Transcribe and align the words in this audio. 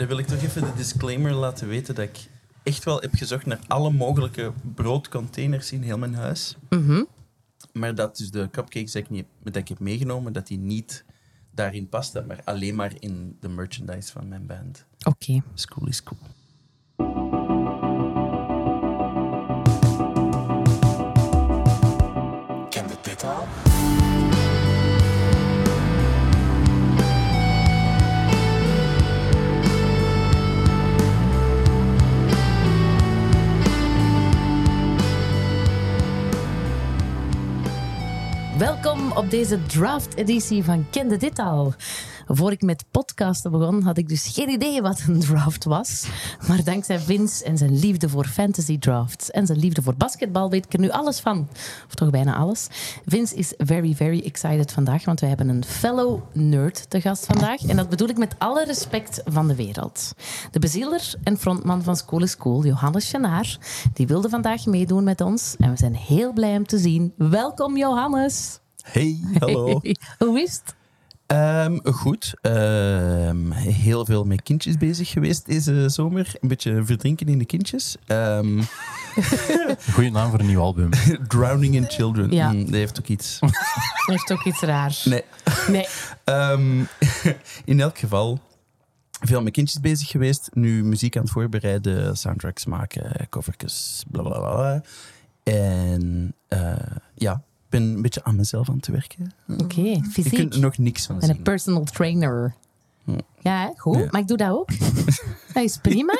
dan 0.00 0.08
wil 0.08 0.18
ik 0.18 0.26
toch 0.26 0.42
even 0.42 0.62
de 0.62 0.74
disclaimer 0.76 1.32
laten 1.32 1.68
weten 1.68 1.94
dat 1.94 2.04
ik 2.04 2.28
echt 2.62 2.84
wel 2.84 3.00
heb 3.00 3.14
gezocht 3.14 3.46
naar 3.46 3.60
alle 3.66 3.90
mogelijke 3.90 4.52
broodcontainers 4.74 5.72
in 5.72 5.82
heel 5.82 5.98
mijn 5.98 6.14
huis. 6.14 6.56
Mhm. 6.68 7.04
Maar 7.72 7.94
dat 7.94 8.16
dus 8.16 8.30
de 8.30 8.48
cupcakes 8.50 8.94
ik, 8.94 9.10
niet, 9.10 9.26
dat 9.42 9.56
ik 9.56 9.68
heb 9.68 9.78
meegenomen, 9.78 10.32
dat 10.32 10.46
die 10.46 10.58
niet 10.58 11.04
daarin 11.50 11.88
pasten, 11.88 12.26
maar 12.26 12.40
alleen 12.44 12.74
maar 12.74 12.92
in 12.98 13.36
de 13.40 13.48
merchandise 13.48 14.12
van 14.12 14.28
mijn 14.28 14.46
band. 14.46 14.86
Oké. 15.04 15.42
School 15.54 15.88
is 15.88 16.02
cool. 16.02 16.20
Op 39.14 39.30
deze 39.30 39.66
draft-editie 39.66 40.64
van 40.64 40.86
Kende 40.90 41.16
Dit 41.16 41.38
Al. 41.38 41.74
Voor 42.26 42.52
ik 42.52 42.62
met 42.62 42.84
podcasten 42.90 43.50
begon, 43.50 43.82
had 43.82 43.98
ik 43.98 44.08
dus 44.08 44.30
geen 44.34 44.48
idee 44.48 44.82
wat 44.82 45.02
een 45.06 45.20
draft 45.20 45.64
was. 45.64 46.06
Maar 46.48 46.64
dankzij 46.64 46.98
Vince 46.98 47.44
en 47.44 47.58
zijn 47.58 47.78
liefde 47.78 48.08
voor 48.08 48.26
fantasy 48.26 48.78
drafts 48.78 49.30
en 49.30 49.46
zijn 49.46 49.58
liefde 49.58 49.82
voor 49.82 49.94
basketbal 49.94 50.50
weet 50.50 50.64
ik 50.64 50.72
er 50.72 50.78
nu 50.78 50.90
alles 50.90 51.20
van. 51.20 51.48
Of 51.86 51.94
toch 51.94 52.10
bijna 52.10 52.36
alles. 52.36 52.66
Vince 53.06 53.34
is 53.34 53.54
very, 53.56 53.94
very 53.94 54.20
excited 54.24 54.72
vandaag, 54.72 55.04
want 55.04 55.20
wij 55.20 55.28
hebben 55.28 55.48
een 55.48 55.64
fellow 55.64 56.20
nerd 56.32 56.90
te 56.90 57.00
gast 57.00 57.26
vandaag. 57.26 57.62
En 57.62 57.76
dat 57.76 57.88
bedoel 57.88 58.08
ik 58.08 58.18
met 58.18 58.34
alle 58.38 58.64
respect 58.64 59.22
van 59.24 59.48
de 59.48 59.54
wereld. 59.54 60.12
De 60.50 60.58
bezieler 60.58 61.14
en 61.22 61.38
frontman 61.38 61.82
van 61.82 61.96
School 61.96 62.22
is 62.22 62.36
Cool, 62.36 62.64
Johannes 62.64 63.10
Chenaar, 63.10 63.58
die 63.92 64.06
wilde 64.06 64.28
vandaag 64.28 64.66
meedoen 64.66 65.04
met 65.04 65.20
ons. 65.20 65.54
En 65.58 65.70
we 65.70 65.76
zijn 65.76 65.94
heel 65.94 66.32
blij 66.32 66.50
hem 66.50 66.66
te 66.66 66.78
zien. 66.78 67.12
Welkom, 67.16 67.76
Johannes. 67.76 68.60
Hey, 68.92 69.20
hallo. 69.38 69.80
Hey, 69.82 69.96
hoe 70.18 70.40
is 70.40 70.52
het? 70.52 70.74
Ehm, 71.26 71.78
goed. 71.82 72.34
Ehm, 72.40 73.50
heel 73.50 74.04
veel 74.04 74.24
met 74.24 74.42
kindjes 74.42 74.76
bezig 74.76 75.08
geweest 75.08 75.46
deze 75.46 75.88
zomer. 75.88 76.32
Een 76.40 76.48
beetje 76.48 76.84
verdrinken 76.84 77.26
in 77.26 77.38
de 77.38 77.44
kindjes. 77.44 77.96
Ehm, 78.06 78.62
Goeie 79.94 80.10
naam 80.10 80.30
voor 80.30 80.40
een 80.40 80.46
nieuw 80.46 80.60
album. 80.60 80.90
drowning 81.28 81.74
in 81.74 81.84
Children. 81.88 82.30
Ja. 82.30 82.52
Mm, 82.52 82.64
dat 82.64 82.74
heeft 82.74 82.98
ook 82.98 83.06
iets. 83.06 83.38
Heeft 84.06 84.32
ook 84.32 84.44
iets 84.44 84.60
raars. 84.60 85.04
Nee. 85.04 85.24
Nee. 85.68 85.86
Ehm, 86.24 86.84
in 87.64 87.80
elk 87.80 87.98
geval, 87.98 88.40
veel 89.20 89.42
met 89.42 89.52
kindjes 89.52 89.80
bezig 89.80 90.08
geweest. 90.08 90.48
Nu 90.52 90.84
muziek 90.84 91.16
aan 91.16 91.22
het 91.22 91.32
voorbereiden, 91.32 92.16
soundtracks 92.16 92.64
maken, 92.64 93.26
covertjes, 93.28 94.04
bla 94.10 94.22
bla 94.22 94.38
bla. 94.38 94.82
En 95.42 96.34
eh, 96.48 96.72
ja, 97.14 97.42
ben 97.70 97.82
een 97.82 98.02
beetje 98.02 98.24
aan 98.24 98.36
mezelf 98.36 98.68
aan 98.68 98.76
het 98.76 98.86
werken. 98.86 99.32
Oké, 99.58 99.80
Je 99.80 100.04
fysiek. 100.10 100.34
kunt 100.34 100.54
er 100.54 100.60
nog 100.60 100.78
niks 100.78 101.06
van 101.06 101.20
En 101.20 101.28
een 101.28 101.34
zien. 101.34 101.42
personal 101.42 101.84
trainer. 101.84 102.54
Ja, 103.40 103.72
goed. 103.76 103.96
Ja. 103.98 104.06
Maar 104.10 104.20
ik 104.20 104.28
doe 104.28 104.36
dat 104.36 104.50
ook. 104.50 104.68
Dat 105.54 105.62
is 105.64 105.76
prima. 105.82 106.18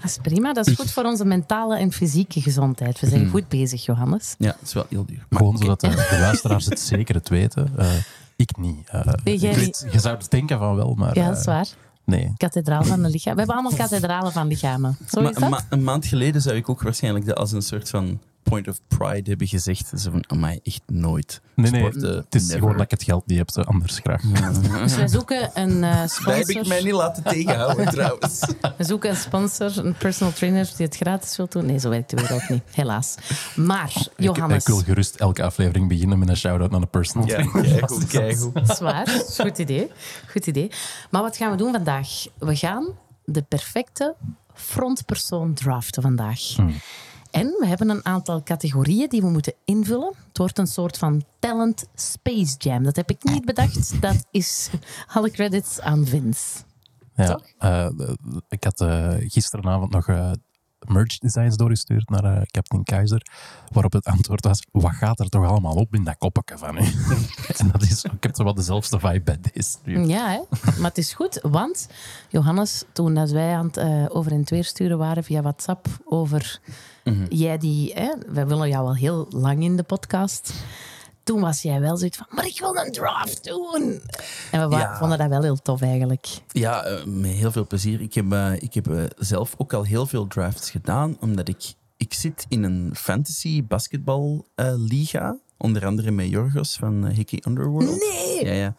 Dat 0.00 0.04
is 0.04 0.18
prima. 0.22 0.52
Dat 0.52 0.66
is 0.66 0.74
goed 0.74 0.90
voor 0.90 1.04
onze 1.04 1.24
mentale 1.24 1.76
en 1.78 1.92
fysieke 1.92 2.40
gezondheid. 2.42 3.00
We 3.00 3.08
zijn 3.08 3.24
Hm. 3.24 3.30
goed 3.30 3.48
bezig, 3.48 3.84
Johannes. 3.84 4.34
Ja, 4.38 4.46
het 4.58 4.62
is 4.68 4.72
wel 4.72 4.86
heel 4.88 5.04
duur. 5.04 5.26
Maar 5.28 5.38
Gewoon 5.38 5.58
zodat 5.58 5.80
de, 5.80 5.88
de 5.88 6.16
luisteraars 6.20 6.64
het 6.64 6.80
zeker 6.94 7.14
het 7.14 7.28
weten. 7.28 7.72
Eh, 7.76 7.88
ik 8.36 8.56
niet. 8.56 8.88
Eh, 8.88 9.06
Nee, 9.24 9.36
jij 9.38 9.50
ik 9.50 9.56
weet, 9.56 9.86
je 9.90 9.98
zou 10.00 10.16
het 10.16 10.30
denken 10.30 10.58
van 10.58 10.76
wel, 10.76 10.94
maar 10.94 11.14
Ja, 11.14 11.22
eh, 11.22 11.28
dat 11.28 11.38
is 11.38 11.44
waar. 11.44 11.66
nee. 12.04 12.32
Kathedraal 12.36 12.84
van 12.84 13.02
de 13.02 13.08
lichaam. 13.10 13.32
We 13.32 13.38
hebben 13.38 13.56
allemaal 13.56 13.78
kathedralen 13.78 14.32
van 14.32 14.46
lichamen. 14.46 14.96
Zo 15.08 15.20
is 15.20 15.26
een, 15.26 15.40
dat? 15.40 15.50
ma- 15.50 15.64
een 15.70 15.84
maand 15.84 16.06
geleden 16.06 16.42
zou 16.42 16.56
ik 16.56 16.68
ook 16.68 16.82
waarschijnlijk 16.82 17.26
dat 17.26 17.36
als 17.36 17.52
een 17.52 17.62
soort 17.62 17.90
van 17.90 18.20
point 18.50 18.68
of 18.68 18.80
pride 18.88 19.28
hebben 19.30 19.46
gezegd. 19.46 19.92
Zo 19.96 20.10
van, 20.10 20.24
amai, 20.26 20.60
echt 20.62 20.80
nooit. 20.86 21.40
Nee, 21.54 21.70
nee. 21.70 21.80
Sporten, 21.80 22.16
Het 22.16 22.34
is 22.34 22.42
never. 22.42 22.58
gewoon 22.58 22.72
dat 22.72 22.82
ik 22.84 22.90
het 22.90 23.02
geld 23.02 23.26
niet 23.26 23.38
heb, 23.38 23.50
zo 23.50 23.60
anders 23.60 23.98
graag. 23.98 24.22
Dus 24.82 24.96
wij 24.96 25.08
zoeken 25.08 25.50
een 25.54 25.84
eh, 25.84 26.00
Dat 26.00 26.24
heb 26.24 26.36
ik 26.48 26.54
mij 26.54 26.64
sponsor. 26.64 26.82
niet 26.84 26.92
laten 26.92 27.22
tegenhouden 27.22 27.88
trouwens. 27.94 28.40
We 28.76 28.84
zoeken 28.84 29.10
een 29.10 29.16
sponsor, 29.16 29.78
een 29.86 29.94
personal 29.94 30.32
trainer 30.32 30.70
die 30.76 30.86
het 30.86 30.96
gratis 30.96 31.36
wil 31.36 31.46
doen. 31.48 31.66
Nee, 31.66 31.78
zo 31.78 31.88
werkt 31.88 32.10
de 32.10 32.16
wereld 32.16 32.48
niet. 32.48 32.62
Helaas. 32.70 33.14
Maar, 33.56 33.92
Ik, 33.96 34.10
Johannes. 34.24 34.60
ik 34.60 34.66
wil 34.66 34.82
gerust 34.82 35.14
elke 35.14 35.42
aflevering 35.42 35.88
beginnen 35.88 36.18
met 36.18 36.28
een 36.28 36.36
shout-out 36.36 36.70
naar 36.70 36.80
een 36.80 36.90
personal 36.90 37.26
Ja, 37.28 37.34
trainer. 37.34 37.62
keigoed, 37.62 38.06
keigoed. 38.16 38.60
Zwaar. 38.76 39.08
Goed 39.40 39.58
idee. 39.58 39.90
Goed 40.30 40.46
idee. 40.46 40.70
Maar 41.10 41.22
wat 41.22 41.36
gaan 41.36 41.50
we 41.50 41.56
doen 41.56 41.72
vandaag? 41.72 42.08
We 42.38 42.56
gaan 42.56 42.86
de 43.24 43.42
perfecte 43.42 44.14
frontpersoon 44.54 45.54
draften 45.54 46.02
vandaag. 46.02 46.40
En 47.36 47.56
we 47.58 47.66
hebben 47.66 47.88
een 47.88 48.04
aantal 48.04 48.42
categorieën 48.42 49.08
die 49.08 49.20
we 49.20 49.28
moeten 49.28 49.54
invullen. 49.64 50.12
Het 50.28 50.38
wordt 50.38 50.58
een 50.58 50.66
soort 50.66 50.98
van 50.98 51.24
talent 51.38 51.86
space 51.94 52.56
jam. 52.58 52.82
Dat 52.82 52.96
heb 52.96 53.10
ik 53.10 53.24
niet 53.24 53.44
bedacht. 53.44 54.00
Dat 54.00 54.26
is 54.30 54.70
alle 55.06 55.30
credits 55.30 55.80
aan 55.80 56.06
Vince. 56.06 56.62
Ja, 57.14 57.40
eh, 57.58 57.88
ik 58.48 58.64
had 58.64 58.80
eh, 58.80 59.14
gisteravond 59.18 59.92
nog 59.92 60.08
eh, 60.08 60.30
merch 60.88 61.18
designs 61.18 61.56
doorgestuurd 61.56 62.08
naar 62.08 62.24
eh, 62.24 62.42
Captain 62.46 62.82
Keizer, 62.82 63.22
waarop 63.72 63.92
het 63.92 64.04
antwoord 64.04 64.44
was, 64.44 64.66
wat 64.70 64.92
gaat 64.94 65.20
er 65.20 65.28
toch 65.28 65.44
allemaal 65.46 65.74
op 65.74 65.94
in 65.94 66.04
dat 66.04 66.18
koppetje 66.18 66.58
van 66.58 66.76
u? 66.76 66.80
en 67.58 67.70
dat 67.72 67.82
is, 67.82 68.04
ik 68.04 68.22
heb 68.22 68.36
zo 68.36 68.44
wel 68.44 68.54
dezelfde 68.54 68.98
vibe 68.98 69.20
bij 69.20 69.38
deze. 69.52 69.76
nu. 69.84 70.06
Ja, 70.06 70.28
hè? 70.28 70.40
maar 70.78 70.88
het 70.88 70.98
is 70.98 71.12
goed, 71.12 71.38
want 71.42 71.88
Johannes, 72.28 72.84
toen 72.92 73.14
dat 73.14 73.30
wij 73.30 73.54
aan 73.54 73.66
het 73.66 73.76
eh, 73.76 74.04
over 74.08 74.32
en 74.32 74.44
weer 74.44 74.64
sturen 74.64 74.98
waren 74.98 75.24
via 75.24 75.42
WhatsApp 75.42 75.86
over 76.04 76.60
jij 77.28 77.58
die, 77.58 77.92
hè, 77.94 78.12
wij 78.26 78.46
willen 78.46 78.68
jou 78.68 78.86
al 78.86 78.96
heel 78.96 79.26
lang 79.30 79.62
in 79.62 79.76
de 79.76 79.82
podcast. 79.82 80.52
Toen 81.26 81.40
was 81.40 81.62
jij 81.62 81.80
wel 81.80 81.96
zoiets 81.96 82.16
van, 82.16 82.26
maar 82.30 82.46
ik 82.46 82.58
wil 82.60 82.76
een 82.76 82.92
draft 82.92 83.44
doen. 83.44 84.00
En 84.50 84.68
we 84.68 84.76
Ja. 84.76 84.96
vonden 84.98 85.18
dat 85.18 85.28
wel 85.28 85.42
heel 85.42 85.56
tof 85.62 85.82
eigenlijk. 85.82 86.26
Ja, 86.52 86.84
eh, 86.84 87.04
met 87.04 87.30
heel 87.30 87.52
veel 87.52 87.66
plezier. 87.66 88.00
Ik 88.00 88.14
heb, 88.14 88.32
eh, 88.32 88.52
ik 88.54 88.74
heb 88.74 88.88
eh, 88.90 89.04
zelf 89.18 89.54
ook 89.56 89.72
al 89.72 89.82
heel 89.84 90.06
veel 90.06 90.26
drafts 90.26 90.70
gedaan, 90.70 91.16
omdat 91.20 91.48
ik, 91.48 91.74
ik 91.96 92.14
zit 92.14 92.46
in 92.48 92.62
een 92.62 92.90
fantasy 92.96 93.64
basketbal 93.64 94.46
liga, 94.76 95.36
onder 95.58 95.86
andere 95.86 96.10
met 96.10 96.28
Jorgos 96.28 96.76
van 96.76 97.06
Hickey 97.06 97.42
Underworld. 97.48 97.98
Nee! 98.00 98.44
Ja, 98.44 98.52
ja. 98.52 98.74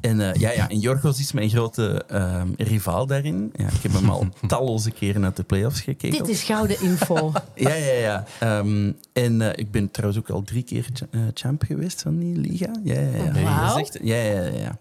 En, 0.00 0.20
eh, 0.20 0.40
ja, 0.40 0.50
ja, 0.50 0.68
en 0.68 0.78
Jorgos 0.78 1.18
is 1.20 1.32
mijn 1.32 1.50
grote 1.50 2.04
ehm, 2.08 2.48
rivaal 2.56 3.06
daarin. 3.06 3.52
Ja, 3.56 3.66
ik 3.66 3.82
heb 3.82 3.92
hem 3.92 4.10
al 4.10 4.26
talloze 4.46 4.90
keren 4.90 5.24
uit 5.24 5.36
de 5.36 5.42
playoffs 5.42 5.80
gekeken. 5.80 6.18
Dit 6.18 6.28
is 6.28 6.42
gouden 6.42 6.80
info. 6.80 7.32
Ja, 7.54 7.74
ja, 7.74 7.92
ja. 7.92 8.24
Ehm, 8.40 8.92
en 9.12 9.40
eh, 9.42 9.48
ik 9.58 9.70
ben 9.70 9.90
trouwens 9.90 10.20
ook 10.22 10.30
al 10.30 10.42
drie 10.42 10.62
keer 10.62 10.86
eh, 11.10 11.20
champ 11.34 11.62
geweest 11.62 12.02
van 12.02 12.18
die 12.18 12.36
liga. 12.36 12.70
Ja, 12.84 13.00
ja, 13.00 13.16
ja. 13.24 13.32
Wauw. 13.42 13.66
Dat 13.68 13.76
is 13.76 13.82
echt- 13.82 13.98
ja, 14.06 14.16
ja, 14.16 14.42
ja, 14.44 14.58
ja. 14.58 14.78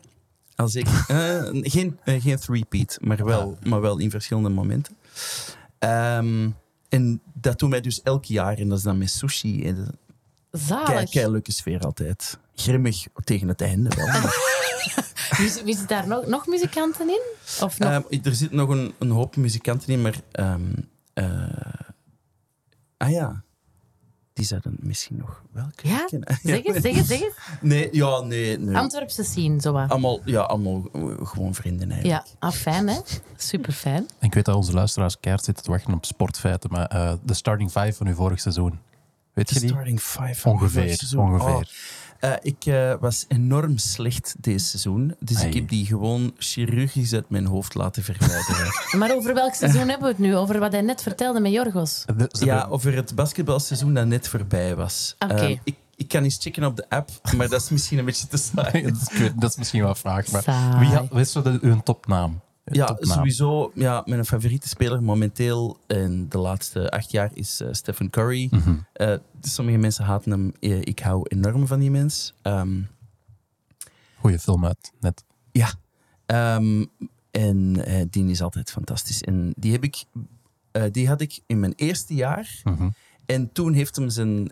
Als 0.55 0.75
ik, 0.75 0.87
eh, 1.07 1.41
geen, 1.51 1.99
geen 2.05 2.37
three-peat, 2.39 2.97
maar 3.01 3.25
wel, 3.25 3.57
maar 3.63 3.81
wel 3.81 3.97
in 3.97 4.09
verschillende 4.09 4.49
momenten. 4.49 4.95
Ehm, 5.79 6.49
en 6.89 7.21
dat 7.33 7.59
doen 7.59 7.69
wij 7.69 7.81
dus 7.81 8.01
elk 8.01 8.25
jaar. 8.25 8.57
En 8.57 8.69
dat 8.69 8.77
is 8.77 8.83
dan 8.83 8.97
met 8.97 9.09
sushi. 9.09 9.65
En 9.65 9.87
Zalig. 10.51 10.85
Kei, 10.87 11.05
kei 11.05 11.31
leuke 11.31 11.51
sfeer 11.51 11.79
altijd. 11.79 12.37
Grimmig 12.55 13.05
tegen 13.23 13.47
het 13.47 13.61
einde 13.61 13.89
wel. 13.95 14.07
Wie, 15.37 15.63
wie 15.63 15.77
zit 15.77 15.87
daar 15.87 16.07
nog, 16.07 16.25
nog 16.27 16.47
muzikanten 16.47 17.09
in? 17.09 17.21
Of 17.61 17.79
nog? 17.79 17.89
Ehm, 17.89 18.19
er 18.23 18.35
zit 18.35 18.51
nog 18.51 18.69
een, 18.69 18.93
een 18.99 19.09
hoop 19.09 19.35
muzikanten 19.35 19.89
in, 19.93 20.01
maar... 20.01 20.15
ehm, 20.31 20.61
eh, 21.13 21.25
ah 22.97 23.09
ja, 23.09 23.43
die 24.33 24.45
zouden 24.45 24.75
misschien 24.79 25.17
nog 25.17 25.43
wel 25.51 25.69
kunnen 25.75 25.97
ja? 25.97 26.05
kennen. 26.05 26.37
Zeg 26.43 26.63
het, 26.63 26.83
zeg 26.83 26.95
het, 26.95 27.05
zeg 27.05 27.19
het. 27.19 27.33
Nee, 27.61 27.89
ja, 27.91 28.19
nee. 28.19 28.57
nee. 28.59 28.77
Antwerpse 28.77 29.23
scene, 29.23 29.61
zo 29.61 29.71
wat. 29.71 29.89
Allemaal, 29.89 30.19
ja, 30.25 30.41
allemaal 30.41 30.89
eh, 30.93 31.01
gewoon 31.27 31.53
vrienden 31.55 31.91
eigenlijk. 31.91 32.25
Ja, 32.25 32.31
ah, 32.39 32.51
fijn 32.51 32.87
hè? 32.87 32.99
Super 33.37 33.73
fijn. 33.73 34.07
En 34.19 34.25
ik 34.27 34.33
weet 34.33 34.45
dat 34.45 34.55
onze 34.55 34.73
luisteraars 34.73 35.19
keihard 35.19 35.45
zitten 35.45 35.63
te 35.63 35.71
wachten 35.71 35.93
op 35.93 36.05
sportfeiten, 36.05 36.69
maar 36.71 36.85
eh, 36.87 37.13
de 37.23 37.33
starting 37.33 37.71
five 37.71 37.93
van 37.93 38.07
uw 38.07 38.13
vorig 38.15 38.39
seizoen, 38.39 38.79
weet 39.33 39.47
De 39.47 39.53
je 39.53 39.59
die? 39.59 39.69
starting 39.69 39.99
five. 40.01 40.35
van 40.35 40.51
Ongeveer, 40.51 40.81
vorig 40.81 40.95
seizoen. 40.97 41.19
ongeveer. 41.31 41.55
Oh. 41.55 41.61
Eh, 42.19 42.33
ik 42.41 42.65
eh, 42.65 42.93
was 42.99 43.25
enorm 43.27 43.77
slecht 43.77 44.35
deze 44.39 44.65
seizoen. 44.65 45.15
Dus 45.19 45.37
Ai. 45.37 45.47
ik 45.47 45.53
heb 45.53 45.69
die 45.69 45.85
gewoon 45.85 46.33
chirurgisch 46.37 47.13
uit 47.13 47.29
mijn 47.29 47.45
hoofd 47.45 47.75
laten 47.75 48.03
verwijderen. 48.03 48.67
Maar 48.99 49.15
over 49.15 49.33
welk 49.33 49.53
seizoen 49.53 49.87
hebben 49.87 50.01
we 50.01 50.07
het 50.07 50.17
nu? 50.17 50.35
Over 50.35 50.59
wat 50.59 50.71
hij 50.71 50.81
net 50.81 51.01
vertelde 51.01 51.39
met 51.39 51.51
Jorgos. 51.51 52.03
De- 52.17 52.29
ze 52.31 52.45
ja, 52.45 52.67
over 52.69 52.95
het 52.95 53.15
basketbalseizoen 53.15 53.93
dat 53.93 54.05
net 54.05 54.27
voorbij 54.27 54.75
was. 54.75 55.15
Oké. 55.19 55.33
Eh, 55.33 55.49
ik, 55.63 55.75
ik 55.95 56.07
kan 56.07 56.23
eens 56.23 56.37
checken 56.41 56.63
op 56.63 56.75
de 56.75 56.89
app, 56.89 57.09
maar 57.37 57.49
dat 57.49 57.61
is 57.61 57.69
misschien 57.69 57.97
een 57.97 58.05
beetje 58.05 58.27
te 58.27 58.37
saai. 58.37 58.81
dat, 58.91 59.11
is, 59.11 59.31
dat 59.35 59.57
misschien 59.57 59.81
wel 59.81 59.89
een 59.89 59.95
vraag, 59.95 60.31
maar 60.31 60.43
Saai. 60.43 60.79
wie 60.79 60.95
had, 60.97 61.07
is 61.15 61.31
zo 61.31 61.41
de, 61.41 61.57
uw 61.61 61.81
topnaam? 61.83 62.41
Ja, 62.71 62.97
sowieso. 62.99 63.71
Ja, 63.75 64.03
mijn 64.05 64.25
favoriete 64.25 64.67
speler 64.67 65.03
momenteel 65.03 65.79
in 65.87 66.29
de 66.29 66.37
laatste 66.37 66.91
acht 66.91 67.11
jaar 67.11 67.31
is 67.33 67.61
eh, 67.61 67.67
Stephen 67.71 68.09
Curry. 68.09 68.47
Mhm. 68.51 68.75
Eh, 68.93 69.15
sommige 69.41 69.77
mensen 69.77 70.05
haten 70.05 70.31
hem. 70.31 70.53
Eh, 70.59 70.81
ik 70.81 70.99
hou 70.99 71.25
enorm 71.27 71.67
van 71.67 71.79
die 71.79 71.91
mens. 71.91 72.33
Ehm, 72.41 72.81
Goeie 74.15 74.39
film 74.39 74.65
uit, 74.65 74.91
net. 74.99 75.23
ja. 75.51 75.73
Ehm, 76.25 76.85
en 77.31 77.73
die 78.09 78.29
is 78.29 78.41
altijd 78.41 78.71
fantastisch. 78.71 79.21
En 79.21 79.53
die, 79.57 79.71
heb 79.71 79.83
ik, 79.83 80.03
die 80.91 81.07
had 81.07 81.21
ik 81.21 81.39
in 81.45 81.59
mijn 81.59 81.73
eerste 81.75 82.13
jaar. 82.13 82.61
Mhm. 82.63 82.89
En 83.25 83.51
toen 83.51 83.73
heeft 83.73 83.95
hem 83.95 84.09
zijn 84.09 84.51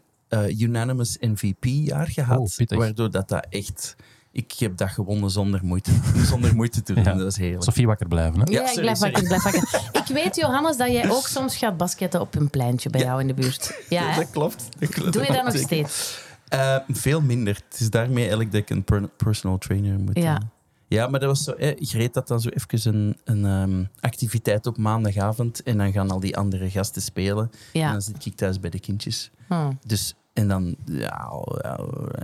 unanimous 0.58 1.18
MVP-jaar 1.18 2.08
gehad. 2.08 2.40
Oh, 2.40 2.78
waardoor 2.78 3.12
dat, 3.12 3.30
dat 3.30 3.48
echt... 3.50 3.96
Ik 4.38 4.54
heb 4.58 4.78
dat 4.78 4.90
gewonnen 4.90 5.30
zonder 5.30 5.60
moeite, 5.64 5.92
zonder 6.32 6.56
moeite 6.56 6.82
te 6.84 6.94
doen. 6.94 7.04
Ja. 7.04 7.14
Dat 7.14 7.24
was 7.24 7.38
heerlijk. 7.38 7.64
Sophie 7.64 7.86
wakker 7.88 8.08
blijven, 8.08 8.40
hè? 8.40 8.46
Ja, 8.52 8.62
Ja, 8.62 8.70
ik 8.72 8.80
blijf 8.80 8.98
sorry. 8.98 9.14
wakker, 9.14 9.22
ik 9.22 9.28
blijf 9.42 9.44
wakker. 9.44 10.02
Ik 10.02 10.14
weet, 10.24 10.36
Johannes, 10.36 10.78
dat 10.78 10.92
jij 10.92 11.10
ook 11.12 11.28
soms 11.28 11.58
gaat 11.58 11.78
basketten 11.78 12.22
op 12.22 12.36
een 12.36 12.50
pleintje 12.50 12.90
bij 12.90 13.02
jou 13.02 13.22
in 13.22 13.28
de 13.28 13.34
buurt. 13.34 13.82
Ja, 13.90 14.16
dat 14.16 14.30
klopt. 14.30 14.70
Dat 14.80 14.90
klopt. 14.90 15.14
Doe 15.14 15.22
je 15.26 15.34
dat 15.34 15.44
nog 15.44 15.58
steeds? 15.58 16.20
Eh, 16.48 16.76
veel 16.88 17.22
minder. 17.22 17.60
Het 17.70 17.80
is 17.80 17.90
daarmee 17.90 18.20
eigenlijk 18.20 18.52
dat 18.52 18.62
ik 18.62 18.70
een 18.70 18.84
per- 18.84 19.08
personal 19.18 19.58
trainer 19.58 20.00
moet 20.00 20.18
Ja. 20.18 20.42
Ja, 20.88 21.08
maar 21.08 21.20
dat 21.20 21.30
was 21.30 21.44
zo... 21.44 21.52
Eh, 21.52 21.76
Greet 21.80 22.14
dat 22.14 22.28
dan 22.28 22.42
zo 22.42 22.50
even 22.50 22.96
een, 22.96 23.18
een 23.24 23.46
ehm, 23.46 23.84
activiteit 24.00 24.66
op 24.66 24.78
maandagavond 24.78 25.64
en 25.64 25.78
dan 25.78 25.92
gaan 25.92 26.12
al 26.12 26.20
die 26.20 26.38
andere 26.38 26.70
gasten 26.70 27.02
spelen. 27.02 27.52
En 27.74 27.92
dan 27.92 28.02
zit 28.02 28.26
ik 28.26 28.36
thuis 28.36 28.60
bij 28.60 28.70
de 28.70 28.80
kindjes. 28.80 29.32
Hm. 29.48 29.72
Dus... 29.86 30.16
En 30.38 30.48
dan, 30.48 30.76
ja, 30.86 31.30
ja, 31.62 31.78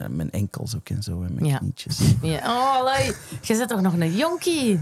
mijn 0.09 0.31
enkels 0.31 0.75
ook 0.75 0.89
en 0.89 1.03
zo, 1.03 1.23
en 1.23 1.33
mijn 1.33 1.45
Ja. 1.45 1.57
knietjes. 1.57 1.99
ja. 2.21 2.37
Oh, 2.37 2.75
allee. 2.75 3.11
Je 3.41 3.55
zit 3.55 3.67
toch 3.67 3.81
nog 3.81 3.93
een 3.93 4.15
jonkie? 4.15 4.79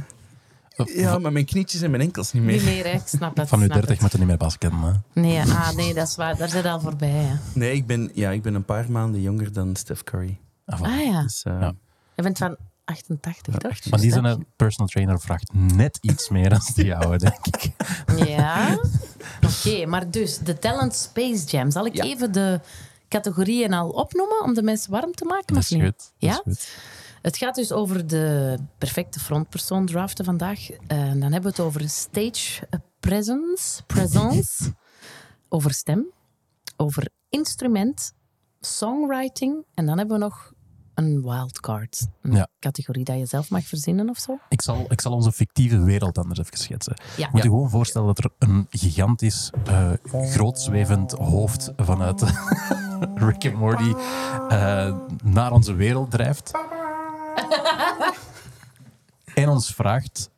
Ja, 0.95 1.18
maar 1.19 1.31
mijn 1.31 1.45
knietjes 1.45 1.81
en 1.81 1.89
mijn 1.92 2.01
enkels 2.04 2.31
niet 2.33 2.44
Niet 2.44 2.63
meer. 2.63 2.74
meer, 2.74 2.83
hè? 2.83 2.89
Ik 2.92 3.01
snap 3.06 3.38
het. 3.38 3.48
Van 3.50 3.60
uw 3.60 3.66
snap 3.66 3.78
30 3.78 3.92
het. 3.94 4.01
moet 4.01 4.12
je 4.12 4.18
niet 4.18 4.28
meer 4.28 4.38
basketten, 4.38 4.80
hè? 4.80 4.92
Nee, 5.22 5.39
ah, 5.42 5.72
nee, 5.72 5.94
dat 5.94 6.07
is 6.07 6.16
waar. 6.16 6.38
Daar 6.38 6.50
zit 6.50 6.66
al 6.66 6.80
voorbij. 6.80 7.10
Hè. 7.10 7.36
Nee, 7.54 7.74
ik 7.74 7.86
ben, 7.88 8.12
ja, 8.13 8.30
ik 8.31 8.42
ben 8.42 8.54
een 8.54 8.66
paar 8.66 8.92
maanden 8.92 9.22
jonger 9.22 9.54
dan 9.54 9.75
Steph 9.75 10.04
Curry. 10.04 10.39
Ah. 10.66 10.81
Ah 10.81 11.06
ja. 11.06 11.22
Dus, 11.22 11.44
eh, 11.44 11.57
Ja. 11.60 11.74
Je 12.16 12.22
bent 12.24 12.38
van 12.38 12.57
88, 12.86 13.56
toch? 13.57 13.89
Maar 13.89 14.00
die 14.00 14.12
zijn 14.12 14.24
een 14.25 14.45
personal 14.56 14.88
trainer 14.88 15.19
vraagt 15.19 15.54
net 15.54 15.98
iets 16.01 16.30
meer 16.30 16.50
dan 16.50 16.62
die 16.75 16.86
jouwe, 16.86 17.18
denk 17.18 17.45
ik. 17.48 17.72
Ja. 18.28 18.78
Oké, 19.45 19.86
maar 19.86 20.12
dus 20.12 20.38
de 20.38 20.60
Talent 20.60 20.95
Space 20.95 21.45
Jam. 21.45 21.72
Zal 21.72 21.86
ik 21.86 21.95
Ja. 21.95 22.04
even 22.04 22.31
de 22.31 22.60
categorieën 23.11 23.73
al 23.73 23.89
opnoemen 23.89 24.43
om 24.43 24.53
de 24.53 24.63
mensen 24.63 24.91
warm 24.91 25.11
te 25.13 25.25
maken? 25.25 25.47
Dat 25.47 25.57
of 25.57 25.63
is 25.63 25.69
niet? 25.69 25.81
goed. 25.83 25.97
Dat 25.97 26.13
Ja? 26.17 26.31
is 26.31 26.41
goed. 26.43 26.69
Het 27.21 27.37
gaat 27.37 27.55
dus 27.55 27.71
over 27.71 28.07
de 28.07 28.57
perfecte 28.77 29.19
frontpersoon 29.19 29.85
draften 29.85 30.25
vandaag. 30.25 30.69
En 30.87 31.19
dan 31.19 31.31
hebben 31.31 31.41
we 31.41 31.47
het 31.47 31.59
over 31.59 31.89
stage 31.89 32.67
presence, 32.99 33.83
presence 33.85 34.73
over 35.49 35.73
stem, 35.73 36.11
over 36.77 37.09
instrument, 37.29 38.13
songwriting. 38.59 39.65
En 39.73 39.85
dan 39.85 39.97
hebben 39.97 40.17
we 40.19 40.23
nog 40.23 40.53
een 40.95 41.21
wildcard. 41.21 42.07
Een 42.21 42.31
Ja. 42.31 42.47
categorie 42.59 43.03
dat 43.03 43.17
je 43.17 43.25
zelf 43.25 43.49
mag 43.49 43.63
verzinnen 43.63 44.09
of 44.09 44.17
zo. 44.17 44.38
Ik 44.49 44.61
zal, 44.61 44.85
ik 44.89 45.01
zal 45.01 45.11
onze 45.11 45.31
fictieve 45.31 45.83
wereld 45.83 46.17
anders 46.17 46.39
even 46.39 46.57
schetsen. 46.57 46.93
Ja. 47.17 47.29
Moet 47.31 47.43
je 47.43 47.49
gewoon 47.49 47.69
voorstellen 47.69 48.07
dat 48.07 48.17
er 48.17 48.31
een 48.39 48.67
gigantisch, 48.69 49.49
eh 49.65 49.91
grootzwevend 50.11 51.11
hoofd 51.11 51.71
vanuit 51.77 52.23
Rick 53.15 53.43
en 53.43 53.55
Morty 53.57 53.93
eh, 54.49 54.95
naar 55.23 55.51
onze 55.51 55.73
wereld 55.73 56.11
drijft. 56.11 56.51
en 59.35 59.49
ons 59.49 59.73
vraagt 59.73 60.29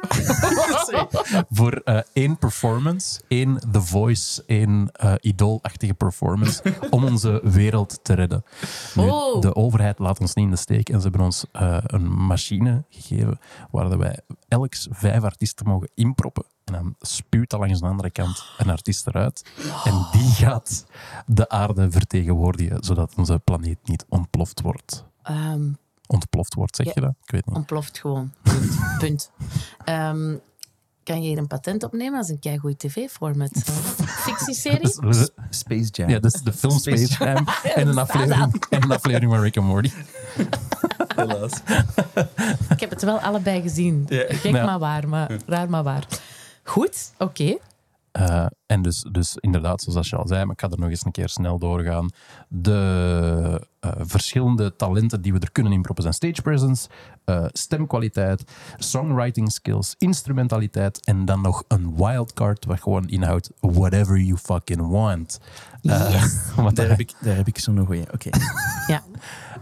voor 1.50 1.72
eh, 1.72 2.00
één 2.12 2.38
performance, 2.38 3.20
één 3.28 3.60
The 3.72 3.80
Voice, 3.80 4.42
één 4.46 4.90
eh 4.92 5.14
idoolachtige 5.20 5.94
performance 5.94 6.62
om 6.90 7.04
onze 7.04 7.40
wereld 7.44 7.98
te 8.02 8.12
redden. 8.12 8.44
Nu, 8.94 9.08
Oh. 9.10 9.40
De 9.40 9.54
overheid 9.54 9.98
laat 9.98 10.20
ons 10.20 10.34
niet 10.34 10.44
in 10.44 10.50
de 10.50 10.56
steek 10.56 10.88
en 10.88 10.96
ze 10.96 11.02
hebben 11.02 11.20
ons 11.26 11.44
eh, 11.52 11.78
een 11.86 12.12
machine 12.12 12.84
gegeven 12.88 13.38
waar 13.70 13.98
wij 13.98 14.20
elk 14.48 14.74
vijf 14.90 15.22
artiesten 15.22 15.66
mogen 15.66 15.90
inproppen. 15.94 16.44
En 16.64 16.72
dan 16.72 16.94
spuwt 17.00 17.52
er 17.52 17.58
langs 17.58 17.80
de 17.80 17.86
andere 17.86 18.10
kant 18.10 18.44
een 18.58 18.70
artiest 18.70 19.06
eruit. 19.06 19.50
En 19.84 20.06
die 20.12 20.30
gaat 20.30 20.86
de 21.26 21.48
aarde 21.48 21.90
vertegenwoordigen, 21.90 22.84
zodat 22.84 23.14
onze 23.16 23.38
planeet 23.44 23.78
niet 23.84 24.04
ontploft 24.08 24.60
wordt. 24.60 25.04
Ehm, 25.22 25.70
Ontploft 26.10 26.54
wordt, 26.54 26.76
zeg 26.76 26.86
Ja. 26.86 26.92
je 26.94 27.00
dat? 27.00 27.14
Ik 27.24 27.30
weet 27.30 27.46
niet. 27.46 27.56
ontploft 27.56 27.98
gewoon. 27.98 28.32
Punt. 28.42 28.78
Punt. 28.98 29.30
Ehm, 29.84 30.34
kan 31.02 31.22
je 31.22 31.28
hier 31.28 31.38
een 31.38 31.46
patent 31.46 31.82
opnemen 31.84 32.18
als 32.18 32.28
een 32.28 32.38
keigoed 32.38 32.78
tv-format? 32.78 33.50
Fictieserie? 34.26 34.88
Space 35.50 35.88
Jam. 35.90 36.08
Ja, 36.08 36.18
dat 36.18 36.34
is 36.34 36.40
de 36.40 36.52
film 36.52 36.78
Space 36.78 37.06
Space 37.06 37.24
Jam 37.24 37.46
en 37.74 37.88
een 37.88 37.98
aflevering, 37.98 38.64
en 38.70 38.82
een 38.82 38.90
aflevering 38.92 39.32
van 39.32 39.40
Rick 39.40 39.56
en 39.56 39.64
Morty. 39.64 39.90
helaas. 41.16 41.52
Ik 42.70 42.80
heb 42.80 42.90
het 42.90 43.02
wel 43.02 43.18
allebei 43.20 43.62
gezien. 43.62 44.04
Ja. 44.08 44.24
Gek 44.28 44.52
Ja. 44.52 44.64
maar 44.64 44.78
waar, 44.78 45.08
maar 45.08 45.30
raar 45.46 45.70
maar 45.70 45.82
waar. 45.82 46.06
Goed, 46.64 47.12
oké. 47.18 47.56
Eh, 48.18 48.46
en 48.66 48.82
dus, 48.82 49.06
dus 49.12 49.36
inderdaad, 49.36 49.82
zoals 49.82 50.08
je 50.08 50.16
al 50.16 50.26
zei, 50.26 50.44
maar 50.44 50.52
ik 50.54 50.60
ga 50.60 50.68
er 50.68 50.78
nog 50.78 50.88
eens 50.88 51.04
een 51.04 51.10
keer 51.12 51.28
snel 51.28 51.58
doorgaan. 51.58 52.10
De 52.48 53.66
eh, 53.80 53.90
verschillende 53.98 54.76
talenten 54.76 55.22
die 55.22 55.32
we 55.32 55.38
er 55.38 55.52
kunnen 55.52 55.72
inproppen 55.72 56.02
zijn 56.02 56.14
stage 56.14 56.42
presence, 56.42 56.88
eh, 57.24 57.44
stemkwaliteit, 57.52 58.44
songwriting 58.76 59.52
skills, 59.52 59.94
instrumentaliteit 59.98 61.04
en 61.04 61.24
dan 61.24 61.40
nog 61.40 61.64
een 61.68 61.96
wildcard 61.96 62.64
wat 62.64 62.80
gewoon 62.80 63.08
inhoudt 63.08 63.50
whatever 63.60 64.18
you 64.18 64.38
fucking 64.38 64.88
want. 64.88 65.40
Eh, 65.82 66.24
wat 66.56 66.76
Daar 66.76 66.88
heb 66.88 67.00
ik, 67.00 67.12
daar 67.20 67.36
heb 67.36 67.46
ik 67.46 67.58
zo'n 67.58 67.86
goeie. 67.86 68.12
Oké. 68.12 68.28
Ja. 68.86 69.02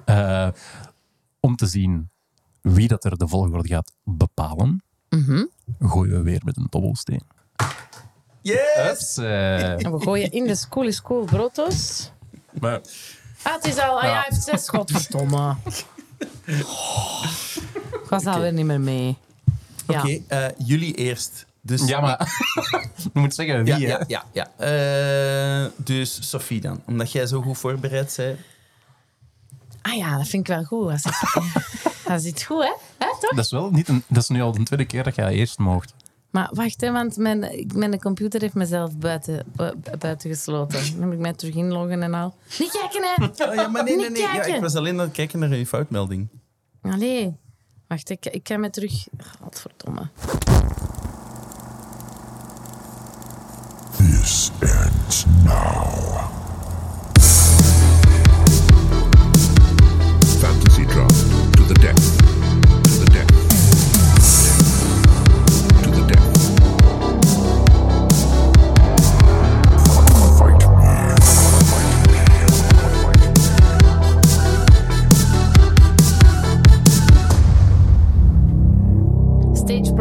eh, 0.05 0.53
om 1.41 1.57
te 1.57 1.67
zien 1.67 2.11
wie 2.61 2.89
dat 2.89 3.05
er 3.05 3.17
de 3.19 3.29
volgorde 3.29 3.69
gaat 3.69 3.93
bepalen, 4.05 4.83
Mhm. 5.09 5.45
gooien 5.79 6.17
we 6.17 6.23
weer 6.23 6.41
met 6.45 6.57
een 6.57 6.67
dobbelsteen. 6.71 7.23
Yes! 8.47 9.17
Eh, 9.17 9.85
En 9.85 9.93
we 9.93 10.01
gooien 10.01 10.33
in 10.33 10.47
de 10.47 10.55
school 10.55 10.85
is 10.87 11.03
cool 11.03 11.25
brotos. 11.25 12.11
Maar 12.61 12.81
Ah, 13.43 13.55
het 13.55 13.65
is 13.65 13.79
al... 13.79 13.97
Ah, 14.01 14.03
ja, 14.05 14.13
hij 14.15 14.25
heeft 14.29 14.43
zes, 14.43 14.69
godverdomme. 14.69 15.57
Ik 16.45 18.07
was 18.09 18.27
alweer 18.27 18.53
niet 18.53 18.65
meer 18.65 18.81
mee. 18.81 19.17
Ja. 19.89 19.99
oké, 20.01 20.19
eh, 20.29 20.47
jullie 20.59 20.95
eerst. 20.95 21.47
Dus, 21.61 21.85
ja, 21.89 22.01
maar 22.01 22.29
je 23.03 23.11
moet 23.13 23.35
zeggen 23.35 23.65
wie, 23.65 23.77
Ja, 23.79 23.99
hè? 23.99 24.05
ja, 24.07 24.25
ja. 24.33 24.49
ja. 24.57 25.65
Eh, 25.65 25.71
dus 25.77 26.29
Sophie 26.31 26.61
dan. 26.61 26.83
Omdat 26.87 27.13
jij 27.13 27.27
zo 27.27 27.43
goed 27.43 27.59
voorbereid 27.59 28.15
bent. 28.17 28.39
Ah 29.83 29.95
ja, 29.95 30.17
dat 30.19 30.27
vind 30.29 30.49
ik 30.49 30.55
wel 30.55 30.65
goed. 30.65 30.91
Als 30.91 31.05
ik... 31.05 31.43
dat 32.07 32.23
zit 32.23 32.43
goed, 32.49 32.63
hè? 32.63 32.75
hè 32.99 33.07
toch? 33.21 33.35
Dat 33.35 33.45
is 33.45 33.51
wel 33.51 33.71
niet 33.71 33.89
een, 33.89 34.03
dat 34.09 34.23
is 34.23 34.29
nu 34.29 34.43
al 34.43 34.53
de 34.53 34.63
tweede 34.63 34.85
keer 34.87 35.03
dat 35.05 35.15
jij 35.15 35.33
eerst 35.33 35.59
mocht. 35.59 35.95
Maar 36.37 36.51
wacht, 36.53 36.81
hè, 36.81 36.93
want 36.93 37.17
mijn, 37.17 37.67
mijn 37.75 38.01
computer 38.01 38.41
heeft 38.41 38.55
mezelf 38.55 38.97
buiten, 38.99 39.47
bu- 39.57 39.75
buiten 39.99 40.31
gesloten. 40.31 40.81
Dan 40.99 41.05
moet 41.05 41.15
ik 41.15 41.21
mij 41.21 41.33
terug 41.33 41.55
inloggen 41.55 42.03
en 42.03 42.15
al. 42.15 42.35
Niet 42.59 42.71
kijken, 42.71 43.03
hè? 43.05 43.25
Oh, 43.49 43.55
ja, 43.55 43.69
maar 43.69 43.85
nee, 43.85 43.97
nee, 43.97 44.05
Niet 44.09 44.13
nee. 44.13 44.23
Ja, 44.23 44.33
kijken. 44.33 44.55
ik 44.55 44.61
was 44.61 44.75
alleen 44.75 44.95
aan 44.95 45.01
het 45.07 45.13
kijken 45.13 45.39
naar 45.39 45.57
je 45.57 45.67
foutmelding. 45.67 46.29
Allee. 46.83 47.37
Wacht, 47.89 48.11
ik, 48.11 48.27
ik 48.27 48.49
ga 48.49 48.57
mij 48.57 48.71
terug... 48.71 49.07
Godverdomme. 49.43 50.09
This 53.97 54.51
ends 54.61 55.25
now. 55.45 56.17
Fantasy 60.41 60.85
draft 60.85 61.27
to 61.57 61.65
the 61.67 61.75
death. 61.81 62.06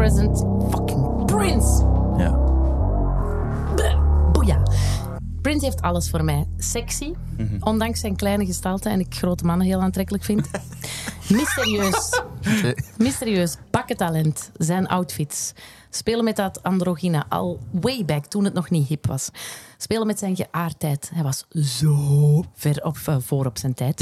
Present, 0.06 0.38
fucking 0.70 1.24
Prince. 1.24 1.84
Ja. 2.16 2.30
Boeia. 4.32 4.62
Prince 5.42 5.64
heeft 5.64 5.80
alles 5.80 6.10
voor 6.10 6.24
mij. 6.24 6.46
Sexy, 6.56 7.12
ondanks 7.60 8.00
zijn 8.00 8.16
kleine 8.16 8.46
gestalte 8.46 8.88
en 8.88 9.00
ik 9.00 9.14
grote 9.14 9.44
mannen 9.44 9.66
heel 9.66 9.80
aantrekkelijk 9.80 10.24
vind. 10.24 10.50
Mysterieus, 11.28 12.22
mysterieus, 12.98 13.56
bakkentalent, 13.70 14.50
zijn 14.56 14.86
outfits. 14.86 15.52
Spelen 15.90 16.24
met 16.24 16.36
dat 16.36 16.62
androgyne 16.62 17.24
al 17.28 17.60
way 17.70 18.04
back, 18.04 18.26
toen 18.26 18.44
het 18.44 18.54
nog 18.54 18.70
niet 18.70 18.88
hip 18.88 19.06
was. 19.06 19.30
Spelen 19.76 20.06
met 20.06 20.18
zijn 20.18 20.36
geaardheid. 20.36 21.10
Hij 21.14 21.22
was 21.22 21.46
zo 21.50 22.44
ver 22.54 22.84
op, 22.84 22.98
eh, 23.06 23.16
voor 23.20 23.46
op 23.46 23.58
zijn 23.58 23.74
tijd. 23.74 24.00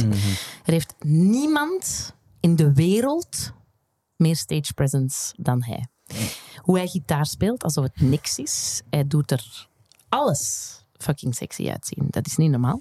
Er 0.64 0.73
heeft 0.73 0.94
niemand 1.04 2.14
in 2.40 2.56
de 2.56 2.73
wereld 2.73 3.52
meer 4.16 4.37
stage 4.37 4.75
presence 4.75 5.34
dan 5.37 5.62
hij. 5.62 5.88
Hoe 6.56 6.76
hij 6.76 6.87
gitaar 6.87 7.26
speelt, 7.26 7.62
alsof 7.64 7.85
het 7.85 8.00
niks 8.00 8.38
is. 8.38 8.83
Hij 8.90 9.06
doet 9.06 9.30
er 9.30 9.68
alles 10.09 10.78
fucking 10.97 11.35
sexy 11.35 11.71
uitzien. 11.71 12.06
Dat 12.11 12.26
is 12.26 12.37
niet 12.37 12.50
normaal. 12.50 12.80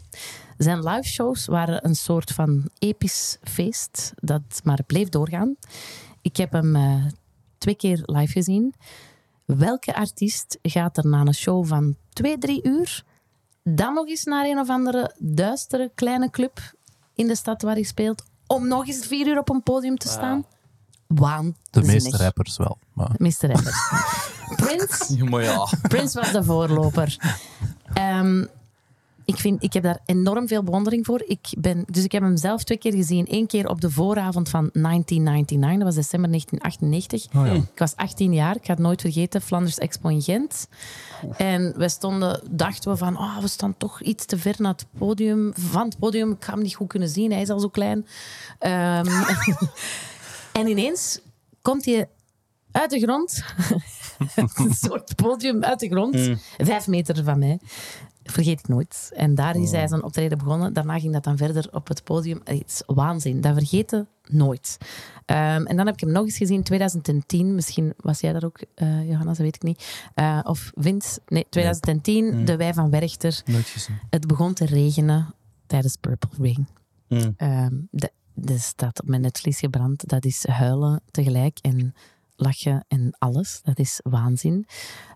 Zijn 0.57 0.83
live 0.83 1.07
shows 1.07 1.45
waren 1.45 1.85
een 1.85 1.95
soort 1.95 2.31
van 2.31 2.69
episch 2.79 3.37
feest 3.43 4.13
dat 4.15 4.61
maar 4.63 4.79
bleef 4.87 5.09
doorgaan. 5.09 5.55
Ik 6.21 6.37
heb 6.37 6.51
hem 6.51 6.75
eh, 6.75 7.05
twee 7.57 7.75
keer 7.75 8.01
live 8.05 8.31
gezien. 8.31 8.73
Welke 9.45 9.95
artiest 9.95 10.57
gaat 10.61 10.97
er 10.97 11.07
na 11.07 11.21
een 11.21 11.33
show 11.33 11.65
van 11.65 11.95
twee, 12.09 12.37
drie 12.37 12.59
uur 12.63 13.03
dan 13.63 13.93
nog 13.93 14.07
eens 14.07 14.23
naar 14.23 14.45
een 14.45 14.59
of 14.59 14.69
andere 14.69 15.15
duistere 15.19 15.91
kleine 15.95 16.29
club 16.29 16.73
in 17.15 17.27
de 17.27 17.35
stad 17.35 17.61
waar 17.61 17.73
hij 17.73 17.83
speelt 17.83 18.23
om 18.47 18.67
nog 18.67 18.87
eens 18.87 19.07
vier 19.07 19.27
uur 19.27 19.37
op 19.37 19.49
een 19.49 19.63
podium 19.63 19.97
te 19.97 20.07
staan? 20.07 20.45
Waanzinnig. 21.15 21.57
De 21.69 21.81
meeste 21.81 22.17
rappers 22.17 22.57
wel. 22.65 22.77
Maar 22.93 23.11
Meeste 23.17 23.47
rappers. 23.47 23.77
Prince 24.55 25.15
Ja, 25.17 25.29
maar 25.29 25.43
ja. 25.43 25.67
Prince 25.81 26.19
was 26.19 26.31
de 26.31 26.43
voorloper. 26.43 27.17
Ehm, 27.93 28.45
ik, 29.25 29.35
vind, 29.35 29.63
ik 29.63 29.73
heb 29.73 29.83
daar 29.83 29.99
enorm 30.05 30.47
veel 30.47 30.63
bewondering 30.63 31.05
voor. 31.05 31.23
Ik 31.25 31.47
ben, 31.57 31.83
dus 31.87 32.03
ik 32.03 32.11
heb 32.11 32.21
hem 32.21 32.37
zelf 32.37 32.63
twee 32.63 32.77
keer 32.77 32.93
gezien. 32.93 33.25
Eén 33.29 33.47
keer 33.47 33.69
op 33.69 33.81
de 33.81 33.89
vooravond 33.89 34.49
van 34.49 34.69
1999. 34.73 35.77
Dat 35.77 35.95
was 35.95 35.95
december 35.95 36.29
1998. 36.29 37.41
Oh 37.41 37.47
ja. 37.47 37.53
Ik 37.73 37.79
was 37.79 37.95
18 37.95 38.33
jaar. 38.33 38.55
Ik 38.55 38.65
ga 38.65 38.73
het 38.73 38.81
nooit 38.81 39.01
vergeten. 39.01 39.41
Flanders 39.41 39.77
Expo 39.77 40.09
in 40.09 40.21
Gent. 40.21 40.67
En 41.37 41.73
we 41.77 41.89
stonden, 41.89 42.41
dachten 42.51 42.91
we 42.91 42.97
van... 42.97 43.17
Oh, 43.17 43.37
we 43.39 43.47
staan 43.47 43.77
toch 43.77 44.01
iets 44.01 44.25
te 44.25 44.37
ver 44.37 44.55
naar 44.57 44.71
het 44.71 44.85
podium. 44.97 45.51
Van 45.55 45.85
het 45.85 45.99
podium. 45.99 46.31
Ik 46.31 46.43
ga 46.43 46.53
hem 46.53 46.61
niet 46.61 46.75
goed 46.75 46.87
kunnen 46.87 47.09
zien. 47.09 47.31
Hij 47.31 47.41
is 47.41 47.49
al 47.49 47.59
zo 47.59 47.69
klein. 47.69 48.07
Ehm, 48.59 49.05
en 50.53 50.67
ineens 50.67 51.19
komt 51.61 51.85
hij 51.85 52.09
uit 52.71 52.89
de 52.89 52.99
grond. 52.99 53.43
een 54.55 54.73
soort 54.73 55.15
podium 55.15 55.63
uit 55.63 55.79
de 55.79 55.89
grond. 55.89 56.29
Vijf 56.57 56.87
meter 56.87 57.23
van 57.23 57.39
mij. 57.39 57.59
Vergeet 58.23 58.59
ik 58.59 58.67
nooit. 58.67 59.11
En 59.13 59.35
daar 59.35 59.55
is 59.55 59.71
hij 59.71 59.87
zijn 59.87 60.03
optreden 60.03 60.37
begonnen. 60.37 60.73
Daarna 60.73 60.99
ging 60.99 61.13
dat 61.13 61.23
dan 61.23 61.37
verder 61.37 61.67
op 61.71 61.87
het 61.87 62.03
podium. 62.03 62.41
Het 62.43 62.63
is 62.67 62.83
waanzin. 62.85 63.41
Dat 63.41 63.53
vergeten 63.53 64.07
nooit. 64.23 64.77
Ehm, 65.25 65.65
en 65.65 65.75
dan 65.75 65.85
heb 65.85 65.93
ik 65.93 65.99
hem 65.99 66.11
nog 66.11 66.25
eens 66.25 66.37
gezien 66.37 66.57
in 66.57 66.63
2010. 66.63 67.55
Misschien 67.55 67.93
was 67.97 68.19
jij 68.19 68.33
daar 68.33 68.43
ook, 68.43 68.59
eh 68.75 69.07
Johanna, 69.07 69.25
dat 69.25 69.37
weet 69.37 69.55
ik 69.55 69.63
niet. 69.63 70.05
Eh, 70.13 70.39
of 70.43 70.71
Vince. 70.75 71.19
Nee, 71.27 71.45
2010. 71.49 72.45
De 72.45 72.55
Wij 72.55 72.73
van 72.73 72.89
Werchter. 72.89 73.41
Nooit 73.45 73.65
gezien. 73.67 73.99
Het 74.09 74.27
begon 74.27 74.53
te 74.53 74.65
regenen 74.65 75.33
tijdens 75.67 75.95
Purple 75.95 76.29
Rain. 76.37 76.67
Mm. 77.07 77.33
Ehm, 77.37 77.73
de, 77.91 78.11
de 78.33 78.57
staat 78.57 79.01
op 79.01 79.07
mijn 79.07 79.21
netvlies 79.21 79.59
gebrand. 79.59 80.07
Dat 80.09 80.25
is 80.25 80.45
huilen 80.47 81.01
tegelijk 81.11 81.57
en 81.61 81.93
lachen 82.35 82.85
en 82.87 83.15
alles. 83.17 83.59
Dat 83.63 83.79
is 83.79 83.99
waanzin. 84.03 84.67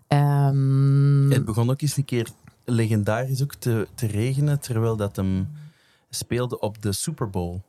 Ehm, 0.06 1.30
Het 1.30 1.44
begon 1.44 1.70
ook 1.70 1.80
eens 1.82 1.96
een 1.96 2.04
keer 2.04 2.28
legendarisch 2.64 3.42
ook 3.42 3.54
te, 3.54 3.88
te 3.94 4.06
regenen 4.06 4.60
terwijl 4.60 4.96
dat 4.96 5.16
hem 5.16 5.48
speelde 6.10 6.58
op 6.60 6.82
de 6.82 6.92
Super 6.92 7.30
Bowl. 7.30 7.60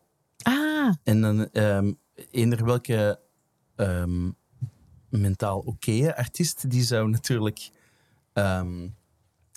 ah, 0.41 0.93
En 1.03 1.21
dan 1.21 1.51
ehm 1.51 1.91
eender 2.31 2.65
welke 2.65 3.19
ehm, 3.75 4.29
mentaal 5.09 5.59
oké 5.59 6.13
artiest, 6.15 6.69
die 6.69 6.83
zou 6.83 7.09
natuurlijk 7.09 7.69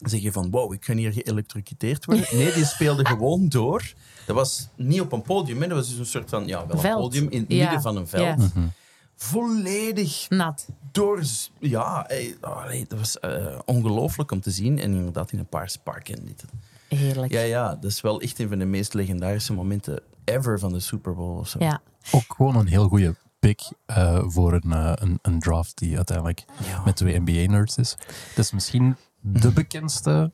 ehm, 0.02 0.10
zeggen 0.10 0.32
van 0.32 0.50
wow, 0.50 0.72
ik 0.72 0.84
ga 0.84 0.94
hier 0.94 1.12
geëlektrocuteerd 1.12 2.04
worden. 2.04 2.26
Nee, 2.32 2.52
die 2.52 2.64
speelde 2.64 3.06
gewoon 3.06 3.48
door. 3.48 3.92
Dat 4.26 4.36
was 4.36 4.68
niet 4.76 5.00
op 5.00 5.12
een 5.12 5.22
podium, 5.22 5.62
hè. 5.62 5.68
dat 5.68 5.76
was 5.76 5.88
dus 5.88 5.98
een 5.98 6.06
soort 6.06 6.28
van, 6.30 6.46
ja, 6.46 6.66
wel 6.66 6.84
een 6.84 6.96
podium 6.96 7.28
in 7.30 7.40
het 7.40 7.52
Ja. 7.52 7.62
midden 7.62 7.82
van 7.82 7.96
een 7.96 8.06
veld. 8.06 8.42
Ja. 8.54 8.70
Volledig 9.16 10.26
nat. 10.28 10.66
door... 10.92 11.22
Ja, 11.58 12.06
eh, 12.08 12.84
dat 12.88 12.98
was 12.98 13.18
eh, 13.20 13.58
ongelooflijk 13.64 14.30
om 14.30 14.40
te 14.40 14.50
zien. 14.50 14.78
En 14.78 14.94
inderdaad 14.94 15.32
in 15.32 15.38
een 15.38 15.46
paars 15.46 15.76
park 15.76 16.08
en 16.08 16.24
dit. 16.24 16.44
Heerlijk. 16.88 17.32
Ja, 17.32 17.40
ja, 17.40 17.74
dat 17.74 17.90
is 17.90 18.00
wel 18.00 18.20
echt 18.20 18.38
een 18.38 18.48
van 18.48 18.58
de 18.58 18.64
meest 18.64 18.94
legendarische 18.94 19.52
momenten 19.52 20.00
ever 20.24 20.58
van 20.58 20.72
de 20.72 20.80
Super 20.80 21.14
Bowl 21.14 21.38
of 21.38 21.48
zo. 21.48 21.58
Ja. 21.58 21.80
ook 22.12 22.34
gewoon 22.36 22.56
een 22.56 22.66
heel 22.66 22.88
goede 22.88 23.14
pick 23.38 23.60
eh, 23.86 24.22
voor 24.26 24.52
een, 24.52 24.70
een, 25.02 25.18
een 25.22 25.38
draft 25.40 25.78
die 25.78 25.96
uiteindelijk 25.96 26.44
Ja. 26.66 26.82
met 26.84 26.96
twee 26.96 27.20
NBA-nerds 27.20 27.76
is. 27.76 27.96
Dat 28.34 28.44
is 28.44 28.52
misschien 28.52 28.96
de 29.22 29.52
bekendste 29.52 30.32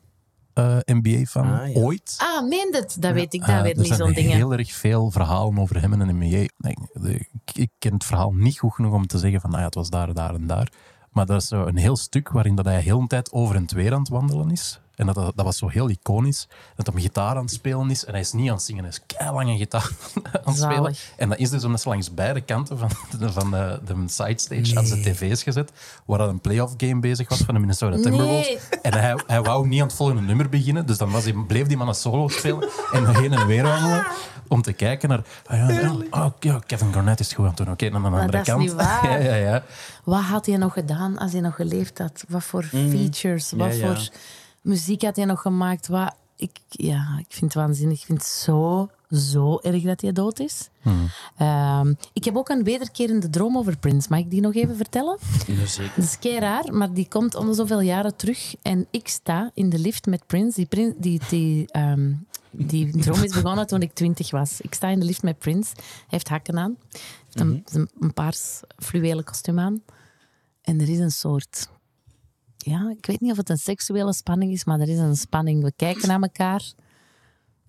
eh, 0.55 0.77
NBA-fan 0.85 1.61
Ah, 1.61 1.69
ja. 1.75 1.81
ooit. 1.81 2.15
Ah, 2.19 2.49
meent 2.49 2.77
het? 2.77 2.97
Dat 3.01 3.13
weet 3.13 3.35
ik 3.35 3.45
weer 3.45 3.55
er 3.57 3.77
niet, 3.77 3.87
zijn 3.87 3.99
zo'n 3.99 4.13
dingen. 4.13 4.37
heel 4.37 4.53
erg 4.53 4.73
veel 4.73 5.11
verhalen 5.11 5.59
over 5.59 5.81
hem 5.81 5.93
en 5.93 6.01
een 6.01 6.17
NBA. 6.17 6.47
Nee, 6.57 6.77
ik, 7.03 7.29
ik 7.53 7.71
ken 7.79 7.93
het 7.93 8.05
verhaal 8.05 8.33
niet 8.33 8.59
goed 8.59 8.75
genoeg 8.75 8.93
om 8.93 9.07
te 9.07 9.19
zeggen 9.19 9.41
van 9.41 9.51
nou 9.51 9.61
ja, 9.63 9.67
het 9.67 9.77
was 9.77 9.91
daar, 9.91 10.15
daar 10.15 10.35
en 10.35 10.47
daar. 10.47 10.73
Maar 11.11 11.27
dat 11.27 11.43
is 11.43 11.49
zo 11.49 11.67
een 11.67 11.77
heel 11.77 11.97
stuk 11.97 12.29
waarin 12.29 12.55
dat 12.55 12.65
hij 12.65 12.81
heel 12.81 13.01
een 13.01 13.07
tijd 13.07 13.33
over 13.33 13.57
en 13.57 13.67
weer 13.75 13.93
aan 13.93 13.99
het 13.99 14.09
wandelen 14.09 14.51
is. 14.51 14.81
En 14.99 15.07
dat, 15.07 15.15
dat, 15.15 15.33
dat 15.35 15.45
was 15.45 15.59
zo 15.59 15.69
heel 15.69 15.89
iconisch. 15.89 16.49
Dat 16.77 16.87
hij 16.87 17.03
gitaar 17.03 17.37
aan 17.37 17.43
het 17.43 17.51
spelen 17.51 17.91
is. 17.91 18.05
En 18.05 18.13
hij 18.13 18.21
is 18.21 18.33
niet 18.33 18.49
aan 18.49 18.55
het 18.55 18.65
zingen, 18.65 18.83
hij 18.85 18.93
is 18.93 19.17
keilang 19.17 19.49
een 19.49 19.59
gitaar 19.59 19.91
aan 20.15 20.23
het 20.45 20.57
spelen. 20.57 20.75
Zalig. 20.75 21.13
En 21.17 21.29
dat 21.29 21.39
is 21.39 21.51
dus 21.51 21.65
omdat 21.65 21.81
ze 21.81 21.89
langs 21.89 22.15
beide 22.15 22.41
kanten 22.41 22.79
van 22.79 22.91
de, 23.19 23.33
van 23.33 23.51
de, 23.51 23.81
de 23.85 23.95
sidestage 24.07 24.79
aan 24.79 24.87
zijn 24.87 25.03
tv's 25.03 25.43
gezet. 25.43 25.73
Waar 26.05 26.19
dat 26.19 26.29
een 26.29 26.41
playoff 26.41 26.75
game 26.77 27.01
bezig 27.01 27.29
was 27.29 27.39
van 27.39 27.55
de 27.55 27.61
Minnesota 27.61 27.97
Timberwolves. 27.97 28.47
Nee. 28.49 28.59
En 28.83 28.93
hij, 28.93 29.19
hij 29.27 29.43
wou 29.43 29.69
niet 29.69 29.81
aan 29.81 29.87
het 29.87 29.97
volgende 29.97 30.23
nummer 30.23 30.49
beginnen. 30.49 30.87
Dus 30.87 30.99
dan 30.99 31.11
was 31.11 31.25
hij, 31.25 31.33
bleef 31.33 31.67
die 31.67 31.77
man 31.77 31.89
een 31.89 31.95
solo 31.95 32.29
spelen. 32.29 32.69
En 32.93 33.15
heen 33.15 33.33
en 33.33 33.47
weer 33.47 33.63
wandelen. 33.63 34.07
Om 34.49 34.63
te 34.63 34.73
kijken 34.73 35.09
naar... 35.09 35.23
Ah 35.47 35.57
ja, 35.69 35.93
oh, 36.11 36.27
ja, 36.41 36.61
Kevin 36.67 36.93
Garnett 36.93 37.21
is 37.21 37.33
goed 37.33 37.45
aan 37.45 37.49
het 37.51 37.57
doen. 37.57 37.71
Oké, 37.71 37.87
aan 37.87 37.93
de 37.93 37.99
Maar 37.99 38.21
andere 38.21 38.31
dat 38.31 38.41
is 38.41 38.47
kant... 38.53 38.61
niet 38.61 38.73
waar. 38.73 39.11
Ja, 39.11 39.17
ja, 39.17 39.35
ja. 39.35 39.63
Wat 40.05 40.23
had 40.23 40.47
hij 40.47 40.57
nog 40.57 40.73
gedaan 40.73 41.19
als 41.19 41.33
hij 41.33 41.41
nog 41.41 41.55
geleefd 41.55 41.99
had? 41.99 42.25
Wat 42.29 42.45
voor 42.45 42.65
features? 42.65 43.53
Wat 43.53 43.69
Mm. 43.69 43.75
Ja, 43.75 43.87
ja. 43.87 43.95
voor 43.95 44.09
muziek 44.61 45.03
had 45.03 45.17
hij 45.17 45.25
nog 45.25 45.41
gemaakt? 45.41 45.87
Wat, 45.87 46.15
ik, 46.39 46.59
ja, 46.69 47.17
ik 47.19 47.27
vind 47.29 47.55
het 47.55 47.63
waanzinnig. 47.63 47.99
Ik 47.99 48.07
vind 48.07 48.19
het 48.19 48.29
zo, 48.29 48.89
zo 49.11 49.59
erg 49.59 49.83
dat 49.83 50.01
hij 50.01 50.13
dood 50.13 50.41
is. 50.41 50.69
Ehm, 51.37 51.95
ik 52.13 52.25
heb 52.25 52.37
ook 52.37 52.49
een 52.49 52.65
wederkerende 52.65 53.31
droom 53.31 53.57
over 53.57 53.79
Prince. 53.79 54.07
Mag 54.11 54.19
ik 54.19 54.31
die 54.31 54.41
nog 54.41 54.55
even 54.55 54.77
vertellen? 54.77 55.19
Ja, 55.47 55.67
zeker. 55.67 55.93
Dat 55.97 56.05
is 56.05 56.19
kei 56.19 56.39
raar, 56.39 56.75
maar 56.75 56.93
die 56.93 57.09
komt 57.09 57.35
om 57.35 57.47
de 57.47 57.55
zoveel 57.55 57.81
jaren 57.81 58.17
terug. 58.17 58.55
En 58.63 58.87
ik 58.91 59.09
sta 59.09 59.51
in 59.55 59.69
de 59.69 59.79
lift 59.79 60.07
met 60.07 60.27
Prince. 60.27 60.67
Die, 60.69 60.95
die, 60.99 61.21
die, 61.29 61.71
ehm, 61.71 62.13
die 62.51 62.99
droom 62.99 63.23
is 63.23 63.33
begonnen 63.33 63.67
toen 63.67 63.83
ik 63.83 63.93
twintig 63.93 64.31
was. 64.31 64.61
Ik 64.61 64.75
sta 64.75 64.89
in 64.89 65.01
de 65.01 65.07
lift 65.07 65.23
met 65.23 65.39
Prince. 65.39 65.73
Hij 65.75 65.85
heeft 66.07 66.29
hakken 66.29 66.59
aan. 66.59 66.77
Hij 66.91 67.01
heeft 67.31 67.41
een, 67.41 67.65
een, 67.81 67.91
een 68.01 68.13
paars 68.13 68.61
fluwelen 68.77 69.25
kostuum 69.25 69.59
aan. 69.59 69.83
En 70.63 70.81
er 70.81 70.89
is 70.89 70.99
een 70.99 71.11
soort... 71.11 71.69
Ja, 72.59 72.95
ik 72.99 73.07
weet 73.07 73.21
niet 73.21 73.31
of 73.31 73.37
het 73.37 73.49
een 73.49 73.59
seksuele 73.59 74.13
spanning 74.13 74.53
is, 74.53 74.65
maar 74.65 74.81
er 74.81 74.89
is 74.89 74.99
een 74.99 75.17
spanning. 75.17 75.63
We 75.63 75.73
kijken 75.77 76.09
naar 76.09 76.23
elkaar. 76.23 76.73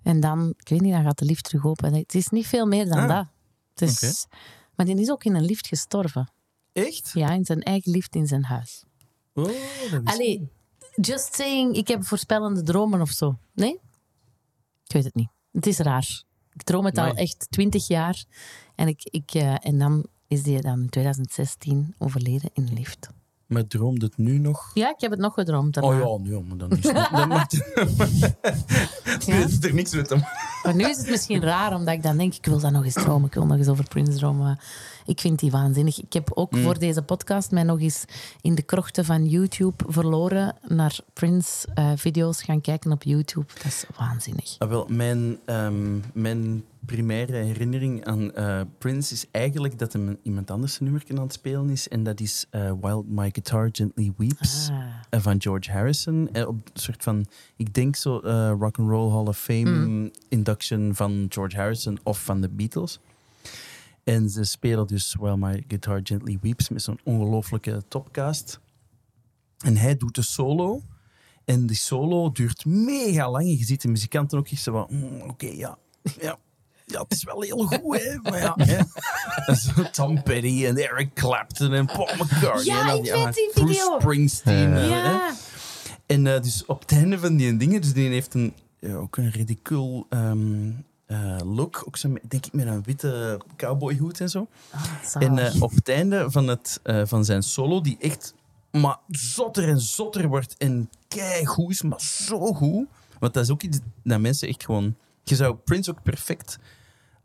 En 0.03 0.19
dan, 0.19 0.53
ik 0.58 0.69
weet 0.69 0.81
niet, 0.81 0.93
dan 0.93 1.03
gaat 1.03 1.19
de 1.19 1.25
lift 1.25 1.43
terug 1.43 1.65
open. 1.65 1.93
Het 1.93 2.15
is 2.15 2.29
niet 2.29 2.48
veel 2.48 2.65
meer 2.65 2.88
dan 2.88 2.98
Ah, 2.98 3.08
dat. 3.08 3.25
Maar 4.75 4.86
die 4.86 5.00
is 5.00 5.10
ook 5.10 5.24
in 5.24 5.36
een 5.36 5.46
lift 5.46 5.67
gestorven. 5.67 6.31
Echt? 6.74 7.12
Ja, 7.13 7.29
in 7.29 7.46
zijn 7.46 7.62
eigen 7.62 7.91
lift 7.91 8.15
in 8.15 8.27
zijn 8.27 8.43
huis. 8.43 8.84
Oh, 9.34 9.46
dat 9.91 10.01
is... 10.03 10.13
Allee, 10.13 10.50
just 10.96 11.36
saying, 11.36 11.75
ik 11.75 11.88
heb 11.88 12.05
voorspellende 12.05 12.63
dromen 12.63 13.01
of 13.01 13.10
zo. 13.10 13.38
Nee? 13.53 13.79
Ik 14.84 14.93
weet 14.93 15.03
het 15.03 15.15
niet. 15.15 15.29
Het 15.51 15.67
is 15.67 15.77
raar. 15.77 16.24
Ik 16.53 16.63
droom 16.63 16.86
het 16.86 16.98
al 16.98 17.13
echt 17.13 17.48
twintig 17.50 17.88
jaar. 17.88 18.25
En, 18.75 18.88
ik, 18.88 19.03
ik, 19.03 19.34
eh, 19.34 19.65
en 19.65 19.77
dan 19.77 20.05
is 20.27 20.43
die 20.43 20.62
dan 20.62 20.81
in 20.81 20.89
2016 20.89 21.96
overleden 21.98 22.50
in 22.53 22.67
een 22.67 22.74
lift. 22.74 23.10
Maar 23.50 23.68
droomt 23.68 24.01
het 24.01 24.18
nu 24.18 24.38
nog? 24.38 24.72
Ja, 24.74 24.89
ik 24.89 25.01
heb 25.01 25.12
het 25.12 25.20
nog 25.20 25.34
gedroomd. 25.34 25.77
Oh 25.77 25.84
daarna. 25.84 26.06
ja, 26.06 26.18
nee, 26.18 26.44
maar 26.44 26.58
dan 26.58 26.70
is 26.70 26.84
het... 26.84 27.10
Dan 27.12 27.27
maakt 27.27 27.51
het... 27.51 28.38
Nu 29.27 29.34
is 29.34 29.63
er 29.63 29.74
niks 29.74 29.96
met 29.96 30.10
hem. 30.10 30.24
Maar 30.63 30.75
nu 30.75 30.84
is 30.84 30.98
het 30.98 31.10
misschien 31.10 31.41
raar, 31.41 31.75
omdat 31.75 31.94
ik 31.94 32.03
dan 32.03 32.18
denk, 32.18 32.34
ik 32.34 32.46
wil 32.46 32.60
dat 32.60 32.72
nog 32.72 32.84
eens 32.84 32.94
dromen. 32.94 33.27
Ik 33.27 33.34
wil 33.34 33.46
nog 33.46 33.58
eens 33.58 33.68
over 33.68 33.88
Prince 33.88 34.18
dromen. 34.18 34.60
Ik 35.06 35.20
vind 35.20 35.39
die 35.39 35.51
waanzinnig. 35.51 36.01
Ik 36.01 36.13
heb 36.13 36.32
ook 36.34 36.58
voor 36.58 36.79
deze 36.79 37.01
podcast 37.01 37.51
mij 37.51 37.63
nog 37.63 37.79
eens 37.79 38.06
in 38.41 38.56
de 38.56 38.62
krochten 38.62 39.06
van 39.06 39.25
YouTube 39.25 39.84
verloren 39.88 40.56
naar 40.68 41.00
Prince-video's 41.13 42.41
gaan 42.41 42.62
kijken 42.62 42.91
op 42.91 43.03
YouTube. 43.03 43.46
Dat 43.53 43.65
is 43.65 43.86
waanzinnig. 43.98 44.56
Ah, 44.58 44.70
wel, 44.70 44.86
mijn, 44.89 45.39
ehm, 45.46 45.98
mijn 46.13 46.63
primaire 46.86 47.33
herinnering 47.38 48.05
aan 48.05 48.33
eh, 48.33 48.62
Prince 48.77 49.13
is 49.13 49.25
eigenlijk 49.31 49.79
dat 49.79 49.93
hem 49.93 50.17
iemand 50.24 50.51
anders 50.51 50.79
een 50.79 50.83
nummer 50.86 51.03
aan 51.12 51.19
het 51.24 51.33
spelen 51.33 51.69
is. 51.69 51.88
En 51.88 52.03
dat 52.03 52.19
is 52.19 52.45
eh, 52.50 52.71
While 52.81 53.03
My 53.07 53.29
Guitar 53.31 53.69
Gently 53.71 54.13
Weeps 54.17 54.69
Ah. 54.71 54.83
eh, 55.09 55.19
van 55.21 55.41
George 55.41 55.71
Harrison. 55.71 56.27
Op 56.48 56.55
een 56.55 56.63
soort 56.74 57.03
van, 57.03 57.25
ik 57.55 57.74
denk 57.74 57.95
zo, 57.95 58.19
eh 58.19 58.53
Rock 58.59 58.77
and 58.79 58.89
Roll 58.89 59.12
Hall 59.12 59.25
of 59.27 59.38
Fame 59.39 60.12
induction 60.29 60.95
van 60.95 61.25
George 61.29 61.55
Harrison 61.57 62.00
of 62.03 62.24
van 62.24 62.41
de 62.41 62.50
Beatles. 62.50 63.00
En 64.03 64.29
ze 64.29 64.43
spelen 64.43 64.88
dus 64.88 65.15
While 65.19 65.38
My 65.38 65.63
Guitar 65.67 66.00
Gently 66.03 66.38
Weeps 66.41 66.69
met 66.69 66.81
zo'n 66.81 67.00
ongelooflijke 67.03 67.83
topcast. 67.88 68.59
En 69.57 69.77
hij 69.77 69.98
doet 69.98 70.15
de 70.15 70.21
solo. 70.21 70.81
En 71.45 71.65
die 71.65 71.75
solo 71.75 72.31
duurt 72.31 72.65
mega 72.65 73.31
lang. 73.31 73.43
En 73.45 73.57
je 73.57 73.63
ziet 73.65 73.81
de 73.81 73.88
muzikanten 73.88 74.38
ook 74.38 74.48
echt 74.48 74.62
zo 74.62 74.71
van... 74.71 74.88
"Mm, 74.98 75.21
Oké, 75.21 75.48
ja, 75.48 75.77
ja. 76.21 76.38
Ja, 76.91 77.01
het 77.01 77.12
is 77.12 77.24
wel 77.24 77.41
heel 77.41 77.58
goed, 77.58 78.03
hè. 78.03 78.17
Maar 78.22 78.39
ja, 78.39 78.53
hè. 78.58 78.84
Tom 79.91 80.24
Petty 80.24 80.65
en 80.65 80.77
Eric 80.77 81.13
Clapton 81.13 81.74
en 81.74 81.86
Paul 81.86 82.10
McCartney. 82.17 82.63
Ja, 82.63 82.79
en 82.81 82.88
dan 82.88 83.05
ik 83.05 83.13
weet 83.13 83.34
die 83.34 83.50
Bruce 83.53 83.74
video. 83.74 84.00
Springsteen. 84.00 84.72
hè. 84.72 84.86
Ja. 84.86 85.34
En 86.05 86.27
eh, 86.27 86.41
dus 86.41 86.65
op 86.65 86.79
het 86.81 86.91
einde 86.91 87.19
van 87.19 87.36
die 87.36 87.58
dingen, 87.58 87.81
dus 87.81 87.93
die 87.93 88.10
heeft 88.10 88.34
een, 88.34 88.53
ja, 88.79 88.96
ook 88.96 89.17
een 89.17 89.31
ridicul 89.31 90.05
ehm, 90.10 90.72
eh, 91.10 91.38
look. 91.43 91.84
Ook 91.88 91.98
zo, 91.98 92.13
denk 92.27 92.46
ik 92.46 92.53
met 92.53 92.67
een 92.67 92.84
witte 92.84 93.41
cowboyhoed 93.58 94.19
en 94.19 94.29
zo. 94.29 94.48
Zalig. 95.05 95.27
En 95.29 95.38
eh, 95.38 95.62
op 95.62 95.72
het 95.72 95.89
einde 95.89 96.31
van, 96.31 96.48
het, 96.48 96.79
eh, 96.84 97.01
van 97.05 97.25
zijn 97.25 97.43
solo, 97.43 97.81
die 97.81 97.98
echt 98.00 98.34
maar 98.72 98.98
zotter 99.08 99.69
en 99.69 99.79
zotter 99.79 100.27
wordt 100.27 100.58
en 100.58 100.89
keigoed 101.08 101.69
is, 101.69 101.81
maar 101.81 102.01
zo 102.01 102.53
goed. 102.53 102.88
Want 103.19 103.34
dat 103.34 103.43
is 103.43 103.50
ook 103.50 103.62
iets 103.62 103.79
dat 104.03 104.19
mensen 104.19 104.48
echt 104.48 104.63
gewoon... 104.65 104.96
Je 105.24 105.36
zou 105.36 105.55
Prince 105.55 105.91
ook 105.91 106.03
perfect 106.03 106.60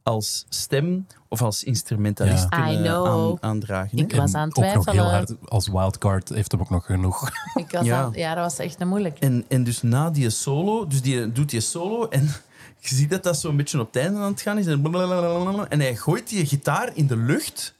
als 0.05 0.45
stem 0.49 1.07
of 1.29 1.43
als 1.43 1.65
instrumentalist 1.65 2.47
Ja. 2.51 2.65
Kunnen 2.65 2.97
aan- 2.97 3.37
aandragen. 3.43 3.99
hè? 3.99 4.05
Ik 4.05 4.15
was 4.15 4.33
En 4.33 4.41
aan 4.41 4.49
het 4.49 4.57
ook 4.59 4.65
nog 4.65 4.73
heel 4.73 4.83
twijfelen. 4.83 5.11
hard 5.11 5.35
als 5.51 5.69
wildcard 5.69 6.29
heeft 6.29 6.53
hem 6.53 6.61
ook 6.61 6.71
nog 6.71 6.87
genoeg. 6.87 7.31
Ik 7.55 7.71
was 7.71 7.85
Ja. 7.85 8.03
aan- 8.03 8.13
ja, 8.15 8.35
dat 8.35 8.45
was 8.45 8.59
echt 8.59 8.81
een 8.81 8.89
moeilijk. 8.89 9.19
En, 9.19 9.45
en 9.49 9.65
dus 9.65 9.83
na 9.83 10.11
die 10.11 10.31
solo, 10.31 10.87
dus 10.87 11.03
die 11.03 11.33
doet 11.33 11.51
die 11.51 11.61
solo 11.61 12.09
en 12.09 12.23
je 12.81 12.95
ziet 12.95 13.11
dat 13.11 13.23
dat 13.23 13.39
zo'n 13.39 13.57
beetje 13.57 13.81
op 13.81 13.87
het 13.87 13.97
einde 14.03 14.21
aan 14.21 14.31
het 14.33 14.41
gaan 14.41 14.59
is. 14.59 14.67
En, 14.67 15.67
en 15.69 15.81
hij 15.81 15.97
gooit 15.97 16.29
die 16.29 16.47
gitaar 16.47 16.91
in 16.97 17.07
de 17.07 17.17
lucht 17.17 17.75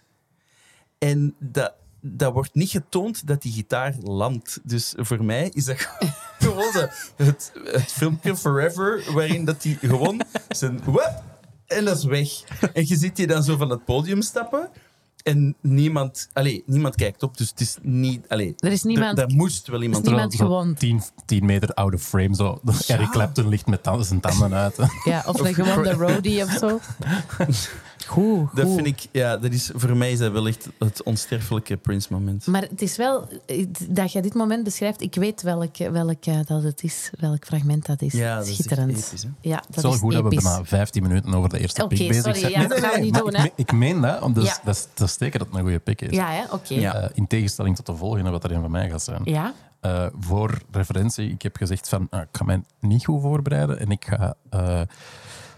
en 0.99 1.35
dat, 1.39 1.73
dat 2.01 2.33
wordt 2.33 2.55
niet 2.55 2.71
getoond 2.71 3.27
dat 3.27 3.43
die 3.43 3.53
gitaar 3.53 3.95
landt. 4.03 4.61
Dus 4.63 4.95
voor 4.97 5.25
mij 5.25 5.49
is 5.53 5.65
dat 5.65 5.77
gewoon 6.39 6.73
het, 7.17 7.53
het 7.65 7.93
filmpje 7.93 8.37
Forever, 8.37 9.05
waarin 9.13 9.45
dat 9.45 9.63
hij 9.63 9.79
gewoon 9.81 10.21
zijn... 10.49 10.81
Wap, 10.85 11.23
en 11.67 11.85
dat 11.85 11.97
is 11.97 12.05
weg. 12.05 12.29
En 12.73 12.87
je 12.89 12.97
ziet 12.97 13.17
die 13.17 13.27
dan 13.27 13.43
zo 13.43 13.57
van 13.57 13.71
het 13.71 13.85
podium 13.85 14.23
stappen 14.23 14.71
en 15.23 15.55
niemand, 15.61 16.29
allee, 16.33 16.63
niemand 16.67 16.95
kijkt 16.95 17.23
op, 17.23 17.37
dus 17.37 17.49
het 17.51 17.61
is 17.61 17.77
niet... 17.83 18.29
Allee, 18.29 18.55
Er 18.59 18.73
is 18.73 18.83
niemand- 18.83 19.17
Daar 19.17 19.31
moest 19.31 19.67
wel 19.67 19.83
iemand 19.83 20.05
niemand 20.05 20.33
Zo 20.33 20.45
gewond. 20.45 20.79
10, 20.79 21.03
10 21.27 21.45
meter 21.47 21.75
out 21.75 21.95
of 21.95 22.03
frame. 22.03 22.35
Zo. 22.35 22.61
Eric 22.87 23.11
Clapton 23.11 23.49
ligt 23.49 23.67
met 23.67 23.83
tanden, 23.83 24.07
zijn 24.07 24.21
tanden 24.21 24.55
uit. 24.55 24.77
Ja, 25.05 25.23
of 25.27 25.41
een 25.41 25.55
gewonde 25.55 25.93
roadie 26.07 26.43
of 26.43 26.51
zo. 26.51 26.81
Goed, 28.07 28.49
Dat 28.55 28.65
goed. 28.67 28.75
vind 28.75 28.87
ik, 28.87 29.07
ja, 29.13 29.37
dat 29.37 29.53
is, 29.53 29.71
voor 29.75 29.97
mij 29.97 30.13
is 30.13 30.19
dat 30.19 30.33
wel 30.33 30.47
echt 30.47 30.69
het 30.79 31.03
onsterfelijke 31.03 31.77
Prince-moment. 31.77 32.47
Maar 32.47 32.63
het 32.63 32.83
is 32.83 32.97
wel, 32.97 33.29
dat 33.89 34.13
je 34.13 34.23
dit 34.23 34.35
moment 34.35 34.65
beschrijft, 34.65 35.01
ik 35.01 35.15
weet 35.15 35.43
welk, 35.43 35.77
welk 35.77 36.25
eh, 36.25 36.39
dat 36.47 36.63
het 36.63 36.83
is, 36.83 37.11
welk 37.19 37.45
fragment 37.45 37.87
dat 37.87 38.03
is. 38.03 38.13
Ja, 38.13 38.37
dat 38.37 38.47
is 38.47 38.53
Schitterend. 38.55 38.91
episch, 38.91 39.23
hè? 39.23 39.29
ja, 39.41 39.57
Het 39.57 39.69
is 39.69 39.75
dat 39.75 39.85
wel 39.85 39.93
is 39.93 39.99
goed 39.99 40.13
dat 40.13 40.23
we 40.23 40.29
episch. 40.31 40.43
bijna 40.43 40.65
15 40.65 41.03
minuten 41.03 41.35
over 41.35 41.49
de 41.49 41.59
eerste 41.59 41.85
Oké, 41.85 41.95
pick 41.97 42.09
bezig 42.09 42.23
sorry, 42.25 42.39
zijn. 42.39 42.53
ja, 42.53 42.67
dat 42.69 42.79
gaan 42.79 42.93
we 42.93 42.99
niet 43.01 43.13
maar 43.13 43.23
doen, 43.23 43.35
ik, 43.45 43.53
ik 43.57 43.73
meen 43.73 44.01
dat, 44.01 44.21
dat, 44.21 44.37
is, 44.37 44.45
Ja. 44.49 44.59
dat, 44.65 44.75
is, 44.75 44.87
dat 44.95 45.09
is 45.09 45.17
teken 45.17 45.39
dat 45.39 45.49
het 45.49 45.57
een 45.57 45.63
goede 45.63 45.79
pick 45.79 46.01
is. 46.01 46.17
Ja, 46.17 46.31
hè? 46.31 46.43
oké. 46.53 46.75
Ja. 46.75 46.95
Eh, 46.95 47.11
in 47.15 47.27
tegenstelling 47.27 47.77
tot 47.77 47.87
de 47.87 47.97
volgende, 47.97 48.31
wat 48.31 48.45
er 48.45 48.53
een 48.53 48.61
van 48.61 48.71
mij 48.71 48.91
gaat 48.91 49.03
zijn. 49.03 49.21
Ja? 49.25 49.53
Eh, 49.81 50.07
voor 50.19 50.59
referentie, 50.71 51.31
ik 51.31 51.43
heb 51.43 51.57
gezegd 51.57 51.89
van, 51.89 52.07
ah, 52.11 52.21
ik 52.21 52.29
ga 52.33 52.45
mij 52.45 52.63
niet 52.81 53.05
goed 53.05 53.21
voorbereiden 53.23 53.81
en 53.81 53.91
ik 53.91 54.05
ga, 54.05 54.35
eh, 54.51 54.81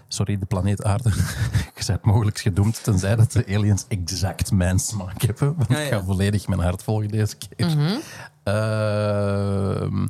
sorry, 0.08 0.38
de 0.38 0.46
planeet 0.46 0.84
aarde, 0.84 1.10
je 1.76 1.84
bent 1.86 2.02
mogelijk 2.04 2.38
gedoemd, 2.38 2.84
tenzij 2.84 3.16
dat 3.16 3.32
de 3.32 3.46
aliens 3.46 3.84
exact 3.88 4.52
mijn 4.52 4.78
smaak 4.78 5.22
hebben. 5.22 5.54
Want 5.56 5.68
Ja, 5.70 5.78
ja. 5.78 5.84
ik 5.84 5.92
ga 5.92 6.02
volledig 6.04 6.48
mijn 6.48 6.60
hart 6.60 6.82
volgen 6.82 7.08
deze 7.08 7.36
keer. 7.36 8.00
Ehm, 8.42 10.06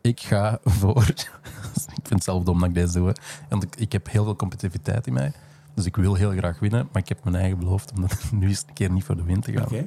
ik 0.00 0.20
ga 0.20 0.58
voor, 0.64 1.06
ik 1.98 2.06
vind 2.06 2.08
het 2.08 2.24
zelf 2.24 2.42
dom 2.42 2.58
dat 2.60 2.68
ik 2.68 2.74
deze 2.74 2.92
doe, 2.92 3.06
hè. 3.06 3.12
want 3.48 3.62
ik, 3.62 3.76
ik 3.76 3.92
heb 3.92 4.10
heel 4.10 4.24
veel 4.24 4.36
competitiviteit 4.36 5.06
in 5.06 5.12
mij. 5.12 5.32
Dus 5.74 5.84
ik 5.84 5.96
wil 5.96 6.14
heel 6.14 6.30
graag 6.30 6.58
winnen, 6.58 6.88
maar 6.92 7.02
ik 7.02 7.08
heb 7.08 7.24
mijn 7.24 7.36
eigen 7.36 7.58
beloofd 7.58 7.92
om 7.96 8.00
dat 8.00 8.18
nu 8.32 8.48
eens 8.48 8.64
een 8.66 8.74
keer 8.74 8.90
niet 8.90 9.04
voor 9.04 9.16
de 9.16 9.22
win 9.22 9.40
te 9.40 9.52
gaan. 9.52 9.64
Oké. 9.64 9.86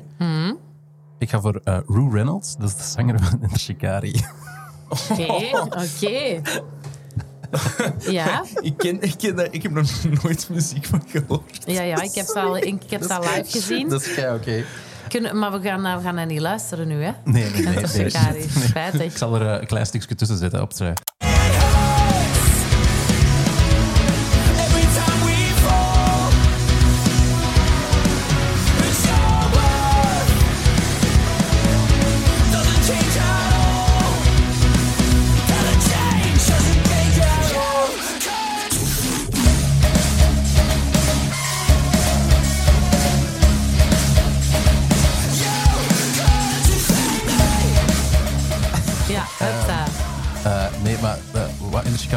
Ik 1.20 1.30
ga 1.30 1.42
voor 1.42 1.62
eh 1.64 1.78
Rue 1.88 2.12
Reynolds, 2.12 2.58
dat 2.58 2.70
is 2.70 2.76
de 2.76 2.84
zanger 2.84 3.20
van 3.24 3.40
de 3.40 3.60
Shikari. 3.60 4.26
Oké, 4.90 5.58
oké. 5.62 6.42
Ja, 8.18 8.44
Ik, 8.62 8.78
ken, 8.78 9.02
ik, 9.02 9.14
ken 9.18 9.36
dat, 9.36 9.48
ik 9.52 9.64
heb 9.64 9.72
nog 9.72 9.90
nooit 10.24 10.50
muziek 10.50 10.86
van 10.86 11.04
gehoord. 11.08 11.64
ja, 11.66 11.82
ja, 11.82 12.02
ik 12.02 12.14
heb 12.16 12.26
ze 12.26 12.40
al, 12.40 12.58
ik 12.58 12.82
heb 12.90 13.04
ze 13.04 13.14
al 13.14 13.22
live 13.22 13.52
gezien. 13.52 13.90
Dat 13.90 14.02
is 14.02 14.18
oké. 14.18 14.64
Kunnen, 15.08 15.40
maar 15.40 15.52
we 15.52 15.62
gaan, 15.62 15.86
eh, 15.86 15.96
we 15.96 16.02
gaan 16.02 16.16
naar 16.16 16.26
niet 16.26 16.40
luisteren 16.40 16.88
nu, 16.88 17.04
hè? 17.04 17.12
Nee, 17.24 17.50
nee, 17.50 17.62
nee. 17.96 18.48
Spijtig. 18.50 19.02
Ik 19.02 19.18
zal 19.18 19.36
er 19.36 19.54
eh, 19.54 19.62
een 19.62 19.68
klein 19.68 19.86
stukje 19.86 20.16
tussen 20.16 20.38
zetten 20.38 20.62
op 20.62 20.74
twee. 20.74 20.94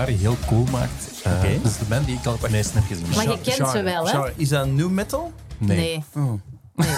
Heel 0.08 0.36
cool 0.46 0.64
maakt, 0.70 1.22
eh 1.24 1.32
Oké. 1.32 1.58
dat 1.62 1.70
is 1.70 1.78
de 1.78 1.84
band 1.84 2.06
die 2.06 2.16
ik 2.16 2.26
al 2.26 2.36
het 2.40 2.50
meest 2.50 2.74
heb 2.74 2.82
gezien. 2.86 3.06
Maar 3.16 3.28
je 3.28 3.38
kent 3.40 3.68
ze 3.70 3.82
wel, 3.82 4.08
hè? 4.08 4.30
Is 4.36 4.48
dat 4.48 4.66
new 4.66 4.90
metal? 4.90 5.32
Nee. 5.58 5.76
Nee. 5.76 6.04
Oh. 6.24 6.32
Nee. 6.80 6.96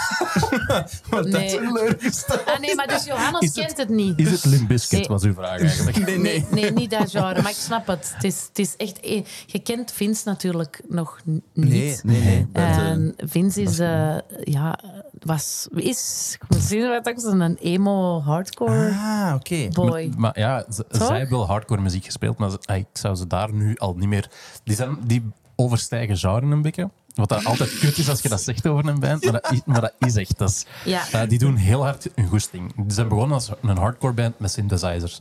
Wat 1.10 1.24
Nee. 1.24 1.32
dat 1.32 1.48
teleurgesteld. 1.48 2.44
Ah, 2.46 2.58
nee, 2.60 2.74
maar 2.74 2.86
dus 2.86 3.04
Johannes 3.04 3.40
Is 3.40 3.54
het- 3.56 3.64
kent 3.66 3.76
het 3.76 3.88
niet. 3.88 4.18
Is 4.18 4.30
het 4.30 4.44
Limp 4.44 4.68
Bizkit, 4.68 4.98
Nee. 4.98 5.08
was 5.08 5.22
uw 5.22 5.34
vraag 5.34 5.60
eigenlijk? 5.60 5.96
Nee, 6.06 6.18
Nee, 6.18 6.44
nee. 6.50 6.62
nee, 6.62 6.72
niet 6.72 6.90
dat 6.90 7.10
genre, 7.10 7.42
maar 7.42 7.50
ik 7.50 7.56
snap 7.56 7.86
het. 7.86 8.12
Het 8.14 8.24
is, 8.24 8.44
het 8.48 8.58
is 8.58 8.76
echt... 8.76 9.00
eh, 9.00 9.24
Je 9.46 9.58
kent 9.58 9.92
Vince 9.92 10.22
natuurlijk 10.24 10.80
nog 10.88 11.20
niet. 11.24 11.42
Nee, 11.54 11.98
nee, 12.02 12.20
nee. 12.20 12.46
Dat, 12.52 12.62
eh, 12.62 12.76
En 12.90 13.14
Vince 13.16 13.62
is, 13.62 13.78
eh, 13.78 14.16
ja, 14.44 14.78
was, 15.18 15.68
is, 15.74 16.36
ik 16.40 16.48
moet 16.48 16.62
zien 16.62 16.88
wat 16.88 17.06
ik 17.06 17.20
zeg, 17.20 17.32
een 17.32 17.56
emo 17.60 18.20
hardcore 18.20 18.88
ah, 18.90 19.32
oké. 19.34 19.68
boy. 19.72 20.06
Maar, 20.08 20.18
maar 20.18 20.38
ja, 20.38 20.62
Toch? 20.64 21.06
zij 21.08 21.18
hebben 21.18 21.38
wel 21.38 21.46
hardcore 21.46 21.80
muziek 21.80 22.04
gespeeld, 22.04 22.38
maar 22.38 22.50
ah, 22.64 22.76
ik 22.76 22.86
zou 22.92 23.14
ze 23.14 23.26
daar 23.26 23.52
nu 23.52 23.76
al 23.76 23.94
niet 23.94 24.08
meer... 24.08 24.30
Die, 24.64 24.76
zijn, 24.76 24.96
die 25.06 25.30
overstijgen 25.56 26.16
genre 26.16 26.46
een 26.46 26.62
beetje. 26.62 26.90
Wat 27.14 27.28
dat 27.28 27.44
altijd 27.44 27.78
kut 27.78 27.98
is 27.98 28.08
als 28.08 28.20
je 28.20 28.28
dat 28.28 28.40
zegt 28.42 28.66
over 28.66 28.86
een 28.88 29.00
band, 29.00 29.22
maar 29.24 29.32
dat 29.32 29.52
is, 29.52 29.60
maar 29.64 29.80
dat 29.80 29.94
is 29.98 30.16
echt. 30.16 30.38
Dat 30.38 30.48
is, 30.48 30.66
Ja. 30.84 31.26
die 31.26 31.38
doen 31.38 31.56
heel 31.56 31.82
hard 31.82 32.08
hun 32.14 32.28
goesting. 32.28 32.72
Die 32.76 32.92
zijn 32.92 33.08
begonnen 33.08 33.34
als 33.34 33.50
een 33.62 33.76
hardcore 33.76 34.12
band 34.12 34.38
met 34.38 34.50
synthesizers. 34.50 35.20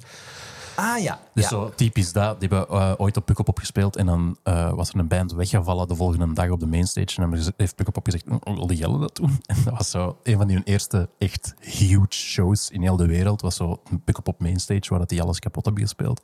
Ah 0.75 1.01
ja. 1.01 1.19
Dus 1.33 1.43
ja. 1.43 1.49
zo 1.49 1.71
typisch 1.75 2.11
dat. 2.13 2.39
Die 2.39 2.49
hebben 2.49 2.67
eh, 2.77 2.93
ooit 2.97 3.17
op 3.17 3.25
Pukkelpop 3.25 3.59
gespeeld 3.59 3.95
en 3.95 4.05
dan 4.05 4.37
eh, 4.43 4.73
was 4.73 4.89
er 4.89 4.99
een 4.99 5.07
band 5.07 5.31
weggevallen 5.33 5.87
de 5.87 5.95
volgende 5.95 6.33
dag 6.33 6.49
op 6.49 6.59
de 6.59 6.67
mainstage. 6.67 7.21
En 7.21 7.29
dan 7.29 7.39
heeft 7.57 7.75
Pukkelpop 7.75 8.05
gezegd, 8.05 8.23
"Oh, 8.43 8.55
wil 8.55 8.67
die 8.67 8.77
Jelle 8.77 8.99
dat 8.99 9.15
doen? 9.15 9.39
En 9.45 9.55
dat 9.65 9.77
was 9.77 9.89
zo 9.89 10.17
een 10.23 10.37
van 10.37 10.49
hun 10.49 10.63
eerste 10.63 11.09
echt 11.17 11.53
huge 11.59 12.05
shows 12.09 12.69
in 12.69 12.81
heel 12.81 12.95
de 12.95 13.05
wereld. 13.07 13.41
was 13.41 13.55
zo 13.55 13.81
een 13.91 14.01
Pukkelpop 14.03 14.39
mainstage 14.39 14.89
waar 14.89 14.99
dat 14.99 15.09
die 15.09 15.21
alles 15.21 15.39
kapot 15.39 15.65
hebben 15.65 15.83
gespeeld. 15.83 16.21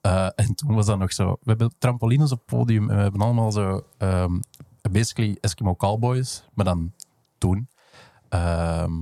Eh, 0.00 0.26
en 0.36 0.54
toen 0.54 0.74
was 0.74 0.86
dat 0.86 0.98
nog 0.98 1.12
zo... 1.12 1.30
We 1.30 1.50
hebben 1.50 1.72
trampolines 1.78 2.32
op 2.32 2.38
het 2.38 2.46
podium 2.58 2.90
en 2.90 2.96
we 2.96 3.02
hebben 3.02 3.20
allemaal 3.20 3.52
zo... 3.52 3.84
ehm, 3.98 4.32
basically 4.92 5.36
Eskimo 5.40 5.74
Cowboys, 5.76 6.44
maar 6.54 6.64
dan 6.64 6.92
toen. 7.38 7.68
Ehm, 8.28 8.92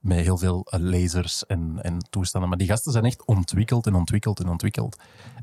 met 0.00 0.18
heel 0.18 0.38
veel 0.38 0.66
eh, 0.70 0.80
lasers 0.80 1.46
en, 1.46 1.78
en 1.82 1.98
toestanden. 2.10 2.48
Maar 2.48 2.58
die 2.58 2.68
gasten 2.68 2.92
zijn 2.92 3.04
echt 3.04 3.24
ontwikkeld 3.24 3.86
en 3.86 3.94
ontwikkeld 3.94 4.40
en 4.40 4.48
ontwikkeld. 4.48 4.96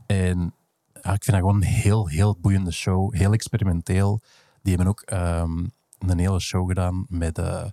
En 0.05 0.53
ja, 0.93 1.13
ik 1.13 1.23
vind 1.23 1.25
dat 1.25 1.35
gewoon 1.35 1.55
een 1.55 1.63
heel, 1.63 2.07
heel 2.07 2.37
boeiende 2.41 2.71
show. 2.71 3.13
Heel 3.15 3.33
experimenteel. 3.33 4.21
Die 4.61 4.75
hebben 4.75 4.91
ook 4.91 5.01
ehm, 5.01 5.65
een 5.99 6.19
hele 6.19 6.39
show 6.39 6.67
gedaan 6.67 7.05
met... 7.09 7.37
eh, 7.37 7.65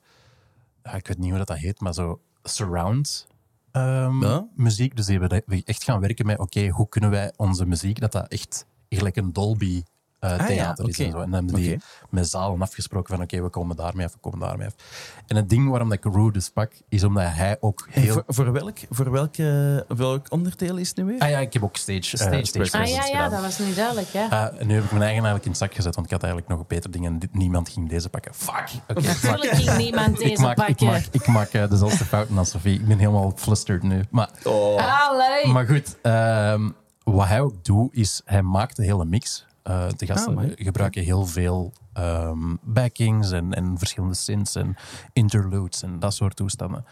ik 0.94 1.06
weet 1.06 1.18
niet 1.18 1.28
hoe 1.28 1.38
dat, 1.38 1.46
dat 1.46 1.56
heet, 1.56 1.80
maar 1.80 1.94
zo 1.94 2.20
surround 2.42 3.26
ehm, 3.70 4.22
Ja. 4.22 4.46
muziek. 4.54 4.96
Dus 4.96 5.06
die 5.06 5.18
hebben 5.18 5.44
echt 5.64 5.84
gaan 5.84 6.00
werken 6.00 6.26
met, 6.26 6.38
oké, 6.38 6.68
hoe 6.68 6.88
kunnen 6.88 7.10
wij 7.10 7.32
onze 7.36 7.66
muziek, 7.66 8.00
dat 8.00 8.12
dat 8.12 8.28
echt 8.28 8.66
gelijk 8.88 9.16
een 9.16 9.32
Dolby 9.32 9.82
eh, 10.18 10.30
Ah 10.30 10.38
ja, 10.38 10.46
theater 10.46 10.88
is 10.88 10.98
en 10.98 11.10
zo. 11.10 11.16
En 11.16 11.30
dan 11.30 11.32
hebben 11.32 11.54
die 11.54 11.74
Oké. 11.74 11.84
met 12.10 12.28
zalen 12.28 12.62
afgesproken 12.62 13.14
van, 13.14 13.24
oké, 13.24 13.42
we 13.42 13.48
komen 13.48 13.76
daarmee 13.76 14.06
af, 14.06 14.12
we 14.12 14.18
komen 14.20 14.38
daarmee 14.38 14.66
af. 14.66 14.74
En 15.26 15.36
het 15.36 15.48
ding 15.48 15.68
waarom 15.70 15.88
dat 15.88 15.98
ik 16.04 16.14
Rude 16.14 16.32
dus 16.32 16.48
pak, 16.50 16.72
is 16.88 17.04
omdat 17.04 17.22
hij 17.26 17.56
ook 17.60 17.86
heel... 17.90 18.12
voor, 18.12 18.24
voor, 18.26 18.52
welk, 18.52 18.78
voor 18.90 19.10
welke, 19.10 19.84
welk 19.88 20.26
onderdeel 20.32 20.76
is 20.76 20.88
het 20.88 20.96
nu 20.96 21.04
weer? 21.04 21.18
Ah 21.18 21.28
ja, 21.30 21.38
ik 21.38 21.52
heb 21.52 21.62
ook 21.64 21.76
stage, 21.76 22.02
Stage 22.02 22.22
stage, 22.22 22.44
stage 22.44 22.58
presence. 22.70 23.00
Ah 23.00 23.06
ja, 23.06 23.06
ja, 23.18 23.24
gedaan. 23.24 23.30
dat 23.30 23.40
was 23.40 23.58
niet 23.66 23.76
duidelijk, 23.76 24.08
hè? 24.12 24.24
Ah, 24.28 24.60
en 24.60 24.66
nu 24.66 24.74
heb 24.74 24.84
ik 24.84 24.90
mijn 24.90 25.02
eigen 25.02 25.24
eigenlijk 25.24 25.44
in 25.44 25.50
het 25.50 25.60
zak 25.60 25.74
gezet, 25.74 25.94
want 25.94 26.06
ik 26.06 26.12
had 26.12 26.22
eigenlijk 26.22 26.52
nog 26.52 26.66
beter 26.66 26.90
dingen 26.90 27.12
en 27.12 27.18
dit- 27.18 27.34
niemand 27.34 27.68
ging 27.68 27.88
deze 27.88 28.08
pakken. 28.08 28.34
Fuck! 28.34 28.68
Natuurlijk 28.86 29.50
ging 29.54 29.76
niemand 29.76 30.20
ik 30.20 30.28
deze 30.28 30.42
maak, 30.42 30.58
ik 30.58 30.64
pakken. 30.66 30.86
maak, 30.86 31.04
ik 31.10 31.26
maak 31.26 31.48
eh, 31.52 31.68
dezelfde 31.70 32.04
fouten 32.04 32.38
als 32.38 32.50
Sophie. 32.50 32.74
Ik 32.74 32.86
ben 32.86 32.98
helemaal 32.98 33.32
flustered 33.36 33.82
nu. 33.82 34.04
Maar, 34.10 34.30
Oh. 34.44 35.08
Allee. 35.10 35.46
maar 35.52 35.66
goed, 35.66 35.96
ehm, 36.02 36.70
wat 37.04 37.26
hij 37.26 37.40
ook 37.40 37.64
doet, 37.64 37.94
is 37.94 38.22
hij 38.24 38.42
maakt 38.42 38.76
de 38.76 38.84
hele 38.84 39.04
mix. 39.04 39.46
Eh, 39.66 39.86
de 39.96 40.06
gasten 40.06 40.28
Ah, 40.36 40.42
mooi. 40.42 40.54
gebruiken 40.56 41.02
heel 41.02 41.26
veel 41.26 41.72
ehm, 41.92 42.54
backings 42.62 43.30
en, 43.30 43.52
en 43.54 43.78
verschillende 43.78 44.14
synths 44.14 44.54
en 44.54 44.76
interludes 45.12 45.82
en 45.82 45.98
dat 45.98 46.14
soort 46.14 46.36
toestanden. 46.36 46.84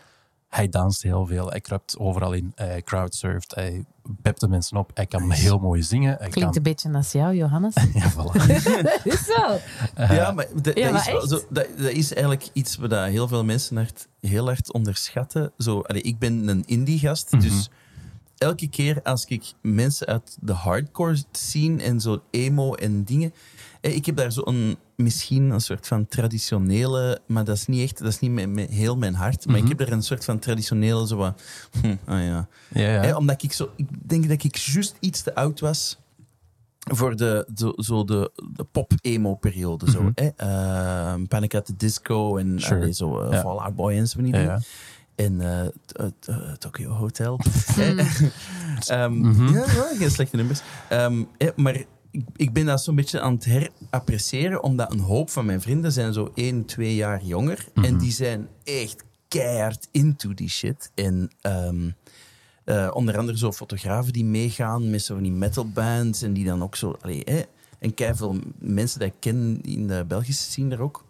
Hij 0.48 0.68
danst 0.68 1.02
heel 1.02 1.26
veel, 1.26 1.50
hij 1.50 1.60
kruipt 1.60 1.98
overal 1.98 2.32
in, 2.32 2.52
hij 2.54 2.82
crowdsurft, 2.82 3.54
hij 3.54 3.84
pept 4.22 4.40
de 4.40 4.48
mensen 4.48 4.76
op, 4.76 4.90
hij 4.94 5.06
kan 5.06 5.30
heel 5.30 5.58
mooi 5.58 5.82
zingen. 5.82 6.08
Hij 6.18 6.28
Klinkt 6.28 6.40
kan... 6.40 6.56
een 6.56 6.62
beetje 6.62 6.92
als 6.92 7.12
jou, 7.12 7.34
Johannes. 7.34 7.74
Ja, 7.94 8.12
voilà. 8.12 8.46
is 9.04 9.24
zo. 9.24 9.58
ja, 9.96 10.30
maar, 10.32 10.46
dat, 10.62 10.78
ja, 10.78 10.82
dat 10.84 10.92
maar 10.92 11.00
is 11.22 11.28
zo, 11.28 11.28
dat, 11.28 11.46
dat 11.50 11.66
is 11.90 12.12
eigenlijk 12.12 12.48
iets 12.52 12.76
wat 12.76 12.90
heel 12.92 13.28
veel 13.28 13.44
mensen 13.44 13.76
hard, 13.76 14.08
heel 14.20 14.44
hard 14.44 14.72
onderschatten. 14.72 15.52
Zo, 15.58 15.80
allee, 15.80 16.02
ik 16.02 16.18
ben 16.18 16.48
een 16.48 16.62
indie-gast, 16.66 17.32
Mhm. 17.32 17.40
dus 17.42 17.70
elke 18.38 18.68
keer 18.68 19.02
als 19.02 19.24
ik 19.24 19.52
mensen 19.62 20.06
uit 20.06 20.36
de 20.40 20.52
hardcore 20.52 21.16
scene 21.32 21.82
en 21.82 22.00
zo 22.00 22.22
emo 22.30 22.74
en 22.74 23.04
dingen... 23.04 23.32
eh, 23.80 23.94
Ik 23.96 24.06
heb 24.06 24.16
daar 24.16 24.32
zo'n, 24.32 24.76
misschien 24.96 25.50
een 25.50 25.60
soort 25.60 25.86
van 25.86 26.06
traditionele, 26.08 27.20
maar 27.26 27.44
dat 27.44 27.56
is 27.56 27.66
niet 27.66 27.82
echt, 27.82 27.98
dat 27.98 28.08
is 28.08 28.18
niet 28.20 28.48
met, 28.52 28.70
heel 28.70 28.96
mijn 28.96 29.14
hart, 29.14 29.46
maar 29.46 29.56
ik 29.56 29.68
heb 29.68 29.78
daar 29.78 29.92
een 29.92 30.02
soort 30.02 30.24
van 30.24 30.38
traditionele, 30.38 31.06
zo 31.06 31.16
wat, 31.16 31.42
hm, 31.80 31.96
ah 32.04 32.22
ja. 32.24 32.48
Ja, 32.68 32.80
ja. 32.92 33.00
Hè, 33.02 33.14
omdat 33.16 33.42
ik 33.42 33.52
zo, 33.52 33.70
ik 33.76 33.86
denk 34.08 34.28
dat 34.28 34.42
ik 34.44 34.56
juist 34.56 34.96
iets 35.00 35.22
te 35.22 35.34
oud 35.34 35.60
was 35.60 35.98
voor 36.92 37.16
de, 37.16 37.46
zo, 37.54 37.72
zo 37.76 38.04
de, 38.04 38.30
de 38.52 38.64
pop-emo-periode. 38.64 39.90
zo, 39.90 40.10
hè. 40.14 40.28
Eh, 40.36 41.22
Panic 41.28 41.54
at 41.54 41.64
the 41.66 41.76
Disco 41.76 42.36
en 42.36 42.60
Sure. 42.60 42.74
allee, 42.80 42.92
zo, 42.92 43.20
eh, 43.20 43.30
Ja. 43.32 43.40
Fall 43.40 43.56
Out 43.56 43.74
Boy 43.74 43.92
en 43.96 44.08
zo 44.08 44.22
Ja, 44.22 44.60
ja. 45.16 45.24
En 45.24 45.40
eh, 45.40 45.60
eh, 45.60 46.06
eh, 46.26 46.52
Tokyo 46.58 46.90
Hotel. 46.90 47.40
Eh, 47.76 47.98
ehm, 48.86 49.12
Mhm. 49.20 49.54
Ja, 49.54 49.64
geen 49.98 50.10
slechte 50.10 50.36
nummers. 50.36 50.60
Ehm, 50.88 51.22
eh, 51.38 51.48
maar 51.56 51.74
ik, 51.74 51.86
ik 52.36 52.52
ben 52.52 52.66
dat 52.66 52.82
zo'n 52.82 52.94
beetje 52.94 53.20
aan 53.20 53.32
het 53.34 53.44
herappreciëren, 53.44 54.62
omdat 54.62 54.92
een 54.92 54.98
hoop 55.00 55.30
van 55.30 55.44
mijn 55.46 55.60
vrienden 55.60 55.92
zijn 55.92 56.12
zo 56.12 56.32
één, 56.34 56.64
twee 56.64 56.94
jaar 56.94 57.24
jonger. 57.24 57.66
Mhm. 57.74 57.84
En 57.86 57.98
die 57.98 58.12
zijn 58.12 58.48
echt 58.64 59.04
keihard 59.28 59.88
into 59.90 60.34
die 60.34 60.48
shit. 60.48 60.90
En 60.94 61.30
ehm, 61.40 61.90
eh, 62.64 62.90
onder 62.94 63.18
andere 63.18 63.38
zo 63.38 63.52
fotografen 63.52 64.12
die 64.12 64.24
meegaan 64.24 64.90
met 64.90 65.02
zo 65.02 65.14
van 65.14 65.22
die 65.22 65.32
metalbands 65.32 66.22
en 66.22 66.32
die 66.32 66.44
dan 66.44 66.62
ook 66.62 66.76
zo... 66.76 66.96
Allee, 67.00 67.24
eh, 67.24 67.42
en 67.78 67.94
keiveel 67.94 68.36
mensen 68.58 68.98
die 68.98 69.08
ik 69.08 69.14
ken 69.20 69.58
in 69.62 69.86
de 69.86 70.04
Belgische 70.08 70.42
scene 70.50 70.68
daar 70.68 70.80
ook. 70.80 71.04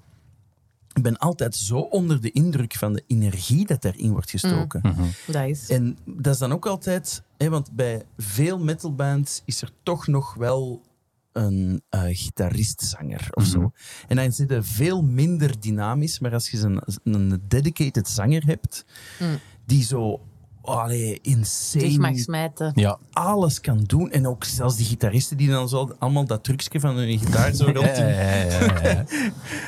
Ik 0.94 1.02
ben 1.02 1.18
altijd 1.18 1.56
zo 1.56 1.78
onder 1.78 2.20
de 2.20 2.30
indruk 2.30 2.74
van 2.74 2.92
de 2.92 3.04
energie 3.06 3.66
dat 3.66 3.82
daarin 3.82 4.12
wordt 4.12 4.30
gestoken. 4.30 4.80
Mhm. 4.82 5.02
Dat 5.26 5.48
is. 5.48 5.68
En 5.68 5.98
dat 6.04 6.32
is 6.34 6.38
dan 6.38 6.52
ook 6.52 6.66
altijd, 6.66 7.22
hè, 7.36 7.48
want 7.48 7.72
bij 7.72 8.02
veel 8.18 8.58
metalbands 8.58 9.42
is 9.44 9.62
er 9.62 9.70
toch 9.82 10.06
nog 10.06 10.34
wel 10.34 10.82
een 11.32 11.82
eh 11.90 12.02
gitarist-zanger 12.06 13.28
of 13.30 13.44
zo. 13.44 13.72
En 14.08 14.16
dan 14.16 14.32
zit 14.32 14.50
er 14.50 14.64
veel 14.64 15.02
minder 15.02 15.60
dynamisch, 15.60 16.18
maar 16.18 16.32
als 16.32 16.50
je 16.50 16.58
een, 16.58 16.82
een 17.04 17.42
dedicated 17.48 18.08
zanger 18.08 18.46
hebt, 18.46 18.84
die 19.66 19.82
zo 19.84 20.20
allee, 20.64 21.20
Terug 21.20 21.96
mag 21.96 22.10
insane 22.10 22.18
smijten. 22.18 22.72
Ja. 22.74 22.98
alles 23.12 23.60
kan 23.60 23.84
doen. 23.86 24.10
En 24.10 24.26
ook 24.26 24.44
zelfs 24.44 24.76
die 24.76 24.86
gitaristen 24.86 25.36
die 25.36 25.48
dan 25.48 25.68
zo 25.68 25.94
allemaal 25.98 26.24
dat 26.24 26.44
trucje 26.44 26.80
van 26.80 26.96
hun 26.96 27.18
gitaar 27.18 27.52
zo 27.54 27.64
rond 27.72 27.96
Ja, 27.96 28.08
ja, 28.08 28.80
ja, 28.82 29.04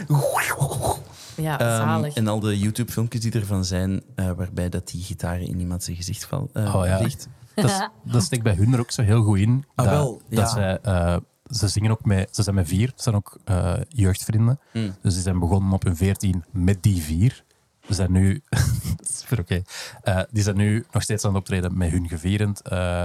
ja, 1.36 1.58
Ehm, 1.58 2.04
en 2.04 2.26
al 2.28 2.40
de 2.40 2.58
YouTube-filmpjes 2.58 3.22
die 3.22 3.32
ervan 3.32 3.64
zijn, 3.64 4.02
eh, 4.14 4.30
waarbij 4.32 4.68
dat 4.68 4.88
die 4.88 5.02
gitaren 5.02 5.46
in 5.46 5.60
iemand 5.60 5.82
zijn 5.82 5.96
gezicht 5.96 6.24
val, 6.24 6.50
eh, 6.52 6.74
Oh, 6.74 6.86
ja. 6.86 6.98
ligt. 6.98 7.28
Dat, 7.54 7.64
is- 7.70 7.88
dat 8.12 8.22
steekt 8.22 8.42
bij 8.42 8.54
hun 8.54 8.72
er 8.72 8.80
ook 8.80 8.90
zo 8.90 9.02
heel 9.02 9.22
goed 9.22 9.38
in. 9.38 9.64
Ah, 9.74 9.84
dat, 9.86 9.94
wel, 9.94 10.22
ja. 10.28 10.36
dat 10.36 10.50
zij, 10.50 10.78
eh, 10.82 11.16
ze 11.46 11.68
zingen 11.68 11.90
ook 11.90 12.04
met, 12.04 12.28
ze 12.36 12.42
zijn 12.42 12.54
met 12.54 12.68
vier, 12.68 12.86
ze 12.88 13.02
zijn 13.02 13.14
ook 13.14 13.38
eh, 13.44 13.74
jeugdvrienden. 13.88 14.60
Mm. 14.72 14.94
Dus 15.02 15.12
die 15.14 15.22
zijn 15.22 15.38
begonnen 15.38 15.72
op 15.72 15.82
hun 15.82 15.96
veertien 15.96 16.44
met 16.50 16.82
die 16.82 17.02
vier. 17.02 17.44
Ze 17.88 17.94
zijn 17.94 18.12
nu, 18.12 18.42
super 19.18 19.38
oké, 19.40 19.62
Eh, 20.02 20.20
die 20.30 20.42
zijn 20.42 20.56
nu 20.56 20.84
nog 20.92 21.02
steeds 21.02 21.24
aan 21.24 21.30
het 21.30 21.38
optreden 21.40 21.76
met 21.76 21.90
hun 21.90 22.08
gevierend. 22.08 22.60
Eh, 22.62 23.04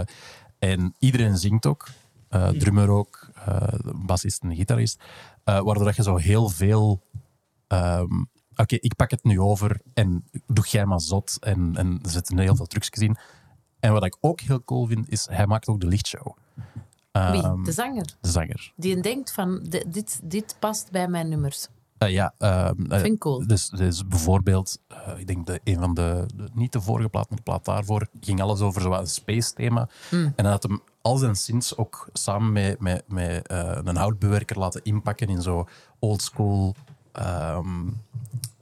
en 0.60 0.94
iedereen 1.00 1.38
zingt 1.38 1.66
ook, 1.66 1.88
Eh, 2.30 2.48
drummer 2.50 2.90
ook, 2.90 3.30
eh, 3.46 3.62
bassist 3.96 4.42
en 4.44 4.56
gitarist. 4.56 5.00
Eh, 5.44 5.60
waardoor 5.60 5.84
dat 5.86 5.96
je 5.96 6.04
zo 6.04 6.16
heel 6.18 6.50
veel 6.50 7.02
ehm, 7.72 8.24
Oké, 8.56 8.76
ik 8.76 8.96
pak 8.96 9.12
het 9.12 9.24
nu 9.24 9.40
over 9.40 9.82
en 9.94 10.24
doe 10.48 10.66
jij 10.68 10.86
maar 10.86 11.02
zot. 11.02 11.38
En, 11.40 11.72
en 11.76 12.00
er 12.04 12.10
zitten 12.10 12.38
heel 12.38 12.56
veel 12.56 12.66
trucjes 12.66 13.00
in. 13.04 13.18
En 13.80 13.92
wat 13.94 14.06
ik 14.06 14.18
ook 14.20 14.40
heel 14.40 14.64
cool 14.64 14.86
vind, 14.86 15.10
is 15.10 15.28
hij 15.32 15.48
maakt 15.48 15.68
ook 15.68 15.80
de 15.80 15.88
lichtshow. 15.88 16.36
Wie? 16.56 16.64
Ehm, 17.12 17.64
De 17.64 17.72
zanger. 17.72 18.06
de 18.22 18.30
zanger. 18.30 18.72
Die 18.76 19.02
denkt 19.02 19.32
van, 19.32 19.66
di- 19.70 19.84
dit, 19.88 20.20
dit 20.24 20.56
past 20.60 20.92
bij 20.92 21.08
mijn 21.08 21.30
nummers. 21.30 21.68
Eh, 21.98 22.10
ja, 22.10 22.34
Vind 22.88 23.06
ik 23.06 23.20
cool. 23.20 23.48
Dus, 23.48 23.70
dus 23.70 24.08
bijvoorbeeld, 24.08 24.80
eh, 24.88 24.98
ik 25.20 25.28
denk 25.28 25.46
de, 25.46 25.60
een 25.64 25.80
van 25.80 25.94
de, 25.94 26.26
de- 26.36 26.50
niet 26.54 26.72
de 26.72 26.82
vorige 26.82 27.10
plaat, 27.10 27.30
maar 27.30 27.38
de 27.38 27.44
plaat 27.44 27.66
daarvoor, 27.66 28.08
ging 28.22 28.42
alles 28.42 28.60
over 28.60 28.82
zo'n 28.82 29.08
space 29.08 29.54
thema. 29.54 29.90
Hmm. 30.10 30.24
En 30.26 30.34
dan 30.44 30.52
had 30.52 30.64
hem 30.64 30.82
al 31.02 31.18
zijn 31.18 31.36
synths 31.36 31.78
ook 31.78 32.10
samen 32.14 32.52
met, 32.52 32.80
met, 32.80 33.04
met 33.08 33.52
een 33.88 33.96
houtbewerker 33.96 34.60
laten 34.60 34.84
inpakken 34.84 35.28
in 35.28 35.42
zo 35.42 35.68
old 36.00 36.22
school 36.22 36.76
ehm 37.12 37.90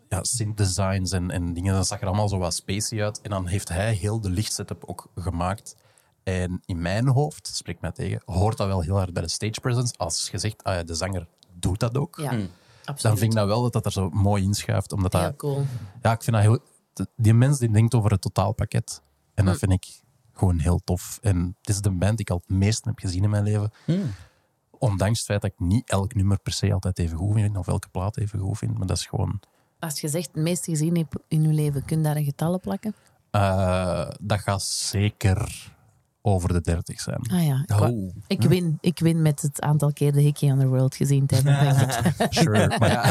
ja, 0.10 0.24
synth 0.24 0.58
designs 0.58 1.12
en, 1.12 1.32
en 1.32 1.54
dingen. 1.54 1.74
Dat 1.74 1.88
zag 1.88 2.02
er 2.02 2.08
allemaal 2.08 2.30
zo 2.30 2.38
wat 2.38 2.54
spacey 2.54 3.04
uit. 3.04 3.22
En 3.22 3.30
dan 3.30 3.48
heeft 3.48 3.70
hij 3.70 3.94
heel 3.94 4.22
de 4.22 4.30
lichtsetup 4.30 4.84
ook 4.86 5.08
gemaakt. 5.16 5.76
En 6.24 6.62
in 6.66 6.82
mijn 6.82 7.08
hoofd, 7.08 7.48
spreekt 7.54 7.82
mij 7.82 7.92
tegen, 7.92 8.22
hoort 8.26 8.58
dat 8.58 8.68
wel 8.68 8.82
heel 8.82 8.96
hard 8.96 9.14
bij 9.14 9.22
de 9.24 9.30
stage 9.30 9.60
presence. 9.62 9.94
Als 9.98 10.30
je 10.32 10.38
zegt, 10.38 10.64
ah 10.64 10.76
ja, 10.76 10.84
de 10.84 10.96
zanger 10.96 11.28
doet 11.54 11.80
dat 11.80 11.98
ook. 11.98 12.18
Ja, 12.18 12.26
absoluut. 12.26 13.02
Dan 13.02 13.18
vind 13.18 13.32
ik 13.32 13.38
dat 13.38 13.48
wel 13.48 13.62
dat 13.62 13.74
dat 13.74 13.86
er 13.86 13.92
zo 13.92 14.10
mooi 14.10 14.44
inschuift. 14.44 14.92
Omdat 14.92 15.12
dat, 15.12 15.22
Heel 15.22 15.36
cool. 15.36 15.66
ja, 16.02 16.12
ik 16.12 16.24
vind 16.24 16.36
dat 16.36 16.46
heel... 16.46 16.60
Die 17.16 17.34
mens 17.34 17.60
die 17.60 17.72
denkt 17.72 17.96
over 17.96 18.12
het 18.12 18.22
totaalpakket. 18.22 19.02
En 19.34 19.46
dat 19.46 19.58
vind 19.58 19.72
ik 19.72 20.02
gewoon 20.34 20.60
heel 20.60 20.80
tof. 20.84 21.20
En 21.22 21.56
het 21.60 21.70
is 21.70 21.82
de 21.82 21.92
band 21.92 22.18
die 22.18 22.26
ik 22.26 22.30
al 22.30 22.42
het 22.48 22.58
meest 22.58 22.86
heb 22.86 23.00
gezien 23.00 23.24
in 23.24 23.30
mijn 23.30 23.44
leven. 23.44 23.72
Ondanks 24.80 25.18
het 25.18 25.28
feit 25.28 25.42
dat 25.42 25.52
ik 25.52 25.60
niet 25.60 25.90
elk 25.90 26.14
nummer 26.14 26.40
per 26.40 26.54
se 26.54 26.74
altijd 26.74 27.00
even 27.00 27.18
goed 27.18 27.34
vind. 27.34 27.58
Of 27.58 27.68
elke 27.68 27.90
plaat 27.90 28.18
even 28.18 28.40
goed 28.40 28.58
vind. 28.58 28.78
Maar 28.78 28.88
dat 28.88 28.98
is 28.98 29.06
gewoon... 29.06 29.40
Als 29.80 30.02
je 30.02 30.08
zegt 30.08 30.30
het 30.34 30.44
meeste 30.44 30.72
gezien 30.72 30.98
hebt 30.98 31.16
in 31.28 31.42
je 31.42 31.54
leven, 31.54 31.86
kun 31.86 31.98
je 31.98 32.04
daar 32.04 32.16
een 32.16 32.24
getallen 32.24 32.60
plakken? 32.60 32.96
eh, 33.32 34.10
dat 34.22 34.40
gaat 34.40 34.62
zeker 34.62 35.72
over 36.22 36.54
de 36.54 36.62
30 36.62 37.02
zijn. 37.02 37.20
Ah 37.34 37.46
ja, 37.46 37.64
ik, 37.66 37.80
Oh. 37.82 38.12
ik, 38.28 38.42
win, 38.42 38.78
ik 38.82 39.00
win 39.00 39.22
met 39.22 39.42
het 39.42 39.62
aantal 39.62 39.94
keer 39.94 40.12
de 40.14 40.22
Hickey 40.22 40.50
Underworld 40.50 40.96
gezien 40.96 41.26
te 41.26 41.36
hebben. 41.36 41.60
denk 41.78 41.92
ik. 41.92 42.28
Sure. 42.30 42.76
Maar 42.80 42.90
ja, 42.90 43.04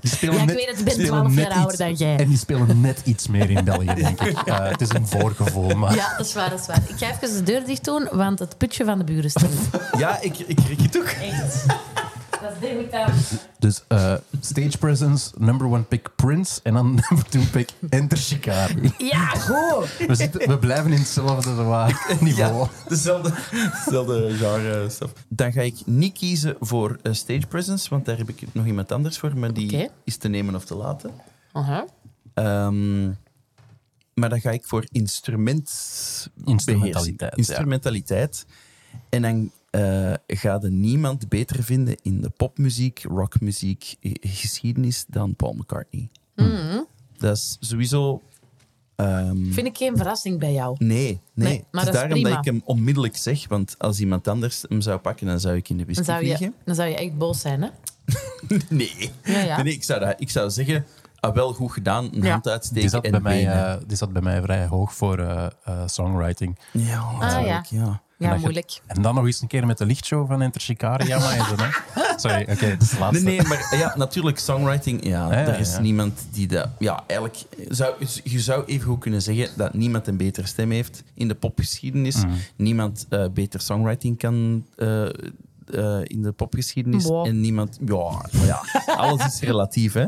die 0.00 0.10
spelen 0.10 0.34
Ja, 0.34 0.40
ik 0.40 0.46
net- 0.46 0.56
weet 0.56 0.66
het, 0.68 0.78
ik 0.78 0.84
ben 0.84 0.92
spelen 0.92 1.10
12 1.10 1.28
net 1.34 1.44
jaar 1.44 1.52
ouder 1.52 1.70
iets- 1.70 1.78
dan 1.78 1.94
jij. 2.08 2.16
En 2.18 2.28
die 2.28 2.38
spelen 2.38 2.80
net 2.80 3.00
iets 3.04 3.28
meer 3.28 3.50
in 3.50 3.64
België, 3.64 3.94
denk 3.94 4.20
ik. 4.20 4.38
Eh, 4.44 4.68
het 4.68 4.80
is 4.80 4.88
een 4.92 5.06
voorgevoel, 5.06 5.68
maar... 5.76 5.94
Ja, 5.94 6.16
dat 6.16 6.26
is 6.26 6.34
waar, 6.34 6.50
dat 6.50 6.60
is 6.60 6.66
waar. 6.66 6.82
Ik 6.88 6.94
ga 6.96 7.10
even 7.10 7.36
de 7.36 7.42
deur 7.42 7.64
dicht 7.66 7.84
doen, 7.84 8.08
want 8.12 8.38
het 8.38 8.58
putje 8.58 8.84
van 8.84 8.98
de 8.98 9.04
buren 9.04 9.30
stinkt. 9.30 9.56
Ja, 9.98 10.20
ik, 10.20 10.38
ik 10.38 10.58
riek 10.68 10.80
het 10.82 10.98
ook. 10.98 11.04
Echt. 11.06 11.64
Dat 12.44 12.52
is 12.52 12.68
degoûtant. 12.68 13.48
Dus 13.58 13.82
eh, 13.88 14.14
stage 14.40 14.78
presence, 14.78 15.30
number 15.38 15.66
one 15.66 15.82
pick 15.82 16.10
Prince. 16.16 16.60
En 16.62 16.74
dan 16.74 16.86
number 17.08 17.28
two 17.28 17.42
pick 17.52 17.70
Enter 17.88 18.18
Shikari. 18.18 18.92
Ja, 18.98 19.26
goed. 19.26 20.06
We, 20.06 20.14
zitten, 20.14 20.48
we 20.48 20.58
blijven 20.58 20.92
in 20.92 20.98
hetzelfde 20.98 21.54
waar, 21.54 22.06
niveau. 22.20 22.58
Ja, 22.58 22.88
dezelfde, 22.88 23.32
dezelfde 23.84 24.34
genre 24.34 24.88
stuff. 24.88 25.12
Dan 25.28 25.52
ga 25.52 25.60
ik 25.60 25.76
niet 25.84 26.12
kiezen 26.18 26.56
voor 26.60 26.98
eh, 27.02 27.12
stage 27.12 27.46
presence, 27.46 27.90
want 27.90 28.04
daar 28.04 28.16
heb 28.16 28.28
ik 28.28 28.42
nog 28.52 28.66
iemand 28.66 28.92
anders 28.92 29.18
voor, 29.18 29.38
maar 29.38 29.52
die 29.52 29.90
is 30.04 30.16
te 30.16 30.28
nemen 30.28 30.54
of 30.54 30.64
te 30.64 30.74
laten. 30.74 31.10
Aha. 31.52 31.84
Ehm, 32.34 33.06
maar 34.14 34.28
dan 34.28 34.40
ga 34.40 34.50
ik 34.50 34.64
voor 34.64 34.84
instrument 34.90 35.70
Instrumentaliteit, 36.44 37.30
ja. 37.30 37.36
Instrumentaliteit. 37.36 38.46
En 39.08 39.22
dan 39.22 39.50
eh 39.74 40.12
ga 40.26 40.58
je 40.62 40.68
niemand 40.70 41.28
beter 41.28 41.62
vinden 41.62 41.96
in 42.02 42.20
de 42.20 42.30
popmuziek, 42.30 43.02
rockmuziek, 43.08 43.96
geschiedenis 44.20 45.04
dan 45.08 45.34
Paul 45.36 45.52
McCartney. 45.52 46.08
Dat 47.16 47.36
is 47.36 47.56
sowieso... 47.60 48.22
ehm, 48.96 49.52
Vind 49.52 49.66
ik 49.66 49.76
geen 49.76 49.96
verrassing 49.96 50.38
bij 50.38 50.52
jou. 50.52 50.76
Nee, 50.78 51.20
nee. 51.34 51.48
Nee, 51.48 51.64
maar 51.70 51.84
het 51.84 51.84
is 51.84 51.84
dat 51.84 51.86
is 51.86 51.92
daarom 51.92 52.10
prima. 52.10 52.28
dat 52.28 52.38
ik 52.38 52.44
hem 52.52 52.62
onmiddellijk 52.64 53.16
zeg, 53.16 53.48
want 53.48 53.74
als 53.78 54.00
iemand 54.00 54.28
anders 54.28 54.64
hem 54.68 54.80
zou 54.80 54.98
pakken, 54.98 55.26
dan 55.26 55.40
zou 55.40 55.56
ik 55.56 55.68
in 55.68 55.76
de 55.76 55.84
Dan 55.84 55.94
whisky 55.94 56.12
zou 56.12 56.24
je, 56.24 56.36
vliegen. 56.36 56.54
dan 56.64 56.74
zou 56.74 56.88
je 56.88 56.96
echt 56.96 57.18
boos 57.18 57.40
zijn, 57.40 57.62
hè? 57.62 57.68
Nee. 58.68 59.10
Ja, 59.24 59.38
ja. 59.40 59.62
nee, 59.62 59.72
ik, 59.72 59.82
zou 59.84 60.00
dat, 60.00 60.14
ik 60.18 60.30
zou 60.30 60.50
zeggen, 60.50 60.86
ah, 61.20 61.34
wel 61.34 61.52
goed 61.52 61.72
gedaan, 61.72 62.04
een 62.04 62.22
Ja. 62.22 62.30
hand 62.30 62.42
Die 62.44 62.52
uitsteken 62.52 62.90
zat, 62.90 63.04
en 63.04 63.10
bij 63.10 63.20
mij, 63.20 63.44
benen. 63.44 63.88
die 63.88 63.96
zat 63.96 64.12
bij 64.12 64.22
mij 64.22 64.42
vrij 64.42 64.66
hoog 64.66 64.94
voor 64.94 65.18
eh, 65.18 65.46
eh, 65.64 65.82
songwriting. 65.86 66.58
Ja, 66.72 67.12
natuurlijk, 67.18 67.64
ja. 67.66 68.02
Ja, 68.18 68.34
je- 68.34 68.40
moeilijk. 68.40 68.80
En 68.86 69.02
dan 69.02 69.14
nog 69.14 69.24
eens 69.26 69.40
een 69.40 69.48
keer 69.48 69.66
met 69.66 69.78
de 69.78 69.86
lichtshow 69.86 70.26
van 70.28 70.42
Enter 70.42 70.60
Shikari. 70.60 71.06
Ja, 71.14 71.18
maar 71.18 71.32
even, 71.32 71.58
hè. 71.58 71.68
Sorry, 72.18 72.40
oké, 72.50 72.68
dat 72.70 72.82
is 72.82 72.90
Nee, 72.92 73.00
laatste. 73.00 73.24
nee, 73.24 73.42
maar 73.42 73.76
ja, 73.78 73.94
natuurlijk, 73.96 74.38
songwriting, 74.38 75.06
ja, 75.06 75.30
er 75.30 75.58
is 75.60 75.72
ja. 75.72 75.80
niemand 75.80 76.26
die 76.30 76.46
dat... 76.46 76.68
Ja, 76.78 77.04
eigenlijk, 77.06 77.42
zou, 77.68 77.94
je 78.24 78.40
zou 78.40 78.64
even 78.64 78.86
goed 78.86 78.98
kunnen 79.00 79.22
zeggen 79.22 79.48
dat 79.56 79.74
niemand 79.74 80.06
een 80.06 80.16
betere 80.16 80.46
stem 80.46 80.70
heeft 80.70 81.02
in 81.14 81.28
de 81.28 81.34
popgeschiedenis. 81.34 82.16
Mhm. 82.16 82.34
Niemand 82.56 83.06
eh, 83.08 83.24
beter 83.34 83.60
songwriting 83.60 84.18
kan 84.18 84.66
eh, 84.76 85.04
eh, 85.06 85.10
in 86.02 86.22
de 86.22 86.32
popgeschiedenis. 86.32 87.04
Wow. 87.04 87.26
En 87.26 87.40
niemand... 87.40 87.78
Ja, 87.86 88.24
ja, 88.30 88.60
alles 88.96 89.26
is 89.26 89.40
relatief, 89.40 89.92
hè. 89.92 90.06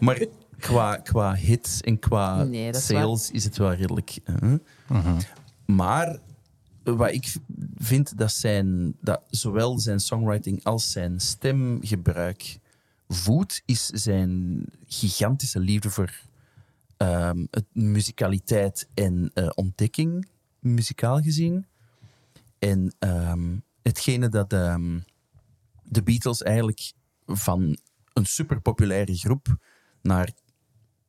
Maar 0.00 0.24
qua, 0.58 0.96
qua 0.96 1.34
hits 1.34 1.80
en 1.80 1.98
qua 1.98 2.42
Nee, 2.44 2.72
dat 2.72 2.80
is 2.80 2.86
sales 2.86 3.30
is 3.30 3.44
het 3.44 3.56
wel 3.56 3.72
redelijk. 3.72 4.18
eh. 4.24 4.50
Maar 5.66 6.18
wat 6.96 7.12
ik 7.12 7.34
vind 7.76 8.18
dat, 8.18 8.32
zijn, 8.32 8.96
dat 9.00 9.22
zowel 9.30 9.78
zijn 9.78 10.00
songwriting 10.00 10.64
als 10.64 10.92
zijn 10.92 11.20
stemgebruik 11.20 12.58
voedt, 13.08 13.62
is 13.64 13.86
zijn 13.86 14.64
gigantische 14.86 15.58
liefde 15.58 15.90
voor 15.90 16.20
ehm, 16.96 17.46
het, 17.50 17.64
muzikaliteit 17.72 18.88
en 18.94 19.30
eh, 19.34 19.48
ontdekking, 19.54 20.28
muzikaal 20.58 21.20
gezien. 21.20 21.66
En 22.58 22.94
ehm, 22.98 23.56
hetgene 23.82 24.28
dat 24.28 24.52
ehm, 24.52 24.98
de 25.82 26.02
Beatles 26.02 26.42
eigenlijk 26.42 26.92
van 27.26 27.78
een 28.12 28.26
superpopulaire 28.26 29.16
groep 29.16 29.56
naar 30.02 30.30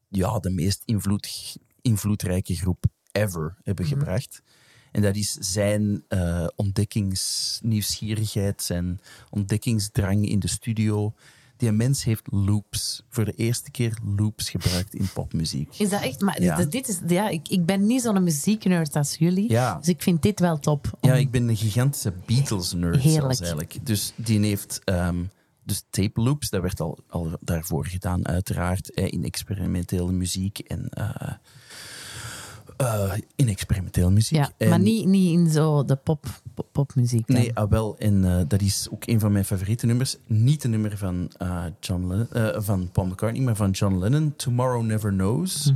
ja, 0.07 0.39
de 0.39 0.49
meest 0.49 0.81
invloed, 0.85 1.57
invloedrijke 1.81 2.55
groep 2.55 2.85
ever 3.11 3.57
hebben 3.63 3.85
gebracht. 3.85 4.41
En 4.91 5.01
dat 5.01 5.15
is 5.15 5.31
zijn 5.39 6.03
eh, 6.07 6.47
ontdekkingsnieuwsgierigheid, 6.55 8.61
zijn 8.63 8.99
ontdekkingsdrang 9.29 10.29
in 10.29 10.39
de 10.39 10.47
studio. 10.47 11.13
Die 11.57 11.71
mens 11.71 12.03
heeft 12.03 12.23
loops, 12.31 13.03
voor 13.09 13.25
de 13.25 13.31
eerste 13.33 13.71
keer 13.71 13.97
loops 14.17 14.49
gebruikt 14.49 14.93
in 14.93 15.09
popmuziek. 15.13 15.75
Is 15.77 15.89
dat 15.89 16.01
echt? 16.01 16.21
Maar 16.21 16.41
Ja. 16.41 16.55
dit- 16.55 16.71
dit 16.71 16.87
is, 16.87 16.99
ja, 17.07 17.29
ik, 17.29 17.47
ik 17.49 17.65
ben 17.65 17.85
niet 17.85 18.01
zo'n 18.01 18.23
muzieknerd 18.23 18.95
als 18.95 19.15
jullie. 19.15 19.49
Ja. 19.49 19.75
Dus 19.77 19.87
ik 19.87 20.01
vind 20.01 20.21
dit 20.21 20.39
wel 20.39 20.59
top. 20.59 20.97
Ja, 21.01 21.13
ik 21.13 21.31
ben 21.31 21.47
een 21.47 21.57
gigantische 21.57 22.13
Beatles-nerd 22.25 23.01
zelfs 23.01 23.39
eigenlijk. 23.39 23.77
Dus 23.83 24.13
die 24.15 24.39
heeft... 24.39 24.81
ehm, 24.83 25.23
dus 25.63 25.83
tape 25.89 26.21
loops, 26.21 26.49
dat 26.49 26.61
werd 26.61 26.79
al, 26.79 26.99
al 27.09 27.37
daarvoor 27.41 27.85
gedaan, 27.85 28.27
uiteraard, 28.27 28.89
in 28.89 29.23
experimentele 29.23 30.11
muziek 30.11 30.59
en... 30.59 30.89
eh, 30.89 31.31
eh, 32.79 33.11
in 33.35 33.47
experimentele 33.49 34.09
muziek. 34.09 34.37
Ja, 34.37 34.51
En- 34.57 34.69
maar 34.69 34.79
niet, 34.79 35.05
niet 35.07 35.31
in 35.39 35.49
zo 35.49 35.85
de 35.85 35.95
pop, 35.95 36.25
pop- 36.53 36.67
popmuziek. 36.71 37.27
dan. 37.27 37.35
Nee, 37.37 37.51
ah, 37.55 37.69
wel. 37.69 37.95
En 37.97 38.25
eh, 38.25 38.41
dat 38.47 38.61
is 38.61 38.87
ook 38.91 39.07
een 39.07 39.19
van 39.19 39.31
mijn 39.31 39.45
favoriete 39.45 39.85
nummers. 39.85 40.15
Niet 40.27 40.63
een 40.63 40.69
nummer 40.71 40.97
van, 40.97 41.31
eh, 41.37 41.63
John 41.79 42.07
Lennon, 42.07 42.27
eh, 42.31 42.47
van 42.61 42.89
Paul 42.91 43.07
McCartney, 43.07 43.41
maar 43.43 43.55
van 43.55 43.71
John 43.71 43.97
Lennon. 43.97 44.33
Tomorrow 44.35 44.83
Never 44.83 45.11
Knows. 45.11 45.71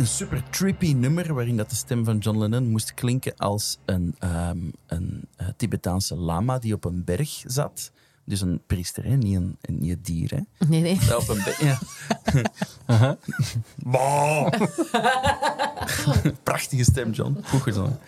Een 0.00 0.06
super 0.06 0.42
trippy 0.50 0.92
nummer 0.92 1.34
waarin 1.34 1.56
dat 1.56 1.70
de 1.70 1.76
stem 1.76 2.04
van 2.04 2.18
John 2.18 2.38
Lennon 2.38 2.70
moest 2.70 2.94
klinken 2.94 3.36
als 3.36 3.78
een, 3.84 4.14
ehm, 4.18 4.58
een 4.86 5.28
eh, 5.36 5.46
Tibetaanse 5.56 6.16
lama 6.16 6.58
die 6.58 6.74
op 6.74 6.84
een 6.84 7.04
berg 7.04 7.42
zat. 7.46 7.92
Dus 8.24 8.40
een 8.40 8.62
priester, 8.66 9.04
hè? 9.04 9.16
Niet, 9.16 9.36
een, 9.36 9.56
niet 9.66 9.90
een 9.90 10.02
dier. 10.02 10.30
Hè? 10.30 10.66
Nee, 10.68 10.80
nee. 10.80 11.16
Op 11.16 11.28
een 11.28 11.42
berg. 11.44 11.60
Ja. 11.60 11.78
Bah. 13.76 14.52
Prachtige 16.42 16.84
stem, 16.84 17.10
John. 17.10 17.38
Goed 17.44 17.62
gedaan. 17.62 17.98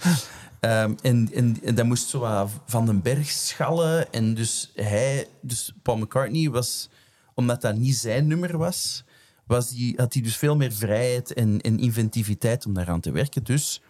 Ehm, 0.60 0.94
en, 1.02 1.28
en, 1.32 1.58
en 1.62 1.74
dat 1.74 1.86
moest 1.86 2.08
zo 2.08 2.48
van 2.66 2.86
den 2.86 3.02
berg 3.02 3.30
schallen. 3.30 4.12
En 4.12 4.34
dus 4.34 4.72
hij, 4.74 5.28
dus 5.40 5.72
Paul 5.82 5.96
McCartney 5.96 6.50
was, 6.50 6.88
omdat 7.34 7.60
dat 7.60 7.76
niet 7.76 7.96
zijn 7.96 8.26
nummer 8.26 8.58
was, 8.58 9.04
had 9.46 10.12
hij 10.12 10.22
dus 10.22 10.36
veel 10.36 10.56
meer 10.56 10.72
vrijheid 10.72 11.32
en, 11.32 11.60
en 11.60 11.78
inventiviteit 11.78 12.66
om 12.66 12.74
daaraan 12.74 13.00
te 13.00 13.10
werken. 13.12 13.44
Dus 13.44 13.82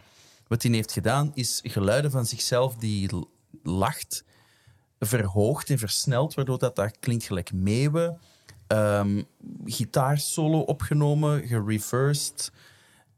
wat 0.46 0.62
hij 0.62 0.72
heeft 0.72 0.92
gedaan, 0.92 1.30
is 1.34 1.60
geluiden 1.62 2.10
van 2.10 2.26
zichzelf 2.26 2.76
die 2.76 3.10
lacht, 3.62 4.24
verhoogd 4.98 5.70
en 5.70 5.78
versneld, 5.78 6.34
waardoor 6.34 6.58
dat, 6.58 6.76
dat 6.76 6.98
klinkt 6.98 7.24
gelijk 7.24 7.52
meeuwen. 7.52 8.18
Ehm 8.66 9.22
gitaarsolo 9.64 10.58
opgenomen, 10.58 11.46
gereversed. 11.46 12.52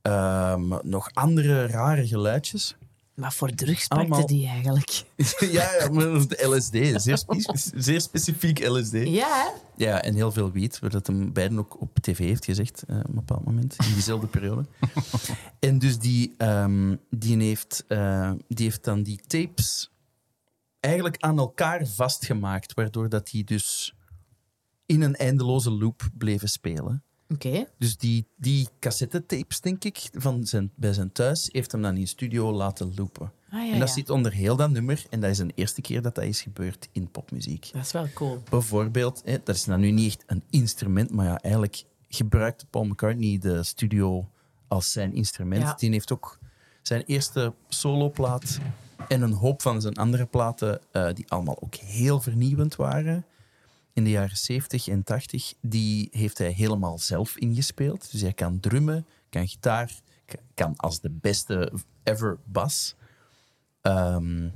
Ehm, 0.03 0.69
nog 0.83 1.11
andere 1.13 1.67
rare 1.67 2.07
geluidjes. 2.07 2.77
Maar 3.15 3.33
voor 3.33 3.51
drugs 3.51 3.87
pakte 3.87 4.05
Allemaal- 4.05 4.27
die 4.27 4.47
eigenlijk. 4.47 5.05
ja, 5.41 5.75
ja, 5.79 5.89
maar 5.91 6.05
de 6.29 6.47
LSD. 6.47 7.03
Zeer, 7.03 7.19
spe- 7.19 7.59
zeer 7.83 8.01
specifiek 8.01 8.69
LSD. 8.69 8.93
Ja, 8.93 9.29
hè? 9.29 9.49
Ja, 9.85 10.03
en 10.03 10.15
heel 10.15 10.33
veel 10.33 10.51
wiet, 10.51 10.79
wat 10.79 10.93
dat 10.93 11.07
hem 11.07 11.33
beiden 11.33 11.59
ook 11.59 11.81
op 11.81 11.99
tv 11.99 12.19
heeft 12.19 12.45
gezegd 12.45 12.83
eh, 12.83 12.97
op 12.97 13.09
een 13.09 13.15
bepaald 13.15 13.45
moment, 13.45 13.77
in 13.87 13.93
diezelfde 13.93 14.27
periode. 14.27 14.65
en 15.59 15.79
dus 15.79 15.99
die, 15.99 16.35
ehm, 16.39 16.97
die, 17.11 17.43
heeft, 17.43 17.85
eh, 17.89 18.33
die 18.49 18.65
heeft 18.67 18.85
dan 18.85 19.03
die 19.03 19.21
tapes 19.27 19.91
eigenlijk 20.81 21.17
aan 21.19 21.39
elkaar 21.39 21.87
vastgemaakt, 21.87 22.75
waardoor 22.75 23.09
dat 23.09 23.27
die 23.31 23.45
dus 23.45 23.95
in 24.87 25.03
een 25.03 25.15
eindeloze 25.17 25.71
loop 25.71 26.09
bleven 26.19 26.49
spelen. 26.49 27.03
Oké. 27.29 27.67
Dus 27.79 27.97
die, 27.97 28.27
die 28.37 28.69
cassettetapes, 28.81 29.61
denk 29.61 29.85
ik, 29.85 30.09
van 30.13 30.47
zijn, 30.47 30.71
bij 30.75 30.93
zijn 30.93 31.13
thuis, 31.13 31.49
heeft 31.53 31.73
hem 31.73 31.83
dan 31.83 31.97
in 31.97 32.09
studio 32.09 32.53
laten 32.53 32.93
loopen. 32.97 33.33
Ah, 33.51 33.67
ja, 33.67 33.73
en 33.73 33.79
dat 33.79 33.89
ja. 33.89 33.95
zit 33.95 34.11
onder 34.11 34.33
heel 34.33 34.57
dat 34.57 34.71
nummer. 34.71 35.05
En 35.11 35.21
dat 35.21 35.31
is 35.31 35.39
een 35.39 35.53
eerste 35.55 35.81
keer 35.81 36.03
dat 36.03 36.15
dat 36.15 36.25
is 36.25 36.43
gebeurd 36.43 36.89
in 36.93 37.11
popmuziek. 37.11 37.71
Dat 37.73 37.85
is 37.85 37.93
wel 37.93 38.09
cool. 38.15 38.43
Bijvoorbeeld, 38.51 39.23
hè, 39.25 39.39
dat 39.45 39.55
is 39.55 39.65
nou 39.65 39.81
nu 39.81 39.91
niet 39.91 40.07
echt 40.07 40.23
een 40.27 40.43
instrument, 40.51 41.11
maar 41.11 41.27
ja, 41.27 41.39
eigenlijk 41.39 41.85
gebruikte 42.09 42.67
Paul 42.67 42.85
McCartney 42.85 43.39
de 43.39 43.63
studio 43.63 44.29
als 44.69 44.93
zijn 44.93 45.15
instrument. 45.15 45.63
Ja. 45.63 45.75
Die 45.75 45.91
heeft 45.91 46.13
ook 46.13 46.39
zijn 46.83 47.03
eerste 47.07 47.55
soloplaat 47.69 48.59
en 49.09 49.23
een 49.23 49.33
hoop 49.33 49.63
van 49.63 49.81
zijn 49.81 49.95
andere 49.95 50.27
platen, 50.27 50.81
eh, 50.93 51.13
die 51.15 51.25
allemaal 51.29 51.63
ook 51.63 51.75
heel 51.75 52.21
vernieuwend 52.21 52.77
waren, 52.77 53.25
in 53.95 54.05
de 54.05 54.11
jaren 54.11 54.37
70 54.37 54.89
en 54.89 55.05
80, 55.05 55.55
die 55.61 56.09
heeft 56.11 56.39
hij 56.39 56.51
helemaal 56.51 56.99
zelf 56.99 57.37
ingespeeld. 57.37 58.11
Dus 58.11 58.21
hij 58.21 58.33
kan 58.33 58.61
drummen, 58.61 59.07
kan 59.29 59.49
gitaar, 59.49 60.01
kan 60.55 60.77
als 60.77 61.01
de 61.01 61.11
beste 61.11 61.73
ever 62.03 62.39
bas. 62.45 62.95
Ehm, 63.81 64.49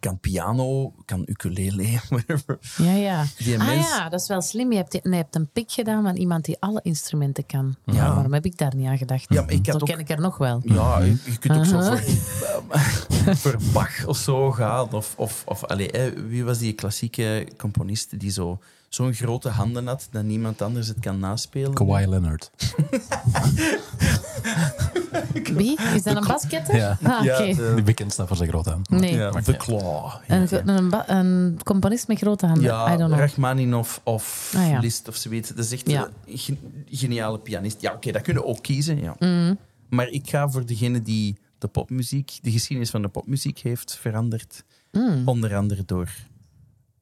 kan 0.00 0.18
piano, 0.20 0.92
kan 1.04 1.22
ukulele, 1.26 2.00
whatever. 2.08 2.58
Ja, 2.76 2.92
ja. 2.92 3.24
Die 3.38 3.58
ah 3.58 3.66
mens- 3.66 3.88
ja, 3.88 4.08
dat 4.08 4.20
is 4.20 4.28
wel 4.28 4.42
slim. 4.42 4.70
Je 4.72 4.76
hebt, 4.76 4.92
je 5.02 5.14
hebt 5.14 5.34
een 5.34 5.48
pik 5.52 5.70
gedaan 5.72 6.02
van 6.02 6.16
iemand 6.16 6.44
die 6.44 6.56
alle 6.60 6.80
instrumenten 6.82 7.46
kan. 7.46 7.76
Ja. 7.84 7.94
Ja. 7.94 8.14
waarom 8.14 8.32
heb 8.32 8.44
ik 8.44 8.58
daar 8.58 8.74
niet 8.76 8.86
aan 8.86 8.98
gedacht? 8.98 9.26
Ja, 9.28 9.44
ik 9.48 9.66
had 9.66 9.74
Zo 9.74 9.80
ook- 9.80 9.86
ken 9.86 9.98
ik 9.98 10.08
er 10.10 10.20
nog 10.20 10.38
wel. 10.38 10.60
Ja, 10.64 10.98
je, 10.98 11.16
je 11.24 11.38
kunt 11.38 11.58
ook 11.58 11.64
zo 11.64 11.80
voor, 11.82 12.00
voor 13.42 13.56
Bach 13.72 14.06
of 14.06 14.16
zo 14.16 14.50
gaan. 14.52 14.92
Of, 14.92 15.14
of, 15.16 15.42
of 15.46 15.64
allee, 15.64 15.88
hè, 15.92 16.26
wie 16.28 16.44
was 16.44 16.58
die 16.58 16.72
klassieke 16.72 17.48
componist 17.56 18.20
die 18.20 18.30
zo, 18.30 18.58
zo'n 18.90 19.14
grote 19.14 19.48
handen 19.48 19.86
had 19.86 20.08
dat 20.10 20.22
niemand 20.24 20.62
anders 20.62 20.88
het 20.88 21.00
kan 21.00 21.18
naspelen? 21.18 21.74
Kawhi 21.74 22.06
Leonard. 22.06 22.50
Wie? 25.54 25.78
Is 25.94 26.02
dat 26.02 26.16
een 26.16 26.26
basketter? 26.26 26.76
Ja. 26.76 26.98
Ah. 27.02 27.24
Ja, 27.24 27.38
de- 27.38 27.72
Die 27.74 27.82
bekend 27.84 28.12
staat 28.12 28.26
voor 28.28 28.36
zijn 28.36 28.48
grote 28.48 28.70
hand. 28.70 28.88
Nee. 28.90 29.14
Ja, 29.14 29.30
The 29.30 29.56
Claw. 29.56 30.12
Een, 30.28 30.68
een, 30.68 31.16
een 31.16 31.58
componist 31.64 32.08
met 32.08 32.18
grote 32.18 32.46
handen. 32.46 32.64
Ja, 32.64 32.94
I 32.94 32.96
don't 32.96 33.08
know. 33.10 33.20
Rachmaninoff 33.20 34.00
of 34.04 34.52
Ah, 34.56 34.68
ja. 34.68 34.78
Liszt 34.78 35.08
of 35.08 35.16
zoiets. 35.16 35.48
Dat 35.48 35.64
is 35.64 35.72
echt 35.72 35.90
Ja. 35.90 36.08
een 36.26 36.38
ge- 36.38 36.56
geniale 36.90 37.38
pianist. 37.38 37.80
Ja, 37.80 37.92
oké, 37.92 38.12
dat 38.12 38.22
kunnen 38.22 38.42
we 38.42 38.48
ook 38.48 38.62
kiezen. 38.62 39.00
Ja. 39.00 39.14
Mm. 39.18 39.58
Maar 39.88 40.08
ik 40.08 40.28
ga 40.28 40.48
voor 40.50 40.66
degene 40.66 41.02
die 41.02 41.38
de 41.58 41.68
popmuziek, 41.68 42.38
de 42.42 42.50
geschiedenis 42.50 42.90
van 42.90 43.02
de 43.02 43.08
popmuziek 43.08 43.58
heeft 43.58 43.96
veranderd. 44.00 44.64
Mm. 44.92 45.22
Onder 45.28 45.56
andere 45.56 45.82
door 45.86 46.08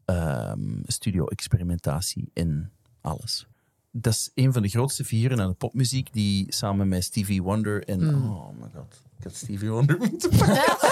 ehm, 0.08 0.80
studio-experimentatie 0.86 2.30
en 2.34 2.70
alles. 3.00 3.46
Dat 3.90 4.12
is 4.12 4.30
een 4.34 4.52
van 4.52 4.62
de 4.62 4.68
grootste 4.68 5.04
figuren 5.04 5.40
aan 5.40 5.48
de 5.48 5.54
popmuziek, 5.54 6.12
die 6.12 6.46
samen 6.48 6.88
met 6.88 7.04
Stevie 7.04 7.42
Wonder 7.42 7.84
en... 7.84 8.00
Mm. 8.00 8.30
Oh 8.30 8.48
my 8.60 8.68
god, 8.74 9.02
ik 9.18 9.24
had 9.24 9.34
Stevie 9.34 9.70
Wonder 9.70 9.98
moeten 10.10 10.30
pakken. 10.38 10.86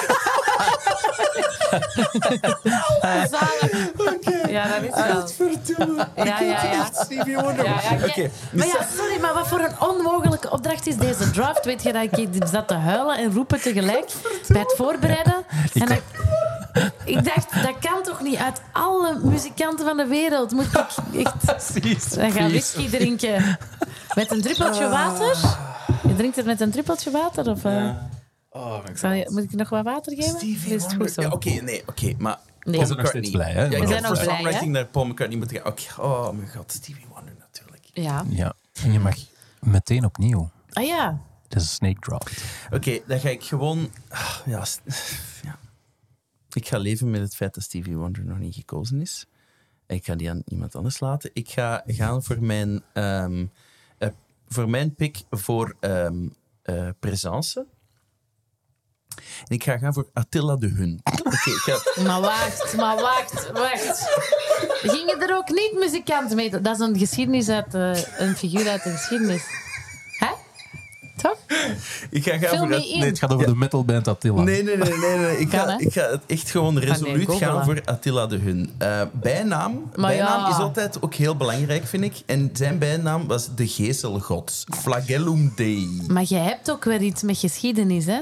Zalig. 3.31 4.51
Ja, 4.51 4.69
dat 4.69 4.83
is 4.83 5.13
wel. 5.13 5.29
Verdomme. 5.29 6.09
Ja, 6.17 6.41
ja, 6.41 6.65
ja. 6.65 6.91
Stevie 6.93 7.37
Wonder. 7.37 7.65
Ja, 7.65 7.81
ja. 8.15 8.29
Maar 8.53 8.67
ja, 8.67 8.87
sorry, 8.97 9.21
maar 9.21 9.35
wat 9.35 9.49
voor 9.49 9.61
een 9.61 9.81
onmogelijke 9.81 10.51
opdracht 10.51 10.87
is 10.87 10.97
deze 10.97 11.31
draft? 11.31 11.65
Weet 11.65 11.83
je 11.83 11.93
dat 11.93 12.03
ik 12.03 12.29
zat 12.47 12.69
te 12.69 12.75
huilen 12.75 13.19
en 13.19 13.33
roepen 13.33 13.61
tegelijk 13.61 14.13
bij 14.49 14.61
het 14.61 14.75
voorbereiden? 14.77 15.45
En 15.73 15.89
ik 17.05 17.25
dacht, 17.25 17.63
dat 17.63 17.79
kan 17.81 18.03
toch 18.03 18.21
niet? 18.23 18.37
Uit 18.37 18.63
alle 18.73 19.19
muzikanten 19.23 19.87
van 19.87 19.97
de 19.97 20.07
wereld 20.07 20.53
moet 20.53 20.65
ik 20.67 20.75
echt... 21.15 21.45
precies. 21.45 22.09
Dan 22.09 22.31
gaan 22.33 22.49
whisky 22.49 22.89
drinken 22.89 23.59
met 24.15 24.31
een 24.31 24.43
druppeltje 24.43 24.89
water. 24.89 25.37
Je 26.09 26.15
drinkt 26.17 26.37
het 26.37 26.47
met 26.47 26.61
een 26.61 26.71
druppeltje 26.71 27.11
water? 27.11 27.51
Of, 27.51 27.65
eh, 27.65 27.91
Oh 28.51 28.79
je- 29.01 29.27
moet 29.33 29.43
ik 29.43 29.53
nog 29.53 29.69
wat 29.69 29.85
water 29.85 30.15
geven? 30.15 30.39
Stevie 30.39 30.75
is 30.75 30.83
het 30.83 30.91
Wonder. 30.91 30.99
goed 31.07 31.11
zo? 31.15 31.23
Ja, 31.23 31.29
oké, 31.29 31.51
nee, 31.51 31.83
oké, 31.87 32.15
maar... 32.19 32.39
Nee. 32.63 32.81
We 32.81 32.87
zijn 32.87 32.99
nog 32.99 33.09
steeds 33.09 33.31
blij, 33.31 33.53
hè? 33.53 33.63
Ja, 33.63 33.69
We 33.69 33.77
ik 33.77 33.89
zijn 33.89 34.03
nog 34.03 34.15
voor 34.15 34.25
blij, 34.25 34.35
songwriting 34.37 34.65
hè? 34.65 34.71
naar 34.81 34.85
Paul 34.85 35.05
McCartney 35.07 35.39
moeten 35.39 35.57
gaan. 35.57 35.67
Oké, 35.67 35.83
oh 36.01 36.31
mijn 36.31 36.49
god, 36.57 36.73
Stevie 36.73 37.07
Wonder 37.15 37.35
natuurlijk. 37.39 37.83
Ja. 37.93 38.25
Ja. 38.29 38.53
En 38.83 38.93
je 38.93 38.99
mag 38.99 39.15
meteen 39.61 40.05
opnieuw. 40.05 40.51
Ah 40.73 40.87
ja. 40.87 41.19
is 41.49 41.63
een 41.63 41.69
snake 41.69 42.01
draft. 42.01 42.43
Oké, 42.73 42.99
dan 43.07 43.21
ga 43.21 43.29
ik 43.29 43.45
gewoon... 43.45 43.91
ah, 44.09 44.37
Ja, 44.45 44.65
ja. 45.43 45.57
Ik 46.57 46.69
ga 46.69 46.79
leven 46.79 47.11
met 47.11 47.21
het 47.21 47.37
feit 47.37 47.55
dat 47.55 47.63
Stevie 47.63 47.97
Wonder 47.97 48.25
nog 48.25 48.39
niet 48.39 48.55
gekozen 48.55 49.01
is. 49.01 49.27
Ik 49.87 50.05
ga 50.05 50.15
die 50.15 50.31
aan 50.31 50.43
iemand 50.45 50.75
anders 50.75 51.01
laten. 51.01 51.31
Ik 51.33 51.51
ga 51.51 51.83
gaan 51.87 52.23
voor 52.23 52.43
mijn, 52.43 52.83
eh, 52.93 53.27
voor 54.49 54.71
mijn 54.71 54.95
pick 54.95 55.23
voor 55.31 55.77
eh, 55.81 56.09
Presence. 57.01 57.67
En 59.17 59.55
ik 59.55 59.65
ga 59.65 59.79
gaan 59.79 59.93
voor 59.93 60.09
Attila 60.13 60.57
de 60.57 60.69
Hun. 60.69 61.01
Maar 62.07 62.21
wacht, 62.21 62.77
maar 62.77 62.97
wacht, 62.97 63.51
wacht. 63.51 64.09
Gingen 64.83 65.21
er 65.21 65.37
ook 65.37 65.49
niet 65.49 65.73
muzikanten 65.79 66.37
mee? 66.37 66.61
Dat 66.61 66.81
is 66.81 66.87
een 66.87 66.99
geschiedenis 66.99 67.49
uit, 67.49 67.75
eh, 67.75 68.19
een 68.19 68.37
figuur 68.37 68.69
uit 68.69 68.83
de 68.83 68.91
geschiedenis. 68.91 69.66
Toch? 71.17 71.37
Ik 72.11 72.23
ga 72.23 72.39
gaan. 72.39 72.69
Nee, 72.69 73.05
het 73.05 73.19
gaat 73.19 73.33
over 73.33 73.47
de 73.47 73.57
metalband 73.57 74.09
Attila. 74.09 74.43
Nee, 74.43 74.63
nee, 74.63 74.77
nee, 74.77 74.99
nee, 74.99 75.19
nee. 75.19 75.39
Ik, 75.39 75.51
ga, 75.51 75.79
ik 75.79 75.93
ga 75.93 76.11
het 76.11 76.21
echt 76.27 76.51
gewoon 76.51 76.79
resoluut 76.79 77.33
gaan 77.33 77.65
voor 77.65 77.81
Attila 77.85 78.27
de 78.27 78.37
Hun. 78.37 78.71
Eh, 78.79 79.03
bijnaam, 79.13 79.91
Maar 79.95 80.11
bijnaam 80.11 80.41
ja. 80.41 80.49
is 80.49 80.57
altijd 80.57 81.03
ook 81.03 81.15
heel 81.15 81.37
belangrijk, 81.37 81.87
vind 81.87 82.05
ik. 82.05 82.15
En 82.27 82.51
zijn 82.53 82.79
bijnaam 82.79 83.27
was 83.27 83.49
de 83.55 83.69
gezelgod. 83.69 84.65
Flagellum 84.79 85.53
Dei. 85.57 86.03
Maar 86.09 86.23
jij 86.23 86.43
hebt 86.43 86.71
ook 86.71 86.85
wel 86.85 87.01
iets 87.01 87.23
met 87.23 87.39
geschiedenis, 87.39 88.07
hè? 88.07 88.21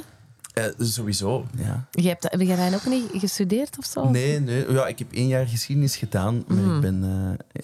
Eh, 0.54 0.64
sowieso, 0.78 1.46
ja. 1.58 1.86
Je 1.90 2.08
hebt, 2.08 2.22
heb 2.30 2.40
jij 2.40 2.74
ook 2.74 2.86
niet 2.86 3.04
gestudeerd 3.12 3.78
of 3.78 3.84
zo? 3.84 4.08
Nee, 4.10 4.40
nee. 4.40 4.72
Ja, 4.72 4.86
ik 4.86 4.98
heb 4.98 5.12
één 5.12 5.26
jaar 5.28 5.46
geschiedenis 5.46 5.96
gedaan, 5.96 6.44
maar 6.46 6.74
ik 6.74 6.80
ben... 6.80 7.38
eh, 7.52 7.62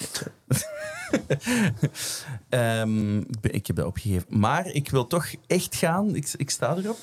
ehm, 2.80 3.18
ik 3.18 3.40
ben- 3.40 3.54
ik 3.54 3.66
heb 3.66 3.76
dat 3.76 3.86
opgegeven. 3.86 4.26
Maar 4.28 4.66
ik 4.66 4.90
wil 4.90 5.06
toch 5.06 5.26
echt 5.46 5.74
gaan. 5.76 6.14
Ik, 6.14 6.32
ik 6.36 6.50
sta 6.50 6.76
erop. 6.76 6.98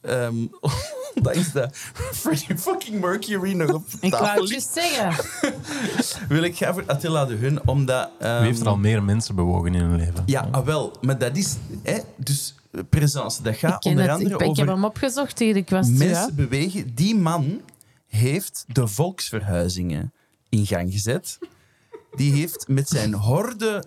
Ehm 0.00 0.34
ondanks 1.14 1.52
dat 1.52 1.76
Freddie 2.12 2.58
fucking 2.58 3.00
Mercury 3.00 3.52
nog 3.52 3.72
op 3.72 3.86
Ik 4.00 4.10
wou 4.10 4.24
tafel 4.24 4.40
het 4.42 4.50
juist 4.50 4.72
zeggen. 4.72 5.24
wil 6.34 6.42
ik 6.42 6.56
gaan 6.56 6.74
voor 6.74 6.84
Attila 6.86 7.24
de 7.24 7.34
Hun, 7.34 7.68
omdat... 7.68 8.10
ehm, 8.18 8.36
Wie 8.38 8.46
heeft 8.46 8.60
er 8.60 8.66
al 8.68 8.76
meer 8.76 9.02
mensen 9.02 9.34
bewogen 9.34 9.74
in 9.74 9.80
hun 9.80 9.96
leven? 9.96 10.22
Ja, 10.26 10.48
ah, 10.50 10.64
wel. 10.64 10.96
Maar 11.00 11.18
dat 11.18 11.36
is... 11.36 11.56
Hè, 11.82 11.98
dus 12.16 12.54
presence. 12.88 13.42
Dat 13.42 13.56
gaat 13.56 13.84
onder 13.84 14.02
het, 14.02 14.10
andere 14.10 14.34
ik, 14.34 14.40
ik 14.40 14.46
over 14.46 14.58
heb 14.58 14.74
hem 14.74 14.84
opgezocht 14.84 15.38
hier. 15.38 15.56
Ik 15.56 15.70
was 15.70 15.88
mensen 15.88 16.08
ja. 16.08 16.32
bewegen. 16.32 16.94
Die 16.94 17.16
man 17.16 17.60
heeft 18.06 18.64
de 18.66 18.86
volksverhuizingen 18.86 20.12
in 20.48 20.66
gang 20.66 20.92
gezet. 20.92 21.38
Die 22.16 22.32
heeft 22.32 22.68
met 22.68 22.88
zijn 22.88 23.14
horde 23.14 23.84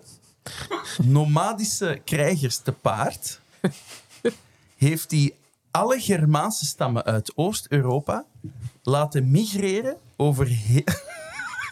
nomadische 1.02 2.00
krijgers 2.04 2.56
te 2.56 2.72
paard... 2.72 3.40
heeft 4.76 5.10
hij 5.10 5.34
alle 5.70 6.00
Germaanse 6.00 6.64
stammen 6.64 7.04
uit 7.04 7.32
Oost-Europa 7.34 8.24
laten 8.82 9.30
migreren 9.30 9.96
over. 10.16 10.46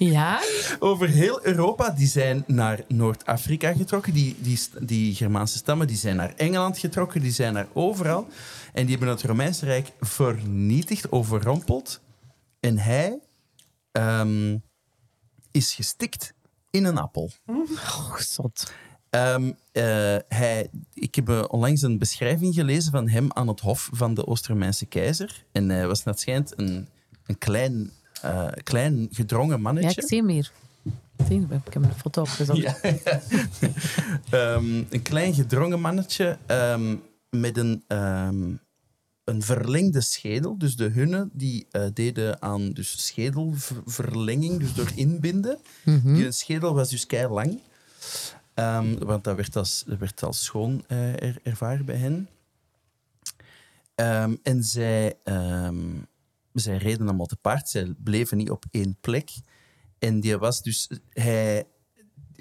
Ja? 0.09 0.41
over 0.79 1.09
heel 1.09 1.45
Europa. 1.45 1.91
Die 1.91 2.07
zijn 2.07 2.45
naar 2.47 2.81
Noord-Afrika 2.89 3.73
getrokken. 3.73 4.13
Die, 4.13 4.37
die, 4.39 4.61
die 4.81 5.15
Germaanse 5.15 5.59
stammen 5.59 5.87
die 5.87 5.97
zijn 5.97 6.17
naar 6.17 6.35
Engeland 6.37 6.79
getrokken. 6.79 7.21
Die 7.21 7.33
zijn 7.33 7.53
naar 7.53 7.67
overal. 7.73 8.29
En 8.73 8.87
die 8.87 8.97
hebben 8.97 9.15
het 9.15 9.23
Romeinse 9.23 9.65
Rijk 9.65 9.93
vernietigd, 10.01 11.13
overrompeld. 11.13 12.01
En 12.61 12.79
hij 12.79 13.19
ehm, 13.93 14.57
is 15.51 15.75
gestikt 15.75 16.35
in 16.71 16.85
een 16.85 16.99
appel. 16.99 17.31
Oh, 17.47 18.17
zot. 18.17 18.73
Ehm, 19.11 19.53
eh, 19.73 20.17
hij, 20.29 20.71
ik 20.95 21.15
heb 21.15 21.29
eh, 21.29 21.45
onlangs 21.49 21.83
een 21.83 21.99
beschrijving 21.99 22.55
gelezen 22.55 22.93
van 22.93 23.09
hem 23.09 23.33
aan 23.33 23.49
het 23.49 23.61
hof 23.61 23.89
van 23.93 24.15
de 24.15 24.27
Oost-Romeinse 24.27 24.87
keizer. 24.87 25.45
En 25.53 25.69
hij 25.69 25.87
was, 25.87 26.05
net 26.05 26.21
schijnt, 26.21 26.53
een, 26.59 26.89
een 27.27 27.39
klein, 27.39 27.91
eh, 28.23 28.49
klein 28.63 29.09
gedrongen 29.11 29.57
Ja, 29.57 29.63
mannetje. 29.63 30.01
ik 30.03 30.09
zie 30.09 30.19
hem 30.19 30.29
hier. 30.29 30.53
Ik 31.29 31.73
heb 31.73 31.83
een 31.85 31.93
foto 31.95 32.21
opgezocht. 32.21 32.59
Ja. 32.61 32.77
Ehm, 34.31 34.83
een 34.91 35.03
klein 35.03 35.35
gedrongen 35.35 35.81
mannetje 35.81 36.39
ehm, 36.47 36.97
met 37.31 37.57
een, 37.57 37.85
ehm, 37.87 38.51
een 39.25 39.43
verlengde 39.43 40.01
schedel. 40.01 40.59
Dus 40.59 40.77
de 40.77 40.89
hunnen 40.89 41.31
die 41.33 41.67
eh, 41.71 41.85
deden 41.95 42.43
aan 42.43 42.73
dus 42.73 43.07
schedelverlenging, 43.07 44.59
dus 44.61 44.75
door 44.75 44.91
inbinden. 44.95 45.59
Die 46.05 46.33
schedel 46.33 46.75
was 46.75 46.91
dus 46.91 47.07
kei 47.07 47.29
lang. 47.29 47.61
Want 48.99 49.25
dat 49.25 49.37
werd 49.37 49.57
als, 49.57 49.85
dat 49.87 49.99
werd 49.99 50.23
als 50.23 50.45
schoon 50.45 50.85
eh, 50.89 51.23
er- 51.23 51.39
ervaren 51.43 51.85
bij 51.85 51.97
hen. 51.97 52.29
En 54.43 54.65
zij, 54.65 55.15
zij 56.53 56.77
reden 56.77 57.07
allemaal 57.09 57.27
te 57.27 57.37
paard. 57.37 57.69
Zij 57.69 57.95
bleven 57.99 58.37
niet 58.37 58.51
op 58.51 58.65
één 58.71 58.97
plek. 59.01 59.31
En 59.99 60.21
die 60.21 60.37
was 60.37 60.63
dus... 60.63 60.91
Hij, 61.09 61.65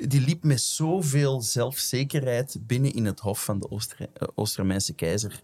die 0.08 0.22
liep 0.22 0.44
met 0.44 0.62
zoveel 0.62 1.42
zelfzekerheid 1.42 2.58
binnen 2.62 2.94
in 2.94 3.06
het 3.06 3.20
hof 3.20 3.44
van 3.44 3.60
de 3.60 3.70
Ooster- 3.70 4.10
Oost-Romeinse 4.36 4.94
keizer 4.94 5.44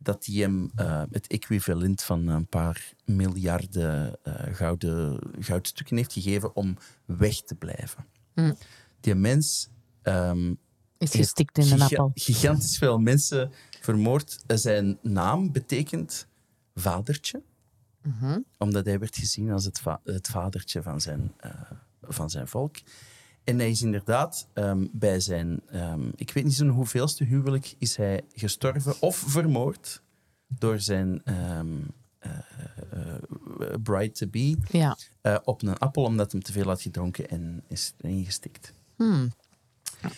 dat 0.00 0.24
hij 0.26 0.34
hem 0.34 0.70
eh, 0.74 1.02
het 1.10 1.26
equivalent 1.26 2.02
van 2.02 2.26
een 2.28 2.48
paar 2.48 2.92
miljarden 3.04 4.18
eh, 4.22 4.54
gouden, 4.54 5.20
goudstukken 5.38 5.96
heeft 5.96 6.12
gegeven 6.12 6.56
om 6.56 6.76
weg 7.04 7.40
te 7.42 7.54
blijven. 7.54 8.06
Hm. 8.34 8.54
Die 9.00 9.14
mens 9.14 9.68
ehm, 10.02 10.54
Is 10.98 11.10
gestikt 11.10 11.58
in 11.58 11.62
een 11.64 11.68
giga- 11.70 11.84
appel. 11.84 12.10
gigantisch 12.14 12.78
veel 12.78 12.98
mensen 12.98 13.50
vermoord. 13.80 14.38
Eh, 14.46 14.56
Zijn 14.56 14.98
naam 15.02 15.52
betekent 15.52 16.26
vadertje, 16.74 17.42
Mhm. 18.18 18.38
omdat 18.58 18.84
hij 18.86 18.98
werd 18.98 19.16
gezien 19.16 19.50
als 19.50 19.64
het, 19.64 19.80
va- 19.80 20.00
het 20.04 20.28
vadertje 20.28 20.82
van 20.82 21.00
zijn, 21.00 21.32
eh, 21.36 21.50
van 22.02 22.30
zijn 22.30 22.48
volk. 22.48 22.76
En 23.44 23.58
hij 23.58 23.70
is 23.70 23.82
inderdaad 23.82 24.46
ehm, 24.52 24.86
bij 24.92 25.20
zijn, 25.20 25.60
ehm, 25.70 26.08
ik 26.14 26.30
weet 26.32 26.44
niet 26.44 26.54
zo'n 26.54 26.68
hoeveelste 26.68 27.24
huwelijk, 27.24 27.74
is 27.78 27.96
hij 27.96 28.24
gestorven 28.34 28.94
of 29.00 29.16
vermoord 29.16 30.02
door 30.48 30.80
zijn 30.80 31.20
ehm 31.24 31.66
eh, 32.18 32.30
eh, 32.92 33.14
bride-to-be 33.82 34.56
Ja. 34.68 34.96
op 35.44 35.62
een 35.62 35.78
appel, 35.78 36.02
omdat 36.02 36.32
hij 36.32 36.40
te 36.40 36.52
veel 36.52 36.66
had 36.66 36.82
gedronken 36.82 37.28
en 37.28 37.62
is 37.68 37.94
ingestikt. 38.00 38.72
Hmm. 38.96 39.32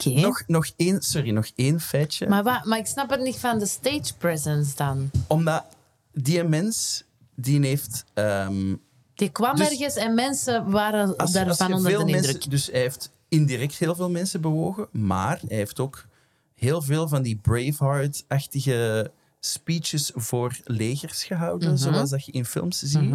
Nog, 0.04 0.42
nog 0.46 0.66
één, 0.76 1.02
sorry, 1.02 1.30
nog 1.30 1.50
één 1.54 1.80
feitje. 1.80 2.28
Maar, 2.28 2.42
wa- 2.42 2.62
maar 2.64 2.78
ik 2.78 2.86
snap 2.86 3.10
het 3.10 3.20
niet 3.20 3.36
van 3.36 3.58
de 3.58 3.66
stage 3.66 4.16
presence 4.18 4.76
dan. 4.76 5.10
Omdat 5.26 5.64
die 6.12 6.44
mens, 6.44 7.04
die 7.40 7.60
heeft... 7.66 8.04
ehm, 8.14 8.74
Die 9.14 9.28
kwam 9.28 9.56
Dus- 9.56 9.68
ergens 9.70 9.94
en 9.96 10.14
mensen 10.14 10.70
waren 10.70 11.16
als, 11.16 11.32
daarvan 11.32 11.72
onder 11.72 11.90
de 11.90 12.04
mensen, 12.04 12.16
indruk. 12.34 12.50
Dus 12.50 12.66
hij 12.66 12.80
heeft 12.80 13.10
indirect 13.28 13.74
heel 13.74 13.94
veel 13.94 14.10
mensen 14.10 14.40
bewogen, 14.40 14.88
maar 14.92 15.40
hij 15.48 15.56
heeft 15.56 15.80
ook 15.80 16.06
heel 16.54 16.82
veel 16.82 17.08
van 17.08 17.22
die 17.22 17.36
Braveheart-achtige 17.36 19.12
speeches 19.40 20.10
voor 20.14 20.58
legers 20.64 21.24
gehouden, 21.24 21.68
Mhm. 21.68 21.78
zoals 21.78 22.10
dat 22.10 22.24
je 22.24 22.32
in 22.32 22.44
films 22.44 22.78
ziet. 22.78 23.14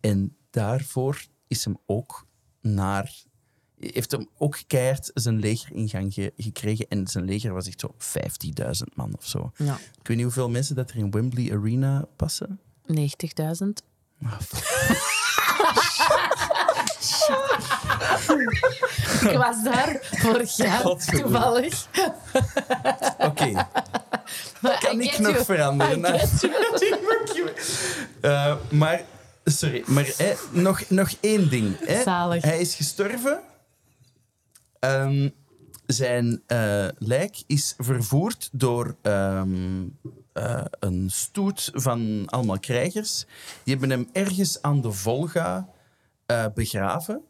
En 0.00 0.36
daarvoor 0.50 1.24
is 1.48 1.64
hem 1.64 1.76
ook 1.86 2.26
naar... 2.60 3.14
Heeft 3.78 4.10
hem 4.10 4.28
ook 4.38 4.58
keihard 4.66 5.10
zijn 5.14 5.38
legeringang 5.38 6.14
ge- 6.14 6.32
gekregen. 6.36 6.86
En 6.88 7.06
zijn 7.06 7.24
leger 7.24 7.52
was 7.52 7.66
echt 7.66 7.80
zo 7.80 7.94
15.000 7.98 8.94
man 8.94 9.14
of 9.16 9.26
zo. 9.26 9.50
Ja. 9.56 9.74
Ik 9.74 10.06
weet 10.08 10.16
niet 10.16 10.24
hoeveel 10.26 10.50
mensen 10.50 10.74
dat 10.74 10.90
er 10.90 10.96
in 10.96 11.10
Wembley 11.10 11.52
Arena 11.52 12.06
passen. 12.16 12.60
90.000. 12.90 13.68
Ah, 14.22 14.40
fuck. 14.40 15.18
Ik 19.30 19.36
was 19.36 19.62
daar 19.62 19.98
vorig 20.10 20.56
jaar 20.56 20.82
toevallig. 20.82 21.86
Oké, 23.18 23.66
kan 24.80 25.00
ik 25.00 25.18
nog 25.18 25.32
you. 25.32 25.44
veranderen? 25.44 26.04
I 26.14 26.18
you. 27.34 27.50
Eh, 28.20 28.54
maar, 28.70 29.02
sorry, 29.44 29.82
maar 29.86 30.14
nog, 30.50 30.82
nog 30.88 31.10
één 31.20 31.50
ding. 31.50 31.76
Hè. 31.86 32.02
Zalig. 32.02 32.42
Hij 32.42 32.60
is 32.60 32.74
gestorven. 32.74 33.40
Ehm, 34.78 35.28
zijn 35.92 36.42
eh, 36.46 36.88
lijk 36.98 37.42
is 37.46 37.74
vervoerd 37.78 38.48
door 38.52 38.96
ehm, 39.02 39.88
eh, 40.32 40.64
een 40.70 41.10
stoet 41.10 41.70
van 41.72 42.26
allemaal 42.26 42.58
krijgers. 42.58 43.26
Die 43.64 43.76
hebben 43.76 43.90
hem 43.90 44.08
ergens 44.12 44.62
aan 44.62 44.80
de 44.80 44.92
Volga 44.92 45.68
eh, 46.26 46.46
begraven. 46.54 47.22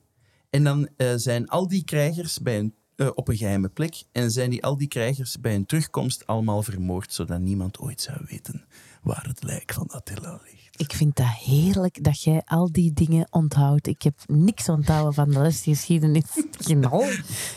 En 0.51 0.65
dan 0.65 0.89
zijn 1.17 1.49
al 1.49 1.69
die 1.69 1.85
krijgers 1.85 2.41
bij 2.41 2.59
een, 2.59 2.75
op 3.15 3.29
een 3.29 3.37
geheime 3.37 3.69
plek. 3.69 4.03
En 4.13 4.31
zijn 4.31 4.51
die, 4.51 4.65
al 4.65 4.77
die 4.77 4.89
krijgers 4.89 5.41
bij 5.41 5.53
hun 5.53 5.67
terugkomst 5.67 6.27
allemaal 6.27 6.63
vermoord, 6.63 7.13
zodat 7.13 7.41
niemand 7.41 7.79
ooit 7.79 8.01
zou 8.01 8.19
weten 8.29 8.65
waar 9.03 9.27
het 9.27 9.43
lijk 9.43 9.73
van 9.73 9.89
Attila 9.89 10.41
ligt. 10.45 10.70
Ik 10.81 10.93
vind 10.93 11.17
dat 11.17 11.27
heerlijk 11.45 12.05
dat 12.05 12.23
jij 12.23 12.43
al 12.47 12.73
die 12.73 12.93
dingen 12.93 13.27
onthoudt. 13.31 13.87
Ik 13.87 14.03
heb 14.03 14.15
niks 14.27 14.69
onthouden 14.69 15.15
van 15.15 15.31
de 15.31 15.41
lesgeschiedenis. 15.41 16.25
Genau. 16.67 17.05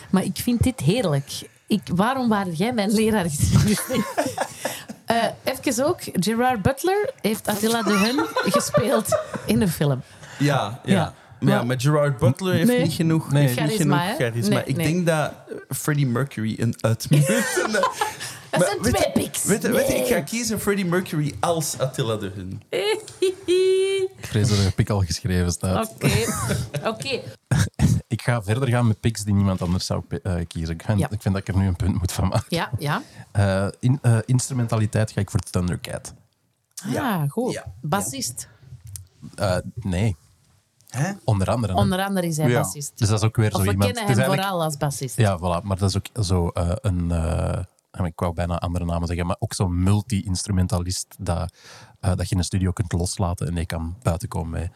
Maar 0.09 0.23
ik 0.23 0.37
vind 0.37 0.63
dit 0.63 0.79
heerlijk. 0.79 1.49
Ik, 1.67 1.81
waarom 1.95 2.29
waren 2.29 2.53
jij 2.53 2.73
mijn 2.73 2.91
leraar 2.91 3.23
geschiedenis? 3.29 3.81
Eh, 5.05 5.23
even 5.43 5.85
ook, 5.87 5.99
Gerard 6.13 6.61
Butler 6.61 7.11
heeft 7.21 7.47
Attila 7.47 7.81
de 7.81 7.93
Hun 7.93 8.51
gespeeld 8.51 9.07
in 9.45 9.59
de 9.59 9.67
film. 9.67 10.01
Ja, 10.39 10.79
ja. 10.85 10.93
Ja. 10.93 11.13
Maar 11.39 11.49
ja, 11.51 11.57
Maar- 11.57 11.65
met 11.65 11.81
Gerard 11.81 12.17
Butler 12.17 12.53
heeft 12.53 12.67
Nee. 12.67 12.81
niet 12.81 12.93
genoeg, 12.93 13.31
Nee. 13.31 13.41
heeft 13.47 13.59
niet 13.59 13.69
Charisma, 13.69 13.99
genoeg 14.03 14.17
charisma. 14.17 14.55
Nee, 14.55 14.63
ik 14.65 14.75
denk 14.75 15.05
dat 15.05 15.31
eh, 15.31 15.55
Freddie 15.69 16.07
Mercury 16.07 16.55
een 16.59 16.75
uitmuntende... 16.81 17.87
Dat 18.59 18.67
zijn 18.67 18.81
weet 18.81 18.95
twee 18.95 19.11
pics. 19.11 19.43
Weet 19.43 19.61
je, 19.61 19.71
weet 19.71 19.87
je, 19.87 19.93
ik 19.93 20.05
ga 20.05 20.21
kiezen 20.21 20.59
Freddie 20.59 20.85
Mercury 20.85 21.33
als 21.39 21.79
Attila 21.79 22.15
de 22.15 22.31
Hun. 22.35 22.61
Ik 24.17 24.29
vrees 24.29 24.49
dat 24.49 24.57
er 24.57 24.65
een 24.65 24.73
pik 24.73 24.89
al 24.89 24.99
geschreven 25.01 25.51
staat. 25.51 25.93
Oké, 25.93 26.11
oké. 26.87 27.21
Ik 28.07 28.21
ga 28.21 28.43
verder 28.43 28.67
gaan 28.69 28.87
met 28.87 28.99
picks 28.99 29.23
die 29.23 29.33
niemand 29.33 29.61
anders 29.61 29.85
zou 29.85 30.03
eh, 30.23 30.35
kiezen. 30.47 30.73
Ik 30.73 30.83
vind, 30.85 30.99
Ja. 30.99 31.09
ik 31.09 31.21
vind 31.21 31.33
dat 31.33 31.47
ik 31.47 31.55
er 31.55 31.61
nu 31.61 31.67
een 31.67 31.75
punt 31.75 31.97
moet 31.99 32.11
van 32.11 32.27
maken. 32.27 32.45
Ja, 32.49 32.71
ja. 32.79 33.01
Eh, 33.31 33.67
in, 33.79 33.99
eh, 34.01 34.17
instrumentaliteit 34.25 35.11
ga 35.11 35.21
ik 35.21 35.29
voor 35.31 35.39
Thundercat. 35.39 36.13
Ja, 36.87 37.25
goed. 37.27 37.53
Ja. 37.53 37.65
Bassist. 37.81 38.47
Eh, 39.35 39.57
nee, 39.75 40.15
Hè? 40.89 41.11
onder 41.23 41.47
andere. 41.49 41.73
Onder 41.73 42.03
andere 42.05 42.27
is 42.27 42.37
hij 42.37 42.49
Ja. 42.49 42.61
bassist. 42.61 42.91
Dus 42.95 43.07
dat 43.09 43.19
is 43.19 43.25
ook 43.25 43.35
weer 43.35 43.51
Of 43.51 43.57
zo 43.57 43.61
we 43.63 43.71
iemand... 43.71 43.85
kennen 43.91 44.03
het 44.03 44.11
hem 44.11 44.19
eigenlijk- 44.19 44.49
vooral 44.49 44.65
als 44.67 44.77
bassist. 44.77 45.17
Ja, 45.17 45.37
voilà. 45.37 45.63
Maar 45.63 45.77
dat 45.77 45.89
is 45.89 45.97
ook 45.97 46.25
zo 46.25 46.47
eh, 46.49 46.71
een... 46.81 47.11
eh, 47.11 47.59
ik 48.01 48.19
wou 48.19 48.33
bijna 48.33 48.57
andere 48.59 48.85
namen 48.85 49.07
zeggen, 49.07 49.25
maar 49.25 49.35
ook 49.39 49.53
zo'n 49.53 49.83
multi-instrumentalist 49.83 51.15
dat, 51.19 51.53
eh, 51.99 52.15
dat 52.15 52.25
je 52.25 52.31
in 52.31 52.37
een 52.37 52.43
studio 52.43 52.71
kunt 52.71 52.91
loslaten 52.91 53.47
en 53.47 53.55
die 53.55 53.65
kan 53.65 53.95
buiten 54.01 54.27
komen 54.27 54.51
met 54.51 54.71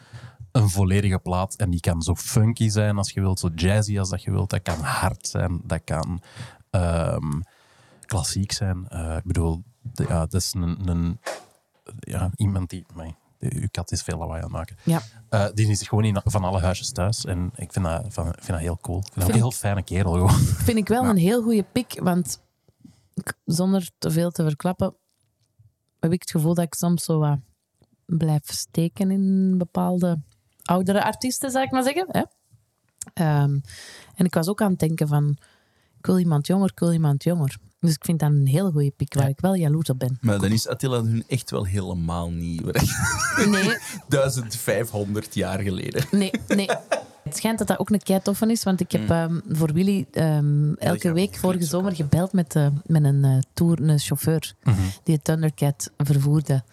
een 0.52 0.70
volledige 0.70 1.20
plaat. 1.20 1.56
En 1.56 1.70
die 1.70 1.80
kan 1.80 2.02
zo 2.02 2.16
funky 2.16 2.70
zijn 2.70 2.98
als 2.98 3.12
je 3.12 3.20
wilt, 3.22 3.40
zo 3.40 3.50
jazzy 3.56 4.00
als 4.00 4.10
dat 4.10 4.24
je 4.24 4.32
wilt. 4.32 4.50
Dat 4.50 4.62
kan 4.62 4.80
hard 4.80 5.28
zijn, 5.28 5.60
dat 5.64 5.82
kan 5.84 6.22
ehm, 6.70 7.40
klassiek 8.06 8.52
zijn. 8.52 8.88
Eh, 8.90 9.16
ik 9.18 9.24
bedoel, 9.24 9.64
de- 9.82 10.06
ja, 10.08 10.20
dat 10.20 10.34
is 10.34 10.54
een, 10.54 10.88
een, 10.90 11.20
ja, 12.00 12.30
iemand 12.36 12.70
die... 12.70 12.86
amai, 12.94 13.16
uw 13.40 13.68
kat 13.72 13.92
is 13.92 14.02
veel 14.02 14.18
lawaai 14.18 14.38
aan 14.38 14.44
het 14.44 14.52
maken. 14.54 14.76
Ja. 14.84 15.02
Eh, 15.30 15.46
die 15.54 15.68
is 15.70 15.88
gewoon 15.88 16.04
in, 16.04 16.22
van 16.24 16.44
alle 16.44 16.60
huisjes 16.60 16.92
thuis. 16.92 17.26
En 17.26 17.52
ik 17.56 17.72
vind 17.74 17.86
dat, 17.86 18.06
van, 18.10 18.26
vind 18.26 18.48
dat 18.48 18.60
heel 18.60 18.78
cool. 18.82 18.98
Ik 18.98 19.04
vind 19.12 19.20
dat 19.26 19.30
een 19.30 19.36
heel 19.42 19.52
fijne 19.52 19.84
kerel. 19.84 20.12
Gewoon. 20.12 20.32
Vind 20.40 20.78
ik 20.78 20.88
wel 20.88 21.04
een 21.10 21.18
heel 21.18 21.42
goede 21.44 21.64
pick, 21.72 22.00
want 22.04 22.40
zonder 23.46 23.90
te 23.98 24.12
veel 24.12 24.32
te 24.32 24.44
verklappen, 24.44 24.96
heb 26.00 26.12
ik 26.12 26.22
het 26.22 26.32
gevoel 26.32 26.54
dat 26.54 26.66
ik 26.66 26.74
soms 26.74 27.04
zo 27.04 27.20
wat 27.20 27.40
blijf 28.06 28.52
steken 28.52 29.12
in 29.12 29.58
bepaalde 29.58 30.20
oudere 30.64 31.04
artiesten, 31.04 31.52
zou 31.52 31.66
ik 31.66 31.72
maar 31.72 31.84
zeggen. 31.84 32.06
Hè? 32.10 32.22
Ehm, 33.14 33.60
en 34.16 34.26
ik 34.26 34.34
was 34.34 34.48
ook 34.48 34.62
aan 34.62 34.70
het 34.70 34.80
denken 34.80 35.08
van, 35.08 35.38
ik 35.98 36.06
wil 36.06 36.20
iemand 36.20 36.48
jonger, 36.48 36.70
ik 36.72 36.80
wil 36.80 36.94
iemand 36.94 37.24
jonger. 37.24 37.58
Dus 37.80 37.94
ik 37.94 38.06
vind 38.06 38.20
dat 38.20 38.30
een 38.30 38.48
heel 38.48 38.72
goede 38.72 38.92
pick, 38.92 39.14
waar 39.14 39.30
ik 39.30 39.40
wel 39.40 39.56
jaloers 39.56 39.90
op 39.90 40.00
ben. 40.00 40.18
Maar 40.22 40.40
dan 40.40 40.52
is 40.52 40.68
Attila 40.68 41.04
Hun 41.04 41.24
echt 41.28 41.52
wel 41.52 41.66
helemaal 41.66 42.32
niet. 42.32 42.62
Nee, 43.46 43.78
1500 44.08 45.36
jaar 45.36 45.60
geleden. 45.60 46.06
nee, 46.12 46.32
nee. 46.48 46.70
Het 47.28 47.38
schijnt 47.38 47.58
dat 47.58 47.68
dat 47.68 47.80
ook 47.80 47.90
een 47.90 48.04
kei 48.04 48.20
is, 48.48 48.64
want 48.64 48.80
ik 48.80 48.92
heb 48.92 49.10
ehm, 49.10 49.40
voor 49.50 49.74
Willy 49.74 50.06
ehm, 50.12 50.74
elke 50.74 51.12
week 51.12 51.36
vorige 51.36 51.66
zomer 51.66 51.96
gebeld 51.96 52.34
met, 52.34 52.56
eh, 52.56 52.68
met 52.86 53.04
een 53.04 53.24
eh, 53.24 53.38
tour, 53.54 53.82
een 53.82 54.00
chauffeur 54.00 54.54
die 55.04 55.16
het 55.16 55.24
Thundercat 55.24 55.92
vervoerde. 55.98 56.64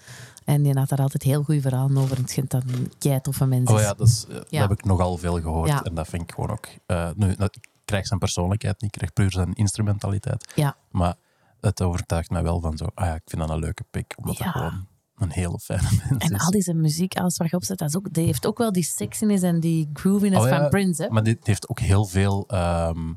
En 0.44 0.62
die 0.62 0.78
had 0.78 0.88
daar 0.88 0.98
altijd 0.98 1.22
heel 1.22 1.42
goede 1.42 1.61
verhalen 1.61 1.96
over. 1.96 2.16
En 2.16 2.22
het 2.22 2.30
schijnt 2.30 2.50
dat 2.50 2.62
een 2.66 2.92
kei 2.98 3.20
toffe 3.20 3.46
mens 3.46 3.70
is. 3.70 3.76
Oh 3.76 3.82
ja, 3.82 3.94
dat, 3.94 4.09
is, 4.09 4.26
eh, 4.28 4.34
Ja. 4.34 4.61
dat 4.61 4.68
heb 4.68 4.78
ik 4.78 4.84
nogal 4.84 5.16
veel 5.16 5.40
gehoord. 5.40 5.68
Ja. 5.68 5.82
En 5.82 5.94
dat 5.94 6.09
vind 6.09 6.22
ik 6.22 6.32
gewoon 6.32 6.50
ook... 6.50 6.68
nu, 7.16 7.34
dat, 7.36 7.57
ik 7.57 7.68
krijg 7.84 8.07
zijn 8.07 8.18
persoonlijkheid 8.18 8.80
niet, 8.80 8.94
ik 8.94 8.98
krijg 8.98 9.12
puur 9.12 9.30
zijn 9.30 9.55
instrumentaliteit. 9.55 10.52
Ja. 10.55 10.76
Maar 10.90 11.14
het 11.61 11.82
overtuigt 11.82 12.30
mij 12.30 12.42
wel 12.42 12.61
van 12.61 12.76
zo... 12.76 12.86
Ah 12.94 13.07
ja, 13.07 13.14
ik 13.14 13.22
vind 13.24 13.40
dat 13.40 13.50
een 13.50 13.59
leuke 13.59 13.84
pick. 13.90 14.14
Omdat 14.16 14.38
het 14.38 14.48
gewoon 14.48 14.86
een 15.16 15.30
hele 15.30 15.58
fijne 15.58 15.88
mens 16.10 16.24
En 16.24 16.34
is. 16.34 16.40
al 16.40 16.50
deze 16.50 16.74
muziek, 16.74 17.14
alles 17.16 17.36
wat 17.36 17.50
je 17.50 17.56
opzet, 17.56 17.78
dat 17.78 17.88
is 17.88 17.96
ook, 17.96 18.12
die 18.12 18.24
heeft 18.26 18.46
ook 18.46 18.58
wel 18.58 18.72
die 18.72 18.82
sexiness 18.84 19.42
en 19.42 19.60
die 19.60 19.90
grooviness 19.92 20.42
Oh 20.44 20.48
ja, 20.48 20.58
van 20.60 20.68
Prince. 20.68 21.02
Hè? 21.02 21.08
Maar 21.08 21.22
dit 21.22 21.46
heeft 21.46 21.68
ook 21.68 21.78
heel 21.80 22.04
veel 22.04 22.44
ehm, 22.48 23.12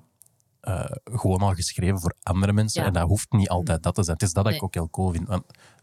eh, 0.62 0.86
gewoon 1.04 1.40
al 1.40 1.54
geschreven 1.54 2.00
voor 2.00 2.14
andere 2.24 2.54
mensen. 2.54 2.82
Ja. 2.82 2.88
En 2.88 2.94
dat 2.94 3.08
hoeft 3.08 3.32
niet 3.32 3.50
altijd 3.50 3.84
dat 3.84 3.96
te 3.96 4.04
zijn. 4.04 4.18
Het 4.18 4.28
is 4.28 4.34
dat 4.34 4.44
dat 4.44 4.54
ik 4.54 4.60
Nee. 4.60 4.68
ook 4.70 4.74
heel 4.74 4.90
cool 4.90 5.12
vind. 5.12 5.30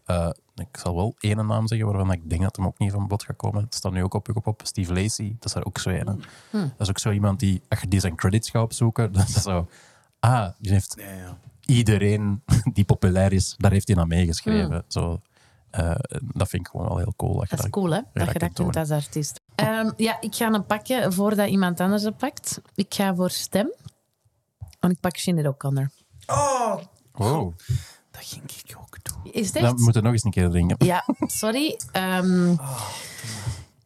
Eh, 0.04 0.28
ik 0.54 0.76
zal 0.76 0.94
wel 0.94 1.14
één 1.18 1.46
naam 1.46 1.66
zeggen 1.66 1.86
waarvan 1.86 2.12
ik 2.12 2.30
denk 2.30 2.42
dat 2.42 2.56
hem 2.56 2.66
ook 2.66 2.78
niet 2.78 2.92
van 2.92 3.06
bod 3.08 3.22
gaat 3.22 3.36
komen. 3.36 3.62
Het 3.62 3.74
staat 3.74 3.92
nu 3.92 4.02
ook 4.02 4.14
op 4.14 4.26
je 4.26 4.34
op. 4.44 4.60
Steve 4.64 4.92
Lacey, 4.92 5.36
dat 5.38 5.44
is 5.50 5.54
er 5.54 5.64
ook 5.66 5.78
zo 5.78 5.90
een. 5.90 6.22
Hm. 6.50 6.56
Dat 6.58 6.70
is 6.78 6.88
ook 6.88 6.98
zo 6.98 7.10
iemand 7.10 7.40
die, 7.40 7.62
als 7.68 7.80
je 7.80 7.88
die 7.88 8.00
zijn 8.00 8.16
credits 8.16 8.50
gaat 8.50 8.62
opzoeken, 8.62 9.12
dat 9.12 9.28
is 9.28 9.42
zo... 9.42 9.68
Ah, 10.20 10.48
die 10.58 10.72
heeft 10.72 10.94
Ja, 10.98 11.10
ja. 11.12 11.38
iedereen 11.64 12.42
die 12.72 12.84
populair 12.84 13.32
is, 13.32 13.54
daar 13.58 13.70
heeft 13.72 13.88
hij 13.88 13.96
aan 13.96 14.08
meegeschreven. 14.08 14.74
Hm. 14.74 14.80
Zo, 14.88 15.20
eh, 15.76 15.94
dat 16.34 16.48
vind 16.48 16.66
ik 16.66 16.68
gewoon 16.70 16.88
wel 16.88 16.98
heel 16.98 17.12
cool. 17.16 17.32
Dat, 17.34 17.42
je 17.42 17.48
Dat 17.56 17.58
is 17.58 17.70
dat- 17.70 17.70
cool, 17.82 17.90
hè? 17.90 18.00
Dat 18.12 18.26
je 18.26 18.32
dat 18.32 18.40
dat 18.40 18.52
kunt 18.52 18.76
als 18.76 18.90
artiest. 18.90 19.40
Ehm, 19.54 19.90
ja, 19.96 20.20
ik 20.20 20.34
ga 20.34 20.52
een 20.52 20.66
pakken 20.66 21.12
voordat 21.12 21.48
iemand 21.48 21.80
anders 21.80 22.02
het 22.02 22.16
pakt. 22.16 22.60
Ik 22.74 22.94
ga 22.94 23.14
voor 23.14 23.30
stem. 23.30 23.72
En 24.80 24.90
ik 24.90 25.00
pak 25.00 25.16
Sinead 25.16 25.46
O'Connor. 25.46 25.90
Oh, 26.26 26.76
Wow. 27.12 27.52
dat 28.10 28.24
ging 28.24 28.42
ik 28.64 28.76
ook 28.78 28.96
doen. 29.02 29.32
Is 29.32 29.52
Dan 29.52 29.62
echt? 29.62 29.72
moeten 29.76 29.94
we 29.94 30.00
nog 30.00 30.12
eens 30.12 30.24
een 30.24 30.30
keer 30.30 30.50
drinken. 30.50 30.86
Ja, 30.86 31.04
sorry. 31.26 31.78
Ehm, 31.92 32.54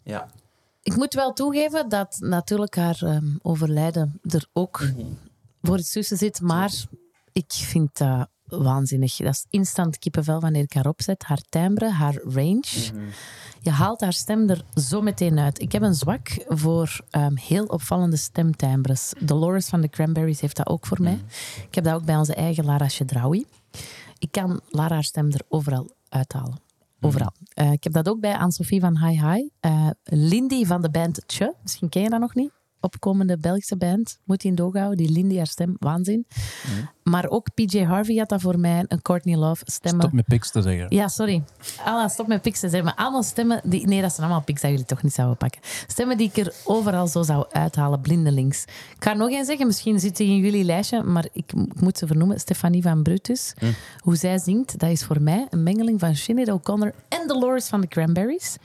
Ja. 0.02 0.28
ik 0.82 0.96
moet 0.96 1.14
wel 1.14 1.32
toegeven 1.32 1.88
dat 1.88 2.16
natuurlijk 2.20 2.76
haar 2.76 2.98
ehm, 3.02 3.26
overlijden 3.42 4.20
er 4.22 4.46
ook 4.52 4.82
voor 5.62 5.76
het 5.76 5.92
tussen 5.92 6.16
zit. 6.16 6.40
Maar 6.40 6.72
ik 7.32 7.52
vind 7.52 7.96
dat 7.98 8.28
waanzinnig. 8.48 9.16
Dat 9.16 9.34
is 9.34 9.46
instant 9.50 9.98
kippenvel 9.98 10.40
wanneer 10.40 10.62
ik 10.62 10.72
haar 10.72 10.86
opzet. 10.86 11.24
Haar 11.24 11.42
timbre, 11.48 11.90
haar 11.90 12.20
range. 12.24 12.92
Je 13.60 13.70
haalt 13.70 14.00
haar 14.00 14.12
stem 14.12 14.48
er 14.50 14.64
zo 14.74 15.00
meteen 15.00 15.38
uit. 15.38 15.60
Ik 15.60 15.72
heb 15.72 15.82
een 15.82 15.94
zwak 15.94 16.44
voor 16.48 17.00
ehm, 17.10 17.36
heel 17.36 17.64
opvallende 17.64 18.16
stemtimbres. 18.16 19.12
Dolores 19.20 19.68
van 19.68 19.80
de 19.80 19.88
Cranberries 19.88 20.40
heeft 20.40 20.56
dat 20.56 20.66
ook 20.66 20.86
voor 20.86 21.02
mij. 21.02 21.20
Ik 21.68 21.74
heb 21.74 21.84
dat 21.84 21.94
ook 21.94 22.04
bij 22.04 22.16
onze 22.16 22.34
eigen 22.34 22.64
Lara 22.64 22.88
Chedraoui. 22.88 23.46
Ik 24.18 24.30
kan 24.30 24.60
Lara 24.68 24.94
haar 24.94 25.04
stem 25.04 25.30
er 25.30 25.42
overal 25.48 25.90
uithalen. 26.08 26.60
Overal. 27.00 27.32
Eh, 27.48 27.72
ik 27.72 27.84
heb 27.84 27.92
dat 27.92 28.08
ook 28.08 28.20
bij 28.20 28.36
Anne-Sophie 28.36 28.80
van 28.80 29.04
Hi 29.04 29.20
Hi. 29.20 29.48
Eh, 29.60 29.88
Lindy 30.04 30.64
van 30.64 30.82
de 30.82 30.90
band 30.90 31.22
Tje. 31.26 31.54
Misschien 31.62 31.88
ken 31.88 32.02
je 32.02 32.08
dat 32.08 32.20
nog 32.20 32.34
niet. 32.34 32.50
Opkomende 32.80 33.38
Belgische 33.38 33.76
band. 33.76 34.18
Moet 34.24 34.42
je 34.42 34.48
in 34.48 34.58
houden. 34.58 34.96
Die 34.96 35.10
Lindy, 35.10 35.36
haar 35.36 35.46
stem, 35.46 35.76
waanzin. 35.78 36.26
Maar 37.02 37.28
ook 37.28 37.54
PJ 37.54 37.82
Harvey 37.82 38.16
had 38.16 38.28
dat 38.28 38.40
voor 38.40 38.58
mij. 38.58 38.84
Een 38.88 39.02
Courtney 39.02 39.36
Love 39.36 39.62
stemmen. 39.66 40.00
Stop 40.00 40.14
met 40.14 40.24
pics 40.24 40.50
te 40.50 40.62
zeggen. 40.62 40.86
Ja, 40.88 41.08
sorry. 41.08 41.44
Allah, 41.84 42.08
stop 42.08 42.26
met 42.26 42.42
pics 42.42 42.60
te 42.60 42.68
zeggen. 42.68 42.84
Maar 42.84 43.04
allemaal 43.04 43.22
stemmen 43.22 43.60
die... 43.64 43.86
Nee, 43.86 44.00
dat 44.00 44.10
zijn 44.12 44.26
allemaal 44.26 44.44
pics 44.44 44.60
dat 44.60 44.70
jullie 44.70 44.84
toch 44.84 45.02
niet 45.02 45.14
zouden 45.14 45.36
pakken. 45.36 45.60
Stemmen 45.86 46.16
die 46.16 46.30
ik 46.34 46.46
er 46.46 46.54
overal 46.64 47.06
zo 47.06 47.22
zou 47.22 47.46
uithalen, 47.50 48.00
blindelings. 48.00 48.62
Ik 48.64 49.04
ga 49.04 49.12
nog 49.12 49.30
één 49.30 49.44
zeggen, 49.44 49.66
misschien 49.66 50.00
zit 50.00 50.18
hij 50.18 50.26
in 50.26 50.36
jullie 50.36 50.64
lijstje, 50.64 51.02
maar 51.02 51.28
ik, 51.32 51.52
ik 51.52 51.80
moet 51.80 51.98
ze 51.98 52.06
vernoemen. 52.06 52.40
Stefanie 52.40 52.82
van 52.82 53.02
Brutus. 53.02 53.54
Hoe 53.98 54.16
zij 54.16 54.38
zingt, 54.38 54.78
dat 54.78 54.90
is 54.90 55.04
voor 55.04 55.22
mij 55.22 55.46
een 55.50 55.62
mengeling 55.62 56.00
van 56.00 56.16
Sinead 56.16 56.50
O'Connor 56.50 56.94
en 57.08 57.26
Dolores 57.26 57.68
van 57.68 57.80
de 57.80 57.88
Cranberries. 57.88 58.56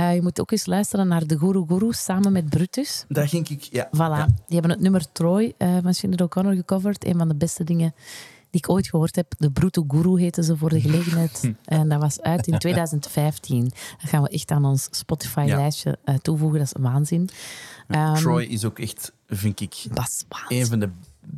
Eh, 0.00 0.14
je 0.14 0.22
moet 0.22 0.40
ook 0.40 0.50
eens 0.50 0.66
luisteren 0.66 1.08
naar 1.08 1.26
de 1.26 1.38
Guru 1.38 1.64
Guru 1.66 1.92
samen 1.92 2.32
met 2.32 2.48
Brutus. 2.48 3.04
Daar 3.08 3.28
ging 3.28 3.48
ik, 3.48 3.62
ja. 3.62 3.86
Voilà. 3.86 3.90
Ja. 3.98 4.26
Die 4.26 4.58
hebben 4.58 4.70
het 4.70 4.80
nummer 4.80 5.12
Troy 5.12 5.54
eh, 5.56 5.76
van 5.82 5.94
Sinead 5.94 6.20
O'Connor 6.20 6.54
gecoverd. 6.54 7.04
Een 7.04 7.18
van 7.18 7.28
de 7.28 7.34
beste 7.34 7.64
dingen 7.64 7.94
die 8.50 8.60
ik 8.60 8.68
ooit 8.68 8.88
gehoord 8.88 9.16
heb. 9.16 9.34
De 9.38 9.50
Bruto 9.50 9.84
Guru 9.88 10.20
heette 10.20 10.42
ze 10.42 10.56
voor 10.56 10.68
de 10.68 10.80
gelegenheid. 10.80 11.52
en 11.64 11.88
dat 11.88 12.00
was 12.00 12.20
uit 12.20 12.46
in 12.46 12.58
2015. 12.58 13.62
Dat 14.00 14.10
gaan 14.10 14.22
we 14.22 14.28
echt 14.28 14.50
aan 14.50 14.64
ons 14.64 14.88
Spotify-lijstje 14.90 15.98
eh, 16.04 16.14
toevoegen. 16.14 16.58
Dat 16.58 16.66
is 16.74 16.82
waanzin. 16.82 17.28
Ehm, 17.88 18.14
Troy 18.14 18.42
is 18.42 18.64
ook 18.64 18.78
echt, 18.78 19.12
vind 19.26 19.60
ik, 19.60 19.84
een 20.48 20.66
van 20.66 20.78
de, 20.78 20.90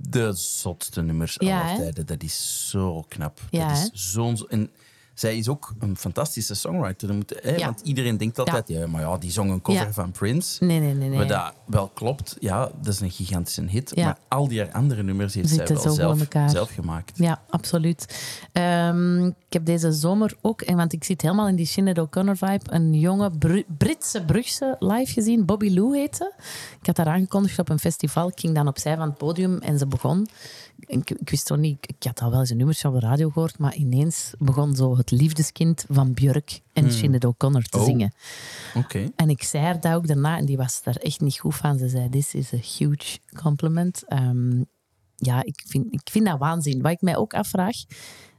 de 0.08 0.32
zotste 0.34 1.02
nummers 1.02 1.36
Ja, 1.38 1.62
aller 1.62 1.76
tijden. 1.76 2.06
Dat 2.06 2.22
is 2.22 2.68
zo 2.70 3.04
knap. 3.08 3.40
Ja, 3.50 3.68
dat 3.68 3.90
is 3.92 4.12
zo'n... 4.12 4.70
zij 5.14 5.36
is 5.36 5.48
ook 5.48 5.74
een 5.78 5.96
fantastische 5.96 6.54
songwriter. 6.54 7.14
Moet, 7.14 7.34
hè, 7.42 7.56
Ja. 7.56 7.64
Want 7.64 7.80
iedereen 7.80 8.16
denkt 8.16 8.38
altijd, 8.38 8.68
ja. 8.68 8.86
maar 8.86 9.00
ja, 9.00 9.18
die 9.18 9.30
zong 9.30 9.50
een 9.50 9.62
cover 9.62 9.82
Ja. 9.86 9.92
van 9.92 10.10
Prince. 10.10 10.64
Nee, 10.64 10.80
nee, 10.80 10.94
nee. 10.94 11.08
nee. 11.08 11.18
Maar 11.18 11.26
dat 11.26 11.54
wel 11.66 11.88
klopt, 11.88 12.36
ja, 12.40 12.70
dat 12.82 12.94
is 12.94 13.00
een 13.00 13.10
gigantische 13.10 13.64
hit. 13.68 13.96
Maar 13.96 14.18
al 14.28 14.48
die 14.48 14.64
andere 14.64 15.02
nummers 15.02 15.34
heeft 15.34 15.48
zij 15.48 15.56
Zitten 15.56 15.76
wel 15.76 16.10
in 16.12 16.26
zelf, 16.30 16.50
zelf 16.50 16.70
gemaakt. 16.74 17.18
Ja, 17.18 17.40
absoluut. 17.50 18.06
Ehm, 18.52 19.26
ik 19.26 19.52
heb 19.52 19.64
deze 19.64 19.92
zomer 19.92 20.34
ook, 20.40 20.62
en 20.62 20.76
want 20.76 20.92
ik 20.92 21.04
zit 21.04 21.22
helemaal 21.22 21.48
in 21.48 21.56
die 21.56 21.66
Sinead 21.66 21.98
O'Connor 21.98 22.36
vibe, 22.36 22.64
een 22.64 22.94
jonge 22.94 23.30
Britse 23.78 24.24
Brugse 24.24 24.76
live 24.78 25.12
gezien. 25.12 25.44
Bobby 25.44 25.70
Lou 25.74 25.96
heette. 25.98 26.32
Ik 26.80 26.86
had 26.86 26.96
haar 26.96 27.06
aangekondigd 27.06 27.58
op 27.58 27.68
een 27.68 27.78
festival. 27.78 28.28
Ik 28.28 28.40
ging 28.40 28.54
dan 28.54 28.68
opzij 28.68 28.96
van 28.96 29.08
het 29.08 29.18
podium 29.18 29.58
en 29.58 29.78
ze 29.78 29.86
begon. 29.86 30.28
Ik, 30.86 31.10
ik 31.10 31.30
wist 31.30 31.46
toch 31.46 31.58
niet, 31.58 31.78
ik 31.96 32.02
had 32.06 32.20
al 32.20 32.30
wel 32.30 32.40
eens 32.40 32.50
een 32.50 32.56
nummertje 32.56 32.88
op 32.88 32.94
de 32.94 33.00
radio 33.00 33.30
gehoord, 33.30 33.58
maar 33.58 33.74
ineens 33.74 34.32
begon 34.38 34.74
zo 34.76 34.96
het 34.96 35.10
liefdeskind 35.10 35.84
van 35.88 36.12
Björk 36.14 36.60
en 36.72 36.92
Sinead 36.92 37.24
O'Connor 37.24 37.62
te 37.62 37.78
Oh. 37.78 37.84
zingen. 37.84 38.12
Oké. 38.74 39.08
En 39.16 39.30
ik 39.30 39.42
zei 39.42 39.64
haar 39.64 39.80
dat 39.80 39.92
ook 39.94 40.06
daarna, 40.06 40.36
en 40.36 40.44
die 40.44 40.56
was 40.56 40.82
daar 40.82 40.96
echt 40.96 41.20
niet 41.20 41.38
goed 41.38 41.54
van. 41.54 41.78
Ze 41.78 41.88
zei, 41.88 42.08
this 42.08 42.34
is 42.34 42.52
a 42.52 42.56
huge 42.56 43.18
compliment. 43.42 44.02
Ehm, 44.06 44.62
ja, 45.16 45.42
ik 45.44 45.62
vind, 45.66 45.86
ik 45.92 46.00
vind 46.10 46.26
dat 46.26 46.38
waanzin. 46.38 46.82
Wat 46.82 46.92
ik 46.92 47.00
mij 47.00 47.16
ook 47.16 47.34
afvraag, 47.34 47.76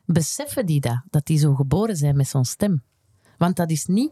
beseffen 0.06 0.66
die 0.66 0.80
dat? 0.80 1.02
Dat 1.10 1.26
die 1.26 1.38
zo 1.38 1.54
geboren 1.56 1.96
zijn 1.98 2.16
met 2.16 2.28
zo'n 2.28 2.46
stem? 2.46 2.84
Want 3.38 3.56
dat 3.56 3.72
is 3.72 3.86
niet... 3.86 4.12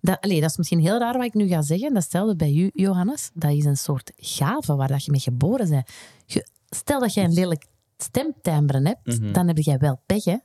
Dat, 0.00 0.20
allee, 0.20 0.40
dat 0.40 0.50
is 0.50 0.56
misschien 0.56 0.80
heel 0.80 0.98
raar 0.98 1.16
wat 1.16 1.26
ik 1.26 1.34
nu 1.34 1.46
ga 1.48 1.62
zeggen. 1.62 1.94
Dat 1.94 2.02
stelde 2.02 2.36
bij 2.36 2.52
u, 2.52 2.70
Johannes. 2.74 3.30
Dat 3.34 3.52
is 3.52 3.64
een 3.64 3.76
soort 3.76 4.12
gave 4.16 4.74
waar 4.76 4.88
dat 4.88 5.04
je 5.04 5.10
mee 5.10 5.20
geboren 5.20 5.68
bent. 5.68 5.88
Je- 6.26 6.46
stel 6.76 7.00
dat 7.00 7.14
jij 7.14 7.24
een 7.24 7.32
lelijk 7.32 7.64
stemtimbre 7.96 8.80
hebt, 8.82 9.20
Mhm. 9.20 9.32
dan 9.32 9.46
heb 9.46 9.58
jij 9.58 9.78
wel 9.78 10.00
pech, 10.06 10.24
hè? 10.24 10.36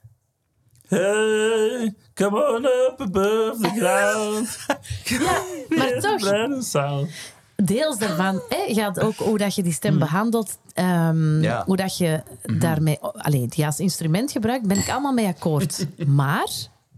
Hey, 0.88 1.94
come 2.14 2.56
on 2.56 2.66
up 2.66 3.02
above 3.02 3.56
the 3.62 3.70
ground. 3.70 4.58
Ja, 5.22 5.42
maar 5.78 6.00
toch, 6.00 7.08
deels 7.56 7.98
daarvan 7.98 8.42
hè, 8.50 8.74
gaat 8.74 9.00
ook 9.00 9.16
hoe 9.16 9.38
dat 9.38 9.56
je 9.56 9.64
die 9.64 9.74
stem 9.74 10.00
behandelt, 10.00 10.58
ehm, 10.74 11.42
Ja. 11.42 11.64
hoe 11.66 11.76
dat 11.76 11.98
je 11.98 12.24
daarmee, 12.60 13.00
alleen 13.00 13.48
die 13.50 13.66
als 13.66 13.80
instrument 13.80 14.32
gebruikt, 14.32 14.68
ben 14.68 14.78
ik 14.78 14.90
allemaal 14.90 15.14
mee 15.14 15.28
akkoord. 15.28 15.88
maar 16.08 16.48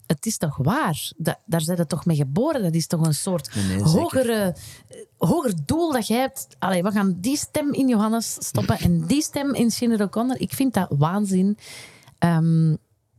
het 0.05 0.25
is 0.25 0.37
toch 0.37 0.57
waar? 0.57 1.11
Da- 1.17 1.39
daar 1.45 1.61
zijn 1.61 1.77
we 1.77 1.85
toch 1.85 2.05
mee 2.05 2.15
geboren? 2.15 2.61
Dat 2.63 2.73
is 2.73 2.87
toch 2.87 3.05
een 3.05 3.13
soort 3.13 3.55
Nee, 3.55 3.65
nee, 3.65 3.77
zeker. 3.77 3.99
hogere, 4.01 4.55
eh, 4.87 4.97
hoger 5.17 5.53
doel 5.65 5.91
dat 5.91 6.07
jij 6.07 6.19
hebt? 6.19 6.47
Allee, 6.59 6.83
we 6.83 6.91
gaan 6.91 7.17
die 7.19 7.37
stem 7.37 7.73
in 7.73 7.87
Johannes 7.87 8.33
stoppen 8.39 8.79
en 8.79 9.05
die 9.05 9.21
stem 9.21 9.53
in 9.53 9.71
Sinead 9.71 10.01
O'Connor. 10.01 10.39
Ik 10.39 10.53
vind 10.53 10.73
dat 10.73 10.87
waanzin. 10.97 11.57
Ehm, 12.17 12.71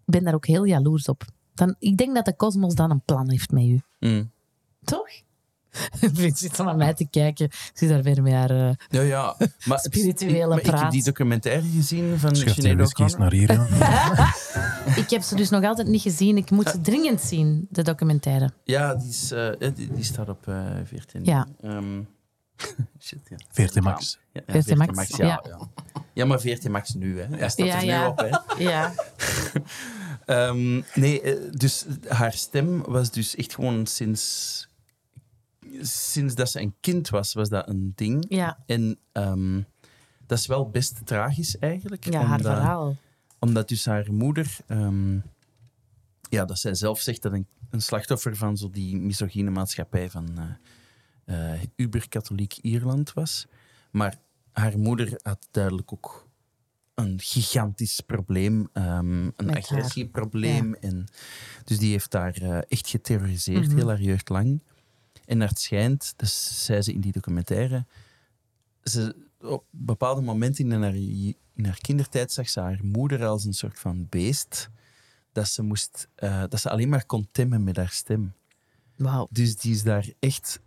Ik 0.07 0.11
ben 0.13 0.25
daar 0.25 0.35
ook 0.35 0.47
heel 0.47 0.65
jaloers 0.65 1.09
op. 1.09 1.25
Dan, 1.55 1.75
ik 1.79 1.97
denk 1.97 2.15
dat 2.15 2.25
de 2.25 2.37
kosmos 2.37 2.75
dan 2.75 2.91
een 2.91 3.03
plan 3.05 3.31
heeft 3.31 3.51
met 3.51 3.63
u. 3.65 3.81
Mm. 4.01 4.31
Toch? 4.85 5.09
Vince 6.15 6.37
zit 6.37 6.57
dan 6.57 6.67
naar 6.67 6.77
mij 6.77 6.95
te 6.95 7.07
kijken. 7.11 7.45
Ik 7.47 7.71
zit 7.75 7.89
daar 7.89 8.03
weer 8.03 8.23
met 8.23 8.33
haar... 8.33 8.51
eh, 8.51 8.71
Ja, 8.89 9.01
ja. 9.01 9.37
Maar, 9.65 9.79
Spirituele 9.91 10.39
ik, 10.43 10.49
maar 10.49 10.59
ik 10.59 10.67
heb 10.67 10.75
praat. 10.75 10.93
die 10.93 11.05
documentaire 11.05 11.69
gezien 11.69 12.19
van 12.19 12.37
Sinead 12.37 12.81
O'Connor. 12.81 13.19
naar 13.19 13.33
hier. 13.33 13.53
ja. 13.79 14.35
Ik 15.03 15.11
heb 15.11 15.23
ze 15.23 15.35
dus 15.35 15.51
nog 15.51 15.65
altijd 15.65 15.89
niet 15.89 16.03
gezien. 16.03 16.37
Ik 16.37 16.51
moet 16.51 16.69
ze 16.69 16.81
dringend 16.81 17.21
zien, 17.21 17.67
de 17.71 17.83
documentaire. 17.83 18.51
Ja, 18.65 18.95
die, 18.95 19.09
is, 19.09 19.31
eh, 19.31 19.49
eh, 19.49 19.75
die, 19.75 19.93
die 19.93 20.05
staat 20.05 20.29
op 20.29 20.49
eh 20.49 20.65
14. 20.85 21.25
Ja. 21.25 21.47
Ehm, 21.61 22.01
shit, 23.01 23.19
ja. 23.29 23.37
14 23.51 23.83
max. 23.83 24.19
Ja, 24.33 24.43
ja, 24.47 24.53
14 24.53 24.63
14 24.63 24.79
max, 24.79 24.97
max, 24.97 25.17
ja. 25.17 25.27
ja. 25.27 25.43
ja. 25.49 25.59
Ja, 26.13 26.25
maar 26.25 26.41
14 26.41 26.71
max 26.71 26.95
nu, 26.95 27.21
hè. 27.21 27.37
Hij 27.37 27.49
staat 27.49 27.67
Ja, 27.67 27.77
er 27.77 27.85
ja. 27.85 28.01
nu 28.03 28.07
op, 28.09 28.19
hè. 28.19 28.63
Ja. 28.65 28.93
Ehm, 30.25 30.81
nee, 30.95 31.21
eh, 31.21 31.35
dus 31.51 31.85
haar 32.09 32.33
stem 32.33 32.83
was 32.87 33.11
dus 33.11 33.35
echt 33.37 33.55
gewoon 33.55 33.87
sinds... 33.87 34.69
Sinds 35.81 36.35
dat 36.35 36.51
ze 36.51 36.61
een 36.61 36.75
kind 36.81 37.09
was, 37.09 37.33
was 37.33 37.49
dat 37.49 37.69
een 37.69 37.93
ding. 37.95 38.25
Ja, 38.29 38.63
En 38.67 38.99
ehm, 39.13 39.61
dat 40.27 40.39
is 40.39 40.47
wel 40.47 40.71
best 40.71 41.07
tragisch 41.07 41.59
eigenlijk. 41.59 42.05
ja 42.13 42.21
haar 42.25 42.37
omdat- 42.37 42.53
verhaal. 42.57 42.97
Omdat 43.39 43.69
dus 43.69 43.85
haar 43.85 44.13
moeder... 44.13 44.57
ehm, 44.67 45.19
ja, 46.31 46.45
dat 46.45 46.59
zij 46.59 46.75
zelf 46.75 47.01
zegt 47.01 47.23
dat 47.23 47.33
een, 47.33 47.47
een 47.71 47.83
slachtoffer 47.83 48.37
van 48.37 48.57
zo 48.57 48.71
die 48.71 48.97
misogyne 48.97 49.51
maatschappij 49.51 50.11
van 50.11 50.39
eh 50.39 50.45
eh, 51.55 51.61
uber-katholiek 51.77 52.57
Ierland 52.63 53.13
was. 53.13 53.47
Maar 53.91 54.17
haar 54.53 54.79
moeder 54.79 55.21
had 55.23 55.49
duidelijk 55.51 55.93
ook 55.93 56.29
een 56.95 57.21
gigantisch 57.21 58.01
probleem. 58.01 58.69
ehm, 58.73 59.25
een 59.37 59.57
agressieprobleem. 59.57 60.75
En, 60.75 61.05
dus 61.65 61.79
die 61.79 61.91
heeft 61.91 62.13
haar 62.13 62.35
eh, 62.35 62.59
echt 62.69 62.89
geterroriseerd, 62.89 63.67
Mhm. 63.67 63.77
heel 63.77 63.89
haar 63.89 64.01
jeugd 64.01 64.29
lang. 64.29 64.61
En 65.27 65.39
naar 65.39 65.49
het 65.49 65.59
schijnt, 65.61 66.13
dus 66.17 66.65
zei 66.65 66.83
ze 66.83 66.93
in 66.93 67.01
die 67.01 67.13
documentaire, 67.13 67.87
ze, 68.83 69.17
op 69.41 69.65
bepaalde 69.71 70.21
momenten 70.21 70.73
in 70.73 70.83
haar, 70.83 70.95
in 71.55 71.65
haar 71.65 71.79
kindertijd 71.81 72.33
zag 72.33 72.49
ze 72.49 72.61
haar 72.61 72.81
moeder 72.83 73.25
als 73.27 73.45
een 73.45 73.55
soort 73.55 73.79
van 73.79 74.07
beest. 74.11 74.69
Dat 75.33 75.49
ze, 75.49 75.63
moest, 75.63 76.09
eh, 76.15 76.43
dat 76.49 76.61
ze 76.61 76.71
alleen 76.71 76.89
maar 76.89 77.07
kon 77.07 77.29
temmen 77.33 77.65
met 77.65 77.77
haar 77.77 77.91
stem. 77.91 78.33
Wauw. 78.97 79.27
Dus 79.31 79.57
die 79.57 79.73
is 79.73 79.83
daar 79.83 80.07
echt... 80.19 80.61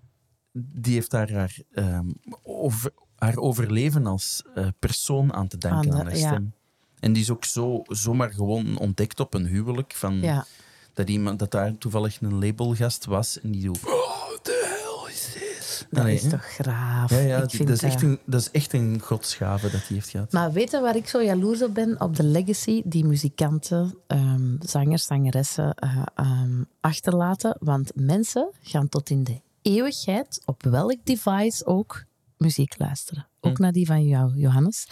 Die 0.52 0.94
heeft 0.94 1.12
daar 1.12 1.32
haar, 1.32 1.58
ehm, 1.72 2.10
over, 2.44 2.92
haar 3.16 3.38
overleven 3.38 4.06
als 4.06 4.44
eh, 4.56 4.68
persoon 4.80 5.34
aan 5.34 5.48
te 5.48 5.58
danken 5.58 5.92
Aan 5.92 5.96
de- 5.98 6.02
aan, 6.02 6.06
haar 6.08 6.18
ja. 6.18 6.28
stem. 6.30 6.54
En 7.00 7.14
die 7.14 7.22
is 7.22 7.30
ook 7.30 7.46
zo, 7.46 7.82
zomaar 7.88 8.34
gewoon 8.34 8.78
ontdekt 8.78 9.20
op 9.20 9.34
een 9.34 9.46
huwelijk. 9.46 9.94
Van, 9.96 10.16
Ja. 10.20 10.46
dat, 10.94 11.10
iemand, 11.10 11.40
dat 11.40 11.52
daar 11.52 11.78
toevallig 11.78 12.22
een 12.22 12.40
labelgast 12.46 13.06
was. 13.06 13.40
En 13.42 13.52
die. 13.52 13.70
Oh, 13.84 14.30
the 14.42 14.64
hell 15.04 15.14
is 15.14 15.34
this? 15.34 15.77
Dat 15.90 16.04
Allee, 16.04 16.16
is 16.16 16.30
toch 16.30 16.46
graaf. 16.46 17.10
Ja, 17.10 17.18
ja 17.18 17.44
Ik 17.44 17.50
vind 17.50 17.68
dat, 17.68 17.78
is 17.78 17.84
echt 17.84 18.02
een, 18.02 18.20
dat 18.26 18.42
is 18.42 18.52
echt 18.52 18.74
een 18.74 19.00
godsgave 19.02 19.70
dat 19.70 19.80
hij 19.80 19.96
heeft 19.96 20.10
gehad. 20.10 20.32
Maar 20.32 20.52
weet 20.52 20.72
je 20.72 20.80
waar 20.80 20.96
ik 20.96 21.08
zo 21.08 21.24
jaloers 21.24 21.64
op 21.64 21.74
ben? 21.74 22.02
Op 22.02 22.16
de 22.16 22.24
legacy 22.24 22.82
die 22.86 23.06
muzikanten, 23.06 23.98
ehm, 24.08 24.56
zangers, 24.60 25.06
zangeressen 25.06 25.74
eh, 25.74 26.02
ehm, 26.16 26.64
achterlaten. 26.82 27.58
Want 27.60 27.92
mensen 27.96 28.50
gaan 28.62 28.90
tot 28.90 29.10
in 29.10 29.24
de 29.24 29.42
eeuwigheid, 29.62 30.42
op 30.46 30.64
welk 30.64 30.98
device 31.04 31.66
ook, 31.66 32.04
muziek 32.38 32.76
luisteren. 32.78 33.28
Ook 33.42 33.58
naar 33.58 33.72
die 33.72 33.86
van 33.86 34.08
jou, 34.08 34.36
Johannes. 34.36 34.88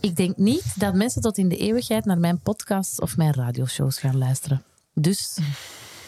Ik 0.00 0.16
denk 0.16 0.36
niet 0.36 0.80
dat 0.80 0.94
mensen 0.94 1.22
tot 1.22 1.38
in 1.38 1.48
de 1.48 1.56
eeuwigheid 1.56 2.04
naar 2.04 2.18
mijn 2.18 2.40
podcasts 2.40 3.00
of 3.00 3.16
mijn 3.16 3.34
radioshows 3.34 3.98
gaan 3.98 4.18
luisteren. 4.18 4.62
Dus 4.94 5.38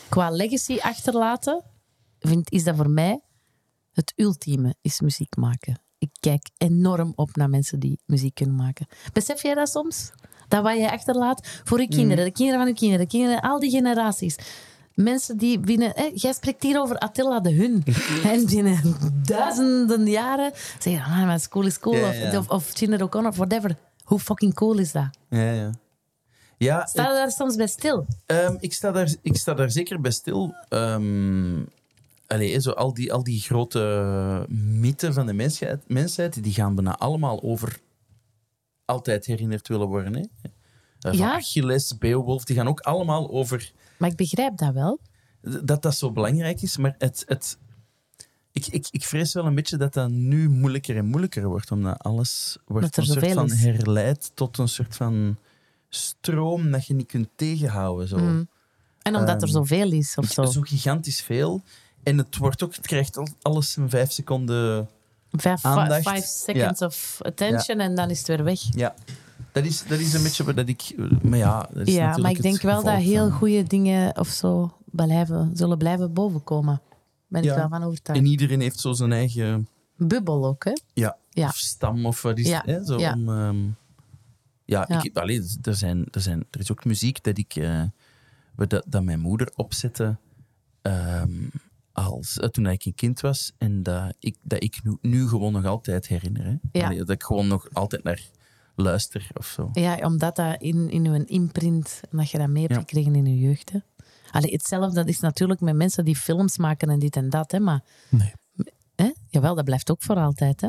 qua 0.08 0.30
legacy 0.30 0.78
achterlaten, 0.80 1.62
vind, 2.20 2.50
is 2.50 2.64
dat 2.64 2.76
voor 2.76 2.90
mij 2.90 3.20
het 3.92 4.12
ultieme, 4.16 4.74
is 4.80 5.00
muziek 5.00 5.36
maken. 5.36 5.80
Ik 5.98 6.10
kijk 6.20 6.50
enorm 6.56 7.12
op 7.14 7.36
naar 7.36 7.48
mensen 7.48 7.80
die 7.80 8.00
muziek 8.06 8.34
kunnen 8.34 8.56
maken. 8.56 8.86
Besef 9.12 9.42
jij 9.42 9.54
dat 9.54 9.68
soms? 9.68 10.10
Dat 10.48 10.62
wat 10.62 10.76
jij 10.76 10.90
achterlaat 10.90 11.60
voor 11.64 11.80
je 11.80 11.88
kinderen, 11.88 12.24
de 12.24 12.30
kinderen 12.30 12.60
van 12.60 12.68
je 12.68 12.74
kinderen, 12.74 13.04
de 13.04 13.10
kinderen, 13.10 13.40
al 13.40 13.58
die 13.58 13.70
generaties. 13.70 14.36
Mensen 14.94 15.36
die 15.36 15.58
binnen... 15.60 15.92
Hè, 15.94 16.10
jij 16.14 16.32
spreekt 16.32 16.62
hier 16.62 16.80
over 16.80 16.98
Attila 16.98 17.40
de 17.40 17.52
Hun. 17.52 17.84
en 18.32 18.46
binnen 18.46 18.96
duizenden 19.26 20.06
jaren 20.06 20.52
zeggen... 20.78 21.04
Ah, 21.04 21.24
maar 21.24 21.40
school 21.40 21.66
is 21.66 21.78
cool. 21.78 22.04
Of, 22.04 22.36
of, 22.36 22.48
of 22.48 23.00
O'Connor, 23.00 23.32
whatever. 23.32 23.76
Hoe 24.04 24.18
fucking 24.18 24.54
cool 24.54 24.78
is 24.78 24.92
dat? 24.92 25.08
Ja, 25.28 25.52
ja. 25.52 25.70
Ja, 26.56 26.86
Sta 26.86 27.02
je 27.02 27.14
daar 27.14 27.30
soms 27.30 27.56
bij 27.56 27.66
stil? 27.66 28.06
Ehm, 28.26 28.56
ik, 28.60 28.72
sta 28.72 28.90
daar, 28.90 29.14
ik 29.22 29.36
sta 29.36 29.54
daar 29.54 29.70
zeker 29.70 30.00
bij 30.00 30.10
stil. 30.10 30.54
Ehm 30.68 31.60
allee, 32.32 32.60
zo 32.60 32.70
al, 32.70 32.94
die, 32.94 33.12
al 33.12 33.22
die 33.24 33.40
grote 33.40 34.46
mythen 34.48 35.12
van 35.14 35.26
de 35.26 35.32
mensheid, 35.32 35.88
mensheid 35.88 36.42
die 36.42 36.52
gaan 36.52 36.74
bijna 36.74 36.96
allemaal 36.98 37.42
over 37.42 37.80
altijd 38.84 39.26
herinnerd 39.26 39.68
willen 39.68 39.86
worden. 39.86 40.14
Hè? 40.14 40.20
Eh, 40.20 40.50
Van 40.98 41.16
Ja. 41.16 41.32
Achilles, 41.34 41.98
Beowulf, 41.98 42.44
die 42.44 42.56
gaan 42.56 42.68
ook 42.68 42.80
allemaal 42.80 43.30
over 43.30 43.72
Maar 43.98 44.10
ik 44.10 44.16
begrijp 44.16 44.56
dat 44.56 44.72
wel. 44.74 44.98
dat 45.64 45.82
dat 45.82 45.94
zo 45.94 46.12
belangrijk 46.12 46.62
is. 46.62 46.76
Maar 46.76 46.94
het, 46.98 47.22
het, 47.26 47.58
ik, 48.52 48.66
ik, 48.66 48.86
ik 48.90 49.02
vrees 49.04 49.32
wel 49.32 49.46
een 49.46 49.54
beetje 49.54 49.76
dat 49.76 49.92
dat 49.92 50.08
nu 50.10 50.48
moeilijker 50.50 50.96
en 50.96 51.04
moeilijker 51.06 51.46
wordt. 51.48 51.70
Omdat 51.70 51.98
alles 51.98 52.58
wordt 52.64 52.96
een 52.96 53.04
soort 53.06 53.32
van 53.32 53.44
is. 53.44 53.62
herleid 53.62 54.30
tot 54.34 54.58
een 54.58 54.68
soort 54.68 54.96
van 54.96 55.36
stroom 55.88 56.70
dat 56.70 56.86
je 56.86 56.94
niet 56.94 57.06
kunt 57.06 57.28
tegenhouden. 57.36 58.08
Zo. 58.08 58.18
Mm. 58.18 58.48
En 59.02 59.16
omdat 59.16 59.42
er 59.42 59.48
Ehm, 59.48 59.56
zoveel 59.56 59.92
is 59.92 60.14
of 60.16 60.26
zo. 60.26 60.44
Zo 60.44 60.60
gigantisch 60.60 61.22
veel. 61.22 61.62
En 62.02 62.18
het 62.18 62.36
wordt 62.36 62.62
ook, 62.62 62.74
het 62.74 62.86
krijgt 62.86 63.16
al- 63.16 63.28
alles 63.42 63.76
in 63.76 63.90
vijf 63.90 64.10
seconden. 64.12 64.88
Vijf, 65.30 65.64
aandacht. 65.64 66.08
five 66.08 66.26
seconds 66.26 66.82
of 66.82 67.18
attention 67.22 67.78
en 67.80 67.94
dan 67.94 68.10
is 68.10 68.18
het 68.18 68.26
weer 68.28 68.44
weg. 68.44 68.60
Ja, 68.74 68.94
dat 69.52 69.64
is, 69.64 69.84
dat 69.86 69.98
is 69.98 70.12
een 70.14 70.22
beetje 70.22 70.44
wat 70.44 70.56
dat 70.56 70.68
ik. 70.68 70.94
Maar 71.22 71.38
ja, 71.38 71.68
dat 71.72 71.86
is 71.86 71.94
Ja, 71.94 72.16
maar 72.16 72.30
ik 72.30 72.42
denk 72.42 72.60
wel 72.62 72.82
dat 72.82 72.96
heel 72.96 73.30
goede 73.30 73.62
dingen 73.62 74.18
of 74.18 74.28
zo 74.28 74.76
blijven, 74.84 75.50
zullen 75.54 75.78
blijven 75.78 76.12
bovenkomen. 76.12 76.80
Ben 77.28 77.42
ik 77.42 77.50
wel 77.54 77.68
van 77.68 77.82
overtuigd. 77.82 78.20
En 78.20 78.26
iedereen 78.26 78.60
heeft 78.60 78.80
zo 78.80 78.92
zijn 78.92 79.12
eigen 79.12 79.68
Bubbel 79.96 80.46
ook, 80.46 80.64
hè? 80.64 80.72
ja, 80.92 81.16
Ja. 81.30 81.46
of 81.48 81.56
stam 81.56 82.06
of 82.06 82.22
wat 82.22 82.38
is 82.38 82.48
Ja, 82.48 82.56
het? 82.56 82.66
Hè? 82.66 82.84
Zo 82.84 82.98
ja. 82.98 83.12
om, 83.12 83.28
ehm, 83.28 83.64
ja, 84.64 84.84
Ja. 84.88 85.02
Ik, 85.02 85.16
allee, 85.16 85.42
er, 85.62 85.74
zijn, 85.74 86.06
er, 86.10 86.20
zijn, 86.20 86.44
er 86.50 86.60
is 86.60 86.70
ook 86.72 86.84
muziek 86.84 87.22
dat 87.24 87.38
ik. 87.38 87.56
eh, 87.56 87.82
dat, 88.56 88.84
dat 88.86 89.02
mijn 89.02 89.20
moeder 89.20 89.50
opzette. 89.56 90.16
ehm, 90.82 91.30
als, 91.92 92.38
eh, 92.38 92.48
toen 92.48 92.66
ik 92.66 92.84
een 92.84 92.94
kind 92.94 93.20
was. 93.20 93.52
En 93.58 93.82
dat 93.82 94.14
ik, 94.18 94.36
dat 94.42 94.62
ik 94.62 94.80
nu, 94.84 94.96
nu 95.00 95.28
gewoon 95.28 95.52
nog 95.52 95.64
altijd 95.64 96.06
herinner. 96.08 96.44
Hè? 96.44 96.54
Ja. 96.78 96.86
Allee, 96.86 96.98
dat 96.98 97.10
ik 97.10 97.22
gewoon 97.22 97.46
nog 97.46 97.68
altijd 97.72 98.02
naar 98.02 98.20
luister 98.74 99.30
of 99.32 99.46
zo. 99.46 99.68
Ja, 99.72 99.96
omdat 99.96 100.36
dat 100.36 100.60
in, 100.62 100.90
in 100.90 101.06
uw 101.06 101.24
imprint, 101.24 102.00
dat 102.10 102.30
je 102.30 102.38
dat 102.38 102.48
mee 102.48 102.62
hebt 102.62 102.74
Ja. 102.74 102.80
gekregen 102.80 103.14
in 103.14 103.26
je 103.26 103.38
jeugd. 103.38 103.70
Hè? 103.70 103.78
Allee, 104.30 104.52
hetzelfde 104.52 104.94
dat 104.94 105.08
is 105.08 105.20
natuurlijk 105.20 105.60
met 105.60 105.74
mensen 105.76 106.04
die 106.04 106.16
films 106.16 106.58
maken 106.58 106.90
en 106.90 106.98
dit 106.98 107.16
en 107.16 107.30
dat. 107.30 107.50
Hè? 107.50 107.60
Maar 107.60 107.82
Nee. 108.08 108.32
hè? 108.94 109.10
jawel, 109.28 109.54
dat 109.54 109.64
blijft 109.64 109.90
ook 109.90 110.02
voor 110.02 110.16
altijd. 110.16 110.60
Hè? 110.60 110.68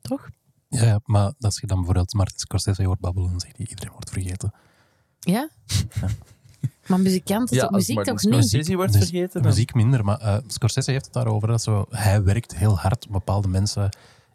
Toch? 0.00 0.28
Ja, 0.68 0.84
ja, 0.84 1.00
maar 1.04 1.32
als 1.38 1.60
je 1.60 1.66
dan 1.66 1.76
bijvoorbeeld 1.76 2.12
Martin 2.14 2.38
Scorsese 2.38 2.84
hoort 2.84 3.00
babbelen, 3.00 3.30
dan 3.30 3.40
zegt 3.40 3.56
hij 3.56 3.66
iedereen 3.66 3.92
wordt 3.92 4.10
vergeten. 4.10 4.52
Ja? 5.20 5.48
Maar 6.88 7.00
muzikanten, 7.00 7.58
toch, 7.58 7.70
als 7.70 7.88
muziek 7.88 8.04
toch 8.04 8.22
niet? 8.22 8.32
Scorsese 8.32 8.74
wordt 8.76 8.96
vergeten. 8.96 9.42
Dan, 9.42 9.50
Muziek 9.50 9.74
minder, 9.74 10.04
maar 10.04 10.18
eh, 10.20 10.36
Scorsese 10.46 10.90
heeft 10.90 11.04
het 11.04 11.14
daarover. 11.14 11.48
Dat 11.48 11.62
zo, 11.62 11.86
hij 11.90 12.22
werkt 12.22 12.56
heel 12.56 12.78
hard 12.78 13.06
om 13.06 13.12
bepaalde 13.12 13.48
mensen 13.48 13.88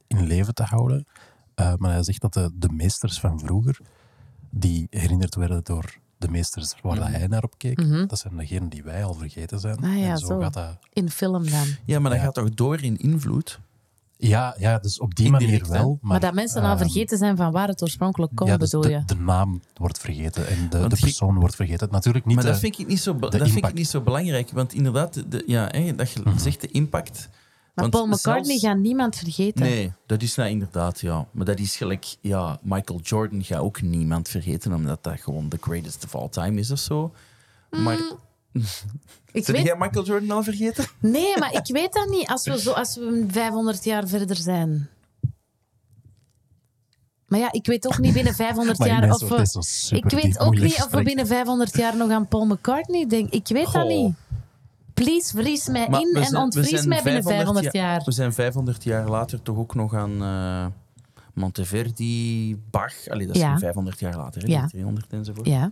in 0.08 0.28
leven 0.28 0.54
te 0.54 0.64
houden. 0.64 1.06
Eh, 1.56 1.74
maar 1.78 1.92
hij 1.92 2.04
zegt 2.04 2.22
dat 2.22 2.34
de, 2.34 2.50
de 2.54 2.70
meesters 2.72 3.20
van 3.20 3.40
vroeger, 3.40 3.80
die 4.50 4.88
herinnerd 4.90 5.36
werden 5.36 5.64
door 5.64 5.96
de 6.18 6.28
meesters 6.30 6.76
waar 6.82 6.96
dat 6.96 7.08
hij 7.08 7.28
naar 7.28 7.44
op 7.44 7.54
keek, 7.58 8.08
dat 8.10 8.20
zijn 8.20 8.38
degenen 8.38 8.70
die 8.70 8.84
wij 8.84 9.04
al 9.06 9.14
vergeten 9.14 9.60
zijn. 9.60 9.76
Mhm. 9.80 9.86
Ah 9.92 9.98
ja, 10.00 10.10
en 10.12 10.18
zo, 10.18 10.26
zo. 10.26 10.40
gaat 10.40 10.54
dat... 10.54 10.78
In 10.94 11.10
film 11.10 11.50
dan. 11.50 11.66
Ja, 11.86 12.00
maar 12.00 12.12
dat 12.12 12.20
Ja. 12.20 12.26
gaat 12.26 12.34
toch 12.34 12.50
door 12.50 12.82
in 12.82 12.98
invloed? 12.98 13.60
Ja, 14.28 14.56
ja, 14.58 14.80
dus 14.80 15.00
op 15.00 15.16
die 15.16 15.26
Indirect, 15.26 15.68
manier 15.68 15.82
wel. 15.84 15.98
Maar, 16.02 16.12
Maar, 16.12 16.20
dat 16.20 16.34
mensen 16.34 16.62
al 16.62 16.70
ehm, 16.70 16.78
vergeten 16.78 17.18
zijn 17.18 17.38
van 17.38 17.52
waar 17.52 17.68
het 17.68 17.82
oorspronkelijk 17.82 18.36
komt, 18.36 18.50
ja, 18.50 18.58
dus 18.58 18.70
bedoel 18.70 18.86
de, 18.86 18.98
je? 18.98 19.06
de 19.06 19.16
naam 19.16 19.62
wordt 19.74 20.00
vergeten 20.00 20.48
en 20.48 20.70
de, 20.70 20.88
de 20.88 20.98
persoon 21.00 21.40
wordt 21.40 21.56
vergeten. 21.56 21.88
Natuurlijk 21.92 22.26
niet 22.26 22.36
Maar 22.36 22.46
dat 22.46 22.60
vind 22.60 22.80
ik 22.80 22.88
niet 22.88 23.00
zo, 23.00 23.20
dat 23.20 23.36
vind 23.50 23.66
ik 23.66 23.74
niet 23.74 23.88
zo 23.88 24.02
belangrijk. 24.02 24.52
Want 24.52 24.74
inderdaad, 24.74 25.32
de, 25.32 25.44
ja, 25.48 25.68
hè, 25.72 25.96
dat 25.96 26.12
je 26.12 26.24
zegt 26.38 26.62
de 26.62 26.68
impact. 26.68 27.30
Maar 27.32 27.90
Want 27.90 27.90
Paul 27.90 28.06
McCartney 28.08 28.58
zelfs- 28.58 28.64
gaat 28.64 28.78
niemand 28.78 29.16
vergeten. 29.16 29.62
Nee, 29.62 29.92
dat 30.06 30.22
is 30.22 30.36
nou 30.36 30.50
inderdaad, 30.50 31.00
ja. 31.00 31.28
Maar 31.32 31.46
dat 31.46 31.60
is 31.60 31.76
gelijk, 31.76 32.06
ja, 32.22 32.60
Michael 32.62 33.00
Jordan 33.00 33.44
gaat 33.44 33.60
ook 33.60 33.82
niemand 33.82 34.30
vergeten, 34.30 34.74
omdat 34.74 35.04
dat 35.04 35.20
gewoon 35.20 35.48
the 35.48 35.58
greatest 35.62 36.04
of 36.04 36.16
all 36.16 36.30
time 36.30 36.60
is 36.60 36.72
of 36.72 36.80
zo. 36.80 37.12
Maar, 37.70 38.00
ik 39.32 39.48
weet, 39.48 39.66
jij 39.66 39.76
Michael 39.78 40.06
Jordan 40.06 40.32
al 40.32 40.44
vergeten? 40.44 40.86
nee, 41.00 41.38
maar 41.38 41.54
ik 41.54 41.68
weet 41.78 41.94
dat 41.94 42.10
niet 42.10 42.28
als 42.28 42.46
we, 42.46 42.60
zo, 42.60 42.72
als 42.72 42.96
we 42.96 43.26
500 43.28 43.84
jaar 43.84 44.08
verder 44.08 44.36
zijn. 44.36 44.90
Maar 47.28 47.40
ja, 47.40 47.52
ik 47.52 47.66
weet 47.66 47.88
ook 47.88 47.98
niet 48.00 48.14
binnen 48.14 48.34
500 48.36 48.78
Maar 48.80 48.88
die 48.88 48.98
jaar 48.98 49.14
of 49.14 49.30
we... 49.90 49.96
Ik 49.96 50.10
weet 50.10 50.40
ook 50.40 50.58
niet 50.60 50.84
of 50.84 50.90
we 50.92 51.04
binnen 51.04 51.28
500 51.28 51.78
jaar 51.78 51.98
nog 51.98 52.12
aan 52.12 52.28
Paul 52.28 52.46
McCartney 52.46 53.08
denken. 53.08 53.38
Ik 53.38 53.48
weet 53.48 53.72
dat 53.72 53.88
niet. 53.88 54.14
Please, 54.94 55.38
vries 55.38 55.68
mij 55.68 55.90
Maar 55.90 56.02
in 56.02 56.16
en 56.16 56.36
ontvries 56.38 56.86
mij 56.86 57.02
binnen 57.04 57.24
500 57.24 57.74
jaar. 57.74 58.02
We 58.06 58.12
zijn 58.12 58.34
500 58.34 58.84
jaar 58.84 59.10
later 59.10 59.42
toch 59.42 59.58
ook 59.58 59.76
nog 59.76 59.94
aan 59.94 60.22
eh, 60.22 60.66
Monteverdi, 61.34 62.56
Bach. 62.72 63.08
Allee, 63.08 63.28
dat 63.28 63.36
is 63.36 63.42
Ja. 63.42 63.50
geen 63.50 63.60
500 63.60 64.00
jaar 64.00 64.16
later, 64.18 64.42
hè, 64.42 64.48
Ja. 64.48 64.68
300 64.68 65.14
enzovoort. 65.14 65.48
Ja, 65.48 65.72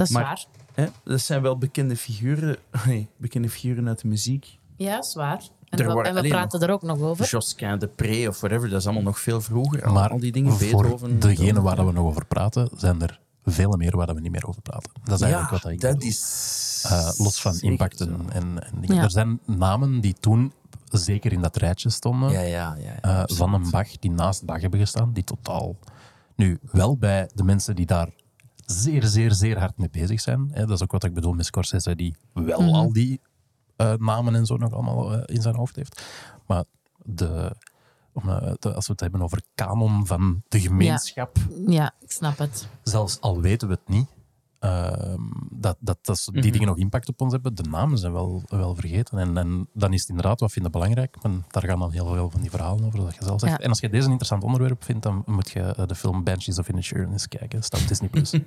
dat 0.00 0.08
is 0.08 0.14
Maar- 0.14 0.24
waar. 0.24 0.44
Hè? 0.74 0.86
Dat 1.04 1.20
zijn 1.20 1.42
wel 1.42 1.58
bekende 1.58 1.96
figuren, 1.96 2.56
nee, 2.86 3.08
bekende 3.16 3.48
figuren 3.48 3.88
uit 3.88 4.00
de 4.00 4.08
muziek. 4.08 4.58
Ja, 4.76 4.94
dat 4.94 5.04
is 5.04 5.14
waar. 5.14 5.42
En 5.68 5.94
we, 5.94 6.02
en 6.02 6.28
praten 6.28 6.60
er 6.60 6.70
ook 6.70 6.82
nog 6.82 7.00
over. 7.00 7.26
Josquin 7.26 7.78
de 7.78 7.86
Pré 7.86 8.28
of 8.28 8.40
whatever, 8.40 8.68
dat 8.68 8.78
is 8.78 8.84
allemaal 8.84 9.02
nog 9.02 9.20
veel 9.20 9.40
vroeger. 9.40 9.92
Maar 9.92 10.10
al 10.10 10.18
die 10.18 10.32
dingen, 10.32 10.52
voor 10.52 10.82
Beethoven. 10.82 11.20
degene 11.20 11.60
waar 11.60 11.76
dat 11.76 11.86
we 11.86 11.92
nog 11.92 12.06
over 12.06 12.26
praten, 12.26 12.70
zijn 12.76 13.02
er 13.02 13.20
vele 13.44 13.76
meer 13.76 13.96
waar 13.96 14.06
dat 14.06 14.14
we 14.14 14.20
niet 14.20 14.32
meer 14.32 14.46
over 14.46 14.62
praten. 14.62 14.90
Dat 15.04 15.14
is 15.14 15.20
eigenlijk 15.20 15.52
ja, 15.52 15.58
wat 15.62 15.72
ik 15.72 15.80
dat 15.80 16.02
is... 16.02 16.84
Eh, 16.88 17.10
los 17.16 17.40
van 17.40 17.52
zeker 17.52 17.70
impact 17.70 17.98
zo. 17.98 18.04
en, 18.04 18.30
en, 18.32 18.72
en 18.72 18.80
dingen. 18.80 18.96
Ja. 18.96 19.02
Er 19.02 19.10
zijn 19.10 19.40
namen 19.46 20.00
die 20.00 20.14
toen 20.20 20.52
zeker 20.90 21.32
in 21.32 21.40
dat 21.40 21.56
rijtje 21.56 21.90
stonden. 21.90 22.30
Ja, 22.30 22.40
ja, 22.40 22.76
ja. 22.78 22.94
ja, 23.02 23.26
eh, 23.26 23.36
van 23.36 23.54
een 23.54 23.70
Bach 23.70 23.98
die 23.98 24.10
naast 24.10 24.44
Bach 24.44 24.60
hebben 24.60 24.80
gestaan, 24.80 25.12
die 25.12 25.24
totaal... 25.24 25.76
Nu, 26.36 26.58
wel 26.72 26.96
bij 26.96 27.30
de 27.34 27.44
mensen 27.44 27.76
die 27.76 27.86
daar 27.86 28.08
zeer, 28.72 29.04
zeer, 29.04 29.32
zeer 29.32 29.58
hard 29.58 29.78
mee 29.78 29.90
bezig 29.90 30.20
zijn. 30.20 30.48
Dat 30.54 30.70
is 30.70 30.82
ook 30.82 30.92
wat 30.92 31.04
ik 31.04 31.14
bedoel 31.14 31.32
met 31.32 31.46
Scorsese, 31.46 31.96
die 31.96 32.14
wel 32.32 32.60
Mhm. 32.60 32.74
al 32.74 32.92
die 32.92 33.20
eh, 33.76 33.94
namen 33.94 34.34
en 34.34 34.46
zo 34.46 34.56
nog 34.56 34.72
allemaal 34.72 35.12
eh, 35.12 35.34
in 35.36 35.42
zijn 35.42 35.54
hoofd 35.54 35.76
heeft. 35.76 36.02
Maar 36.46 36.64
de, 37.04 37.52
om, 38.12 38.28
eh, 38.28 38.52
als 38.74 38.86
we 38.86 38.92
het 38.92 39.00
hebben 39.00 39.22
over 39.22 39.42
kanon 39.54 40.06
van 40.06 40.42
de 40.48 40.60
gemeenschap, 40.60 41.36
Ja, 41.66 41.92
ik 42.00 42.10
snap 42.12 42.38
het. 42.38 42.68
zelfs 42.82 43.20
al 43.20 43.40
weten 43.40 43.68
we 43.68 43.74
het 43.74 43.88
niet, 43.88 44.08
ehm, 44.60 45.20
dat, 45.50 45.76
dat, 45.80 45.98
dat 46.02 46.28
die 46.32 46.42
Mhm. 46.42 46.52
dingen 46.52 46.66
nog 46.66 46.76
impact 46.76 47.08
op 47.08 47.20
ons 47.20 47.32
hebben. 47.32 47.54
De 47.54 47.62
namen 47.62 47.98
zijn 47.98 48.12
wel, 48.12 48.42
wel 48.48 48.74
vergeten. 48.74 49.18
En, 49.18 49.36
en 49.36 49.68
dan 49.74 49.92
is 49.92 50.00
het 50.00 50.08
inderdaad, 50.08 50.40
wat 50.40 50.52
vinden 50.52 50.72
belangrijk? 50.72 51.16
Maar 51.22 51.32
daar 51.48 51.62
gaan 51.64 51.78
dan 51.78 51.92
heel 51.92 52.06
veel 52.14 52.30
van 52.30 52.40
die 52.40 52.50
verhalen 52.50 52.84
over, 52.84 52.98
dat 52.98 53.14
je 53.14 53.24
zelf 53.24 53.40
zegt. 53.40 53.52
Ja. 53.52 53.58
En 53.58 53.68
als 53.68 53.80
je 53.80 53.88
deze 53.88 54.04
een 54.04 54.10
interessant 54.10 54.44
onderwerp 54.44 54.84
vindt, 54.84 55.02
dan 55.02 55.22
moet 55.26 55.50
je 55.50 55.60
eh, 55.60 55.86
de 55.86 55.94
film 55.94 56.24
Banshees 56.24 56.58
of 56.58 56.68
eens 56.68 57.28
kijken. 57.28 57.62
Staat 57.62 57.80
op 57.80 57.88
Disney+. 57.88 58.08
Plus. 58.08 58.30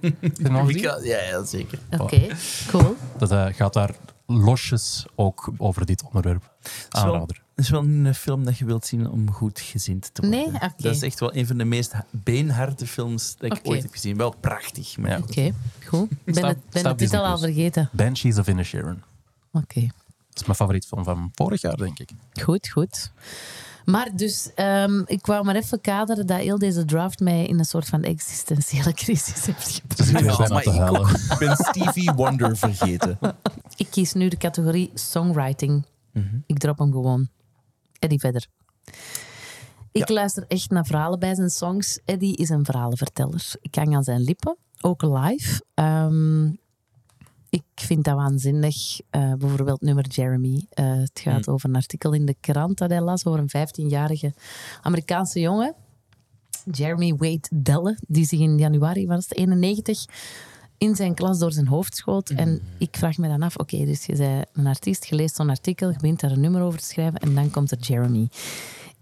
Ja, 0.74 0.97
ja, 1.03 1.43
zeker. 1.43 1.80
Oké, 1.97 2.28
cool. 2.68 2.95
Dat 3.18 3.32
eh, 3.32 3.45
gaat 3.45 3.74
daar 3.74 3.95
losjes 4.26 5.05
ook 5.16 5.51
over 5.57 5.86
dit 5.86 6.03
onderwerp. 6.03 6.55
Aanrader. 6.89 7.43
Het 7.56 7.66
is 7.66 7.70
wel 7.72 7.84
niet 7.84 8.06
een 8.06 8.16
film 8.16 8.45
dat 8.45 8.58
je 8.58 8.66
wilt 8.66 8.86
zien 8.86 9.10
om 9.10 9.32
goed 9.32 9.60
gezind 9.60 10.10
te 10.14 10.22
worden. 10.22 10.51
Nee? 10.51 10.60
Dat 10.78 10.95
is 10.95 11.01
echt 11.01 11.20
wel 11.20 11.36
een 11.36 11.47
van 11.47 11.58
de 11.58 11.64
meest 11.66 11.91
ha- 11.91 12.06
beenharde 12.10 12.88
films 12.88 13.36
dat 13.38 13.58
ik 13.58 13.60
ooit 13.68 13.82
heb 13.82 13.91
gezien. 13.91 14.18
Wel 14.18 14.36
prachtig, 14.39 14.97
maar 14.97 15.12
ja. 15.12 15.18
Oké, 15.18 15.54
goed. 15.86 16.12
Ik 16.24 16.34
ben 16.34 16.45
het, 16.45 16.58
ben 16.70 16.86
het 16.88 16.97
titel 16.97 17.26
al 17.26 17.38
vergeten. 17.38 17.89
Banshees 17.91 18.38
of 18.38 18.47
Inisherin. 18.47 19.01
Oké, 19.51 19.80
Dat 19.82 20.36
is 20.36 20.43
mijn 20.43 20.56
favoriet 20.56 20.86
film 20.86 21.04
van 21.04 21.32
vorig 21.36 21.62
jaar, 21.62 21.76
denk 21.78 21.99
ik. 21.99 22.10
goed, 22.41 22.70
goed. 22.70 23.12
Maar 23.86 24.10
dus, 24.16 24.49
ehm, 24.56 25.01
ik 25.06 25.26
wou 25.26 25.45
maar 25.45 25.56
even 25.56 25.82
kaderen 25.82 26.28
dat 26.28 26.39
heel 26.39 26.58
deze 26.58 26.86
draft 26.86 27.20
mij 27.20 27.45
in 27.45 27.60
een 27.60 27.66
soort 27.66 27.86
van 27.88 28.04
existentiële 28.04 28.93
crisis 29.04 29.45
heeft 29.45 29.82
gebracht. 29.88 30.10
Ik 30.10 31.38
ben 31.39 31.49
Ja, 31.49 31.49
ik 31.54 31.66
Stevie 31.66 32.12
Wonder 32.12 32.58
vergeten. 32.58 33.18
Ik 33.76 33.88
kies 33.89 34.14
nu 34.14 34.28
de 34.28 34.38
categorie 34.38 34.91
songwriting. 34.93 35.86
Ik 36.45 36.58
drop 36.58 36.78
hem 36.78 36.91
gewoon. 36.91 37.30
Eddie 38.04 38.20
verder. 38.20 38.47
Ik 39.91 40.10
luister 40.10 40.45
echt 40.47 40.70
naar 40.70 40.86
verhalen 40.86 41.20
bij 41.20 41.36
zijn 41.36 41.49
songs. 41.49 41.99
Eddie 42.06 42.36
is 42.36 42.49
een 42.49 42.66
verhalenverteller. 42.66 43.54
Ik 43.62 43.76
hang 43.76 43.95
aan 43.95 44.04
zijn 44.04 44.22
lippen, 44.22 44.58
ook 44.82 45.01
live. 45.01 45.64
Ehm, 45.74 46.45
ik 47.49 47.64
vind 47.76 48.04
dat 48.04 48.16
waanzinnig. 48.16 48.99
Eh, 49.10 49.34
bijvoorbeeld 49.34 49.82
nummer 49.82 50.08
Jeremy. 50.08 50.66
Eh, 50.70 50.93
het 50.93 51.20
gaat 51.20 51.47
over 51.47 51.70
een 51.70 51.76
artikel 51.76 52.14
in 52.14 52.26
de 52.26 52.36
krant 52.39 52.78
dat 52.78 52.89
hij 52.89 53.01
las 53.01 53.26
over 53.26 53.39
een 53.39 53.49
15-jarige 53.49 54.34
Amerikaanse 54.82 55.39
jongen. 55.39 55.76
Jeremy 56.72 57.16
Wade 57.16 57.49
Delle, 57.49 57.97
die 58.08 58.26
zich 58.26 58.39
in 58.39 58.58
januari 58.58 59.08
was 59.08 59.24
het 59.30 59.38
91 59.38 60.06
in 60.78 60.96
zijn 60.96 61.14
klas 61.14 61.40
door 61.40 61.52
zijn 61.52 61.68
hoofd 61.68 61.96
schoot. 61.96 62.30
En 62.30 62.62
ik 62.78 62.96
vraag 62.98 63.18
me 63.18 63.28
dan 63.28 63.42
af, 63.42 63.58
oké, 63.58 63.86
dus 63.86 64.06
je 64.06 64.16
bent 64.16 64.46
een 64.54 64.68
artiest, 64.68 65.06
je 65.06 65.16
leest 65.16 65.36
zo'n 65.36 65.50
artikel, 65.50 65.90
je 65.90 65.98
begint 66.00 66.20
daar 66.20 66.32
een 66.32 66.40
nummer 66.40 66.62
over 66.62 66.80
te 66.80 66.86
schrijven 66.86 67.20
en 67.20 67.36
dan 67.36 67.52
komt 67.52 67.72
er 67.72 67.80
Jeremy. 67.80 68.30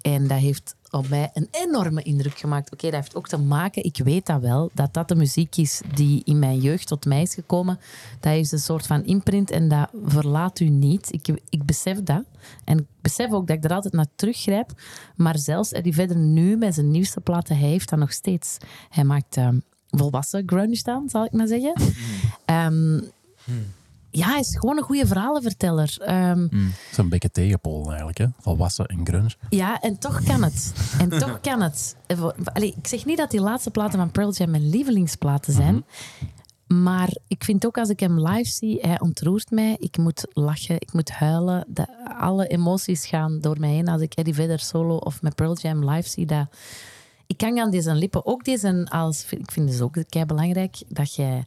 En 0.01 0.27
dat 0.27 0.37
heeft 0.37 0.75
op 0.89 1.09
mij 1.09 1.29
een 1.33 1.47
enorme 1.51 2.03
indruk 2.03 2.37
gemaakt. 2.37 2.73
Oké, 2.73 2.85
dat 2.85 2.99
heeft 2.99 3.15
ook 3.15 3.27
te 3.27 3.37
maken, 3.37 3.83
ik 3.83 3.97
weet 4.03 4.25
dat 4.25 4.41
wel, 4.41 4.69
dat 4.73 4.93
dat 4.93 5.07
de 5.07 5.15
muziek 5.15 5.55
is 5.55 5.81
die 5.95 6.21
in 6.25 6.39
mijn 6.39 6.59
jeugd 6.59 6.87
tot 6.87 7.05
mij 7.05 7.21
is 7.21 7.33
gekomen. 7.33 7.79
Dat 8.19 8.33
is 8.33 8.51
een 8.51 8.59
soort 8.59 8.87
van 8.87 9.05
imprint 9.05 9.51
en 9.51 9.67
dat 9.67 9.89
verlaat 10.05 10.59
u 10.59 10.69
niet. 10.69 11.13
Ik, 11.13 11.27
ik 11.49 11.65
besef 11.65 12.03
dat. 12.03 12.23
En 12.63 12.77
ik 12.77 12.85
besef 13.01 13.31
ook 13.31 13.47
dat 13.47 13.57
ik 13.57 13.63
er 13.63 13.73
altijd 13.73 13.93
naar 13.93 14.05
teruggrijp. 14.15 14.71
Maar 15.15 15.37
zelfs 15.37 15.71
Eddie 15.71 15.93
Vedder 15.93 16.17
nu, 16.17 16.57
met 16.57 16.73
zijn 16.73 16.91
nieuwste 16.91 17.21
platen, 17.21 17.57
hij 17.57 17.69
heeft 17.69 17.89
dat 17.89 17.99
nog 17.99 18.11
steeds. 18.11 18.57
Hij 18.89 19.03
maakt 19.03 19.37
ehm, 19.37 19.57
volwassen 19.91 20.43
grunge 20.45 20.79
dan, 20.83 21.09
zal 21.09 21.25
ik 21.25 21.31
maar 21.31 21.47
zeggen. 21.47 21.73
Ehm, 22.45 22.99
ja, 24.09 24.27
hij 24.27 24.39
is 24.39 24.57
gewoon 24.57 24.77
een 24.77 24.83
goede 24.83 25.07
verhalenverteller. 25.07 25.95
Ehm, 25.99 26.41
Het 26.41 26.51
is 26.91 26.97
een 26.97 27.09
beetje 27.09 27.31
tegenpool 27.31 27.87
eigenlijk, 27.87 28.17
hè? 28.17 28.25
volwassen 28.39 28.85
en 28.85 28.99
grunge. 29.05 29.31
ja, 29.49 29.79
en 29.79 29.97
toch 29.99 30.23
kan 30.23 30.43
het. 30.43 30.73
En 30.99 31.09
toch 31.09 31.39
kan 31.41 31.61
het. 31.61 31.95
Allee, 32.53 32.73
ik 32.77 32.87
zeg 32.87 33.05
niet 33.05 33.17
dat 33.17 33.31
die 33.31 33.41
laatste 33.41 33.71
platen 33.71 33.99
van 33.99 34.11
Pearl 34.11 34.33
Jam 34.33 34.49
mijn 34.49 34.69
lievelingsplaten 34.69 35.53
zijn. 35.53 35.85
Maar 36.67 37.15
ik 37.27 37.43
vind 37.43 37.65
ook 37.65 37.77
als 37.77 37.89
ik 37.89 37.99
hem 37.99 38.27
live 38.27 38.49
zie, 38.49 38.77
hij 38.81 38.99
ontroert 38.99 39.51
mij. 39.51 39.75
Ik 39.79 39.97
moet 39.97 40.25
lachen, 40.33 40.75
ik 40.75 40.93
moet 40.93 41.09
huilen. 41.09 41.65
Dat, 41.67 41.87
alle 42.19 42.47
emoties 42.47 43.05
gaan 43.05 43.39
door 43.39 43.59
mij 43.59 43.69
heen 43.69 43.87
als 43.87 44.01
ik 44.01 44.13
Eddie 44.13 44.33
Vedder 44.33 44.59
solo 44.59 44.95
of 44.95 45.21
met 45.21 45.35
Pearl 45.35 45.57
Jam 45.57 45.89
live 45.89 46.09
zie. 46.09 46.25
Dat, 46.25 46.47
ik 47.31 47.41
hang 47.41 47.59
aan 47.59 47.71
deze 47.71 47.93
lippen. 47.93 48.25
Ook 48.25 48.43
deze 48.43 48.87
als... 48.89 49.25
Ik 49.29 49.51
vind 49.51 49.69
het 49.71 49.81
ook 49.81 49.95
kei 50.09 50.25
belangrijk 50.25 50.75
dat 50.87 51.15
jij 51.15 51.43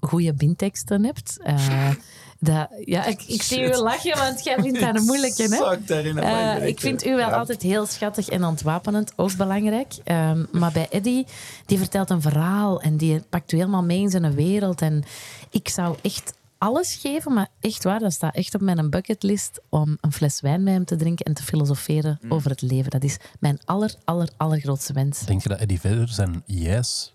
goede 0.00 0.34
bindteksten 0.34 1.04
hebt. 1.04 1.38
Eh, 1.42 1.90
dat, 2.38 2.68
ja, 2.84 3.04
ik, 3.04 3.22
ik 3.22 3.42
zie 3.42 3.60
u 3.60 3.76
lachen, 3.76 4.18
want 4.18 4.44
jij 4.44 4.56
vindt 4.60 4.80
dat 4.80 4.94
een 4.96 5.04
moeilijke, 5.04 5.42
hè? 5.42 5.74
Eh, 5.74 6.54
ben 6.54 6.66
ik 6.66 6.80
vind 6.80 7.06
u 7.06 7.08
wel 7.08 7.28
ja. 7.28 7.36
altijd 7.36 7.62
heel 7.62 7.86
schattig 7.86 8.28
en 8.28 8.44
ontwapenend, 8.44 9.12
ook 9.16 9.36
belangrijk. 9.36 9.94
Ehm, 10.04 10.44
maar 10.52 10.72
bij 10.72 10.86
Eddie, 10.90 11.26
die 11.66 11.78
vertelt 11.78 12.10
een 12.10 12.22
verhaal 12.22 12.80
en 12.80 12.96
die 12.96 13.20
pakt 13.28 13.52
u 13.52 13.56
helemaal 13.56 13.82
mee 13.84 14.00
in 14.00 14.10
zijn 14.10 14.34
wereld. 14.34 14.80
En 14.80 15.04
ik 15.50 15.68
zou 15.68 15.96
echt 16.02 16.32
alles 16.58 16.94
geven, 16.94 17.32
maar 17.32 17.48
echt 17.60 17.84
waar, 17.84 17.98
dat 17.98 18.12
staat 18.12 18.34
echt 18.34 18.54
op 18.54 18.60
mijn 18.60 18.90
bucketlist 18.90 19.60
om 19.68 19.96
een 20.00 20.12
fles 20.12 20.40
wijn 20.40 20.62
met 20.62 20.74
hem 20.74 20.84
te 20.84 20.96
drinken 20.96 21.24
en 21.24 21.34
te 21.34 21.42
filosoferen 21.42 22.18
Mm. 22.22 22.32
over 22.32 22.50
het 22.50 22.62
leven. 22.62 22.90
Dat 22.90 23.04
is 23.04 23.16
mijn 23.40 23.58
aller, 23.64 23.94
aller, 24.04 24.28
allergrootste 24.36 24.92
wens. 24.92 25.20
Denk 25.20 25.42
je 25.42 25.48
dat 25.48 25.58
Eddie 25.60 25.80
Vedder 25.80 26.08
zijn 26.08 26.42
yes 26.46 27.14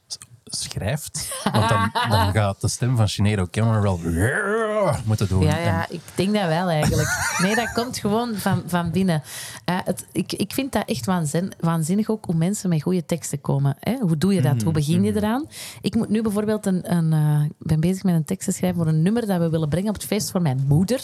schrijft? 0.55 1.31
Want 1.51 1.69
dan, 1.69 1.91
dan 2.09 2.31
gaat 2.31 2.61
de 2.61 2.67
stem 2.67 2.97
van 2.97 3.09
Sinead 3.09 3.39
O'Connor 3.39 3.81
wel 3.81 3.99
moeten 5.05 5.27
doen. 5.27 5.41
Ja, 5.41 5.57
En 5.57 5.63
ja, 5.63 5.85
ik 5.89 6.01
denk 6.15 6.33
dat 6.33 6.47
wel 6.47 6.69
eigenlijk. 6.69 7.09
Nee, 7.37 7.55
dat 7.55 7.71
komt 7.71 7.97
gewoon 7.97 8.35
van, 8.35 8.63
van 8.65 8.91
binnen. 8.91 9.23
Eh, 9.65 9.75
het, 9.83 10.05
ik, 10.11 10.33
ik 10.33 10.53
vind 10.53 10.71
dat 10.71 10.83
echt 10.85 11.05
waanzin, 11.05 11.53
waanzinnig 11.59 12.09
ook 12.09 12.25
hoe 12.25 12.35
mensen 12.35 12.69
met 12.69 12.81
goede 12.81 13.05
teksten 13.05 13.41
komen. 13.41 13.75
Hè? 13.79 13.95
Hoe 13.99 14.17
doe 14.17 14.33
je 14.33 14.41
dat? 14.41 14.61
Hoe 14.61 14.73
begin 14.73 15.03
je 15.03 15.15
eraan? 15.15 15.45
Ik 15.81 15.95
moet 15.95 16.09
nu 16.09 16.21
bijvoorbeeld 16.21 16.65
een, 16.65 16.95
een 16.95 17.13
eh, 17.13 17.43
ik 17.43 17.67
ben 17.67 17.79
bezig 17.79 18.03
met 18.03 18.15
een 18.15 18.25
tekst 18.25 18.47
te 18.47 18.53
schrijven 18.53 18.77
voor 18.77 18.87
een 18.87 19.01
nummer 19.01 19.27
dat 19.27 19.39
we 19.39 19.49
willen 19.49 19.69
brengen 19.69 19.89
op 19.89 19.95
het 19.95 20.05
feest 20.05 20.31
voor 20.31 20.41
mijn 20.41 20.63
moeder, 20.67 21.01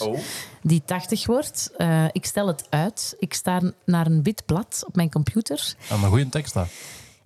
die 0.62 0.82
80 0.84 1.26
wordt. 1.26 1.70
Eh, 1.76 2.04
ik 2.12 2.24
stel 2.26 2.46
het 2.46 2.66
uit. 2.70 3.16
Ik 3.18 3.34
sta 3.34 3.60
naar 3.84 4.06
een 4.06 4.22
wit 4.22 4.42
blad 4.46 4.82
op 4.86 4.96
mijn 4.96 5.10
computer. 5.10 5.74
Ah, 5.88 6.00
maar 6.00 6.10
goede 6.10 6.28
tekst 6.28 6.54
daar. 6.54 6.68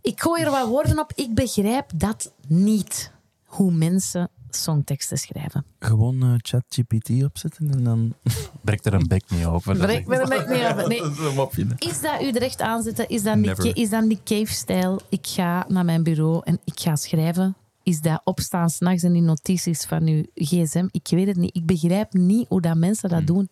Ik 0.03 0.21
gooi 0.21 0.43
er 0.43 0.51
wat 0.51 0.69
woorden 0.69 0.99
op. 0.99 1.13
Ik 1.15 1.35
begrijp 1.35 1.91
dat 1.95 2.33
niet. 2.47 3.13
Hoe 3.45 3.73
mensen 3.73 4.29
songteksten 4.51 5.19
schrijven? 5.19 5.65
Gewoon 5.79 6.23
eh, 6.23 6.35
ChatGPT 6.37 7.25
opzetten 7.25 7.71
en 7.71 7.85
dan... 7.85 8.15
Breek 8.65 8.85
er 8.85 8.95
een 8.95 9.07
bek 9.09 9.31
niet 9.31 9.45
over. 9.45 9.75
Dat 9.79 9.87
Breek 9.87 10.01
is- 10.01 10.07
me 10.07 10.17
er 10.17 10.29
net 10.29 10.49
niet 10.49 10.65
over. 10.73 10.89
Nee. 10.89 11.01
dat 11.03 11.13
is 11.13 11.19
een 11.19 11.35
mopje. 11.35 11.67
Is 11.79 12.01
dat 12.01 12.23
u 12.23 12.29
er 12.31 12.43
echt 12.43 12.61
aanzetten? 12.61 13.09
Is 13.09 13.23
dat, 13.23 13.35
die, 13.35 13.45
Never. 13.47 13.77
is 13.77 13.91
dat 13.91 14.09
die 14.09 14.21
cave-stijl? 14.25 15.01
Ik 15.09 15.27
ga 15.27 15.65
naar 15.69 15.85
mijn 15.85 16.03
bureau 16.03 16.41
en 16.45 16.61
ik 16.65 16.81
ga 16.81 16.97
schrijven. 16.97 17.57
Is 17.83 18.01
dat 18.01 18.21
opstaan 18.25 18.71
s'nachts 18.71 19.03
en 19.03 19.13
die 19.13 19.23
notities 19.23 19.85
van 19.85 20.03
uw 20.07 20.25
gsm? 20.35 20.89
Ik 20.91 21.07
weet 21.11 21.27
het 21.27 21.37
niet. 21.37 21.57
Ik 21.57 21.67
begrijp 21.67 22.13
niet 22.13 22.49
hoe 22.49 22.61
dat 22.61 22.77
mensen 22.77 23.09
dat 23.09 23.27
doen. 23.27 23.49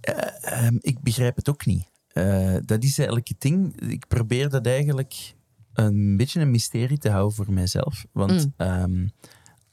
Ehm, 0.00 0.76
ik 0.80 1.00
begrijp 1.00 1.36
het 1.36 1.48
ook 1.48 1.66
niet. 1.66 1.84
Eh, 2.12 2.56
dat 2.64 2.82
is 2.82 2.98
eigenlijk 2.98 3.28
het 3.28 3.40
ding. 3.40 3.80
Ik 3.80 4.06
probeer 4.08 4.48
dat 4.48 4.66
eigenlijk 4.66 5.34
een 5.72 6.16
beetje 6.16 6.40
een 6.40 6.50
mysterie 6.50 6.98
te 6.98 7.10
houden 7.10 7.34
voor 7.36 7.52
mijzelf. 7.52 8.06
Want 8.12 8.30
Mm. 8.46 8.54
ehm, 8.56 9.06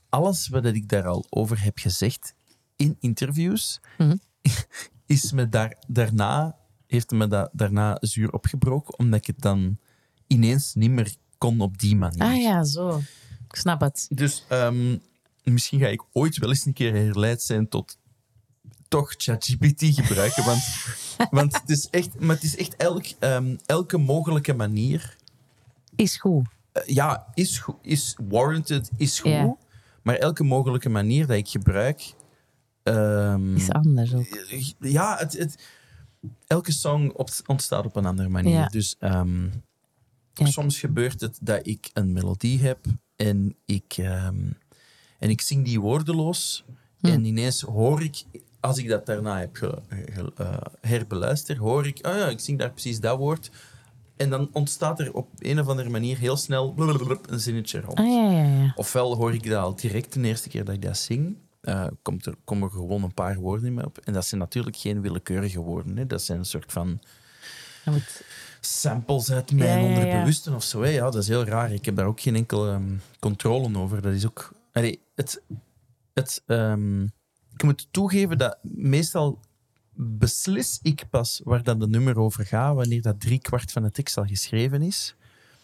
alles 0.09 0.47
wat 0.47 0.65
ik 0.65 0.89
daar 0.89 1.07
al 1.07 1.25
over 1.29 1.63
heb 1.63 1.77
gezegd 1.79 2.35
in 2.75 2.97
interviews, 2.99 3.79
Mhm. 3.97 4.15
is 5.05 5.31
me 5.31 5.49
daar, 5.49 5.75
daarna, 5.87 6.55
heeft 6.87 7.11
me 7.11 7.27
dat 7.27 7.49
daarna 7.53 7.97
zuur 7.99 8.31
opgebroken, 8.31 8.99
omdat 8.99 9.19
ik 9.19 9.27
het 9.27 9.39
dan 9.41 9.77
ineens 10.27 10.73
niet 10.75 10.91
meer 10.91 11.15
kon 11.37 11.61
op 11.61 11.77
die 11.77 11.95
manier. 11.95 12.21
Ah 12.23 12.37
ja, 12.41 12.63
zo. 12.63 12.97
Ik 13.47 13.55
snap 13.55 13.81
het. 13.81 14.05
Dus 14.09 14.45
ehm, 14.49 14.97
misschien 15.43 15.79
ga 15.79 15.87
ik 15.87 16.03
ooit 16.11 16.37
wel 16.37 16.49
eens 16.49 16.65
een 16.65 16.73
keer 16.73 16.93
herleid 16.93 17.41
zijn 17.41 17.67
tot 17.69 17.97
toch 18.89 19.13
ChatGPT 19.17 19.83
gebruiken. 19.83 20.45
Want, 20.45 20.61
want 21.39 21.53
het 21.61 21.69
is 21.69 21.89
echt, 21.89 22.19
maar 22.19 22.35
het 22.35 22.43
is 22.43 22.55
echt 22.57 22.75
elk, 22.75 23.05
ehm, 23.19 23.55
elke 23.65 23.97
mogelijke 23.97 24.53
manier. 24.53 25.15
Is 25.95 26.17
goed. 26.17 26.47
eh, 26.71 26.83
ja, 26.85 27.27
is, 27.33 27.63
is 27.81 28.15
warranted, 28.29 28.89
is 28.97 29.19
goed. 29.19 29.31
Ja. 29.31 29.55
Maar 30.03 30.15
elke 30.15 30.43
mogelijke 30.43 30.89
manier 30.89 31.27
dat 31.27 31.37
ik 31.37 31.47
gebruik. 31.47 32.13
ehm, 32.83 33.55
Is 33.55 33.71
anders 33.71 34.13
ook. 34.13 34.25
ja, 34.79 35.17
het, 35.17 35.37
het, 35.37 35.63
elke 36.47 36.71
song 36.71 37.13
ontstaat 37.45 37.85
op 37.85 37.95
een 37.95 38.05
andere 38.05 38.29
manier. 38.29 38.53
Ja. 38.53 38.67
Dus 38.67 38.95
ehm, 38.99 39.49
soms 40.33 40.79
gebeurt 40.79 41.21
het 41.21 41.37
dat 41.41 41.67
ik 41.67 41.89
een 41.93 42.11
melodie 42.13 42.59
heb 42.59 42.85
en 43.15 43.55
ik, 43.65 43.97
en 43.97 45.29
ik 45.29 45.41
zing 45.41 45.65
die 45.65 45.79
woordeloos. 45.79 46.65
Hm. 46.99 47.07
En 47.07 47.25
ineens 47.25 47.61
hoor 47.61 48.03
ik, 48.03 48.23
als 48.59 48.77
ik 48.77 48.87
dat 48.89 49.05
daarna 49.05 49.39
heb 49.39 49.55
ge, 49.55 49.77
ge- 49.89 50.31
eh, 50.35 50.57
herbeluisterd, 50.81 51.57
hoor 51.57 51.87
ik, 51.87 52.07
oh 52.07 52.15
ja, 52.15 52.27
ik 52.27 52.39
zing 52.39 52.59
daar 52.59 52.71
precies 52.71 52.99
dat 52.99 53.17
woord. 53.17 53.49
En 54.17 54.29
dan 54.29 54.49
ontstaat 54.53 54.99
er 54.99 55.13
op 55.13 55.27
een 55.37 55.59
of 55.59 55.67
andere 55.67 55.89
manier 55.89 56.17
heel 56.17 56.37
snel 56.37 56.73
een 57.27 57.39
zinnetje 57.39 57.79
rond. 57.81 57.97
Ah 57.99 58.05
ja, 58.07 58.31
ja, 58.31 58.43
ja. 58.63 58.73
Ofwel 58.75 59.15
hoor 59.15 59.33
ik 59.33 59.49
dat 59.49 59.63
al 59.63 59.75
direct 59.75 60.13
de 60.13 60.21
eerste 60.21 60.49
keer 60.49 60.65
dat 60.65 60.75
ik 60.75 60.81
dat 60.81 60.97
zing. 60.97 61.37
eh, 61.61 61.87
komt 62.01 62.25
er, 62.25 62.35
komen 62.43 62.67
er 62.69 62.73
gewoon 62.75 63.03
een 63.03 63.13
paar 63.13 63.35
woorden 63.37 63.67
in 63.67 63.73
mij 63.73 63.85
op. 63.85 63.97
En 63.97 64.13
dat 64.13 64.25
zijn 64.25 64.41
natuurlijk 64.41 64.75
geen 64.77 65.01
willekeurige 65.01 65.59
woorden. 65.59 65.97
Hè. 65.97 66.07
Dat 66.07 66.21
zijn 66.21 66.39
een 66.39 66.45
soort 66.45 66.71
van 66.71 66.99
moet- 67.85 68.23
samples 68.59 69.31
uit 69.31 69.51
mijn 69.51 69.69
Ja, 69.69 69.75
ja, 69.75 69.81
ja. 69.81 69.87
onderbewuste 69.95 70.53
of 70.53 70.63
zo. 70.63 70.81
Hè. 70.81 70.89
Ja, 70.89 71.03
dat 71.03 71.15
is 71.15 71.27
heel 71.27 71.45
raar. 71.45 71.71
Ik 71.73 71.85
heb 71.85 71.95
daar 71.95 72.05
ook 72.05 72.21
geen 72.21 72.35
enkele 72.35 72.69
ehm, 72.71 72.95
controle 73.19 73.77
over. 73.77 74.01
Dat 74.01 74.13
is 74.13 74.25
ook... 74.25 74.51
Allee, 74.73 74.99
het, 75.15 75.41
het, 76.13 76.43
ehm, 76.45 77.07
ik 77.59 77.65
moet 77.65 77.87
toegeven 77.91 78.37
dat 78.37 78.57
meestal 78.61 79.39
beslis 79.93 80.79
ik 80.81 81.03
pas 81.09 81.41
waar 81.43 81.63
dat 81.63 81.79
de 81.79 81.87
nummer 81.87 82.19
over 82.19 82.45
gaat 82.45 82.75
wanneer 82.75 83.01
dat 83.01 83.19
drie 83.19 83.39
kwart 83.39 83.71
van 83.71 83.83
de 83.83 83.91
tekst 83.91 84.17
al 84.17 84.25
geschreven 84.25 84.81
is. 84.81 85.15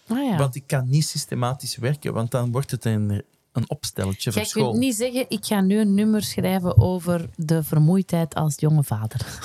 Ah 0.08 0.18
ja. 0.18 0.38
Want 0.38 0.56
ik 0.56 0.64
kan 0.68 0.90
niet 0.90 1.06
systematisch 1.06 1.76
werken, 1.76 2.14
want 2.14 2.32
dan 2.32 2.52
wordt 2.52 2.72
het 2.72 2.86
een, 2.86 3.24
een 3.52 3.70
opstelletje 3.70 4.32
voor 4.32 4.42
Jij 4.42 4.50
school. 4.50 4.70
kunt 4.70 4.80
niet 4.80 4.96
zeggen, 4.96 5.26
ik 5.30 5.46
ga 5.46 5.62
nu 5.62 5.80
een 5.80 5.94
nummer 5.94 6.24
schrijven 6.24 6.78
over 6.78 7.30
de 7.36 7.64
vermoeidheid 7.64 8.36
als 8.36 8.56
jonge 8.60 8.84
vader. 8.84 9.26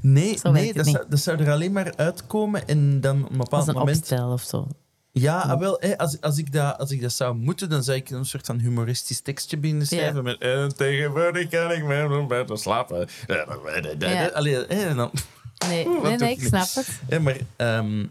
Nee, 0.00 0.38
nee 0.42 0.72
dat, 0.72 0.86
zou, 0.86 1.04
dat 1.08 1.18
zou 1.18 1.38
er 1.38 1.50
alleen 1.50 1.72
maar 1.72 1.96
uitkomen 1.96 2.68
en 2.68 3.00
dan 3.00 3.24
op 3.24 3.30
een 3.30 3.36
bepaald 3.36 3.52
Als 3.52 3.66
een 3.66 3.74
moment... 3.74 3.98
opstel 3.98 4.32
of 4.32 4.42
zo. 4.42 4.66
Ja, 5.12 5.38
ah, 5.40 5.58
wel, 5.58 5.76
hè, 5.80 5.98
als, 5.98 6.20
als, 6.20 6.38
ik 6.38 6.52
dat, 6.52 6.78
als 6.78 6.90
ik 6.90 7.00
dat 7.00 7.12
zou 7.12 7.34
moeten, 7.36 7.68
dan 7.68 7.82
zou 7.82 7.96
ik 7.96 8.10
een 8.10 8.24
soort 8.24 8.46
van 8.46 8.58
humoristisch 8.58 9.20
tekstje 9.20 9.56
binnen 9.56 9.86
schrijven 9.86 10.16
Ja. 10.16 10.22
met 10.22 10.38
en 10.40 10.76
tegenwoordig 10.76 11.48
kan 11.48 11.70
ik 11.70 11.84
met 11.84 12.28
beter 12.28 12.58
slapen. 12.58 13.08
Ja. 13.26 14.26
Allee, 14.34 14.54
hè, 14.54 14.64
en 14.88 14.96
dan, 14.96 15.10
Nee, 15.68 15.86
Oeh, 15.86 16.02
nee, 16.08 16.16
nee, 16.16 16.30
ik 16.36 16.42
snap 16.42 16.68
het. 16.74 16.88
hè, 17.08 17.20
maar 17.20 17.36
ehm, 17.56 18.06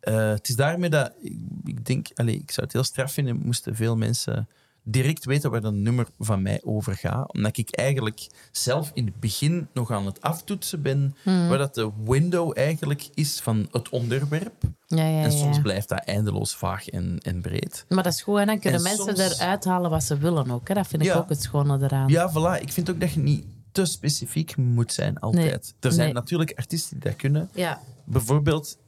eh, 0.00 0.28
het 0.28 0.48
is 0.48 0.56
daarmee 0.56 0.90
dat 0.90 1.12
ik, 1.22 1.36
ik 1.64 1.86
denk, 1.86 2.06
allee, 2.14 2.34
ik 2.34 2.50
zou 2.50 2.66
het 2.66 2.72
heel 2.74 2.84
straf 2.84 3.12
vinden, 3.12 3.36
moesten 3.44 3.76
veel 3.76 3.96
mensen 3.96 4.48
direct 4.84 5.24
weten 5.24 5.50
waar 5.50 5.60
dat 5.60 5.74
nummer 5.74 6.06
van 6.18 6.42
mij 6.42 6.60
over 6.64 6.94
gaat. 6.96 7.32
Omdat 7.34 7.56
ik 7.56 7.74
eigenlijk 7.76 8.26
zelf 8.52 8.90
in 8.94 9.04
het 9.06 9.20
begin 9.20 9.68
nog 9.72 9.90
aan 9.90 10.06
het 10.06 10.20
aftoetsen 10.20 10.82
ben, 10.82 11.16
Hmm. 11.22 11.48
waar 11.48 11.58
dat 11.58 11.74
de 11.74 11.90
window 12.04 12.58
eigenlijk 12.58 13.08
is 13.14 13.40
van 13.40 13.68
het 13.70 13.88
onderwerp. 13.88 14.62
Ja, 14.86 15.06
ja, 15.06 15.22
En 15.22 15.32
soms 15.32 15.56
ja. 15.56 15.62
blijft 15.62 15.88
dat 15.88 16.04
eindeloos 16.04 16.54
vaag 16.54 16.88
en, 16.88 17.18
en 17.18 17.40
breed. 17.40 17.84
Maar 17.88 18.02
dat 18.02 18.12
is 18.12 18.22
goed, 18.22 18.38
en 18.38 18.46
dan 18.46 18.58
kunnen 18.58 18.78
En 18.78 18.84
mensen 18.86 19.16
soms- 19.16 19.38
eruit 19.38 19.64
halen 19.64 19.90
wat 19.90 20.02
ze 20.04 20.18
willen 20.18 20.50
ook. 20.50 20.68
Hè. 20.68 20.74
Dat 20.74 20.86
vind 20.86 21.04
ik 21.04 21.14
ook 21.14 21.28
het 21.28 21.42
schone 21.42 21.78
eraan. 21.84 22.08
Ja, 22.08 22.30
voilà. 22.30 22.62
Ik 22.62 22.72
vind 22.72 22.90
ook 22.90 23.00
dat 23.00 23.12
je 23.12 23.20
niet 23.20 23.44
te 23.72 23.84
specifiek 23.84 24.56
moet 24.56 24.92
zijn 24.92 25.18
altijd. 25.18 25.74
Er 25.80 25.92
zijn 25.92 26.04
Nee. 26.04 26.14
natuurlijk 26.14 26.52
artiesten 26.58 27.00
die 27.00 27.08
dat 27.10 27.18
kunnen. 27.18 27.48
Ja. 27.54 27.80
Bijvoorbeeld, 28.04 28.78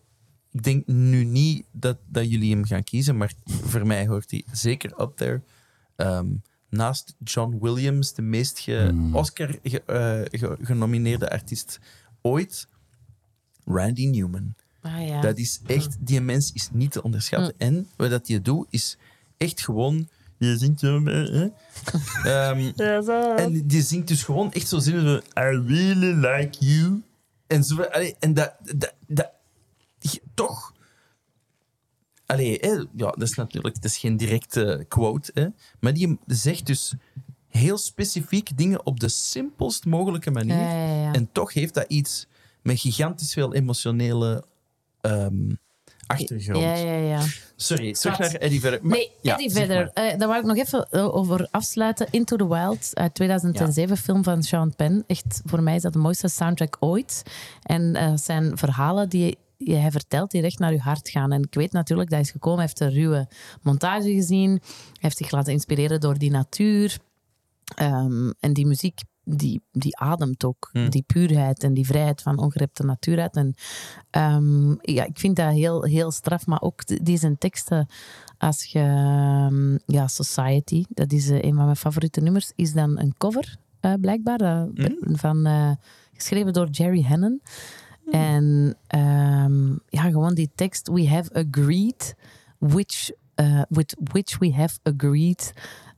ik 0.52 0.62
denk 0.62 0.86
nu 0.86 1.24
niet 1.24 1.64
dat, 1.72 1.96
dat 2.06 2.30
jullie 2.30 2.52
hem 2.52 2.64
gaan 2.64 2.84
kiezen, 2.84 3.16
maar 3.16 3.32
voor 3.44 3.86
mij 3.86 4.06
hoort 4.06 4.30
hij 4.30 4.44
zeker 4.52 5.00
up 5.00 5.16
there. 5.16 5.40
Ehm, 5.96 6.26
naast 6.68 7.14
John 7.24 7.58
Williams, 7.60 8.14
de 8.14 8.22
meest 8.22 8.58
ge- 8.58 9.10
Oscar 9.12 9.58
ge- 9.62 9.82
eh, 9.86 10.40
ge- 10.40 10.56
genomineerde 10.60 11.30
artiest 11.30 11.80
ooit, 12.22 12.68
Randy 13.64 14.06
Newman. 14.06 14.54
Ah, 14.80 15.06
ja. 15.06 15.20
Dat 15.20 15.38
is 15.38 15.60
echt, 15.66 15.96
die 16.00 16.20
mens 16.20 16.52
is 16.52 16.68
niet 16.72 16.92
te 16.92 17.02
onderschatten. 17.02 17.54
En 17.58 17.88
wat 17.96 18.10
dat 18.10 18.28
je 18.28 18.42
doet, 18.42 18.66
is 18.70 18.96
echt 19.36 19.60
gewoon. 19.60 20.08
Je 20.38 20.58
zingt 20.58 20.80
zo. 20.80 21.04
eh, 21.04 21.42
eh. 21.42 21.50
Ehm, 22.50 22.72
Ja, 22.76 23.02
zo. 23.02 23.34
en 23.34 23.66
die 23.66 23.82
zingt 23.82 24.08
dus 24.08 24.22
gewoon 24.22 24.52
echt 24.52 24.68
zo 24.68 24.78
zinnen 24.78 25.04
van 25.04 25.44
I 25.44 25.66
really 25.66 26.12
like 26.26 26.64
you. 26.64 27.02
En, 27.46 27.64
zo, 27.64 27.82
allee, 27.82 28.16
en 28.20 28.34
dat, 28.34 28.54
dat, 29.06 29.30
toch. 30.34 30.72
Allee, 32.26 32.58
hè, 32.60 32.70
ja, 32.70 32.86
dat 33.10 33.22
is 33.22 33.34
natuurlijk 33.34 33.74
dat 33.74 33.84
is 33.84 33.96
geen 33.98 34.16
directe 34.16 34.84
quote, 34.88 35.30
hè, 35.34 35.46
maar 35.80 35.94
die 35.94 36.18
zegt 36.26 36.66
dus 36.66 36.94
heel 37.48 37.78
specifiek 37.78 38.56
dingen 38.56 38.86
op 38.86 39.00
de 39.00 39.08
simpelst 39.08 39.84
mogelijke 39.84 40.30
manier. 40.30 40.56
Ja, 40.56 40.86
ja, 40.86 41.02
ja. 41.02 41.12
En 41.12 41.28
toch 41.32 41.52
heeft 41.52 41.74
dat 41.74 41.84
iets 41.88 42.26
met 42.62 42.80
gigantisch 42.80 43.32
veel 43.32 43.54
emotionele 43.54 44.44
ehm, 45.00 45.50
achtergrond. 46.06 46.62
Ja, 46.64 46.74
ja, 46.74 46.94
ja. 46.96 47.20
Sorry, 47.56 47.92
terug 47.92 48.18
naar 48.18 48.34
Eddie 48.34 48.60
verder. 48.60 48.78
Maar- 48.82 48.96
Nee, 48.96 49.10
Eddie 49.22 49.50
zeg 49.50 49.66
verder. 49.66 49.90
maar. 49.94 50.04
Eh, 50.04 50.18
daar 50.18 50.28
wou 50.28 50.40
ik 50.40 50.46
nog 50.46 50.56
even 50.56 50.86
eh, 50.90 51.14
over 51.16 51.48
afsluiten. 51.50 52.06
Into 52.10 52.36
the 52.36 52.48
Wild 52.48 52.90
uit 52.94 53.14
2007, 53.14 53.96
film 53.96 54.24
van 54.24 54.42
Sean 54.42 54.74
Penn. 54.76 55.04
Echt, 55.06 55.40
voor 55.44 55.62
mij 55.62 55.76
is 55.76 55.82
dat 55.82 55.92
de 55.92 55.98
mooiste 55.98 56.28
soundtrack 56.28 56.76
ooit. 56.80 57.22
En 57.62 57.96
het 57.96 58.20
zijn 58.20 58.58
verhalen 58.58 59.08
die 59.08 59.38
hij 59.58 59.90
vertelt 59.90 60.30
die 60.30 60.40
recht 60.40 60.58
naar 60.58 60.72
je 60.72 60.80
hart 60.80 61.08
gaan. 61.08 61.32
En 61.32 61.42
ik 61.42 61.54
weet 61.54 61.72
natuurlijk 61.72 62.08
dat 62.10 62.18
hij 62.18 62.26
is 62.28 62.32
gekomen, 62.34 62.58
hij 62.58 62.66
heeft 62.66 62.80
een 62.80 63.00
ruwe 63.02 63.28
montage 63.62 64.12
gezien. 64.14 64.50
Hij 64.50 64.60
heeft 64.98 65.16
zich 65.16 65.30
laten 65.30 65.52
inspireren 65.52 66.00
door 66.00 66.18
die 66.18 66.30
natuur. 66.30 66.98
Ehm, 67.74 68.30
en 68.40 68.52
die 68.52 68.66
muziek, 68.66 69.00
die, 69.24 69.62
die 69.72 69.96
ademt 69.98 70.44
ook. 70.44 70.70
Die 70.88 71.02
puurheid 71.06 71.62
en 71.62 71.74
die 71.74 71.86
vrijheid 71.86 72.22
van 72.22 72.38
ongerepte 72.38 72.84
natuur 72.84 73.20
uit. 73.20 73.36
En 73.36 73.54
ehm, 74.10 74.70
ja, 74.80 75.04
ik 75.04 75.18
vind 75.18 75.36
dat 75.36 75.52
heel, 75.52 75.82
heel 75.84 76.10
straf. 76.10 76.46
Maar 76.46 76.60
ook 76.60 77.04
die 77.04 77.18
zijn 77.18 77.38
teksten, 77.38 77.86
als 78.38 78.64
je... 78.64 78.78
ehm, 78.78 79.78
ja, 79.86 80.06
Society, 80.08 80.84
dat 80.88 81.12
is 81.12 81.28
eh, 81.30 81.42
een 81.42 81.54
van 81.54 81.64
mijn 81.64 81.76
favoriete 81.76 82.20
nummers, 82.20 82.52
is 82.54 82.72
dan 82.72 82.98
een 82.98 83.14
cover, 83.18 83.56
eh, 83.80 83.92
blijkbaar. 84.00 84.40
eh, 84.40 84.62
van, 85.16 85.46
eh, 85.46 85.70
geschreven 86.12 86.52
door 86.52 86.68
Jerry 86.70 87.02
Hannon. 87.02 87.40
En 88.10 88.76
ehm, 88.86 89.70
ja, 89.88 90.02
gewoon 90.02 90.34
die 90.34 90.50
tekst. 90.54 90.88
We 90.88 91.08
have 91.08 91.32
agreed, 91.32 92.14
which, 92.58 93.10
uh, 93.40 93.62
with 93.68 93.96
which 94.12 94.38
we 94.38 94.52
have 94.52 94.78
agreed. 94.82 95.52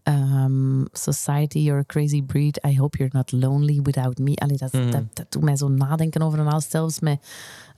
Um, 0.09 0.86
society, 0.92 1.59
you're 1.59 1.80
a 1.80 1.84
crazy 1.84 2.22
breed. 2.22 2.59
I 2.64 2.74
hope 2.74 2.98
you're 2.98 3.16
not 3.16 3.32
lonely 3.32 3.80
without 3.82 4.18
me. 4.18 4.36
Allee, 4.36 4.57
dat, 4.57 4.72
dat, 4.72 5.16
dat 5.16 5.26
doet 5.28 5.42
mij 5.42 5.57
zo 5.57 5.68
nadenken 5.68 6.22
over 6.22 6.38
een. 6.38 6.61
Zelfs 6.61 7.00
met 7.00 7.26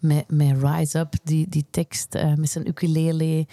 met, 0.00 0.24
met 0.28 0.56
Rise 0.62 0.98
Up, 0.98 1.14
die, 1.22 1.48
die 1.48 1.66
tekst 1.70 2.14
eh, 2.14 2.34
met 2.34 2.50
zijn 2.50 2.68
ukulele. 2.68 3.46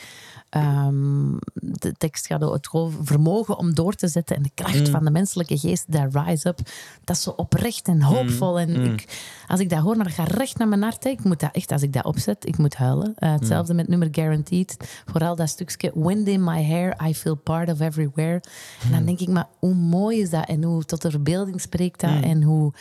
Ehm, 0.49 1.37
de 1.53 1.93
tekst 1.97 2.25
gaat 2.25 2.43
over 2.43 2.55
het 2.55 2.93
vermogen 3.07 3.57
om 3.57 3.73
door 3.73 3.93
te 3.93 4.07
zetten 4.07 4.35
en 4.35 4.43
de 4.43 4.51
kracht 4.53 4.89
van 4.89 5.03
de 5.05 5.11
menselijke 5.11 5.57
geest, 5.57 5.91
dat 5.91 6.15
Rise 6.15 6.47
Up, 6.47 6.59
dat 7.03 7.15
is 7.15 7.21
zo 7.21 7.29
oprecht 7.29 7.87
en 7.87 8.01
hoopvol. 8.01 8.59
En 8.59 8.85
ik, 8.93 9.05
als 9.47 9.59
ik 9.59 9.69
dat 9.69 9.79
hoor, 9.79 9.95
maar 9.95 10.05
dat 10.05 10.13
gaat 10.13 10.31
recht 10.31 10.57
naar 10.57 10.67
mijn 10.67 10.81
hart. 10.81 11.03
hè. 11.03 11.09
Ik 11.09 11.23
moet 11.23 11.39
dat 11.39 11.51
echt, 11.51 11.71
als 11.71 11.81
ik 11.81 11.93
dat 11.93 12.05
opzet, 12.05 12.47
ik 12.47 12.57
moet 12.57 12.75
huilen. 12.75 13.13
Eh, 13.15 13.31
hetzelfde 13.31 13.73
met 13.73 13.87
nummer 13.87 14.07
Guaranteed. 14.11 14.77
Vooral 15.05 15.35
dat 15.35 15.49
stukje 15.49 15.91
Wind 15.95 16.27
in 16.27 16.43
my 16.43 16.63
hair, 16.63 17.07
I 17.07 17.15
feel 17.15 17.35
part 17.35 17.71
of 17.71 17.79
everywhere. 17.79 18.41
En 18.83 18.91
dan 18.91 19.05
denk 19.05 19.19
ik, 19.19 19.27
maar 19.27 19.47
hoe 19.59 19.73
mooi 19.73 20.19
is 20.21 20.29
dat? 20.29 20.47
En 20.47 20.63
hoe 20.63 20.83
tot 20.83 21.01
de 21.01 21.09
verbeelding 21.11 21.61
spreekt 21.61 21.99
dat? 22.01 22.23
En 22.23 22.43
hoe... 22.43 22.73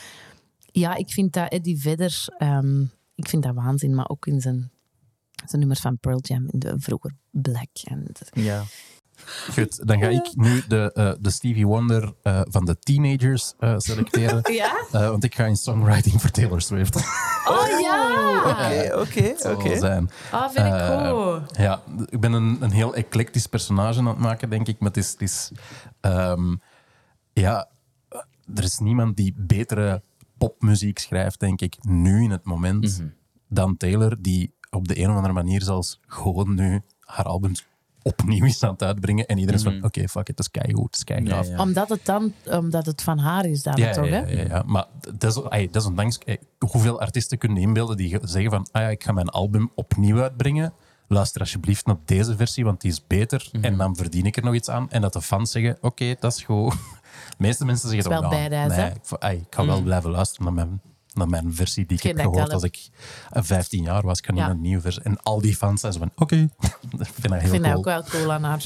Ja, 0.73 0.97
ik 0.97 1.11
vind 1.11 1.33
dat 1.33 1.53
Eddie 1.53 1.81
Vedder... 1.81 2.25
ehm, 2.39 2.85
ik 3.15 3.29
vind 3.29 3.43
dat 3.43 3.55
waanzin, 3.55 3.95
maar 3.95 4.09
ook 4.09 4.27
in 4.27 4.41
zijn, 4.41 4.71
zijn 5.47 5.59
nummers 5.59 5.81
van 5.81 5.99
Pearl 5.99 6.21
Jam, 6.21 6.49
in 6.51 6.59
de 6.59 6.75
vroeger 6.79 7.13
Black. 7.31 7.69
En 7.85 8.13
Ja. 8.33 8.63
Goed, 9.53 9.87
dan 9.87 10.01
ga 10.01 10.09
ik 10.09 10.31
nu 10.35 10.63
de, 10.69 10.93
eh, 10.93 11.13
de 11.21 11.31
Stevie 11.31 11.67
Wonder 11.67 12.15
eh, 12.23 12.41
van 12.45 12.65
de 12.65 12.79
teenagers 12.79 13.55
eh, 13.59 13.75
selecteren. 13.79 14.41
Ja? 14.53 14.87
Eh, 14.93 15.09
want 15.09 15.25
ik 15.25 15.35
ga 15.35 15.45
in 15.45 15.57
songwriting 15.57 16.21
voor 16.21 16.31
Taylor 16.31 16.61
Swift. 16.61 16.97
Oh 17.49 17.81
ja! 17.81 18.43
Oké, 18.51 18.99
oké, 18.99 19.51
oké. 19.51 19.79
zijn. 19.79 20.11
Ah, 20.31 20.51
vind 20.51 20.67
ik 20.67 21.11
goed. 21.11 21.57
Ja, 21.57 21.83
ik 22.09 22.21
ben 22.21 22.33
een, 22.33 22.57
een 22.61 22.71
heel 22.71 22.95
eclectisch 22.95 23.47
personage 23.47 23.99
aan 23.99 24.07
het 24.07 24.19
maken, 24.19 24.51
denk 24.51 24.69
ik. 24.69 24.79
Maar 24.79 24.89
het 24.89 24.97
is... 24.97 25.11
Het 25.11 25.23
is 25.23 25.51
ehm, 26.01 26.55
ja, 27.33 27.69
er 28.55 28.63
is 28.63 28.79
niemand 28.79 29.17
die 29.17 29.35
betere 29.37 30.03
popmuziek 30.39 30.99
schrijft, 30.99 31.41
denk 31.41 31.61
ik, 31.61 31.77
nu 31.83 32.23
in 32.23 32.31
het 32.31 32.45
moment, 32.45 33.03
dan 33.49 33.77
Taylor, 33.77 34.17
die 34.21 34.55
op 34.71 34.89
de 34.89 34.99
een 34.99 35.11
of 35.11 35.15
andere 35.17 35.33
manier 35.35 35.63
zelfs 35.63 36.01
gewoon 36.07 36.55
nu 36.55 36.83
haar 37.01 37.25
albums 37.25 37.67
opnieuw 38.03 38.45
is 38.45 38.63
aan 38.63 38.73
het 38.73 38.83
uitbrengen. 38.83 39.27
En 39.27 39.39
iedereen 39.39 39.59
is 39.61 39.65
van, 39.67 39.85
oké, 39.85 40.09
fuck 40.09 40.29
it, 40.29 40.29
het 40.29 40.39
is 40.39 40.51
keigoed, 40.51 40.85
het 40.85 40.95
is 40.97 41.05
keigaaf. 41.05 41.47
Ja, 41.47 41.53
ja. 41.53 41.59
Omdat 41.61 41.89
het 41.89 42.05
dan 42.05 42.33
omdat 42.51 42.87
het 42.87 43.03
van 43.03 43.19
haar 43.19 43.45
is, 43.47 43.63
dan 43.63 43.77
Ja, 43.77 43.93
toch? 43.93 44.05
ja, 44.07 44.11
hè? 44.25 44.31
ja, 44.31 44.43
ja. 44.49 44.63
maar 44.67 44.87
des- 45.19 45.43
ey, 45.49 45.69
desondanks, 45.71 46.19
ey, 46.19 46.39
hoeveel 46.59 47.01
artiesten 47.01 47.39
kunnen 47.39 47.59
inbeelden 47.59 47.97
die 47.97 48.09
ge- 48.09 48.21
zeggen 48.23 48.51
van 48.51 48.67
ah 48.73 48.83
ja, 48.83 48.89
ik 48.89 49.05
ga 49.05 49.13
mijn 49.13 49.29
album 49.29 49.71
opnieuw 49.75 50.21
uitbrengen. 50.23 50.73
Luister 51.09 51.41
alsjeblieft 51.41 51.87
naar 51.87 51.97
deze 52.05 52.37
versie, 52.37 52.65
want 52.65 52.81
die 52.81 52.91
is 52.91 53.07
beter. 53.07 53.49
Mhm. 53.53 53.65
En 53.65 53.77
dan 53.77 53.97
verdien 53.97 54.27
ik 54.27 54.37
er 54.37 54.45
nog 54.45 54.55
iets 54.55 54.69
aan. 54.69 54.91
En 54.91 55.01
dat 55.01 55.13
de 55.13 55.23
fans 55.23 55.51
zeggen, 55.51 55.77
oké, 55.81 56.15
dat 56.21 56.33
is 56.37 56.43
goed. 56.43 56.75
De 57.29 57.35
meeste 57.39 57.65
mensen 57.65 57.89
zeggen 57.89 58.11
Dat 58.11 58.23
is 58.23 58.29
dan, 58.29 58.39
wel 58.39 58.49
badass, 58.49 58.77
nee, 58.77 58.85
hè? 58.85 58.91
Mhm. 58.91 58.99
ik, 59.15 59.23
ey, 59.23 59.35
ik 59.37 59.55
ga 59.55 59.67
wel 59.67 59.83
blijven 59.83 60.11
luisteren 60.11 60.45
naar 60.45 60.55
mijn, 60.67 60.81
naar 61.13 61.29
mijn 61.29 61.55
versie 61.55 61.87
die 61.87 61.97
ik 61.97 62.03
heb 62.03 62.17
dat 62.17 62.25
ik 62.25 62.31
gehoord 62.31 62.49
al 62.49 62.55
als 62.55 62.63
ik 62.65 62.89
eh, 63.31 63.43
15 63.43 63.83
jaar 63.83 64.03
was. 64.03 64.19
Ik 64.19 64.25
ga 64.25 64.31
niet 64.33 64.41
Ja. 64.41 64.47
naar 64.47 64.55
een 64.57 64.63
nieuwe 64.63 64.83
versie. 64.83 65.03
En 65.03 65.23
al 65.23 65.41
die 65.41 65.57
fans 65.57 65.81
zijn 65.81 65.93
zo 65.93 65.99
van, 65.99 66.11
oké, 66.17 66.37
ik 66.39 66.49
vind 66.91 66.99
dat 66.99 67.07
heel 67.23 67.35
Ik 67.41 67.41
vind 67.49 67.51
cool. 67.51 67.63
dat 67.63 67.75
ook 67.77 67.85
wel 67.85 68.03
cool 68.03 68.33
aan 68.33 68.43
haar. 68.45 68.63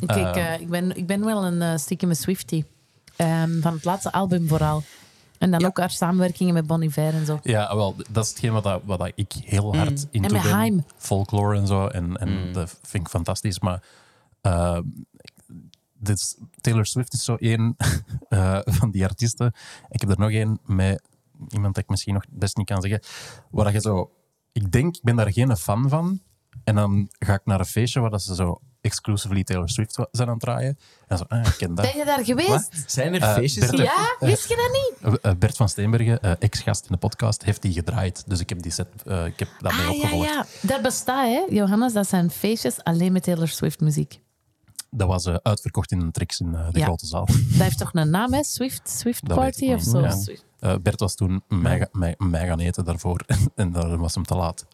Ik, 0.00 0.12
ik, 0.12 0.36
eh, 0.36 0.60
ik, 0.60 0.68
ben, 0.68 0.96
ik 0.96 1.06
ben 1.06 1.24
wel 1.24 1.44
een 1.44 1.60
uh, 1.60 1.76
stiekeme 1.76 2.14
Swiftie. 2.14 2.64
Ehm, 3.16 3.60
van 3.60 3.72
het 3.72 3.84
laatste 3.84 4.12
album 4.12 4.48
vooral. 4.48 4.82
En 5.38 5.50
dan 5.50 5.64
ook 5.64 5.78
haar 5.78 5.90
samenwerkingen 5.90 6.54
met 6.54 6.66
Bon 6.66 6.82
Iver 6.82 7.14
en 7.14 7.26
zo. 7.26 7.38
Ja, 7.42 7.76
wel, 7.76 7.94
dat 8.10 8.24
is 8.24 8.30
hetgeen 8.30 8.52
wat, 8.52 8.62
dat- 8.62 8.80
wat 8.84 8.98
dat 8.98 9.12
ik 9.14 9.32
heel 9.44 9.76
hard 9.76 10.06
into 10.10 10.18
Mm. 10.18 10.24
En 10.24 10.32
met 10.32 10.42
ben. 10.42 10.50
Haim. 10.52 10.84
Folklore 10.96 11.56
en 11.58 11.66
zo. 11.66 11.86
En, 11.86 12.16
en 12.16 12.52
dat 12.52 12.78
vind 12.82 13.02
ik 13.04 13.08
fantastisch. 13.08 13.60
Maar 13.60 13.82
eh, 14.40 14.78
Taylor 16.60 16.86
Swift 16.86 17.12
is 17.12 17.24
zo 17.24 17.34
één 17.34 17.74
eh, 18.28 18.58
van 18.64 18.90
die 18.90 19.04
artiesten. 19.04 19.52
Ik 19.88 20.00
heb 20.00 20.10
er 20.10 20.18
nog 20.18 20.30
één 20.30 20.58
met 20.64 21.02
iemand 21.48 21.74
dat 21.74 21.82
ik 21.84 21.90
misschien 21.90 22.14
nog 22.14 22.24
best 22.30 22.56
niet 22.56 22.66
kan 22.66 22.82
zeggen. 22.82 23.00
Waar 23.50 23.64
dat 23.64 23.72
je 23.74 23.80
zo... 23.80 24.10
Ik 24.52 24.72
denk, 24.72 24.96
ik 24.96 25.02
ben 25.02 25.16
daar 25.16 25.32
geen 25.32 25.56
fan 25.56 25.88
van. 25.88 26.20
En 26.64 26.74
dan 26.74 27.08
ga 27.18 27.34
ik 27.34 27.40
naar 27.44 27.58
een 27.58 27.66
feestje 27.66 28.00
waar 28.00 28.10
dat 28.10 28.22
ze 28.22 28.34
zo 28.34 28.60
exclusively 28.80 29.44
Taylor 29.44 29.68
Swift 29.68 29.94
zijn 30.10 30.28
aan 30.28 30.34
het 30.34 30.40
draaien. 30.42 30.78
En 31.06 31.18
zo, 31.18 31.24
ah, 31.28 31.46
ik 31.46 31.54
ken 31.58 31.74
dat. 31.74 31.84
Ben 31.90 31.96
je 31.96 32.04
daar 32.04 32.24
geweest? 32.24 32.48
Wat? 32.48 32.68
Zijn 32.86 33.14
er 33.14 33.22
Eh, 33.22 33.34
feestjes? 33.34 33.66
Bert- 33.70 33.82
Ja, 33.82 34.16
wist 34.20 34.48
je 34.48 34.56
dat 34.56 35.10
niet? 35.12 35.20
Eh, 35.22 35.30
eh, 35.30 35.38
Bert 35.38 35.56
van 35.56 35.68
Steenbergen, 35.68 36.20
eh, 36.22 36.32
ex-gast 36.38 36.82
in 36.84 36.92
de 36.92 36.96
podcast, 36.98 37.44
heeft 37.44 37.62
die 37.62 37.72
gedraaid. 37.72 38.24
Dus 38.26 38.40
ik 38.40 38.48
heb 38.48 38.62
die 38.62 38.72
set, 38.72 38.88
eh, 39.06 39.26
ik 39.26 39.38
heb 39.38 39.48
dat 39.58 39.72
mee 39.72 39.80
Ah, 39.86 39.86
ja, 39.86 39.92
opgevolgd. 40.02 40.28
ja. 40.28 40.46
Dat 40.62 40.82
bestaat, 40.82 41.26
hè, 41.28 41.54
Johannes. 41.54 41.92
Dat 41.92 42.08
zijn 42.08 42.30
feestjes 42.30 42.82
alleen 42.84 43.12
met 43.12 43.22
Taylor 43.22 43.48
Swift 43.48 43.80
muziek. 43.80 44.20
Dat 44.90 45.08
was 45.08 45.26
eh, 45.26 45.34
uitverkocht 45.42 45.90
in 45.92 46.00
een 46.00 46.10
trix 46.12 46.40
in 46.40 46.54
eh, 46.54 46.66
de 46.70 46.78
Ja. 46.78 46.84
grote 46.84 47.06
zaal. 47.06 47.26
Dat 47.26 47.36
heeft 47.62 47.78
toch 47.78 47.90
een 47.94 48.10
naam, 48.10 48.32
hè? 48.32 48.44
Swift, 48.44 48.88
Swift 48.88 49.28
Dat 49.28 49.36
Party 49.38 49.72
of 49.72 49.82
zo? 49.82 50.00
Ja. 50.00 50.16
Eh, 50.58 50.74
Bert 50.82 51.00
was 51.00 51.14
toen 51.14 51.42
mij, 51.48 51.88
mij, 51.92 52.14
mij 52.18 52.46
gaan 52.46 52.58
eten 52.60 52.84
daarvoor. 52.84 53.24
en 53.54 53.72
daar 53.72 53.98
was 53.98 54.14
hem 54.14 54.24
te 54.24 54.34
laat. 54.34 54.66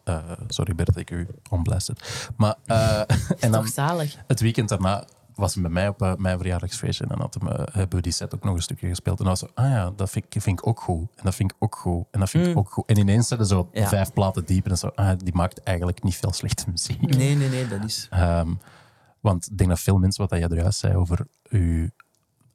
Sorry 0.47 0.75
Bert, 0.75 0.97
ik 0.97 1.11
u 1.11 1.27
onbluisterd. 1.49 2.29
Maar, 2.37 2.55
en 3.39 3.51
dan 3.51 3.67
zalig. 3.67 4.15
het 4.27 4.39
weekend 4.39 4.69
daarna 4.69 5.05
was 5.35 5.53
hij 5.53 5.61
bij 5.63 5.71
mij 5.71 5.87
op 5.87 6.15
mijn 6.17 6.37
verjaardagsfeestje. 6.37 7.03
En 7.03 7.09
dan 7.09 7.19
had 7.19 7.33
hem, 7.39 7.47
hebben 7.71 7.95
we 7.97 8.01
die 8.01 8.11
set 8.11 8.35
ook 8.35 8.43
nog 8.43 8.55
een 8.55 8.61
stukje 8.61 8.87
gespeeld. 8.87 9.19
En 9.19 9.25
dan 9.25 9.33
was 9.39 9.49
zo, 9.49 9.61
ah 9.61 9.69
ja, 9.69 9.91
dat 9.95 10.09
vind, 10.09 10.25
ik- 10.25 10.41
vind 10.41 10.59
ik 10.59 10.67
ook 10.67 10.81
goed. 10.81 11.07
En 11.15 11.23
dat 11.23 11.35
vind 11.35 11.51
ik 11.51 11.57
ook 11.59 11.75
goed. 11.75 12.05
En 12.11 12.19
dat 12.19 12.29
vind 12.29 12.47
ik 12.47 12.57
ook 12.57 12.71
goed. 12.71 12.85
En 12.89 12.97
ineens 12.97 13.27
zetten 13.27 13.47
zo 13.47 13.69
Ja. 13.73 13.87
vijf 13.87 14.13
platen 14.13 14.45
diep. 14.45 14.67
En 14.69 14.77
zo, 14.77 14.87
ah, 14.95 15.17
die 15.17 15.33
maakt 15.35 15.63
eigenlijk 15.63 16.03
niet 16.03 16.15
veel 16.15 16.33
slechte 16.33 16.65
muziek. 16.69 17.01
Nee, 17.01 17.35
nee, 17.35 17.49
nee, 17.49 17.67
dat 17.67 17.83
is... 17.83 18.07
Ehm, 18.11 18.49
want 19.25 19.47
ik 19.51 19.57
denk 19.57 19.69
dat 19.69 19.79
veel 19.79 19.97
mensen, 19.97 20.27
wat 20.27 20.39
jij 20.39 20.49
er 20.49 20.61
juist 20.61 20.79
zei 20.79 20.95
over 20.95 21.27
uw 21.49 21.89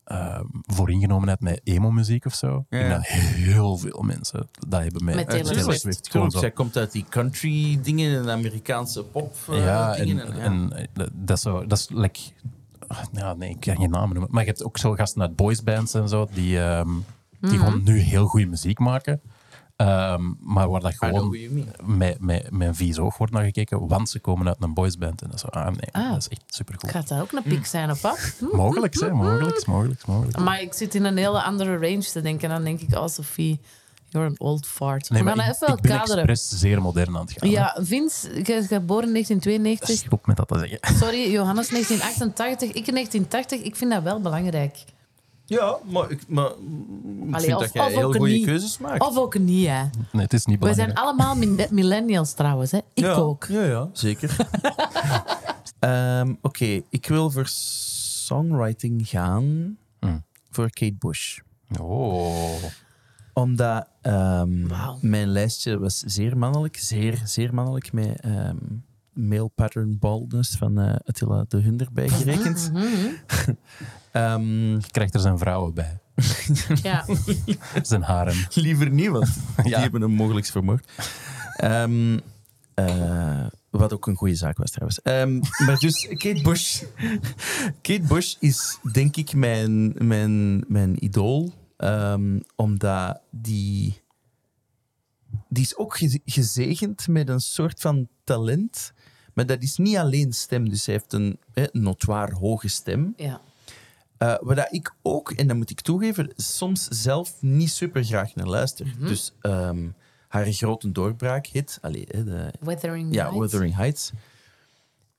ehm, 0.04 0.44
vooringenomenheid 0.66 1.40
met 1.40 1.60
emo-muziek 1.64 2.24
of 2.24 2.34
zo. 2.34 2.56
Ik 2.56 2.78
denk 2.78 2.90
dat 2.90 3.06
heel 3.06 3.76
veel 3.76 4.02
mensen 4.02 4.48
dat 4.68 4.82
hebben 4.82 5.04
met, 5.04 5.14
Met 5.14 5.28
eh, 5.28 5.40
Taylor 5.40 5.74
Swift. 5.74 6.08
Zo. 6.10 6.28
zij 6.28 6.50
komt 6.50 6.76
uit 6.76 6.92
die 6.92 7.04
country 7.08 7.80
dingen 7.82 8.22
en 8.22 8.30
Amerikaanse 8.30 9.04
pop 9.04 9.36
eh, 9.48 9.64
ja, 9.64 9.96
en, 9.96 10.06
dingen. 10.06 10.32
en, 10.32 10.36
ja. 10.36 10.42
en 10.42 10.72
eh, 10.72 11.06
dat 11.12 11.36
is 11.36 11.42
zo, 11.42 11.66
dat 11.66 11.78
is 11.78 11.88
like, 11.90 12.20
ja, 13.12 13.34
nee, 13.34 13.50
ik 13.50 13.60
kan 13.60 13.76
geen 13.76 13.90
namen 13.90 14.14
noemen. 14.14 14.28
Maar 14.30 14.42
je 14.42 14.48
hebt 14.48 14.64
ook 14.64 14.78
zo 14.78 14.92
gasten 14.92 15.22
uit 15.22 15.36
boysbands 15.36 15.94
en 15.94 16.08
zo, 16.08 16.28
die, 16.32 16.60
ehm, 16.60 16.90
die 17.40 17.58
gewoon 17.58 17.82
nu 17.82 17.98
heel 17.98 18.26
goede 18.26 18.46
muziek 18.46 18.78
maken. 18.78 19.20
Ehm, 19.86 20.22
maar 20.40 20.68
waar 20.68 20.80
dat 20.80 20.94
gewoon 20.94 21.36
met, 21.84 22.20
met, 22.20 22.50
met 22.50 22.68
een 22.68 22.74
vies 22.74 22.98
oog 22.98 23.16
wordt 23.18 23.32
naar 23.32 23.44
gekeken, 23.44 23.86
want 23.88 24.08
ze 24.10 24.18
komen 24.18 24.46
uit 24.48 24.56
een 24.60 24.74
boysband. 24.74 25.22
En 25.22 25.26
dat 25.30 25.34
is 25.36 25.40
zo, 25.40 25.46
ah 25.46 25.66
nee, 25.66 25.88
Ah. 26.04 26.08
dat 26.10 26.16
is 26.18 26.28
echt 26.28 26.42
supergoed. 26.46 26.90
Gaat 26.90 27.08
dat 27.08 27.20
ook 27.20 27.32
een 27.32 27.42
piek 27.42 27.66
zijn, 27.66 27.90
of 27.90 28.02
wat? 28.02 28.32
Mogelijk, 28.52 29.00
hè, 29.00 29.10
mogelijk, 29.12 29.66
mogelijk, 29.66 30.06
mogelijk. 30.06 30.38
Maar 30.38 30.60
ik 30.60 30.72
zit 30.74 30.94
in 30.94 31.04
een 31.04 31.16
hele 31.16 31.42
andere 31.42 31.72
range 31.78 32.02
te 32.12 32.20
denken. 32.20 32.48
Dan 32.48 32.64
denk 32.64 32.80
ik, 32.80 32.94
oh 32.94 33.06
Sophie, 33.06 33.60
you're 34.08 34.28
an 34.28 34.34
old 34.38 34.66
fart. 34.66 35.10
Nee, 35.10 35.22
maar 35.22 35.36
maar 35.36 35.48
ik, 35.48 35.54
even 35.54 35.74
ik 35.74 35.80
ben 35.80 35.90
kaderen. 35.98 36.28
expres 36.28 36.60
zeer 36.60 36.82
modern 36.82 37.16
aan 37.16 37.20
het 37.22 37.32
gaan. 37.32 37.48
hè. 37.48 37.54
Ja, 37.54 37.76
Vince, 37.80 38.28
je 38.34 38.52
is 38.52 38.66
geboren 38.66 39.06
in 39.06 39.12
1992. 39.12 39.88
Stop 39.96 40.26
met 40.26 40.36
dat 40.36 40.48
te 40.48 40.58
zeggen. 40.58 40.96
Sorry, 40.98 41.30
Johannes 41.30 41.68
1988. 41.68 42.68
Ik 42.68 42.86
in 42.86 42.94
1980. 42.94 43.60
Ik 43.62 43.76
vind 43.76 43.90
dat 43.90 44.02
wel 44.02 44.20
belangrijk. 44.20 44.84
Ja, 45.50 45.76
maar 45.90 46.10
ik, 46.10 46.28
maar, 46.28 46.46
ik 46.46 46.54
Allee, 47.34 47.46
vind 47.46 47.54
of- 47.56 47.62
dat 47.62 47.72
jij 47.72 47.84
of 47.86 47.92
heel 47.92 48.06
ook 48.06 48.16
goede 48.16 48.32
niet. 48.32 48.44
keuzes 48.44 48.78
maakt. 48.78 49.00
Of 49.02 49.16
ook 49.16 49.38
niet, 49.38 49.66
hè. 49.66 49.82
Nee, 50.12 50.22
het 50.22 50.32
is 50.32 50.46
niet 50.46 50.58
We 50.58 50.74
zijn 50.74 50.88
belangrijk. 50.94 50.98
allemaal 50.98 51.36
min- 51.36 51.66
millennials 51.80 52.32
trouwens, 52.32 52.70
hè. 52.70 52.78
Ik 52.78 53.04
ja, 53.04 53.12
ook. 53.12 53.44
Ja, 53.48 53.62
ja, 53.64 53.88
zeker. 53.92 54.36
Ehm, 55.78 56.34
Oké, 56.42 56.80
ik 56.90 57.06
wil 57.06 57.30
voor 57.30 57.46
songwriting 57.46 59.08
gaan 59.08 59.76
Hmm. 60.00 60.24
voor 60.50 60.70
Kate 60.70 60.94
Bush. 60.98 61.38
Oh. 61.80 62.54
Omdat 63.32 63.86
ehm, 64.02 64.66
Wauw. 64.68 64.98
mijn 65.00 65.28
lijstje 65.28 65.78
was 65.78 65.98
zeer 65.98 66.38
mannelijk, 66.38 66.76
zeer, 66.76 67.22
zeer 67.24 67.54
mannelijk, 67.54 67.92
met 67.92 68.20
ehm, 68.20 68.56
male 69.28 69.48
pattern 69.54 69.98
baldness 69.98 70.56
van 70.56 70.78
eh, 70.80 70.94
Attila 71.04 71.44
de 71.48 71.56
Hun 71.60 71.78
erbij 71.80 72.08
gerekend. 72.08 72.70
Mhm. 72.72 72.86
Ehm, 74.12 74.42
Je 74.72 74.90
krijgt 74.90 75.14
er 75.14 75.20
zijn 75.20 75.38
vrouwen 75.38 75.74
bij. 75.74 75.98
Ja. 76.82 77.04
Zijn 77.82 78.02
haren. 78.02 78.34
liever 78.54 78.90
niet, 78.90 79.08
want 79.08 79.28
die 79.56 79.68
Ja. 79.68 79.80
hebben 79.80 80.00
hem 80.00 80.10
mogelijk 80.10 80.46
vermoord. 80.46 80.90
Ehm, 81.56 82.18
eh, 82.74 83.46
wat 83.70 83.92
ook 83.92 84.06
een 84.06 84.14
goede 84.16 84.34
zaak 84.34 84.58
was 84.58 84.70
trouwens. 84.70 85.02
Ehm, 85.02 85.38
maar 85.66 85.78
dus, 85.78 86.06
Kate 86.08 86.42
Bush. 86.42 86.82
Kate 87.82 88.02
Bush 88.08 88.34
is 88.38 88.78
denk 88.92 89.16
ik 89.16 89.34
mijn, 89.34 89.92
mijn, 90.06 90.64
mijn 90.68 91.04
idool. 91.04 91.52
ehm, 91.76 92.38
omdat 92.56 93.20
die... 93.30 94.00
Die 95.48 95.62
is 95.62 95.76
ook 95.76 95.96
geze- 95.96 96.20
gezegend 96.24 97.08
met 97.08 97.28
een 97.28 97.40
soort 97.40 97.80
van 97.80 98.08
talent. 98.24 98.92
Maar 99.40 99.48
dat 99.48 99.62
is 99.62 99.76
niet 99.76 99.96
alleen 99.96 100.32
stem. 100.32 100.68
Dus 100.68 100.86
hij 100.86 100.94
heeft 100.94 101.12
een 101.12 101.38
eh, 101.54 101.64
notoire 101.72 102.34
hoge 102.34 102.68
stem. 102.68 103.14
ja. 103.16 103.40
Eh 104.16 104.36
waar 104.40 104.68
ik 104.72 104.94
ook, 105.02 105.30
en 105.30 105.46
dat 105.46 105.56
moet 105.56 105.70
ik 105.70 105.80
toegeven, 105.80 106.32
soms 106.36 106.86
zelf 106.88 107.42
niet 107.42 107.70
super 107.70 108.04
graag 108.04 108.34
naar 108.34 108.46
luister. 108.46 108.94
Dus 108.98 109.32
ehm, 109.40 109.88
haar 110.28 110.52
grote 110.52 110.92
doorbraak 110.92 111.46
hit, 111.46 111.78
allee, 111.80 112.04
hè, 112.08 112.24
de, 112.24 112.52
Wuthering 112.60 113.14
ja, 113.14 113.22
Heights. 113.22 113.40
Wuthering 113.40 113.74
Heights, 113.74 114.10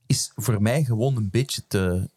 is 0.05 0.31
voor 0.35 0.61
mij 0.61 0.83
gewoon 0.83 1.15
een 1.15 1.29
beetje 1.29 1.61
te, 1.67 2.09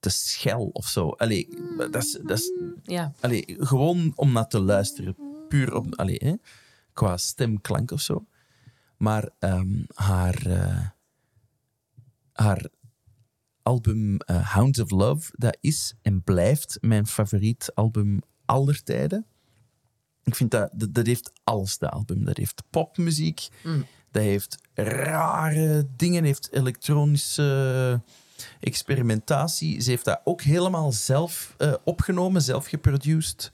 te 0.00 0.08
schel 0.10 0.70
of 0.72 0.86
zo. 0.86 1.08
Allee, 1.08 1.48
dat 1.76 1.94
is, 2.04 2.18
dat 2.22 2.38
is, 2.38 2.52
Ja. 2.82 3.12
allee, 3.20 3.56
gewoon 3.58 4.12
om 4.14 4.32
naar 4.32 4.48
te 4.48 4.60
luisteren. 4.60 5.16
Puur 5.48 5.74
op, 5.74 5.94
allee, 5.96 6.20
hè, 6.24 6.34
qua 6.92 7.16
stemklank 7.16 7.90
of 7.90 8.00
zo. 8.00 8.26
Maar 8.96 9.28
ehm, 9.38 9.82
haar, 9.94 10.46
eh, 10.46 10.86
haar 12.40 12.66
album 13.62 14.16
eh, 14.16 14.52
Hounds 14.52 14.78
of 14.78 14.90
Love, 14.90 15.30
dat 15.36 15.56
is 15.60 15.94
en 16.02 16.22
blijft 16.22 16.78
mijn 16.80 17.06
favoriet 17.06 17.70
album 17.74 18.20
aller 18.44 18.82
tijden. 18.82 19.26
Ik 20.24 20.34
vind 20.34 20.50
dat, 20.50 20.70
dat, 20.72 20.94
dat 20.94 21.06
heeft 21.06 21.32
alles, 21.44 21.78
dat 21.78 21.90
album. 21.90 22.24
Dat 22.24 22.36
heeft 22.36 22.62
popmuziek, 22.70 23.48
dat 24.10 24.22
heeft 24.22 24.58
rare 24.74 25.86
dingen, 25.96 26.24
heeft 26.24 26.52
elektronische 26.52 28.00
experimentatie. 28.60 29.80
Ze 29.80 29.90
heeft 29.90 30.04
dat 30.04 30.20
ook 30.24 30.42
helemaal 30.42 30.92
zelf 30.92 31.54
eh, 31.58 31.74
opgenomen, 31.84 32.42
zelf 32.42 32.66
geproduced, 32.66 33.52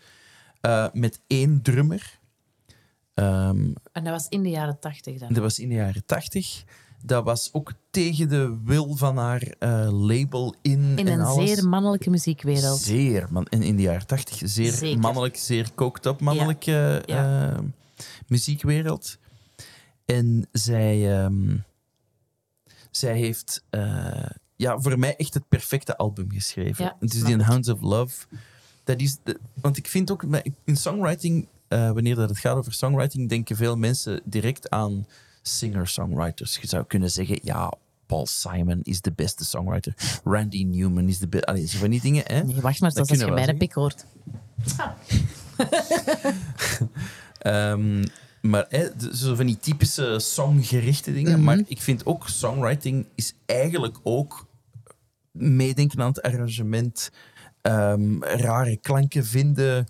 eh, 0.60 0.86
met 0.92 1.20
één 1.26 1.62
drummer. 1.62 2.18
Ehm, 3.14 3.72
En 3.92 4.04
dat 4.04 4.12
was 4.12 4.28
in 4.28 4.42
de 4.42 4.48
jaren 4.50 4.78
tachtig 4.80 5.18
dan. 5.18 5.32
dat 5.32 5.42
was 5.42 5.58
in 5.58 5.68
de 5.68 5.74
jaren 5.74 6.04
tachtig. 6.06 6.64
Dat 7.06 7.24
was 7.24 7.48
ook 7.52 7.72
tegen 7.90 8.28
de 8.28 8.58
wil 8.64 8.96
van 8.96 9.16
haar 9.16 9.42
eh, 9.58 9.88
label 10.06 10.54
in. 10.62 10.98
In 10.98 11.06
en 11.06 11.12
een 11.12 11.20
alles. 11.20 11.50
zeer 11.54 11.68
mannelijke 11.68 12.10
muziekwereld. 12.10 12.80
Zeer, 12.80 13.26
man. 13.30 13.46
En 13.46 13.62
in 13.62 13.76
de 13.76 13.82
jaren 13.82 14.06
tachtig 14.06 14.40
zeer 14.44 14.72
Zeker. 14.72 15.00
mannelijk, 15.00 15.36
zeer 15.36 15.70
coked 15.74 16.06
up 16.06 16.20
mannelijke 16.20 17.02
Ja. 17.06 17.50
eh, 17.52 17.58
muziekwereld. 18.26 19.18
En 20.04 20.48
zij, 20.52 21.18
ehm, 21.20 21.56
zij 22.90 23.16
heeft 23.16 23.64
eh, 23.70 24.26
ja, 24.56 24.80
voor 24.80 24.98
mij 24.98 25.16
echt 25.16 25.34
het 25.34 25.48
perfecte 25.48 25.96
album 25.96 26.30
geschreven. 26.32 26.84
Ja, 26.84 26.96
het 27.00 27.14
is 27.14 27.22
die. 27.22 27.42
Hounds 27.42 27.68
of 27.68 27.80
Love. 27.80 28.26
Dat 28.84 29.00
is 29.00 29.16
de- 29.22 29.40
want 29.60 29.76
ik 29.76 29.86
vind 29.88 30.10
ook, 30.10 30.22
in 30.64 30.76
songwriting, 30.76 31.48
wanneer 31.68 32.14
dat 32.14 32.28
het 32.28 32.38
gaat 32.38 32.56
over 32.56 32.72
songwriting, 32.72 33.28
denken 33.28 33.56
veel 33.56 33.76
mensen 33.76 34.20
direct 34.24 34.70
aan 34.70 35.06
singer-songwriters. 35.48 36.58
Je 36.60 36.66
zou 36.66 36.84
kunnen 36.84 37.10
zeggen, 37.10 37.38
ja, 37.42 37.72
Paul 38.06 38.26
Simon 38.26 38.80
is 38.82 39.00
de 39.00 39.12
beste 39.12 39.44
songwriter. 39.44 39.94
Randy 40.24 40.64
Newman 40.64 41.08
is 41.08 41.18
de 41.18 41.28
beste. 41.28 41.46
Allee, 41.46 41.66
zo 41.66 41.78
van 41.78 41.90
die 41.90 42.00
dingen, 42.00 42.22
hè? 42.26 42.42
Nee, 42.42 42.60
wacht 42.60 42.80
maar, 42.80 42.92
Dat 42.92 43.08
dat 43.08 43.10
als 43.10 43.28
je 43.28 43.34
mijn 43.34 43.56
pik 43.56 43.72
hoort. 43.72 44.04
Ehm, 47.38 48.04
maar 48.40 48.66
hè, 48.68 48.88
zo 49.12 49.34
van 49.34 49.46
die 49.46 49.58
typische 49.58 50.18
songgerichte 50.18 51.12
dingen. 51.12 51.42
Maar 51.42 51.60
ik 51.66 51.82
vind 51.82 52.06
ook 52.06 52.28
songwriting 52.28 53.06
is 53.14 53.34
eigenlijk 53.46 53.98
ook 54.02 54.46
meedenken 55.30 56.00
aan 56.00 56.08
het 56.08 56.22
arrangement, 56.22 57.10
ehm, 57.60 58.22
rare 58.22 58.76
klanken 58.76 59.24
vinden, 59.24 59.88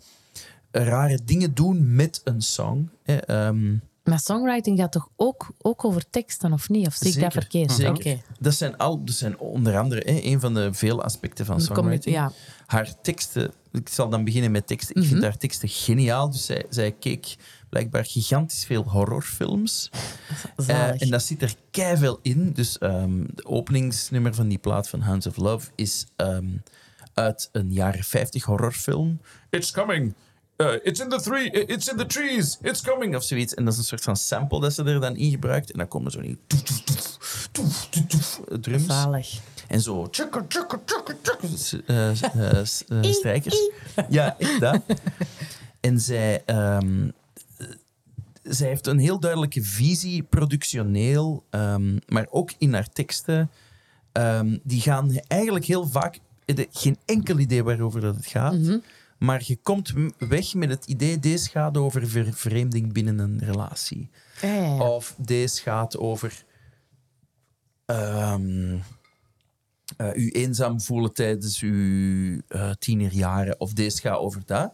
rare 0.70 1.18
dingen 1.24 1.54
doen 1.54 1.94
met 1.94 2.20
een 2.24 2.42
song. 2.42 2.90
Hè. 3.02 3.16
Ehm, 3.16 3.76
Maar 4.04 4.20
songwriting 4.20 4.78
gaat 4.78 4.92
toch 4.92 5.08
ook, 5.16 5.46
ook 5.58 5.84
over 5.84 6.10
teksten, 6.10 6.52
of 6.52 6.68
niet? 6.68 6.86
Of 6.86 6.94
zie 6.94 7.12
ik 7.14 7.20
dat 7.20 7.32
verkeerd? 7.32 7.72
zeker. 7.72 8.18
Dat 8.40 8.54
zijn, 8.54 8.76
al, 8.76 9.04
dat 9.04 9.14
zijn 9.14 9.38
onder 9.38 9.78
andere 9.78 10.00
hè, 10.12 10.20
een 10.22 10.40
van 10.40 10.54
de 10.54 10.74
vele 10.74 11.02
aspecten 11.02 11.46
van 11.46 11.60
songwriting. 11.60 12.14
ja. 12.14 12.32
Haar 12.66 13.00
teksten, 13.02 13.52
ik 13.72 13.88
zal 13.88 14.08
dan 14.08 14.24
beginnen 14.24 14.50
met 14.50 14.66
teksten. 14.66 14.94
Ik 14.96 15.02
Mhm. 15.02 15.10
vind 15.10 15.22
haar 15.22 15.36
teksten 15.36 15.68
geniaal. 15.68 16.30
Dus 16.30 16.44
zij, 16.46 16.66
zij 16.68 16.92
keek 16.92 17.36
blijkbaar 17.68 18.04
gigantisch 18.04 18.64
veel 18.64 18.82
horrorfilms. 18.88 19.90
Eh, 20.66 21.02
en 21.02 21.10
dat 21.10 21.22
zit 21.22 21.42
er 21.42 21.54
keiveel 21.70 22.18
in. 22.22 22.52
Dus 22.52 22.78
ehm 22.78 23.24
de 23.34 23.44
openingsnummer 23.46 24.34
van 24.34 24.48
die 24.48 24.58
plaat 24.58 24.88
van 24.88 25.00
Hounds 25.00 25.26
of 25.26 25.36
Love 25.36 25.70
is 25.74 26.06
ehm, 26.16 26.46
uit 27.14 27.48
een 27.52 27.72
jaren 27.72 28.04
50 28.04 28.44
horrorfilm. 28.44 29.20
It's 29.50 29.70
coming. 29.70 30.14
Uh, 30.56 30.72
it's, 30.82 31.00
in 31.00 31.08
the 31.08 31.20
three, 31.20 31.50
it's 31.50 31.88
in 31.88 31.96
the 31.96 32.06
trees. 32.06 32.58
It's 32.62 32.82
coming. 32.82 33.16
Of 33.16 33.22
zoiets. 33.22 33.54
En 33.54 33.64
dat 33.64 33.72
is 33.72 33.78
een 33.78 33.84
soort 33.84 34.02
van 34.02 34.16
sample 34.16 34.60
dat 34.60 34.72
ze 34.72 34.84
er 34.84 35.00
dan 35.00 35.16
in 35.16 35.30
gebruikt. 35.30 35.70
En 35.72 35.78
dan 35.78 35.88
komen 35.88 36.10
zo 36.10 36.20
die 36.20 36.38
toef, 37.52 38.40
drums. 38.60 38.86
Zalig. 38.86 39.40
En 39.68 39.80
zo. 39.80 40.06
tjukke, 40.10 40.44
tjukke, 40.46 40.80
tjukke, 40.84 41.46
s- 41.56 41.76
eh, 41.86 42.22
eh, 42.22 42.58
eh, 42.88 43.12
strijkers. 43.12 43.70
Ja, 44.08 44.38
echt 44.38 44.60
dat. 44.60 44.80
En 45.80 46.00
zij, 46.00 46.42
ehm, 46.46 47.08
eh, 47.56 47.66
zij 48.42 48.68
heeft 48.68 48.86
een 48.86 48.98
heel 48.98 49.20
duidelijke 49.20 49.62
visie, 49.62 50.22
productioneel, 50.22 51.44
ehm, 51.50 51.98
maar 52.06 52.26
ook 52.30 52.52
in 52.58 52.72
haar 52.74 52.88
teksten. 52.92 53.50
Ehm, 54.12 54.56
die 54.62 54.80
gaan 54.80 55.18
eigenlijk 55.28 55.64
heel 55.64 55.86
vaak. 55.86 56.18
Geen 56.70 56.98
enkel 57.04 57.38
idee 57.38 57.62
waarover 57.64 58.00
dat 58.00 58.14
het 58.16 58.26
gaat. 58.26 58.80
Maar 59.24 59.42
je 59.44 59.56
komt 59.56 59.92
weg 60.18 60.54
met 60.54 60.70
het 60.70 60.84
idee, 60.86 61.18
deze 61.18 61.50
gaat 61.50 61.76
over 61.76 62.08
vervreemding 62.08 62.92
binnen 62.92 63.18
een 63.18 63.38
relatie. 63.38 64.10
Ja, 64.40 64.54
ja, 64.54 64.62
ja. 64.62 64.88
Of 64.88 65.14
deze 65.18 65.62
gaat 65.62 65.98
over 65.98 66.44
eh, 69.96 70.14
u 70.14 70.30
eenzaam 70.30 70.80
voelen 70.80 71.12
tijdens 71.12 71.60
uw 71.60 72.40
eh, 72.48 72.70
tienerjaren. 72.70 73.60
Of 73.60 73.72
deze 73.72 74.00
gaat 74.00 74.18
over 74.18 74.42
dat. 74.46 74.72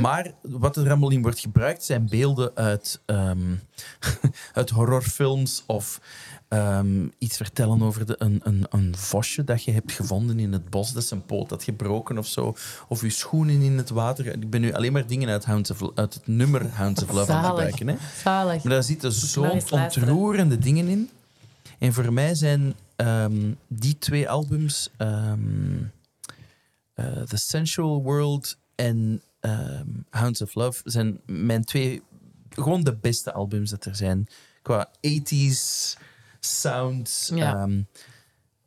Maar 0.00 0.32
wat 0.42 0.76
er 0.76 0.88
allemaal 0.88 1.10
in 1.10 1.22
wordt 1.22 1.40
gebruikt 1.40 1.84
zijn 1.84 2.08
beelden 2.08 2.54
uit, 2.54 3.02
ehm, 3.06 3.54
uit 4.52 4.70
horrorfilms 4.70 5.64
of 5.66 6.00
ehm, 6.50 7.08
iets 7.18 7.36
vertellen 7.36 7.82
over 7.82 8.06
de, 8.06 8.14
een, 8.18 8.40
een, 8.42 8.66
een 8.70 8.96
vosje 8.96 9.44
dat 9.44 9.64
je 9.64 9.70
hebt 9.72 9.92
gevonden 9.92 10.38
in 10.38 10.52
het 10.52 10.70
bos, 10.70 10.92
dat 10.92 11.04
zijn 11.04 11.26
poot 11.26 11.50
had 11.50 11.62
gebroken 11.62 12.18
of 12.18 12.26
zo. 12.26 12.54
Of 12.88 13.02
uw 13.02 13.10
schoenen 13.10 13.62
in 13.62 13.76
het 13.76 13.90
water. 13.90 14.26
Ik 14.26 14.50
ben 14.50 14.60
nu 14.60 14.72
alleen 14.72 14.92
maar 14.92 15.06
dingen 15.06 15.28
uit, 15.28 15.44
Hounds 15.44 15.70
of, 15.70 15.82
uit 15.94 16.14
het 16.14 16.26
nummer 16.26 16.74
Hounds 16.74 17.02
of 17.02 17.12
Love 17.12 17.32
aan 17.32 17.38
het 17.38 17.46
gebruiken. 17.46 17.88
Hè? 17.88 17.96
Zalig. 18.22 18.62
Maar 18.62 18.72
daar 18.72 18.82
zitten 18.82 19.12
zo'n 19.12 19.62
ontroerende 19.70 20.58
dingen 20.58 20.88
in. 20.88 21.10
En 21.78 21.92
voor 21.92 22.12
mij 22.12 22.34
zijn 22.34 22.74
ehm, 22.96 23.52
die 23.68 23.98
twee 23.98 24.28
albums, 24.28 24.90
ehm, 24.96 25.38
eh, 26.94 27.22
The 27.22 27.36
Sensual 27.36 28.02
World 28.02 28.58
en 28.74 29.22
Hounds 30.10 30.42
of 30.42 30.54
Love, 30.54 30.80
zijn 30.84 31.20
mijn 31.26 31.64
twee 31.64 32.02
gewoon 32.50 32.82
de 32.82 32.94
beste 32.94 33.32
albums 33.32 33.70
dat 33.70 33.84
er 33.84 33.96
zijn. 33.96 34.28
Qua 34.62 34.90
80s 35.00 35.96
sound. 36.40 37.30
Ja. 37.34 37.54
ehm, 37.56 37.82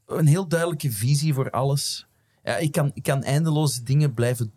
een 0.06 0.28
heel 0.28 0.48
duidelijke 0.48 0.92
visie 0.92 1.34
voor 1.34 1.50
alles. 1.50 2.08
Ja, 2.44 2.56
ik, 2.58 2.72
kan, 2.72 2.92
ik 2.94 3.04
kan 3.04 3.24
eindeloze 3.24 3.84
dingen 3.84 4.14
blijven 4.14 4.54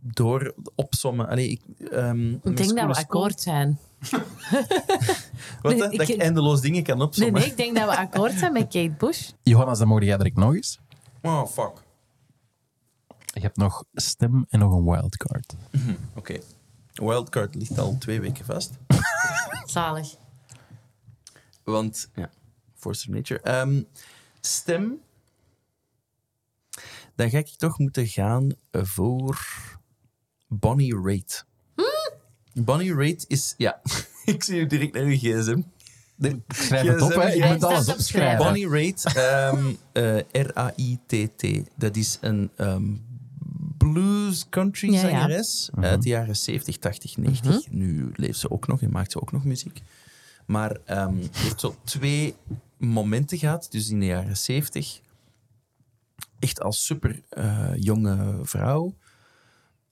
door 0.00 0.54
opsommen. 0.74 1.28
Allee, 1.28 1.48
ik, 1.48 1.62
ehm, 1.90 2.32
Ik 2.32 2.42
denk 2.56 2.76
dat 2.76 2.86
we 2.86 2.94
akkoord 3.02 3.40
zijn. 3.40 3.78
Wat, 5.62 5.72
Nee, 5.72 5.82
hè? 5.82 5.90
ik- 5.90 5.98
dat 5.98 6.08
ik 6.08 6.20
eindeloos 6.20 6.60
dingen 6.60 6.82
kan 6.82 7.02
opzommen. 7.02 7.40
nee, 7.40 7.50
ik 7.50 7.56
denk 7.56 7.76
dat 7.76 7.88
we 7.88 7.96
akkoord 7.96 8.32
zijn 8.32 8.52
met 8.52 8.62
Kate 8.62 8.94
Bush. 8.98 9.30
Johannes, 9.42 9.78
dan 9.78 9.88
mogen 9.88 10.04
jij 10.04 10.16
direct 10.16 10.36
nog 10.36 10.54
eens. 10.54 10.78
Oh, 11.22 11.46
fuck. 11.46 11.72
Je 13.26 13.40
hebt 13.40 13.56
nog 13.56 13.84
stem 13.92 14.46
en 14.48 14.58
nog 14.58 14.72
een 14.72 14.84
wildcard. 14.84 15.54
Oké. 16.14 16.38
Wildcard 16.92 17.54
ligt 17.54 17.78
al 17.78 17.96
twee 17.98 18.20
weken 18.20 18.44
vast. 18.44 18.70
Zalig. 19.64 20.14
Want, 21.64 22.10
ja, 22.14 22.30
Force 22.78 23.08
of 23.08 23.14
Nature. 23.14 23.40
Ehm, 23.40 23.82
stem. 24.40 25.00
Dan 27.14 27.30
ga 27.30 27.38
ik 27.38 27.48
toch 27.48 27.78
moeten 27.78 28.06
gaan 28.06 28.54
voor 28.72 29.46
Bonnie 30.48 31.00
Raitt. 31.02 31.46
Bonnie 32.52 32.94
Raitt 32.94 33.24
is, 33.28 33.54
ja, 33.56 33.80
ik 34.24 34.42
zie 34.44 34.60
u 34.60 34.66
direct 34.66 34.94
naar 34.94 35.02
uw 35.02 35.16
gsm. 35.16 35.60
Schrijf 36.48 36.88
het 36.88 37.02
op, 37.02 37.14
hè. 37.14 37.32
Je 37.32 37.44
moet 37.52 37.64
alles 37.64 37.88
opschrijven. 37.88 38.44
Bonnie 38.44 38.68
Raitt, 38.68 39.04
ehm, 39.14 39.72
eh, 39.92 40.18
R-A-I-T-T. 40.32 41.68
Dat 41.76 41.96
is 41.96 42.18
een 42.20 42.50
ehm, 42.56 42.94
blues 43.78 44.48
country 44.48 44.92
Ja, 44.92 45.00
ja. 45.00 45.08
zangeres 45.08 45.70
uit 45.74 46.02
de 46.02 46.08
jaren 46.08 46.36
70, 46.36 46.78
80, 46.78 47.16
90. 47.16 47.70
Nu 47.70 48.10
leeft 48.14 48.38
ze 48.38 48.50
ook 48.50 48.66
nog 48.66 48.82
en 48.82 48.90
maakt 48.90 49.12
ze 49.12 49.20
ook 49.20 49.32
nog 49.32 49.44
muziek. 49.44 49.82
Maar 50.46 50.76
heeft 51.32 51.60
zo 51.60 51.74
twee 51.84 52.34
momenten 52.78 53.38
gehad, 53.38 53.66
dus 53.70 53.90
in 53.90 54.00
de 54.00 54.06
jaren 54.06 54.36
70. 54.36 55.00
Echt 56.38 56.60
als 56.60 56.86
super 56.86 57.22
eh, 57.28 57.70
jonge 57.74 58.38
vrouw. 58.42 58.96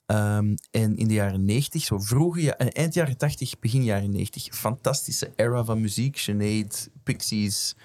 Ehm, 0.05 0.55
en 0.71 0.97
in 0.97 1.07
de 1.07 1.13
jaren 1.13 1.45
90, 1.45 1.83
zo 1.83 1.99
vroege, 1.99 2.41
ja, 2.41 2.57
eh, 2.57 2.67
eind 2.71 2.93
jaren 2.93 3.17
80, 3.17 3.59
begin 3.59 3.83
jaren 3.83 4.11
90, 4.11 4.55
fantastische 4.55 5.33
era 5.35 5.63
van 5.63 5.81
muziek. 5.81 6.17
Sinead, 6.17 6.89
Pixies, 7.03 7.75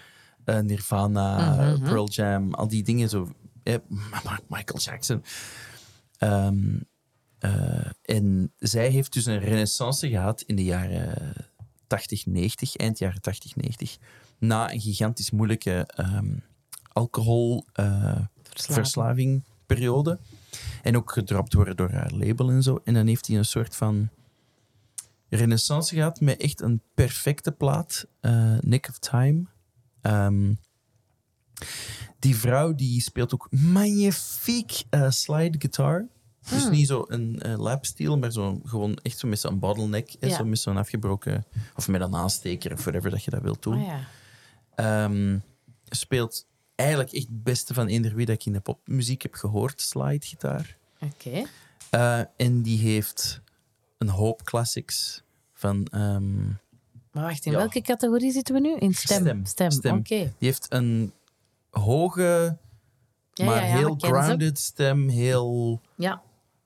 eh, 0.45 0.59
Nirvana, 0.59 1.79
Pearl 1.83 2.09
Jam, 2.09 2.55
al 2.55 2.69
die 2.69 2.83
dingen. 2.83 3.09
Zo, 3.09 3.29
eh, 3.63 3.77
Michael 4.49 4.79
Jackson. 4.79 5.25
Ehm, 6.19 6.81
eh, 7.39 7.91
en 8.03 8.53
zij 8.59 8.89
heeft 8.89 9.13
dus 9.13 9.27
een 9.27 9.39
renaissance 9.39 10.09
gehad 10.09 10.41
in 10.41 10.57
de 10.57 10.65
jaren 10.65 11.35
80, 11.87 12.27
90, 12.27 12.77
eind 12.77 12.99
jaren 12.99 13.21
80, 13.21 13.57
90. 13.57 13.99
Na 14.43 14.73
een 14.73 14.81
gigantisch 14.81 15.31
moeilijke 15.31 15.89
ehm 15.95 16.35
alcoholverslaving 16.93 19.45
periode. 19.67 20.19
En 20.83 20.97
ook 20.97 21.13
gedropt 21.13 21.53
worden 21.53 21.77
door 21.77 21.91
haar 21.91 22.13
label 22.13 22.51
en 22.51 22.63
zo. 22.63 22.81
En 22.85 22.95
dan 22.95 23.07
heeft 23.07 23.27
hij 23.27 23.37
een 23.37 23.45
soort 23.45 23.77
van 23.77 24.09
renaissance 25.29 25.95
gehad 25.95 26.21
met 26.21 26.41
echt 26.41 26.61
een 26.61 26.81
perfecte 26.95 27.53
plaat. 27.53 28.07
eh, 28.21 28.59
Nick 28.61 28.89
of 28.89 28.99
Time. 28.99 29.45
Ehm, 30.01 30.55
die 32.19 32.37
vrouw 32.37 32.75
die 32.75 33.01
speelt 33.01 33.35
ook 33.35 33.47
magnifiek 33.51 34.83
eh, 34.91 35.11
slide 35.11 35.59
guitar. 35.59 36.07
Dus 36.51 36.69
niet 36.69 36.87
zo 36.87 37.05
een 37.09 37.41
eh, 37.41 37.59
lapsteel, 37.59 38.19
maar 38.19 38.33
zo 38.33 38.61
gewoon 38.65 38.97
echt 39.03 39.19
zo 39.19 39.29
met 39.29 39.41
zo'n 39.41 39.59
bottleneck. 39.59 40.17
Ja. 40.21 40.37
Zo 40.37 40.45
met 40.45 40.59
zo'n 40.59 40.77
afgebroken... 40.77 41.45
Of 41.77 41.89
met 41.89 42.01
een 42.01 42.15
aansteker, 42.15 42.73
of 42.73 42.83
whatever 42.85 43.11
dat 43.11 43.25
je 43.25 43.31
dat 43.31 43.43
wilt 43.43 43.63
doen. 43.63 43.79
Ah, 43.79 43.87
ja. 43.87 44.01
Ehm, 44.75 45.39
speelt 45.85 46.47
eigenlijk 46.75 47.13
echt 47.13 47.27
het 47.29 47.43
beste 47.43 47.75
van 47.75 47.87
eender 47.87 48.15
wie 48.15 48.27
dat 48.27 48.35
ik 48.35 48.47
in 48.47 48.53
de 48.53 48.61
popmuziek 48.61 49.23
heb 49.23 49.35
gehoord, 49.35 49.81
slidegitaar. 49.81 50.77
Oké. 51.01 51.43
Eh, 51.91 52.21
en 52.37 52.63
die 52.63 52.79
heeft 52.79 53.41
een 53.99 54.09
hoop 54.09 54.43
classics 54.43 55.23
van... 55.55 55.87
ehm, 55.91 56.47
Maar 57.13 57.25
wacht, 57.25 57.47
in 57.47 57.53
Ja. 57.53 57.59
welke 57.59 57.81
categorie 57.83 58.33
zitten 58.33 58.55
we 58.55 58.61
nu? 58.61 58.77
In 58.77 58.95
stem. 58.95 59.21
Stem, 59.23 59.45
Stem, 59.47 59.71
stem. 59.71 59.97
oké. 59.99 60.15
die 60.17 60.33
heeft 60.39 60.67
een 60.73 61.13
hoge, 61.71 62.57
Ja, 63.33 63.45
maar 63.45 63.67
ja, 63.67 63.77
heel 63.77 63.95
grounded 63.99 64.59
stem. 64.59 65.09
Heel, 65.09 65.81
Ja, 65.97 66.23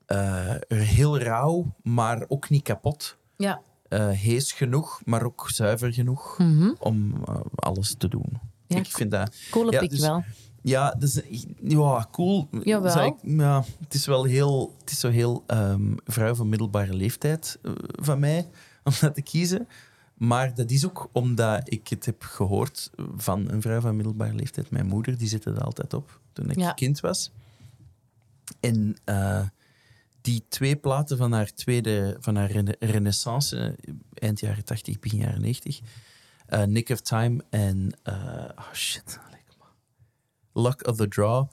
eh, 0.06 0.54
heel 0.68 1.18
rauw, 1.18 1.74
maar 1.82 2.24
ook 2.28 2.48
niet 2.48 2.62
kapot. 2.62 3.16
ja. 3.36 3.60
Eh, 3.88 4.08
hees 4.10 4.52
genoeg, 4.52 5.00
maar 5.04 5.24
ook 5.24 5.48
zuiver 5.50 5.92
genoeg 5.92 6.38
Mhm. 6.38 6.70
om 6.78 7.24
eh, 7.24 7.40
alles 7.54 7.94
te 7.98 8.08
doen. 8.08 8.40
Ja, 8.66 8.76
ik 8.76 8.86
vind 8.86 9.10
dat... 9.10 9.36
Coole 9.50 9.72
Ja, 9.72 9.80
dus- 9.80 10.00
wel. 10.00 10.24
Ja, 10.62 10.96
is, 10.98 11.20
ja 11.62 12.08
cool. 12.12 12.48
Jawel. 12.62 13.04
Ik- 13.06 13.14
ja, 13.22 13.64
het 13.80 13.94
is 13.94 14.06
wel 14.06 14.24
heel, 14.24 14.74
het 14.80 14.90
is 14.90 15.00
zo 15.00 15.08
heel 15.10 15.44
ehm, 15.46 15.94
vrouw 16.04 16.34
van 16.34 16.48
middelbare 16.48 16.94
leeftijd 16.94 17.58
eh, 17.62 17.72
van 17.92 18.18
mij 18.18 18.48
om 18.84 18.92
dat 19.00 19.14
te 19.14 19.22
kiezen. 19.22 19.68
Maar 20.14 20.54
dat 20.54 20.70
is 20.70 20.86
ook 20.86 21.08
omdat 21.12 21.72
ik 21.72 21.88
het 21.88 22.06
heb 22.06 22.22
gehoord 22.22 22.90
van 23.16 23.50
een 23.50 23.62
vrouw 23.62 23.80
van 23.80 23.96
middelbare 23.96 24.34
leeftijd. 24.34 24.70
Mijn 24.70 24.86
moeder, 24.86 25.18
die 25.18 25.28
zette 25.28 25.50
er 25.50 25.60
altijd 25.64 25.94
op 25.94 26.20
toen 26.32 26.50
ik 26.50 26.58
Ja. 26.58 26.72
kind 26.72 27.00
was. 27.00 27.30
En 28.60 28.96
die 30.26 30.44
twee 30.48 30.76
platen 30.76 31.16
van 31.16 31.32
haar 31.32 31.52
tweede, 31.52 32.16
van 32.20 32.36
haar 32.36 32.50
rena- 32.50 32.74
renaissance, 32.78 33.76
eind 34.14 34.40
jaren 34.40 34.64
80, 34.64 34.98
begin 34.98 35.18
jaren 35.18 35.40
90, 35.40 35.80
eh, 36.46 36.62
Nick 36.62 36.88
of 36.90 37.00
Time 37.00 37.44
en, 37.50 37.92
eh, 38.02 38.14
oh 38.56 38.72
shit. 38.72 39.18
Luck 40.52 40.86
of 40.88 40.96
the 40.96 41.08
Draw, 41.08 41.48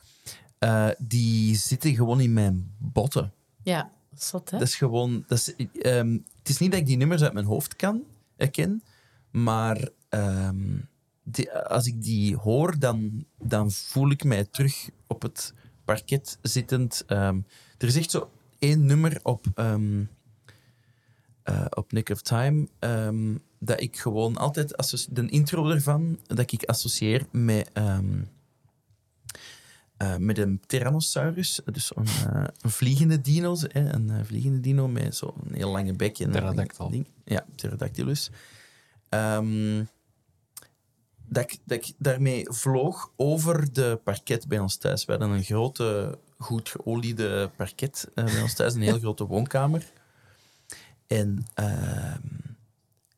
eh, 0.60 0.90
die 0.98 1.56
zitten 1.56 1.96
gewoon 1.96 2.20
in 2.20 2.34
mijn 2.34 2.76
botten. 2.78 3.34
Ja, 3.64 3.92
zot 4.16 4.50
hè? 4.50 4.58
Dat 4.58 4.68
is 4.68 4.76
gewoon, 4.76 5.24
dat 5.28 5.38
is, 5.38 5.56
ehm, 5.82 6.18
het 6.38 6.50
is 6.50 6.58
niet 6.58 6.72
dat 6.72 6.80
ik 6.80 6.86
die 6.86 6.98
nummers 6.98 7.22
uit 7.22 7.34
mijn 7.34 7.46
hoofd 7.46 7.76
kan, 7.76 8.04
herken, 8.38 8.84
maar 9.32 9.90
ehm, 10.10 10.78
die- 11.24 11.52
als 11.52 11.86
ik 11.88 12.02
die 12.04 12.36
hoor, 12.36 12.80
dan, 12.80 13.26
dan 13.42 13.72
voel 13.72 14.10
ik 14.12 14.24
mij 14.24 14.46
terug 14.46 14.90
op 15.08 15.22
het 15.22 15.54
parket 15.86 16.38
zittend. 16.42 17.04
Ehm, 17.08 17.40
er 17.78 17.88
is 17.88 17.96
echt 17.96 18.12
zo 18.12 18.30
één 18.64 18.86
nummer 18.86 19.20
op, 19.24 19.46
ehm, 19.56 20.04
eh, 21.44 21.66
op 21.70 21.92
Nick 21.92 22.10
of 22.10 22.22
Time 22.22 22.68
ehm, 22.80 23.36
dat 23.60 23.82
ik 23.82 23.98
gewoon 23.98 24.38
altijd, 24.38 24.78
de 25.10 25.30
intro 25.30 25.70
ervan, 25.70 26.20
dat 26.28 26.52
ik 26.52 26.64
associeer 26.64 27.26
met, 27.32 27.70
ehm, 27.74 28.24
eh, 29.98 30.18
met 30.18 30.38
een 30.38 30.62
Tyrannosaurus, 30.66 31.62
dus 31.66 31.96
een, 31.96 32.06
eh, 32.06 32.44
een 32.62 32.70
vliegende 32.70 33.22
dino, 33.22 33.56
hè, 33.68 33.94
een 33.94 34.26
vliegende 34.26 34.60
dino 34.60 34.88
met 34.88 35.16
zo'n 35.16 35.34
heel 35.52 35.72
lange 35.72 35.94
bek. 35.94 36.20
En 36.20 36.36
een 36.36 36.92
ding. 36.92 37.08
Ja, 37.26 37.46
Pterodactylus. 37.56 38.30
Ehm, 39.10 39.84
dat, 41.26 41.44
ik, 41.44 41.60
dat 41.66 41.78
ik 41.78 41.94
daarmee 41.98 42.46
vloog 42.50 43.12
over 43.16 43.74
de 43.74 44.00
parket 44.04 44.48
bij 44.48 44.60
ons 44.60 44.78
thuis. 44.78 45.06
We 45.06 45.12
hadden 45.12 45.30
een 45.30 45.44
grote, 45.44 46.18
goed 46.38 46.70
geoliede 46.70 47.52
parket 47.56 48.12
eh, 48.16 48.26
bij 48.26 48.42
ons 48.42 48.54
thuis, 48.54 48.74
een 48.74 48.82
heel 48.82 49.00
grote 49.06 49.26
woonkamer. 49.26 49.92
En, 51.08 51.46
ehm, 51.54 52.20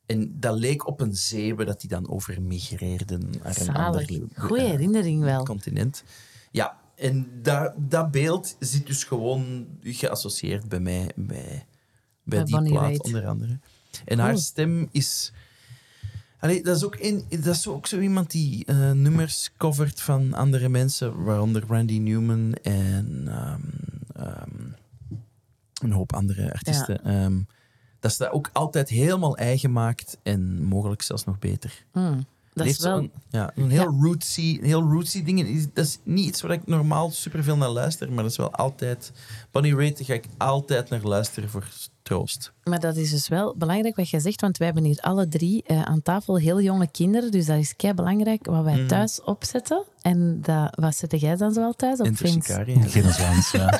en 0.06 0.40
dat 0.40 0.58
leek 0.58 0.88
op 0.88 1.02
een 1.02 1.16
zeewe 1.16 1.66
dat 1.66 1.82
die 1.82 1.90
dan 1.90 2.10
over 2.10 2.42
migreerden 2.42 3.30
naar 3.44 3.62
een 3.62 3.76
ander 3.76 4.22
Goeie 4.36 4.64
eh, 4.64 4.70
herinnering 4.70 5.22
wel. 5.22 5.44
continent. 5.44 6.04
Ja, 6.52 6.80
en 6.96 7.30
dat, 7.42 7.74
dat 7.78 8.12
beeld 8.12 8.56
zit 8.60 8.88
dus 8.88 9.04
gewoon 9.04 9.68
geassocieerd 9.82 10.70
bij 10.70 10.80
mij, 10.80 11.12
bij, 11.16 11.66
bij 12.24 12.44
Bij 12.44 12.44
die 12.44 12.64
plaat 12.64 13.04
onder 13.04 13.28
andere. 13.28 13.60
En 14.06 14.20
haar 14.20 14.38
stem 14.38 14.88
is... 14.92 15.32
Allee, 16.46 16.64
dat, 16.64 16.76
is 16.76 16.84
ook 16.84 16.98
een, 17.00 17.26
dat 17.30 17.56
is 17.56 17.68
ook 17.68 17.88
zo 17.88 18.00
iemand 18.00 18.32
die 18.32 18.66
eh, 18.66 18.92
nummers 18.92 19.52
covert 19.58 20.02
van 20.02 20.34
andere 20.34 20.70
mensen, 20.70 21.24
waaronder 21.24 21.64
Randy 21.68 21.98
Newman 21.98 22.54
en 22.54 23.24
ehm, 23.28 23.62
ehm, 24.16 24.72
een 25.82 25.92
hoop 25.92 26.14
andere 26.14 26.54
artiesten. 26.54 27.04
Ehm, 27.04 27.40
dat 28.00 28.12
is 28.12 28.18
dat 28.18 28.32
ook 28.32 28.50
altijd 28.54 28.90
helemaal 28.90 29.38
eigen 29.38 29.72
maakt 29.72 30.18
en 30.24 30.64
mogelijk 30.64 31.02
zelfs 31.02 31.24
nog 31.24 31.40
beter. 31.40 31.86
Hmm. 31.92 32.26
Dat 32.54 32.66
is 32.66 32.80
wel... 32.80 33.10
ja, 33.30 33.52
een 33.56 33.70
heel 33.70 33.98
rootsy, 34.02 34.58
een 34.60 34.68
heel 34.68 34.92
rootsy 34.92 35.24
ding. 35.24 35.70
Dat 35.74 35.86
is 35.86 36.00
niet 36.04 36.28
iets 36.28 36.42
waar 36.42 36.52
ik 36.52 36.68
normaal 36.68 37.12
superveel 37.12 37.58
naar 37.58 37.70
luister, 37.70 38.12
maar 38.12 38.24
dat 38.24 38.32
is 38.32 38.38
wel 38.38 38.52
altijd... 38.52 39.12
Bonnie 39.52 39.76
Raitt 39.76 40.02
ga 40.04 40.14
ik 40.14 40.26
altijd 40.38 40.90
naar 40.90 41.02
luisteren 41.02 41.50
voor 41.50 41.68
troost. 42.06 42.52
Maar 42.64 42.80
dat 42.80 42.96
is 42.96 43.10
dus 43.12 43.28
wel 43.28 43.56
belangrijk 43.58 43.96
wat 43.96 44.10
jij 44.10 44.20
zegt, 44.20 44.42
want 44.42 44.58
wij 44.58 44.68
hebben 44.68 44.86
hier 44.86 45.00
alle 45.02 45.28
drie 45.28 45.64
eh, 45.66 45.82
aan 45.82 46.02
tafel 46.02 46.38
heel 46.38 46.62
jonge 46.62 46.88
kinderen, 46.92 47.32
dus 47.32 47.46
dat 47.46 47.58
is 47.58 47.76
kei 47.76 47.94
belangrijk 47.94 48.46
wat 48.46 48.64
wij 48.64 48.76
Mhm. 48.76 48.88
thuis 48.88 49.22
opzetten. 49.24 49.84
En 50.02 50.40
dat, 50.42 50.76
wat 50.80 50.96
zet 50.96 51.20
jij 51.20 51.36
dan 51.36 51.54
zoal 51.54 51.74
thuis 51.74 52.00
op, 52.00 52.06
Zwans, 53.14 53.52
ja. 53.52 53.70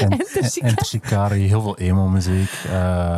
En, 0.00 0.16
heel 1.48 1.60
veel 1.62 1.78
emo-muziek. 1.78 2.50
eh, 2.64 2.70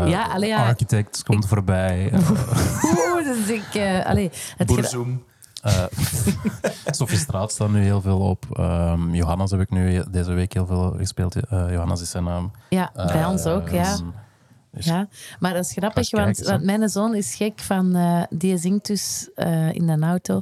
Ja, 0.09 0.23
allee, 0.33 0.49
ja. 0.49 0.67
Architects 0.67 1.23
komt 1.23 1.47
voorbij. 1.49 2.11
eh, 2.13 2.31
Oeh, 2.31 3.25
dus 3.25 3.49
ik... 3.49 3.75
eh 3.75 4.07
allee, 4.07 4.31
het 4.57 4.67
Boerzoom. 4.67 5.23
Eh, 5.65 5.85
Sophie 6.99 7.19
Straat 7.19 7.51
staat 7.53 7.71
nu 7.71 7.83
heel 7.83 8.01
veel 8.01 8.19
op. 8.19 8.47
Ehm, 8.53 9.15
Johannes 9.15 9.51
heb 9.51 9.61
ik 9.61 9.71
nu 9.71 10.03
deze 10.11 10.33
week 10.33 10.53
heel 10.53 10.67
veel 10.67 10.95
gespeeld. 10.97 11.35
Eh, 11.35 11.71
Johannes 11.71 12.01
is 12.01 12.11
zijn 12.11 12.25
naam. 12.25 12.51
ja, 12.69 12.91
bij 12.95 13.25
ons 13.25 13.47
ook, 13.47 13.69
ja. 13.69 13.93
Ehm, 13.93 14.05
dus 14.71 14.85
Ja, 14.85 15.09
maar 15.39 15.53
dat 15.55 15.65
is 15.65 15.73
grappig, 15.73 16.11
want, 16.11 16.63
mijn 16.63 16.89
zoon 16.89 17.15
is 17.15 17.35
gek 17.35 17.61
van... 17.61 17.95
eh, 17.95 18.23
die 18.31 18.59
zingt 18.59 18.87
dus 18.87 19.31
eh, 19.35 19.73
in 19.73 19.87
de 19.87 19.99
auto... 20.07 20.41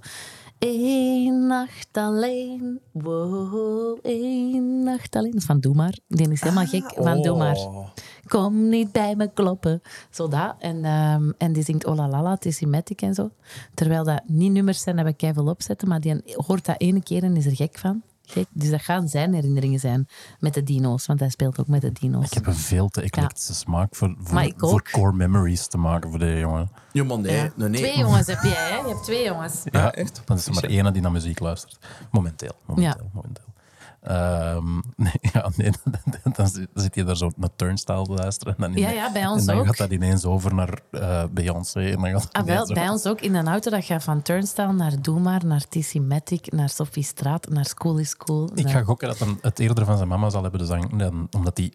Eén 0.59 1.47
nacht 1.47 1.89
alleen, 1.93 2.81
wow, 2.93 3.99
één 4.03 4.83
nacht 4.83 5.17
alleen. 5.17 5.31
Dat 5.31 5.41
is 5.41 5.47
van 5.47 5.61
Doe 5.61 5.75
Maar. 5.75 5.99
Die 6.09 6.31
is 6.31 6.41
helemaal 6.41 6.67
gek 6.67 6.93
van 6.97 7.23
Doe 7.23 7.37
Maar. 7.37 7.57
Oh. 7.57 7.89
Kom 8.29 8.69
niet 8.69 8.93
bij 8.93 9.17
me 9.17 9.31
kloppen. 9.35 9.83
Zo 10.11 10.29
dat. 10.29 10.55
En, 10.59 10.85
ehm, 10.85 11.31
en 11.39 11.53
die 11.53 11.65
zingt 11.65 11.87
Oh 11.87 11.97
la 11.97 12.09
la 12.09 12.23
la, 12.23 12.37
Tessimatic 12.37 13.03
en 13.03 13.15
zo. 13.15 13.31
Terwijl 13.75 14.05
dat 14.05 14.23
niet 14.27 14.53
nummers 14.53 14.83
zijn 14.83 14.97
dat 14.97 15.05
we 15.05 15.13
keihard 15.13 15.49
opzetten, 15.49 15.89
maar 15.89 16.01
die 16.01 16.23
hoort 16.47 16.65
dat 16.65 16.81
ene 16.81 17.03
keer 17.03 17.23
en 17.23 17.37
is 17.37 17.47
er 17.47 17.57
gek 17.57 17.79
van. 17.79 18.03
Gek. 18.25 18.47
Dus 18.53 18.71
dat 18.71 18.81
gaan 18.83 19.09
zijn 19.09 19.35
herinneringen 19.35 19.81
zijn 19.81 20.09
met 20.41 20.55
de 20.55 20.63
dino's, 20.63 21.07
want 21.07 21.21
hij 21.21 21.29
speelt 21.29 21.61
ook 21.61 21.67
met 21.67 21.81
de 21.81 21.93
dino's. 21.93 22.27
Ik 22.27 22.33
heb 22.33 22.47
een 22.47 22.55
veel 22.55 22.89
te 22.89 23.03
eclectische 23.03 23.55
smaak 23.55 23.95
voor, 23.95 24.15
voor, 24.57 24.83
core 24.83 25.13
memories 25.13 25.67
te 25.67 25.79
maken 25.79 26.11
voor 26.11 26.19
de 26.19 26.39
jongen. 26.39 26.71
Ja, 26.93 27.05
maar 27.05 27.19
nee, 27.19 27.37
Ja. 27.37 27.53
nee, 27.57 27.69
nee. 27.69 27.81
Twee 27.81 27.99
jongens 27.99 28.27
heb 28.27 28.43
jij, 28.43 28.71
hè? 28.71 28.77
Je 28.77 28.89
hebt 28.89 29.05
twee 29.05 29.25
jongens. 29.25 29.63
Ja, 29.71 29.93
echt? 29.93 30.23
Dat 30.25 30.39
is 30.39 30.47
er 30.47 30.55
maar 30.55 30.65
ene 30.65 30.93
die 30.93 31.03
naar 31.03 31.13
muziek 31.13 31.41
luistert. 31.41 31.79
Momenteel. 32.11 32.53
momenteel, 32.67 33.11
momenteel. 33.13 33.45
Ehm, 34.03 34.75
nee, 34.97 35.13
ja, 35.21 35.51
nee, 35.57 35.71
dan 36.37 36.49
zit- 36.49 36.69
dan 36.75 36.83
zit 36.83 36.95
je 36.95 37.05
daar 37.05 37.17
zo 37.17 37.31
naar 37.37 37.49
Turnstile 37.57 38.05
te 38.05 38.13
luisteren. 38.13 38.55
En 38.57 38.61
dan, 38.73 38.83
Ja, 38.83 38.91
ja, 38.91 39.13
bij 39.13 39.27
ons 39.27 39.41
en 39.41 39.47
dan 39.47 39.59
ook. 39.59 39.67
gaat 39.67 39.77
dat 39.77 39.91
ineens 39.91 40.25
over 40.25 40.55
naar 40.55 40.79
eh, 40.91 41.25
Beyoncé. 41.31 41.81
En 41.81 42.01
dan 42.01 42.11
gaat 42.11 42.33
Ah, 42.33 42.45
wel, 42.45 42.67
bij 42.67 42.89
ons 42.89 43.07
ook 43.07 43.21
in 43.21 43.35
een 43.35 43.49
auto. 43.49 43.71
Dat 43.71 43.85
gaat 43.85 44.03
van 44.05 44.23
Turnstile 44.23 44.73
naar 44.73 45.03
Doe 45.03 45.21
Maar, 45.21 45.47
naar 45.47 45.69
Tessimatic, 45.69 46.53
naar 46.53 46.69
Sophie 46.69 47.03
Straat, 47.03 47.49
naar 47.49 47.65
School 47.67 47.99
is 47.99 48.17
Cool. 48.17 48.51
Ik 48.55 48.69
ga 48.71 48.83
gokken 48.83 49.09
dat 49.09 49.27
het 49.41 49.59
eerder 49.59 49.85
van 49.85 49.97
zijn 49.97 50.09
mama 50.09 50.31
zal 50.31 50.43
hebben, 50.43 50.61
dus 50.61 50.69
dan, 50.69 50.93
dan- 50.97 51.27
omdat 51.31 51.57
hij 51.57 51.73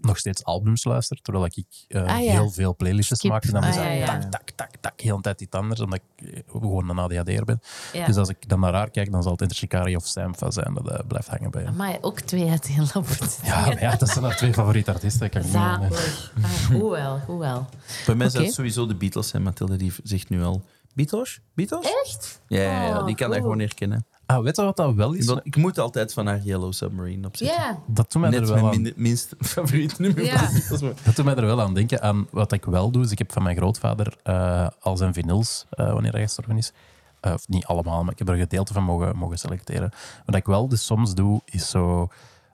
nog 0.00 0.18
steeds 0.18 0.44
albums 0.44 0.84
luistert, 0.84 1.24
terwijl 1.24 1.44
ik 1.44 1.64
eh, 1.88 2.02
Ah, 2.02 2.06
ja. 2.24 2.30
heel 2.32 2.50
veel 2.50 2.76
playlistjes 2.76 3.18
Skip. 3.18 3.30
maak. 3.30 3.44
En 3.44 3.52
dan 3.52 3.62
Ah, 3.62 3.74
ja, 3.74 3.82
ja. 3.90 4.06
tak, 4.06 4.30
tak, 4.30 4.50
tak, 4.50 4.70
tak, 4.80 5.00
heel 5.00 5.16
de 5.16 5.22
tijd 5.22 5.40
iets 5.40 5.56
anders, 5.56 5.80
omdat 5.80 6.00
ik 6.16 6.26
eh, 6.34 6.40
gewoon 6.50 6.88
een 6.88 6.98
ADHD'er 6.98 7.44
ben. 7.44 7.60
Ja. 7.92 8.06
Dus 8.06 8.16
als 8.16 8.28
ik 8.28 8.48
dan 8.48 8.60
naar 8.60 8.74
haar 8.74 8.90
kijk, 8.90 9.10
dan 9.12 9.22
zal 9.22 9.32
het 9.32 9.40
Inter 9.40 9.56
Shikari 9.56 9.96
of 9.96 10.06
Sampha 10.06 10.50
zijn 10.50 10.74
dat 10.74 10.88
eh, 10.90 10.98
blijft 11.08 11.28
hangen 11.28 11.50
bij. 11.50 11.70
Maar 11.70 11.98
ook 12.00 12.20
twee 12.20 12.50
uit 12.50 12.66
heel 12.66 12.86
lopen. 12.94 13.16
Ja, 13.42 13.60
maar 13.66 13.80
ja, 13.80 13.96
dat 13.96 14.08
zijn 14.08 14.24
haar 14.24 14.36
twee 14.36 14.52
favoriete 14.52 14.92
artiesten. 14.92 15.30
Kan 15.30 15.42
Zalig. 15.42 16.32
Ah, 16.42 16.50
hoe 16.50 16.90
wel, 16.90 17.18
hoe 17.26 17.38
wel. 17.38 17.66
Bij 18.06 18.14
mij 18.14 18.26
zou 18.28 18.36
Oké. 18.38 18.44
het 18.46 18.54
sowieso 18.54 18.86
de 18.86 18.94
Beatles 18.94 19.28
zijn. 19.28 19.42
Mathilde 19.42 19.76
die 19.76 19.92
zegt 20.02 20.28
nu 20.28 20.42
al... 20.42 20.62
Beatles? 20.94 21.40
Beatles? 21.54 21.86
Echt? 22.04 22.40
Ja, 22.48 22.60
ja, 22.62 22.82
ja, 22.86 22.98
Oh, 22.98 23.06
die 23.06 23.14
kan 23.14 23.26
dat 23.30 23.38
cool. 23.38 23.42
gewoon 23.50 23.58
herkennen. 23.58 24.06
Ah, 24.30 24.42
weet 24.42 24.56
je 24.56 24.62
wat 24.62 24.76
dat 24.76 24.94
wel 24.94 25.12
is? 25.12 25.26
Ik 25.42 25.56
moet 25.56 25.78
altijd 25.78 26.12
van 26.12 26.26
haar 26.26 26.38
Yellow 26.40 26.72
Submarine 26.72 27.26
opzetten. 27.26 27.56
Ja, 27.62 27.78
Dat 27.86 28.12
doet 28.12 28.20
mij 28.22 28.30
Net 28.30 28.40
er 28.40 28.54
wel 28.54 28.64
mijn 28.64 28.86
aan 28.86 28.92
minst 28.96 29.34
favoriet 29.38 29.98
nummer. 29.98 30.24
Ja. 30.24 30.40
Dat 30.40 30.70
is 30.70 30.80
maar- 30.80 30.92
Dat 31.04 31.16
doet 31.16 31.24
mij 31.24 31.34
er 31.34 31.46
wel 31.46 31.60
aan 31.60 31.74
denken 31.74 32.02
aan 32.02 32.26
wat 32.30 32.52
ik 32.52 32.64
wel 32.64 32.90
doe. 32.90 33.02
Dus 33.02 33.10
ik 33.10 33.18
heb 33.18 33.32
van 33.32 33.42
mijn 33.42 33.56
grootvader 33.56 34.16
eh, 34.22 34.66
al 34.80 34.96
zijn 34.96 35.12
vinyls, 35.12 35.66
eh, 35.70 35.92
wanneer 35.92 36.12
hij 36.12 36.22
gestorven 36.22 36.56
is. 36.56 36.72
Eh, 37.20 37.32
of 37.32 37.48
niet 37.48 37.64
allemaal, 37.64 38.02
maar 38.02 38.12
ik 38.12 38.18
heb 38.18 38.28
er 38.28 38.34
een 38.34 38.40
gedeelte 38.40 38.72
van 38.72 38.82
mogen, 38.82 39.16
mogen 39.16 39.38
selecteren. 39.38 39.90
Wat 40.26 40.34
ik 40.34 40.46
wel 40.46 40.68
dus 40.68 40.84
soms 40.86 41.14
doe, 41.14 41.40
is 41.44 41.70
zo 41.70 42.08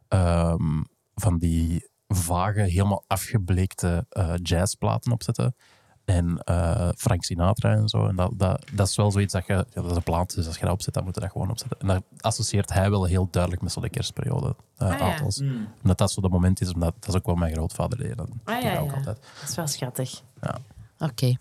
ehm, 0.09 0.83
van 1.15 1.39
die 1.39 1.89
vage, 2.09 2.61
helemaal 2.61 3.05
afgebleekte 3.07 4.07
eh, 4.09 4.33
jazzplaten 4.43 5.13
opzetten. 5.13 5.55
En 6.07 6.39
eh, 6.45 6.89
Frank 6.97 7.25
Sinatra 7.25 7.71
en 7.73 7.89
zo. 7.89 8.07
En 8.07 8.17
dat, 8.17 8.31
dat, 8.35 8.65
dat 8.73 8.89
is 8.89 8.97
wel 8.97 9.11
zoiets 9.11 9.33
dat 9.33 9.47
je... 9.47 9.53
Ja, 9.53 9.65
dat 9.73 9.91
is 9.91 9.97
een 9.97 10.03
plaat, 10.03 10.35
dus 10.35 10.47
als 10.47 10.57
je 10.57 10.65
dat 10.65 10.73
opzet, 10.73 10.95
dan 10.95 11.05
moet 11.05 11.15
je 11.15 11.21
dat 11.21 11.31
gewoon 11.31 11.51
opzetten. 11.51 11.79
En 11.81 11.87
dat 11.87 12.03
associeert 12.21 12.73
hij 12.73 12.91
wel 12.91 13.05
heel 13.05 13.29
duidelijk 13.31 13.63
met 13.63 13.73
zo 13.73 13.81
de 13.81 13.89
kerstperiode. 13.89 14.55
eh 14.77 14.89
Ah, 14.91 14.99
ja. 14.99 15.11
althans. 15.11 15.41
Omdat 15.83 15.99
dat 15.99 16.11
zo 16.13 16.21
dat 16.21 16.31
moment 16.31 16.61
is, 16.61 16.73
omdat 16.73 16.95
dat 17.01 17.09
is 17.09 17.15
ook 17.15 17.27
wel 17.27 17.35
mijn 17.35 17.53
grootvader 17.53 17.99
deed. 17.99 18.17
Dat 18.17 18.29
Ah, 18.45 18.55
deed 18.55 18.63
ja, 18.73 18.79
ook 18.79 18.91
ja. 18.91 18.97
altijd. 18.97 19.17
dat 19.41 19.49
is 19.49 19.55
wel 19.57 19.67
schattig. 19.67 20.23
Ja. 20.41 20.59
Oké. 20.99 21.35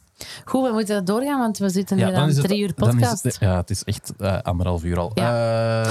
Goed, 0.45 0.67
we 0.67 0.73
moeten 0.73 1.05
doorgaan, 1.05 1.39
want 1.39 1.57
we 1.57 1.69
zitten 1.69 1.97
hier 1.97 2.05
dan 2.11 2.15
aan 2.15 2.31
drie 2.33 2.61
uur 2.61 2.71
dan 2.75 2.87
is 2.87 2.93
podcast. 2.95 3.23
het- 3.23 3.37
ja, 3.39 3.55
het 3.55 3.69
is 3.69 3.83
echt 3.83 4.13
eh, 4.17 4.41
anderhalf 4.41 4.83
uur 4.83 4.99
al. 4.99 5.11
Ja. 5.13 5.83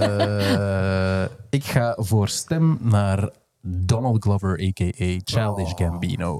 Eh, 0.00 1.24
ik 1.50 1.64
ga 1.64 1.94
voor 1.98 2.28
stem 2.28 2.78
naar 2.80 3.28
Donald 3.62 4.22
Glover, 4.22 4.60
a.k.a. 4.62 5.18
Childish 5.24 5.72
Gambino. 5.74 6.38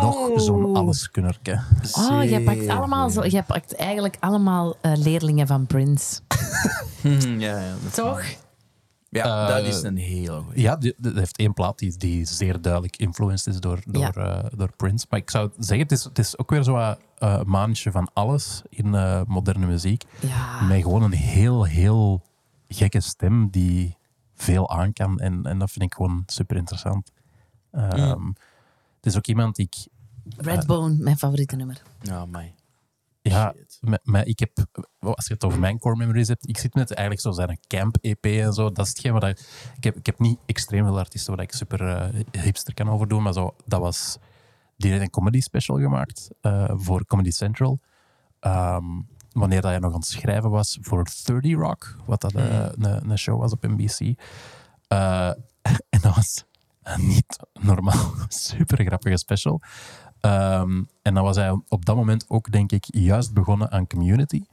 Nog 0.00 0.30
zo'n 0.40 0.76
alleskunnerke. 0.76 1.60
Oh, 1.92 2.24
jij 2.24 2.40
pakt, 2.40 2.68
allemaal 2.68 3.10
zo, 3.10 3.26
jij 3.26 3.42
pakt 3.42 3.74
eigenlijk 3.74 4.16
allemaal 4.20 4.76
eh, 4.80 4.92
leerlingen 4.96 5.46
van 5.46 5.66
Prince. 5.66 6.20
Hmm, 7.00 7.40
ja, 7.40 7.60
ja, 7.60 7.70
dat 7.70 7.86
is 7.86 7.94
Toch? 7.94 8.22
Ja, 9.08 9.46
dat 9.46 9.66
is 9.66 9.82
een 9.82 9.96
hele 9.96 10.40
goeie. 10.40 10.60
Ja, 10.60 10.76
die, 10.76 10.94
die 10.98 11.12
heeft 11.14 11.36
één 11.38 11.54
plaat 11.54 11.78
die, 11.78 11.96
die 11.96 12.24
zeer 12.24 12.60
duidelijk 12.60 12.96
influenced 12.96 13.54
is 13.54 13.60
door, 13.60 13.78
door, 13.84 14.02
Ja. 14.02 14.12
eh, 14.12 14.44
door 14.56 14.70
Prince. 14.76 15.06
Maar 15.10 15.18
ik 15.18 15.30
zou 15.30 15.50
zeggen, 15.58 15.86
het 15.86 15.92
is, 15.92 16.04
het 16.04 16.18
is 16.18 16.38
ook 16.38 16.50
weer 16.50 16.64
zo'n 16.64 16.78
eh, 16.78 16.94
een 17.18 17.48
maandje 17.50 17.90
van 17.90 18.10
alles 18.12 18.62
in 18.68 18.94
eh, 18.94 19.20
moderne 19.26 19.66
muziek. 19.66 20.04
Ja. 20.20 20.60
Met 20.62 20.82
gewoon 20.82 21.02
een 21.02 21.12
heel, 21.12 21.64
heel 21.64 22.22
gekke 22.68 23.00
stem 23.00 23.48
die 23.50 23.96
veel 24.36 24.70
aan 24.70 24.92
kan. 24.92 25.18
En, 25.18 25.44
en 25.46 25.58
dat 25.58 25.70
vind 25.70 25.84
ik 25.84 25.94
gewoon 25.94 26.22
super 26.26 26.56
interessant. 26.56 27.12
Ehm, 27.70 28.26
Het 28.96 29.06
is 29.06 29.16
ook 29.16 29.26
iemand 29.26 29.56
die 29.56 29.66
ik... 29.70 29.86
Redbone, 30.36 30.94
mijn 30.98 31.16
favoriete 31.18 31.56
nummer. 31.56 31.82
Ja, 32.00 32.26
mij. 32.26 32.54
Ja, 33.22 33.54
met- 33.80 34.26
ik 34.28 34.38
heb, 34.38 34.50
als 35.00 35.26
je 35.26 35.32
het 35.34 35.44
over 35.44 35.58
mijn 35.58 35.78
core 35.78 35.96
memories 35.96 36.28
hebt, 36.28 36.48
ik 36.48 36.58
zit 36.58 36.74
met 36.74 36.90
eigenlijk 36.90 37.20
zo 37.20 37.30
zijn 37.32 37.58
camp-EP 37.66 38.24
en 38.24 38.52
zo. 38.52 38.72
Dat 38.72 38.84
is 38.84 38.88
hetgeen 38.88 39.12
wat 39.12 39.24
ik, 39.24 39.38
ik 39.76 39.84
heb. 39.84 39.96
Ik 39.96 40.06
heb 40.06 40.18
niet 40.18 40.38
extreem 40.46 40.84
veel 40.84 40.98
artiesten 40.98 41.34
waar 41.36 41.44
ik 41.44 41.52
super 41.52 41.88
eh, 41.88 42.42
hipster 42.42 42.74
kan 42.74 42.88
over 42.88 43.08
doen, 43.08 43.22
maar 43.22 43.32
zo, 43.32 43.54
dat 43.64 43.80
was. 43.80 44.18
Die 44.76 44.90
heeft 44.90 45.02
een 45.02 45.10
comedy 45.10 45.40
special 45.40 45.78
gemaakt 45.78 46.30
eh, 46.40 46.70
voor 46.74 47.06
Comedy 47.06 47.30
Central. 47.30 47.80
Ehm, 48.40 48.84
wanneer 49.38 49.60
dat 49.60 49.70
hij 49.70 49.78
nog 49.78 49.92
aan 49.92 49.98
het 49.98 50.08
schrijven 50.08 50.50
was 50.50 50.78
voor 50.80 51.04
30 51.24 51.54
Rock, 51.54 51.96
wat 52.04 52.20
dat 52.20 52.34
eh, 52.34 52.66
een, 52.72 53.10
een 53.10 53.18
show 53.18 53.40
was 53.40 53.52
op 53.52 53.62
NBC. 53.62 54.20
Eh, 54.88 55.28
en 55.94 56.00
dat 56.00 56.14
was 56.14 56.44
een 56.82 57.06
niet 57.06 57.38
normaal 57.52 58.14
super 58.28 58.84
grappige 58.84 59.16
special. 59.18 59.60
Ehm, 60.20 60.82
en 61.02 61.14
dan 61.14 61.22
was 61.22 61.36
hij 61.36 61.60
op 61.68 61.84
dat 61.84 61.96
moment 61.96 62.24
ook, 62.28 62.52
denk 62.52 62.72
ik, 62.72 62.84
juist 62.88 63.32
begonnen 63.32 63.70
aan 63.70 63.86
Community. 63.86 64.44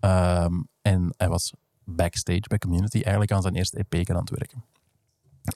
Ehm, 0.00 0.54
en 0.82 1.14
hij 1.16 1.28
was 1.28 1.52
backstage 1.84 2.48
bij 2.48 2.58
Community 2.58 2.96
eigenlijk 2.96 3.32
aan 3.32 3.42
zijn 3.42 3.54
eerste 3.54 3.84
EP 3.88 4.10
aan 4.10 4.16
het 4.16 4.30
werken. 4.30 4.64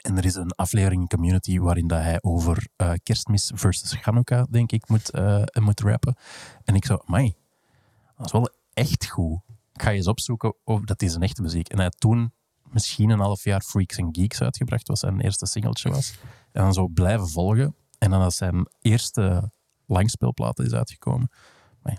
En 0.02 0.16
er 0.16 0.24
is 0.24 0.34
een 0.34 0.52
aflevering 0.52 1.00
in 1.00 1.08
Community 1.08 1.58
waarin 1.58 1.86
dat 1.86 2.02
hij 2.02 2.18
over 2.20 2.66
eh, 2.76 2.92
kerstmis 3.02 3.52
versus 3.54 4.00
Hanukkah, 4.00 4.44
denk 4.50 4.72
ik, 4.72 4.88
moet, 4.88 5.10
moet 5.60 5.80
rappen. 5.80 6.16
En 6.64 6.74
ik 6.74 6.84
zo, 6.84 6.98
mai, 7.06 7.34
dat 8.22 8.34
is 8.34 8.40
wel 8.40 8.50
echt 8.72 9.06
goed. 9.08 9.40
Ik 9.72 9.82
ga 9.82 9.90
eens 9.90 10.06
opzoeken 10.06 10.54
of 10.64 10.80
dat 10.80 11.02
is 11.02 11.14
een 11.14 11.22
echte 11.22 11.42
muziek. 11.42 11.68
En 11.68 11.76
hij 11.76 11.84
had 11.84 12.00
toen 12.00 12.32
misschien 12.70 13.10
een 13.10 13.20
half 13.20 13.44
jaar 13.44 13.60
Freaks 13.60 13.98
and 13.98 14.16
Geeks 14.16 14.40
uitgebracht, 14.40 14.88
wat 14.88 14.98
zijn 14.98 15.20
eerste 15.20 15.46
singeltje 15.46 15.90
was. 15.90 16.14
En 16.52 16.62
dan 16.62 16.72
zo 16.72 16.88
blijven 16.88 17.28
volgen. 17.28 17.76
En 17.98 18.10
dan 18.10 18.20
als 18.20 18.36
zijn 18.36 18.66
eerste 18.80 19.52
langspeelplaat 19.86 20.58
is 20.58 20.72
uitgekomen, 20.72 21.30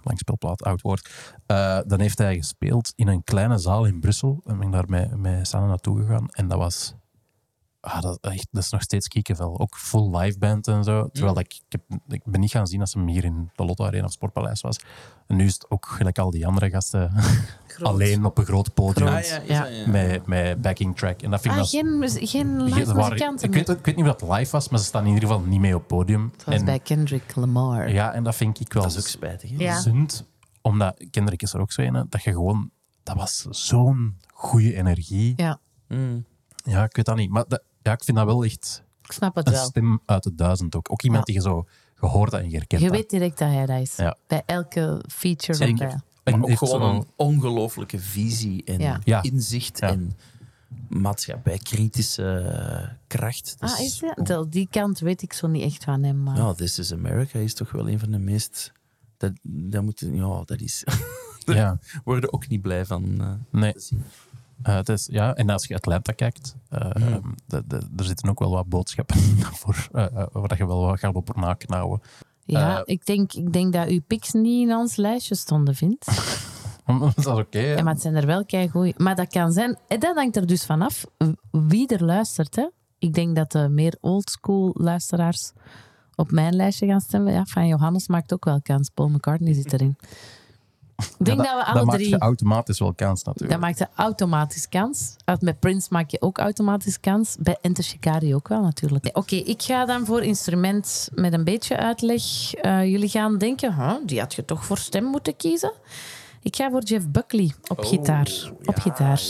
langspeelplaat, 0.04 0.64
oud 0.64 0.82
woord, 0.82 1.10
eh, 1.46 1.80
dan 1.86 2.00
heeft 2.00 2.18
hij 2.18 2.36
gespeeld 2.36 2.94
in 2.96 3.08
een 3.08 3.24
kleine 3.24 3.58
zaal 3.58 3.86
in 3.86 4.00
Brussel. 4.00 4.42
En 4.46 4.58
ben 4.58 4.68
ik 4.68 4.74
daar 4.74 4.90
met, 4.90 5.18
met 5.18 5.52
naartoe 5.52 6.00
gegaan. 6.00 6.30
En 6.30 6.48
dat 6.48 6.58
was... 6.58 6.94
Ah, 7.86 8.02
dat, 8.02 8.18
echt, 8.22 8.48
dat 8.52 8.64
is 8.64 8.70
nog 8.70 8.82
steeds 8.82 9.08
kiekenvel. 9.08 9.60
Ook 9.60 9.78
full 9.78 10.18
live 10.18 10.38
band 10.38 10.68
en 10.68 10.84
zo. 10.84 11.08
Terwijl 11.12 11.34
dat 11.34 11.44
ik, 11.44 11.54
ik, 11.54 11.64
heb, 11.88 12.00
ik 12.08 12.22
ben 12.26 12.40
niet 12.40 12.52
gaan 12.52 12.68
zien 12.68 12.80
als 12.80 12.94
hem 12.94 13.08
hier 13.08 13.24
in 13.24 13.50
de 13.56 13.66
Lotto 13.66 13.86
Arena 13.86 14.06
of 14.06 14.12
Sportpaleis 14.12 14.62
was. 14.62 14.80
En 15.28 15.36
nu 15.36 15.46
is 15.46 15.54
het 15.54 15.70
ook 15.70 15.86
gelijk 15.86 16.20
al 16.20 16.30
die 16.32 16.48
andere 16.48 16.70
gasten 16.70 17.12
alleen 17.82 18.26
op 18.26 18.38
een 18.38 18.46
groot 18.46 18.74
podium. 18.74 19.08
Ah, 19.08 19.24
ja, 19.24 19.66
Ja. 19.66 19.88
Met, 19.88 20.26
met 20.26 20.62
backing 20.62 20.98
track. 20.98 21.22
En 21.22 21.32
dat 21.32 21.42
vind 21.42 21.54
ik 21.54 21.60
Ah, 21.62 21.66
dat- 21.72 21.80
geen, 22.10 22.28
geen 22.28 22.60
Ge- 22.60 22.64
live 22.80 22.94
muzikanten. 22.94 23.48
ik, 23.48 23.54
weet, 23.54 23.70
ik 23.70 23.86
weet 23.86 23.96
niet 23.96 24.06
of 24.08 24.16
dat 24.16 24.38
live 24.38 24.52
was, 24.52 24.70
maar 24.70 24.80
ze 24.80 24.86
staan 24.86 25.06
in 25.06 25.14
ieder 25.14 25.28
geval 25.30 25.44
niet 25.44 25.60
mee 25.60 25.74
op 25.74 25.80
het 25.80 25.88
podium. 25.88 26.30
Het 26.36 26.44
was 26.44 26.56
En- 26.56 26.66
bij 26.66 26.80
Kendrick 26.80 27.36
Lamar. 27.36 27.90
ja, 27.92 28.14
en 28.14 28.24
dat 28.24 28.36
vind 28.36 28.60
ik 28.60 28.74
wel 28.74 28.84
Dat 28.84 28.92
is 28.92 28.98
ook 28.98 29.08
spijtig. 29.08 29.50
hè? 29.50 29.56
Ja. 29.58 29.80
zund. 29.80 30.26
Omdat, 30.62 31.04
Kendrick 31.12 31.42
is 31.42 31.54
er 31.54 31.60
ook 31.60 31.72
zo 31.72 31.82
een, 31.82 32.06
dat 32.10 32.24
je 32.24 32.32
gewoon... 32.32 32.72
Dat 33.04 33.16
was 33.16 33.42
zo'n 33.50 34.18
goede 34.34 34.76
energie. 34.76 35.34
Ja, 35.36 35.60
Mm. 35.88 36.26
Ja, 36.66 36.84
ik 36.84 36.96
weet 36.96 37.06
dat 37.06 37.16
niet. 37.16 37.30
Maar 37.30 37.46
dat- 37.48 37.64
ja, 37.84 37.92
ik 37.92 38.04
vind 38.04 38.18
dat 38.18 38.26
wel 38.26 38.44
echt 38.44 38.84
ik 39.04 39.12
snap 39.12 39.36
het 39.36 39.48
een 39.48 39.54
wel. 39.54 39.66
stem 39.66 40.00
uit 40.06 40.24
de 40.24 40.36
duizend 40.36 40.76
ook. 40.76 40.92
Ook 40.92 41.02
iemand 41.04 41.28
Ja. 41.28 41.34
die 41.34 41.44
je 41.44 41.50
zo 41.50 41.66
gehoord 41.96 42.34
en 42.34 42.52
herkent. 42.52 42.82
Je 42.82 42.90
weet 42.90 43.10
direct 43.10 43.38
dat 43.38 43.48
hij 43.50 43.66
dat 43.66 43.80
is. 43.82 43.96
Ja. 43.96 44.16
Bij 44.28 44.44
elke 44.46 45.04
feature. 45.08 45.54
Zeker. 45.58 45.78
wat 45.78 45.92
hij- 45.92 46.02
En 46.24 46.32
Maar 46.34 46.42
ook 46.42 46.48
heeft 46.48 46.60
gewoon 46.60 46.96
een 46.96 47.06
ongelooflijke 47.16 48.00
visie 48.00 48.64
en 48.64 48.80
Ja. 48.80 49.00
Ja. 49.04 49.22
inzicht 49.22 49.80
Ja. 49.80 49.88
en 49.90 50.18
maatschappij-kritische 50.90 52.38
eh, 52.38 52.90
kracht. 53.08 53.56
Dat 53.60 53.72
Ah, 53.74 53.80
is 53.80 54.00
dat? 54.00 54.28
Wel, 54.28 54.50
Die 54.50 54.68
kant 54.72 55.00
weet 55.00 55.22
ik 55.22 55.34
zo 55.34 55.48
niet 55.48 55.64
echt 55.64 55.84
van 55.84 56.04
hem. 56.04 56.24
Maar... 56.24 56.38
Ja, 56.38 56.54
This 56.54 56.80
is 56.80 56.94
America 56.94 57.40
is 57.40 57.54
toch 57.54 57.72
wel 57.72 57.90
een 57.90 58.00
van 58.00 58.12
de 58.12 58.18
meest... 58.20 58.72
Dat, 59.18 59.32
dat, 59.44 59.84
moet, 59.84 60.00
ja, 60.12 60.42
dat 60.46 60.62
is... 60.62 60.84
Ja, 61.46 61.80
worden 62.04 62.34
ook 62.34 62.48
niet 62.48 62.62
blij 62.62 62.86
van 62.86 63.22
eh, 63.22 63.32
nee. 63.62 63.74
te 63.74 63.80
zien. 63.80 64.04
Eh, 64.62 64.76
het 64.76 64.90
is, 64.90 65.08
ja, 65.12 65.36
en 65.36 65.50
als 65.50 65.66
je 65.66 65.76
Atlanta 65.76 66.12
kijkt, 66.12 66.56
eh, 66.70 66.90
Hmm. 66.92 67.04
ehm, 67.04 67.22
de, 67.48 67.64
de, 67.68 67.82
er 67.96 68.06
zitten 68.06 68.30
ook 68.30 68.40
wel 68.40 68.50
wat 68.52 68.68
boodschappen 68.68 69.18
voor, 69.62 69.88
eh, 69.92 70.06
eh, 70.06 70.26
waar 70.32 70.48
dat 70.48 70.58
je 70.58 70.68
wel 70.68 70.86
wat 70.86 71.00
gaat 71.00 71.16
op 71.16 71.36
naknauwen. 71.36 72.02
Ja, 72.46 72.82
ik, 72.86 73.06
denk, 73.06 73.34
ik 73.34 73.54
denk 73.54 73.74
dat 73.74 73.88
uw 73.88 74.02
pics 74.08 74.32
niet 74.32 74.68
in 74.68 74.76
ons 74.76 74.96
lijstje 74.96 75.36
stonden, 75.36 75.76
vindt. 75.76 76.06
dat 76.86 77.18
is 77.18 77.26
oké. 77.26 77.60
Ja, 77.60 77.84
maar 77.84 77.94
het 77.94 78.02
zijn 78.02 78.16
er 78.16 78.26
wel 78.26 78.46
keigoeie. 78.46 78.94
Maar 78.98 79.16
dat 79.16 79.28
kan 79.28 79.52
zijn... 79.52 79.78
En 79.88 80.00
dat 80.00 80.16
hangt 80.16 80.36
er 80.36 80.48
dus 80.48 80.66
vanaf 80.66 81.06
wie 81.52 81.88
er 81.88 82.04
luistert. 82.04 82.56
Hè? 82.56 82.68
Ik 83.00 83.14
denk 83.14 83.36
dat 83.36 83.52
de 83.52 83.70
meer 83.70 83.98
oldschool 84.02 84.72
luisteraars 84.74 85.52
op 86.16 86.32
mijn 86.32 86.56
lijstje 86.56 86.88
gaan 86.88 87.02
stemmen. 87.02 87.34
Ja, 87.34 87.46
van 87.46 87.68
Johannes 87.68 88.08
maakt 88.08 88.34
ook 88.34 88.46
wel 88.46 88.62
kans. 88.62 88.90
Paul 88.90 89.10
McCartney 89.10 89.54
zit 89.54 89.74
erin. 89.74 89.96
Ik 90.96 91.26
denk 91.26 91.44
Ja, 91.44 91.44
dat 91.44 91.60
we 91.60 91.66
dat 91.66 91.76
alle 91.76 91.86
maakt 91.86 91.98
drie... 91.98 92.10
je 92.10 92.18
automatisch 92.18 92.80
wel 92.80 92.94
kans 92.94 93.24
natuurlijk. 93.24 93.52
Dat 93.52 93.62
maakt 93.62 93.78
je 93.78 93.88
automatisch 93.96 94.70
kans. 94.70 95.16
Met 95.40 95.60
Prince 95.60 95.88
maak 95.92 96.10
je 96.10 96.22
ook 96.22 96.38
automatisch 96.38 97.00
kans. 97.00 97.36
Bij 97.40 97.58
Enter 97.62 97.84
Shikari 97.84 98.36
ook 98.36 98.48
wel, 98.48 98.62
natuurlijk. 98.62 99.10
Oké, 99.14 99.36
ik 99.36 99.62
ga 99.62 99.86
dan 99.86 100.06
voor 100.06 100.24
instrument 100.24 101.10
met 101.14 101.34
een 101.34 101.44
beetje 101.44 101.78
uitleg. 101.78 102.54
Eh, 102.54 102.86
jullie 102.86 103.10
gaan 103.10 103.38
denken, 103.38 103.76
huh, 103.76 103.94
die 104.06 104.20
had 104.20 104.34
je 104.34 104.46
toch 104.46 104.66
voor 104.66 104.78
stem 104.78 105.04
moeten 105.04 105.36
kiezen? 105.36 105.72
Ik 106.44 106.56
ga 106.56 106.70
voor 106.70 106.84
Jeff 106.84 107.08
Buckley 107.10 107.54
op 107.68 107.80
gitaar. 107.80 108.52
Op 108.66 108.80
gitaar. 108.80 109.22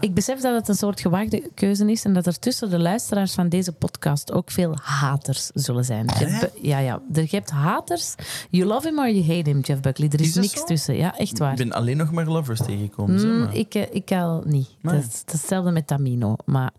Ik 0.00 0.14
besef 0.14 0.40
dat 0.40 0.54
het 0.54 0.68
een 0.68 0.74
soort 0.74 1.00
gewaagde 1.00 1.50
keuze 1.54 1.90
is 1.90 2.04
en 2.04 2.12
dat 2.12 2.26
er 2.26 2.38
tussen 2.38 2.70
de 2.70 2.78
luisteraars 2.78 3.32
van 3.34 3.48
deze 3.48 3.72
podcast 3.72 4.32
ook 4.32 4.50
veel 4.50 4.76
haters 4.82 5.50
zullen 5.54 5.84
zijn. 5.84 6.06
Jeff 6.18 6.40
Bu- 6.40 6.68
ja, 6.68 6.78
ja. 6.78 7.02
Er, 7.12 7.22
je 7.22 7.36
hebt 7.36 7.50
haters. 7.50 8.14
You 8.50 8.66
love 8.66 8.88
him 8.88 8.98
or 8.98 9.10
you 9.10 9.36
hate 9.36 9.50
him, 9.50 9.60
Jeff 9.60 9.80
Buckley. 9.80 10.08
Er 10.08 10.20
is, 10.20 10.34
niks 10.34 10.52
zo? 10.52 10.64
tussen. 10.64 10.96
Ja, 10.96 11.18
echt 11.18 11.38
waar. 11.38 11.50
Ik 11.52 11.58
ben 11.58 11.72
alleen 11.72 11.96
nog 11.96 12.12
maar 12.12 12.26
lovers 12.26 12.60
tegengekomen. 12.60 13.28
Mm, 13.28 13.38
maar. 13.40 13.54
ik, 13.54 13.74
eh, 13.74 13.86
ik 13.90 14.12
al 14.12 14.42
niet. 14.46 14.68
Dat 14.82 14.92
is 14.92 15.00
dat 15.00 15.12
is 15.26 15.32
hetzelfde 15.32 15.70
met 15.70 15.86
Tamino. 15.86 16.36
Maar 16.44 16.70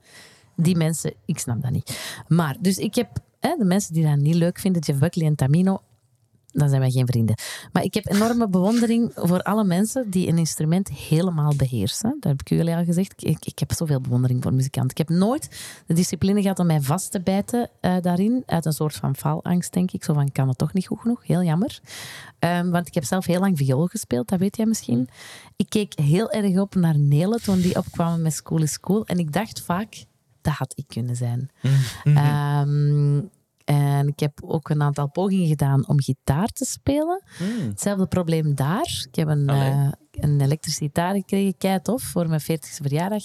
die 0.56 0.76
mensen, 0.76 1.14
ik 1.26 1.40
snap 1.40 1.62
dat 1.62 1.72
niet. 1.72 2.00
Maar, 2.28 2.56
dus 2.60 2.78
ik 2.78 2.96
heb 2.96 3.10
hè, 3.40 3.56
de 3.58 3.66
mensen 3.66 3.94
die 3.94 4.04
dat 4.04 4.18
niet 4.18 4.36
leuk 4.36 4.60
vinden, 4.60 4.82
Jeff 4.82 5.00
Buckley 5.00 5.28
en 5.28 5.36
Tamino. 5.36 5.82
Dan 6.54 6.70
zijn 6.70 6.82
wij 6.82 6.92
geen 6.92 7.08
vrienden. 7.08 7.36
Maar 7.72 7.84
ik 7.84 7.94
heb 7.94 8.10
enorme 8.10 8.50
bewondering 8.50 9.12
voor 9.16 9.42
alle 9.42 9.64
mensen 9.64 10.10
die 10.10 10.28
een 10.28 10.38
instrument 10.38 10.90
helemaal 10.90 11.56
beheersen. 11.56 12.18
Dat 12.20 12.32
heb 12.32 12.40
ik 12.40 12.50
jullie 12.50 12.76
al 12.76 12.84
gezegd. 12.84 13.26
Ik, 13.26 13.46
ik 13.46 13.60
heb 13.60 13.72
zoveel 13.72 14.02
bewondering 14.02 14.44
voor 14.44 14.54
muzikanten. 14.54 14.92
Ik 14.92 15.08
heb 15.08 15.18
nooit 15.18 15.50
de 15.86 15.94
discipline 15.94 16.42
gehad 16.42 16.60
om 16.60 16.66
mij 16.66 16.82
vast 16.82 17.12
te 17.12 17.22
bijten 17.22 17.70
eh, 17.80 17.96
daarin. 18.02 18.44
Uit 18.46 18.66
een 18.66 18.74
soort 18.74 18.96
van 18.96 19.16
faalangst, 19.16 19.74
denk 19.74 19.92
ik. 19.92 20.04
Zo 20.04 20.14
van, 20.14 20.32
kan 20.32 20.48
het 20.48 20.58
toch 20.58 20.74
niet 20.74 20.88
goed 20.88 21.00
genoeg. 21.00 21.28
Heel 21.28 21.44
jammer. 21.44 21.80
Ehm, 22.40 22.70
want 22.70 22.88
ik 22.88 22.94
heb 22.94 23.04
zelf 23.04 23.26
heel 23.26 23.40
lang 23.40 23.58
viool 23.58 23.86
gespeeld, 23.86 24.28
dat 24.28 24.40
weet 24.40 24.58
jij 24.58 24.66
misschien. 24.66 25.10
Ik 25.56 25.70
keek 25.70 26.00
heel 26.00 26.32
erg 26.32 26.58
op 26.60 26.76
naar 26.76 27.00
Nele 27.00 27.40
toen 27.40 27.60
die 27.60 27.76
opkwamen 27.76 28.22
met 28.22 28.34
School 28.34 28.62
is 28.62 28.80
Cool. 28.80 29.06
En 29.06 29.18
ik 29.18 29.34
dacht 29.34 29.62
vaak, 29.62 30.06
dat 30.42 30.54
had 30.54 30.74
ik 30.76 30.88
kunnen 30.88 31.16
zijn. 31.16 31.50
Ehm, 32.04 33.22
en 33.66 34.08
ik 34.08 34.20
heb 34.20 34.40
ook 34.46 34.70
een 34.70 34.82
aantal 34.82 35.10
pogingen 35.10 35.48
gedaan 35.48 35.88
om 35.88 36.02
gitaar 36.02 36.48
te 36.48 36.66
spelen. 36.66 37.24
Hetzelfde 37.68 38.06
probleem 38.06 38.56
daar. 38.56 39.06
Ik 39.10 39.16
heb 39.16 39.28
een, 39.28 39.50
eh, 39.50 39.92
een 40.12 40.42
elektrische 40.42 40.84
gitaar 40.84 41.14
gekregen, 41.14 41.58
kei 41.58 41.82
tof, 41.82 42.02
voor 42.02 42.28
mijn 42.28 42.42
40ste 42.42 42.84
verjaardag. 42.84 43.24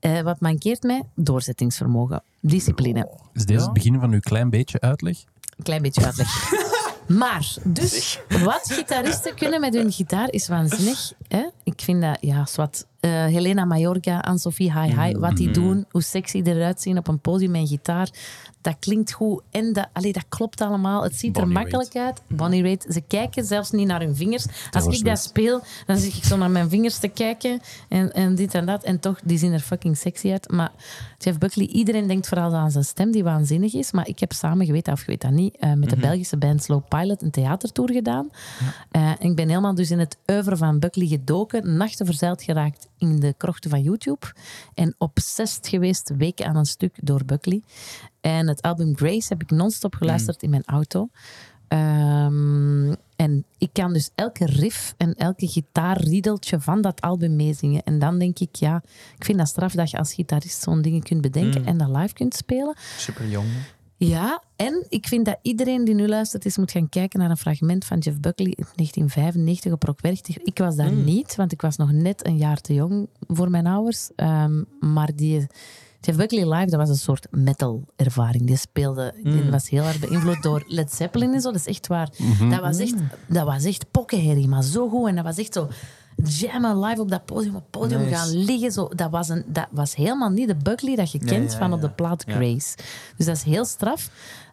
Eh, 0.00 0.20
wat 0.20 0.40
mankeert 0.40 0.82
mij? 0.82 1.02
Doorzettingsvermogen. 1.14 2.22
Discipline. 2.40 3.08
Is 3.32 3.44
deze 3.44 3.64
het 3.64 3.72
begin 3.72 4.00
van 4.00 4.12
uw 4.12 4.20
klein 4.20 4.50
beetje 4.50 4.80
uitleg? 4.80 5.24
Een 5.56 5.64
klein 5.64 5.82
beetje 5.82 6.04
uitleg. 6.04 6.28
Maar, 7.08 7.54
dus, 7.64 8.20
wat 8.28 8.60
gitaristen 8.72 9.34
kunnen 9.34 9.60
met 9.60 9.74
hun 9.74 9.92
gitaar 9.92 10.30
is 10.30 10.48
waanzinnig. 10.48 11.12
Hè? 11.28 11.48
Ik 11.62 11.80
vind 11.80 12.02
dat, 12.02 12.18
ja, 12.20 12.46
zwart. 12.46 12.86
Eh, 13.00 13.10
Helena 13.10 13.64
Mayorga, 13.64 14.18
Anne-Sophie 14.18 14.72
Hi 14.72 15.00
Hi, 15.00 15.18
wat 15.18 15.36
die 15.36 15.50
doen, 15.50 15.86
hoe 15.90 16.02
sexy 16.02 16.42
die 16.42 16.54
eruit 16.54 16.80
zien 16.80 16.98
op 16.98 17.08
een 17.08 17.18
podium 17.18 17.50
met 17.50 17.60
een 17.60 17.66
gitaar, 17.66 18.10
dat 18.60 18.76
klinkt 18.78 19.12
goed 19.12 19.42
en 19.50 19.72
dat, 19.72 19.88
allee, 19.92 20.12
dat 20.12 20.24
klopt 20.28 20.60
allemaal. 20.60 21.02
Het 21.02 21.14
ziet 21.14 21.32
Bonnie 21.32 21.56
er 21.56 21.62
makkelijk 21.62 21.96
uit. 21.96 22.22
Bonnie 22.28 22.62
Raitt, 22.62 22.86
ze 22.88 23.00
kijken 23.00 23.44
zelfs 23.44 23.70
niet 23.70 23.86
naar 23.86 24.00
hun 24.00 24.16
vingers. 24.16 24.46
Als 24.70 24.86
ik 24.86 25.04
dat 25.04 25.18
speel, 25.18 25.60
dan 25.86 25.96
zit 25.96 26.16
ik 26.16 26.24
zo 26.24 26.36
naar 26.36 26.50
mijn 26.50 26.68
vingers 26.68 26.98
te 26.98 27.08
kijken 27.08 27.60
en, 27.88 28.12
en 28.12 28.34
dit 28.34 28.54
en 28.54 28.66
dat. 28.66 28.84
En 28.84 29.00
toch, 29.00 29.20
die 29.24 29.38
zien 29.38 29.52
er 29.52 29.60
fucking 29.60 29.96
sexy 29.96 30.30
uit. 30.30 30.50
Maar 30.50 30.70
Jeff 31.18 31.38
Buckley, 31.38 31.66
iedereen 31.66 32.06
denkt 32.06 32.28
vooral 32.28 32.54
aan 32.54 32.70
zijn 32.70 32.84
stem, 32.84 33.10
die 33.10 33.24
waanzinnig 33.24 33.74
is. 33.74 33.92
Maar 33.92 34.08
ik 34.08 34.18
heb 34.18 34.32
samen, 34.32 34.66
dat 34.66 34.88
of 34.88 35.00
je 35.00 35.06
weet 35.06 35.20
dat 35.20 35.30
niet, 35.30 35.56
eh, 35.56 35.72
met 35.72 35.90
de 35.90 35.96
Belgische 35.96 36.36
band 36.36 36.62
Slow 36.62 36.82
Pilot 36.88 37.22
een 37.22 37.30
theatertour 37.30 37.92
gedaan. 37.92 38.30
Eh, 38.90 39.02
en 39.02 39.20
ik 39.20 39.36
ben 39.36 39.48
helemaal 39.48 39.74
dus 39.74 39.90
in 39.90 39.98
het 39.98 40.16
oeuvre 40.26 40.56
van 40.56 40.78
Buckley 40.78 41.06
gedoken, 41.06 41.76
nachten 41.76 42.06
verzeild 42.06 42.42
geraakt 42.42 42.87
in 42.98 43.20
de 43.20 43.34
krochten 43.36 43.70
van 43.70 43.82
YouTube. 43.82 44.26
En 44.74 44.94
obsessed 44.98 45.68
geweest, 45.68 46.12
weken 46.16 46.46
aan 46.46 46.56
een 46.56 46.66
stuk, 46.66 46.94
door 47.02 47.24
Buckley. 47.24 47.62
En 48.20 48.48
het 48.48 48.62
album 48.62 48.96
Grace 48.96 49.26
heb 49.28 49.42
ik 49.42 49.50
non-stop 49.50 49.94
geluisterd 49.94 50.42
in 50.42 50.50
mijn 50.50 50.64
auto. 50.64 51.08
Ehm, 51.68 52.94
en 53.16 53.44
ik 53.58 53.68
kan 53.72 53.92
dus 53.92 54.10
elke 54.14 54.46
riff 54.46 54.94
en 54.96 55.14
elke 55.14 55.48
gitaarriedeltje 55.48 56.60
van 56.60 56.80
dat 56.80 57.00
album 57.00 57.36
meezingen. 57.36 57.82
En 57.82 57.98
dan 57.98 58.18
denk 58.18 58.38
ik, 58.38 58.54
ja, 58.54 58.82
ik 59.16 59.24
vind 59.24 59.38
dat 59.38 59.48
straf 59.48 59.72
dat 59.72 59.90
je 59.90 59.98
als 59.98 60.14
gitarist 60.14 60.62
zo'n 60.62 60.82
dingen 60.82 61.02
kunt 61.02 61.20
bedenken 61.20 61.64
en 61.66 61.78
dat 61.78 61.88
live 61.88 62.14
kunt 62.14 62.34
spelen. 62.34 62.76
Super 62.96 63.28
jong. 63.28 63.46
Ja, 63.98 64.42
en 64.56 64.86
ik 64.88 65.06
vind 65.06 65.24
dat 65.24 65.38
iedereen 65.42 65.84
die 65.84 65.94
nu 65.94 66.08
luistert 66.08 66.44
eens 66.44 66.56
moet 66.56 66.70
gaan 66.70 66.88
kijken 66.88 67.18
naar 67.18 67.30
een 67.30 67.36
fragment 67.36 67.84
van 67.84 67.98
Jeff 67.98 68.20
Buckley 68.20 68.52
in 68.56 68.66
1995 68.74 69.72
op 69.72 69.82
Rockwerchter. 69.82 70.34
Ik 70.42 70.58
was 70.58 70.76
daar 70.76 70.92
niet, 70.92 71.36
want 71.36 71.52
ik 71.52 71.60
was 71.60 71.76
nog 71.76 71.92
net 71.92 72.26
een 72.26 72.36
jaar 72.36 72.60
te 72.60 72.74
jong 72.74 73.08
voor 73.26 73.50
mijn 73.50 73.66
ouders. 73.66 74.10
Ehm, 74.16 74.62
maar 74.80 75.10
die 75.14 75.46
Jeff 76.00 76.18
Buckley 76.18 76.54
live, 76.54 76.70
dat 76.70 76.80
was 76.80 76.88
een 76.88 76.96
soort 76.96 77.26
metal-ervaring. 77.30 78.46
Die 78.46 78.56
speelde, 78.56 79.14
die 79.22 79.50
was 79.50 79.68
heel 79.68 79.84
erg 79.84 79.98
beïnvloed 79.98 80.42
door 80.42 80.64
Led 80.66 80.92
Zeppelin 80.92 81.34
en 81.34 81.40
zo. 81.40 81.50
Dat 81.50 81.60
is 81.60 81.66
echt 81.66 81.86
waar. 81.86 82.10
Dat 82.50 82.60
was 82.60 82.78
echt, 82.78 82.94
dat 83.28 83.46
was 83.46 83.64
echt 83.64 83.90
pokkenherrie, 83.90 84.48
maar 84.48 84.62
zo 84.62 84.88
goed. 84.88 85.08
En 85.08 85.14
dat 85.14 85.24
was 85.24 85.38
echt 85.38 85.52
zo 85.52 85.68
jammen 86.24 86.78
live 86.80 87.00
op 87.00 87.08
dat 87.08 87.24
podium, 87.24 87.54
op 87.54 87.64
podium 87.70 88.00
Nice. 88.00 88.14
gaan 88.14 88.28
liggen. 88.28 88.72
Zo. 88.72 88.88
Dat, 88.88 89.10
was 89.10 89.28
een, 89.28 89.44
dat 89.46 89.66
was 89.70 89.94
helemaal 89.94 90.30
niet 90.30 90.48
de 90.48 90.56
Buckley 90.56 90.96
dat 90.96 91.12
je 91.12 91.18
kent 91.18 91.54
van 91.54 91.72
op 91.72 91.80
de 91.80 91.90
plaat. 91.90 92.24
Grace. 92.26 92.76
Dus 93.16 93.26
dat 93.26 93.36
is 93.36 93.42
heel 93.42 93.64
straf. 93.64 94.10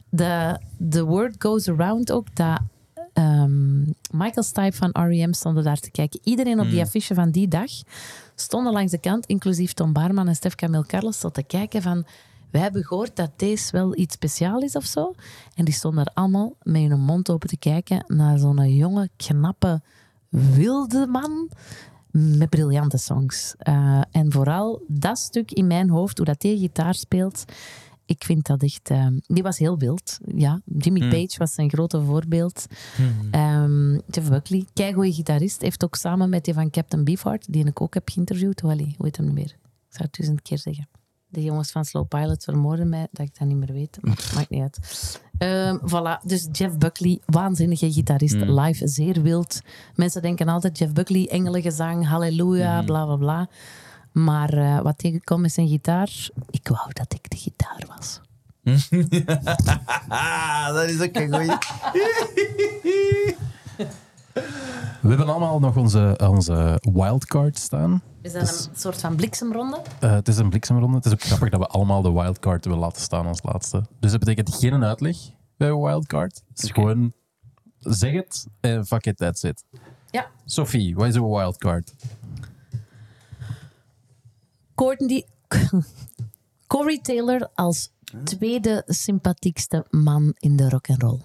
De, 0.10 0.60
the 0.90 1.06
word 1.06 1.36
goes 1.40 1.70
around 1.70 2.12
ook 2.12 2.36
dat 2.36 2.60
ehm, 3.14 3.80
Michael 4.12 4.44
Stipe 4.44 4.76
van 4.76 4.90
R.E.M. 4.90 5.34
stond 5.34 5.58
er 5.58 5.64
daar 5.64 5.80
te 5.80 5.92
kijken. 5.92 6.20
Iedereen 6.24 6.60
op 6.60 6.70
die 6.70 6.82
affiche 6.82 7.14
van 7.14 7.32
die 7.32 7.48
dag 7.48 7.72
stonden 8.36 8.74
langs 8.74 8.92
de 8.92 9.00
kant, 9.00 9.26
inclusief 9.26 9.74
Tom 9.74 9.94
Barman 9.94 10.28
en 10.28 10.36
Stef 10.36 10.56
Camille 10.56 10.86
Carlos, 10.86 11.16
stond 11.16 11.34
te 11.34 11.44
kijken 11.44 11.82
van... 11.82 12.06
Wij 12.52 12.64
hebben 12.64 12.84
gehoord 12.84 13.16
dat 13.16 13.32
deze 13.36 13.72
wel 13.72 13.98
iets 13.98 14.14
speciaals 14.14 14.64
is 14.64 14.76
of 14.76 14.86
zo. 14.86 15.14
En 15.56 15.66
die 15.66 15.74
stonden 15.74 16.06
er 16.06 16.12
allemaal 16.14 16.54
met 16.62 16.82
hun 16.82 17.00
mond 17.00 17.30
open 17.30 17.50
te 17.50 17.58
kijken 17.58 18.04
naar 18.08 18.38
zo'n 18.38 18.76
jonge, 18.76 19.10
knappe, 19.18 19.82
wilde 20.56 21.08
man 21.08 21.50
met 22.12 22.50
briljante 22.50 22.98
songs. 22.98 23.56
Eh, 23.58 24.02
en 24.12 24.32
vooral 24.32 24.82
dat 24.88 25.18
stuk 25.18 25.52
in 25.52 25.68
mijn 25.68 25.90
hoofd, 25.90 26.18
hoe 26.18 26.26
dat 26.26 26.42
die 26.42 26.58
gitaar 26.58 26.94
speelt, 26.96 27.44
ik 28.06 28.24
vind 28.24 28.46
dat 28.46 28.64
echt... 28.64 28.90
eh, 28.90 29.08
die 29.28 29.44
was 29.44 29.58
heel 29.58 29.78
wild. 29.78 30.18
Ja, 30.36 30.62
Jimmy 30.66 31.00
Page 31.10 31.38
was 31.38 31.54
zijn 31.54 31.70
grote 31.70 32.02
voorbeeld. 32.02 32.66
Ehm, 33.32 33.94
Jeff 33.94 34.30
Buckley, 34.30 34.66
keigoeie 34.74 35.14
gitarist, 35.14 35.62
heeft 35.62 35.84
ook 35.84 35.96
samen 35.96 36.30
met 36.30 36.46
die 36.46 36.54
van 36.54 36.70
Captain 36.70 37.04
Beefheart, 37.04 37.54
die 37.54 37.66
ik 37.66 37.82
ook 37.82 37.94
heb 37.94 38.10
geïnterviewd, 38.10 38.60
hoe 38.60 38.92
heet 38.98 39.18
hem 39.18 39.26
nu 39.26 39.32
meer? 39.32 39.56
Ik 39.90 40.02
zou 40.02 40.04
het 40.04 40.18
duizend 40.18 40.42
keer 40.42 40.58
zeggen. 40.60 40.88
De 41.28 41.44
jongens 41.44 41.72
van 41.72 41.86
Slow 41.86 42.08
Pilot 42.08 42.44
vermoorden 42.44 42.90
mij, 42.90 43.08
dat 43.12 43.26
ik 43.28 43.40
dat 43.40 43.48
niet 43.48 43.58
meer 43.58 43.74
weet. 43.74 43.98
Maar 44.02 44.32
maakt 44.36 44.50
niet 44.50 44.62
uit. 44.62 44.80
Ehm, 45.38 45.78
voilà, 45.82 46.20
dus 46.24 46.48
Jeff 46.52 46.78
Buckley, 46.78 47.20
waanzinnige 47.26 47.92
gitarist, 47.92 48.36
live 48.36 48.88
zeer 48.88 49.22
wild. 49.22 49.62
Mensen 49.96 50.22
denken 50.22 50.48
altijd 50.48 50.78
Jeff 50.78 50.94
Buckley, 50.94 51.28
engelengezang, 51.28 52.08
halleluja, 52.08 52.82
bla 52.82 53.06
bla 53.06 53.16
bla. 53.16 53.48
Maar 54.12 54.54
eh, 54.54 54.82
wat 54.82 54.98
tegenkomt 54.98 55.42
met 55.42 55.52
zijn 55.52 55.68
gitaar, 55.68 56.30
ik 56.50 56.68
wou 56.68 56.94
dat 56.94 57.14
ik 57.14 57.30
de 57.30 57.38
gitaar 57.38 57.84
was. 57.96 58.20
Ah, 60.08 60.74
dat 60.76 60.90
is 60.90 61.02
ook 61.02 61.16
een 61.16 61.34
goeie. 61.34 61.58
We 65.06 65.12
hebben 65.12 65.30
allemaal 65.30 65.60
nog 65.60 65.78
onze, 65.78 66.20
onze 66.24 66.82
wildcard 66.94 67.58
staan. 67.58 68.02
Is 68.22 68.34
dat 68.34 68.42
een 68.42 68.76
soort 68.76 69.02
van 69.02 69.16
bliksemronde? 69.16 69.82
Eh, 70.00 70.12
het 70.12 70.28
is 70.28 70.38
een 70.38 70.50
bliksemronde. 70.50 70.96
Het 70.96 71.06
is 71.06 71.12
ook 71.12 71.22
grappig 71.22 71.50
dat 71.50 71.60
we 71.60 71.68
allemaal 71.68 72.02
de 72.02 72.12
wildcard 72.12 72.66
willen 72.66 72.80
laten 72.80 73.02
staan 73.02 73.26
als 73.26 73.44
laatste. 73.44 73.84
Dus 74.00 74.12
dat 74.12 74.20
betekent 74.20 74.56
geen 74.56 74.84
uitleg 74.84 75.18
bij 75.58 75.70
een 75.70 75.82
wildcard. 75.82 76.42
Het 76.48 76.64
is 76.64 76.72
gewoon 76.72 77.14
zeg 77.80 78.14
het 78.14 78.48
en 78.60 78.86
fuck 78.86 79.06
it, 79.06 79.18
that's 79.18 79.44
it. 79.44 79.64
Ja. 80.12 80.28
Sophie, 80.46 80.96
wat 80.96 81.08
is 81.08 81.16
een 81.16 81.30
wildcard? 81.30 81.94
Courtney, 84.76 85.26
Corey 86.68 87.00
Taylor 87.02 87.50
als 87.54 87.92
tweede 88.24 88.84
sympathiekste 88.86 89.86
man 89.90 90.34
in 90.38 90.56
de 90.56 90.70
rock 90.70 90.90
and 90.90 91.02
roll. 91.02 91.20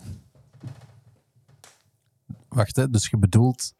Wacht, 2.50 2.76
hè, 2.76 2.90
dus 2.90 3.08
je 3.10 3.16
bedoelt... 3.18 3.72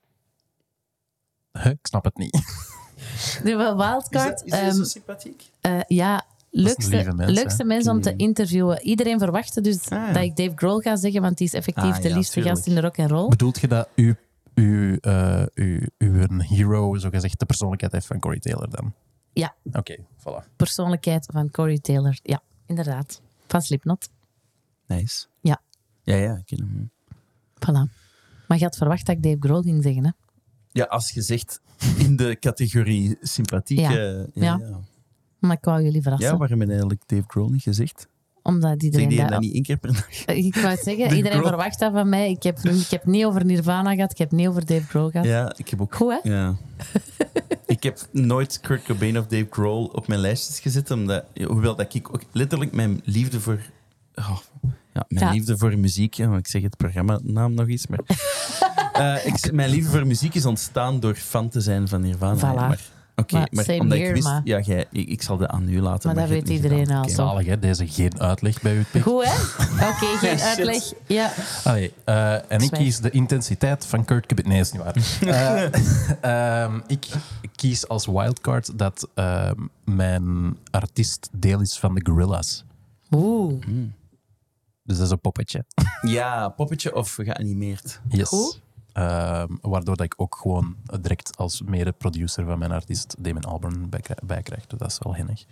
Huh, 1.53 1.67
ik 1.67 1.79
snap 1.87 2.05
het 2.05 2.17
niet. 2.17 2.33
De 3.45 3.57
wildcard, 3.77 4.45
ehm, 4.45 4.85
sympathiek? 4.85 5.51
eh, 5.61 5.81
ja, 5.87 6.25
leukste, 6.51 7.13
mens, 7.17 7.31
leukste 7.31 7.65
mens 7.65 7.89
om 7.89 8.01
te 8.01 8.17
interviewen. 8.17 8.83
Iedereen 8.83 9.19
verwachtte 9.19 9.61
dus 9.61 9.89
Ah, 9.91 10.07
ja. 10.07 10.13
dat 10.13 10.23
ik 10.23 10.37
Dave 10.37 10.53
Grohl 10.55 10.79
ga 10.81 10.97
zeggen, 10.97 11.21
want 11.23 11.39
die 11.39 11.47
is 11.47 11.53
effectief 11.55 11.85
Ah, 11.97 12.01
de 12.03 12.09
ja, 12.09 12.15
liefste 12.17 12.33
tuurlijk. 12.33 12.55
gast 12.55 12.67
in 12.69 12.75
de 12.75 12.81
rock 12.81 12.99
and 12.99 13.11
roll. 13.11 13.29
Bedoelt 13.29 13.61
je 13.61 13.69
dat 13.69 13.89
uw, 13.95 14.15
uw, 14.55 14.97
eh, 14.97 15.43
uw, 15.55 15.81
uw 15.99 16.21
een 16.23 16.41
hero, 16.43 16.97
zogezegd, 16.97 17.39
de 17.39 17.47
persoonlijkheid 17.47 17.93
heeft 17.93 18.07
van 18.07 18.19
Corey 18.21 18.39
Taylor 18.39 18.71
dan? 18.71 18.93
Ja, 19.33 19.55
Oké, 19.73 19.97
voilà. 20.19 20.57
persoonlijkheid 20.57 21.27
van 21.33 21.51
Corey 21.51 21.79
Taylor. 21.79 22.19
Ja, 22.23 22.43
inderdaad. 22.67 23.21
Van 23.47 23.63
Slipknot. 23.63 24.09
Nice. 24.87 25.27
Ja, 25.41 25.61
Ja, 26.03 26.15
ja, 26.15 26.37
ik 26.37 26.47
ken 26.47 26.59
hem. 26.59 26.91
voilà. 27.59 28.00
Maar 28.51 28.59
je 28.59 28.65
had 28.65 28.77
verwacht 28.77 29.07
dat 29.07 29.17
ik 29.17 29.23
Dave 29.23 29.37
Grohl 29.41 29.63
ging 29.63 29.83
zeggen, 29.83 30.05
hè? 30.05 30.11
Ja, 30.73 30.85
als 30.85 31.11
je 31.11 31.23
zegt 31.23 31.61
in 31.99 32.17
de 32.17 32.37
categorie 32.41 33.17
sympathiek. 33.21 33.79
Ja. 33.79 34.27
ja. 34.35 34.61
Maar 35.39 35.57
ik 35.57 35.65
wou 35.65 35.83
jullie 35.83 36.03
verrassen. 36.03 36.31
Ja, 36.31 36.37
waarom 36.37 36.61
heb 36.61 36.69
eigenlijk 36.69 37.03
Dave 37.07 37.25
Grohl 37.27 37.51
niet 37.51 37.63
gezegd? 37.63 38.09
Omdat 38.43 38.83
iedereen 38.83 39.09
die 39.09 39.19
dat... 39.19 39.29
dat 39.29 39.41
niet 39.41 39.55
één 39.55 39.63
keer 39.63 39.77
per 39.77 39.93
dag? 39.93 40.27
Ik 40.47 40.55
wou 40.55 40.67
het 40.67 40.81
zeggen, 40.81 41.05
Dave 41.05 41.17
iedereen 41.17 41.39
Grohl. 41.39 41.49
verwacht 41.49 41.79
dat 41.79 41.93
van 41.93 42.09
mij. 42.09 42.31
Ik 42.31 42.43
heb, 42.43 42.59
ik 42.59 42.91
heb 42.91 43.05
niet 43.05 43.25
over 43.25 43.45
Nirvana 43.45 43.95
gehad, 43.95 44.11
ik 44.11 44.19
heb 44.19 44.31
niet 44.31 44.49
over 44.49 44.67
Dave 44.67 44.87
Grohl 44.87 45.11
gehad. 45.11 45.27
Ja, 45.27 45.53
ik 45.57 45.69
heb 45.69 45.81
ook... 45.81 45.95
Goed, 45.95 46.21
hè? 46.23 46.31
Ja. 46.31 46.57
ik 47.67 47.83
heb 47.83 48.09
nooit 48.13 48.61
Kurt 48.61 48.83
Cobain 48.83 49.19
of 49.19 49.27
Dave 49.27 49.47
Grohl 49.51 49.85
op 49.85 50.07
mijn 50.09 50.21
lijstjes 50.21 50.61
gezet, 50.61 50.91
omdat, 50.91 51.25
hoewel 51.47 51.77
dat 51.77 51.95
ik 51.95 52.15
ook 52.15 52.23
letterlijk 52.33 52.73
mijn 52.73 53.01
liefde 53.05 53.41
voor... 53.41 53.61
oh, 54.15 54.39
ja, 54.93 55.05
mijn 55.09 55.25
Ja. 55.27 55.33
liefde 55.33 55.59
voor 55.59 55.79
muziek, 55.79 56.15
ja, 56.15 56.37
ik 56.37 56.49
zeg 56.49 56.63
het 56.63 56.77
programma-naam 56.77 57.55
nog 57.55 57.69
eens, 57.69 57.87
maar... 57.87 58.01
Eh, 58.93 59.27
ik, 59.27 59.53
mijn 59.53 59.71
liefde 59.71 59.91
voor 59.91 60.07
muziek 60.07 60.35
is 60.35 60.45
ontstaan 60.47 61.01
door 61.01 61.15
fan 61.15 61.49
te 61.49 61.61
zijn 61.61 61.89
van 61.89 62.01
Nirvana. 62.01 62.39
Voilà. 62.53 62.55
Maar 62.69 62.81
Oké, 63.17 63.35
Maar 63.35 63.49
maar, 63.51 63.65
same 63.65 63.81
omdat 63.81 63.97
here, 63.99 64.09
ik 64.09 64.15
wist... 64.15 64.27
maar- 64.27 64.41
Ja, 64.45 64.61
jij, 64.61 64.87
ik, 64.91 65.09
ik 65.09 65.23
zal 65.23 65.37
dat 65.37 65.49
aan 65.49 65.69
u 65.69 65.81
laten. 65.81 66.07
Maar 66.15 66.19
dat 66.21 66.29
je 66.29 66.35
hebt 66.35 66.49
weet 66.49 66.57
iedereen 66.57 66.87
gedaan. 66.87 67.03
al. 67.03 67.09
Zalig, 67.09 67.47
hè? 67.47 67.59
Deze 67.59 67.87
geen 67.87 68.21
uitleg 68.21 68.61
bij 68.63 68.77
u. 68.77 68.85
Pik. 68.91 69.03
Goed, 69.03 69.25
hè? 69.25 69.87
Oké, 69.89 70.07
geen 70.19 70.39
Shit. 70.39 70.41
uitleg. 70.47 70.93
Ja. 71.07 71.33
Allee, 71.65 71.93
eh, 72.05 72.53
en 72.53 72.61
ik 72.61 72.71
kies 72.71 72.99
de 73.01 73.11
intensiteit 73.11 73.87
van 73.87 74.05
Kurt 74.05 74.27
Cobain. 74.27 74.49
Nee, 74.49 74.61
is 74.61 74.73
niet 74.73 74.83
waar. 74.83 74.95
Eh, 76.21 76.63
ehm, 76.65 76.81
ik 76.87 77.07
kies 77.57 77.89
als 77.89 78.07
wildcard 78.07 78.79
dat 78.79 79.09
ehm, 79.15 79.55
mijn 79.85 80.57
artiest 80.71 81.29
deel 81.33 81.61
is 81.61 81.79
van 81.79 81.95
de 81.95 82.01
Gorillas. 82.11 82.65
Oeh. 83.11 83.55
Dus 84.91 84.99
dat 84.99 85.07
is 85.07 85.13
een 85.13 85.21
poppetje. 85.21 85.65
Ja, 86.03 86.49
poppetje 86.49 86.95
of 86.95 87.15
geanimeerd. 87.15 88.01
Yes. 88.09 88.61
Ehm, 88.93 89.57
waardoor 89.61 89.97
dat 89.97 90.07
ik 90.07 90.15
ook 90.17 90.37
gewoon 90.37 90.77
direct 91.01 91.37
als 91.37 91.63
mede-producer 91.63 92.45
van 92.45 92.59
mijn 92.59 92.73
artiest 92.73 93.15
Damon 93.19 93.45
Albarn 93.45 93.89
bij, 93.89 94.03
bij 94.25 94.43
krijg. 94.43 94.67
Dus 94.67 94.79
dat 94.79 94.91
is 94.91 94.99
wel 94.99 95.15
hennig. 95.15 95.45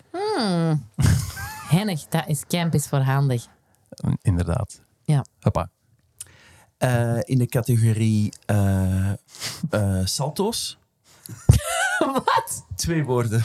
Hennig, 1.77 2.07
dat 2.07 2.29
is 2.29 2.45
camp 2.47 2.75
is 2.75 2.87
voorhandig. 2.87 3.47
Inderdaad. 4.23 4.83
Ja. 5.03 5.25
Hoppa. 5.41 5.71
Eh, 6.77 7.19
in 7.21 7.39
de 7.39 7.47
categorie 7.47 8.33
eh, 8.47 9.11
eh, 9.71 10.05
salto's. 10.05 10.79
Wat? 12.25 12.67
Twee 12.77 13.05
woorden. 13.05 13.43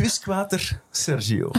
Quiskwater 0.00 0.80
Sergio. 0.90 1.50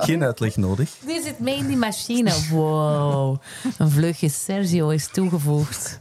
Geen 0.00 0.22
uitleg 0.22 0.56
nodig. 0.56 0.90
Die 1.06 1.22
zit 1.22 1.38
mee 1.38 1.56
in 1.56 1.66
die 1.66 1.76
machine. 1.76 2.32
Wow. 2.50 3.36
Een 3.78 3.90
vleugje 3.90 4.28
Sergio 4.28 4.88
is 4.88 5.08
toegevoegd. 5.12 5.98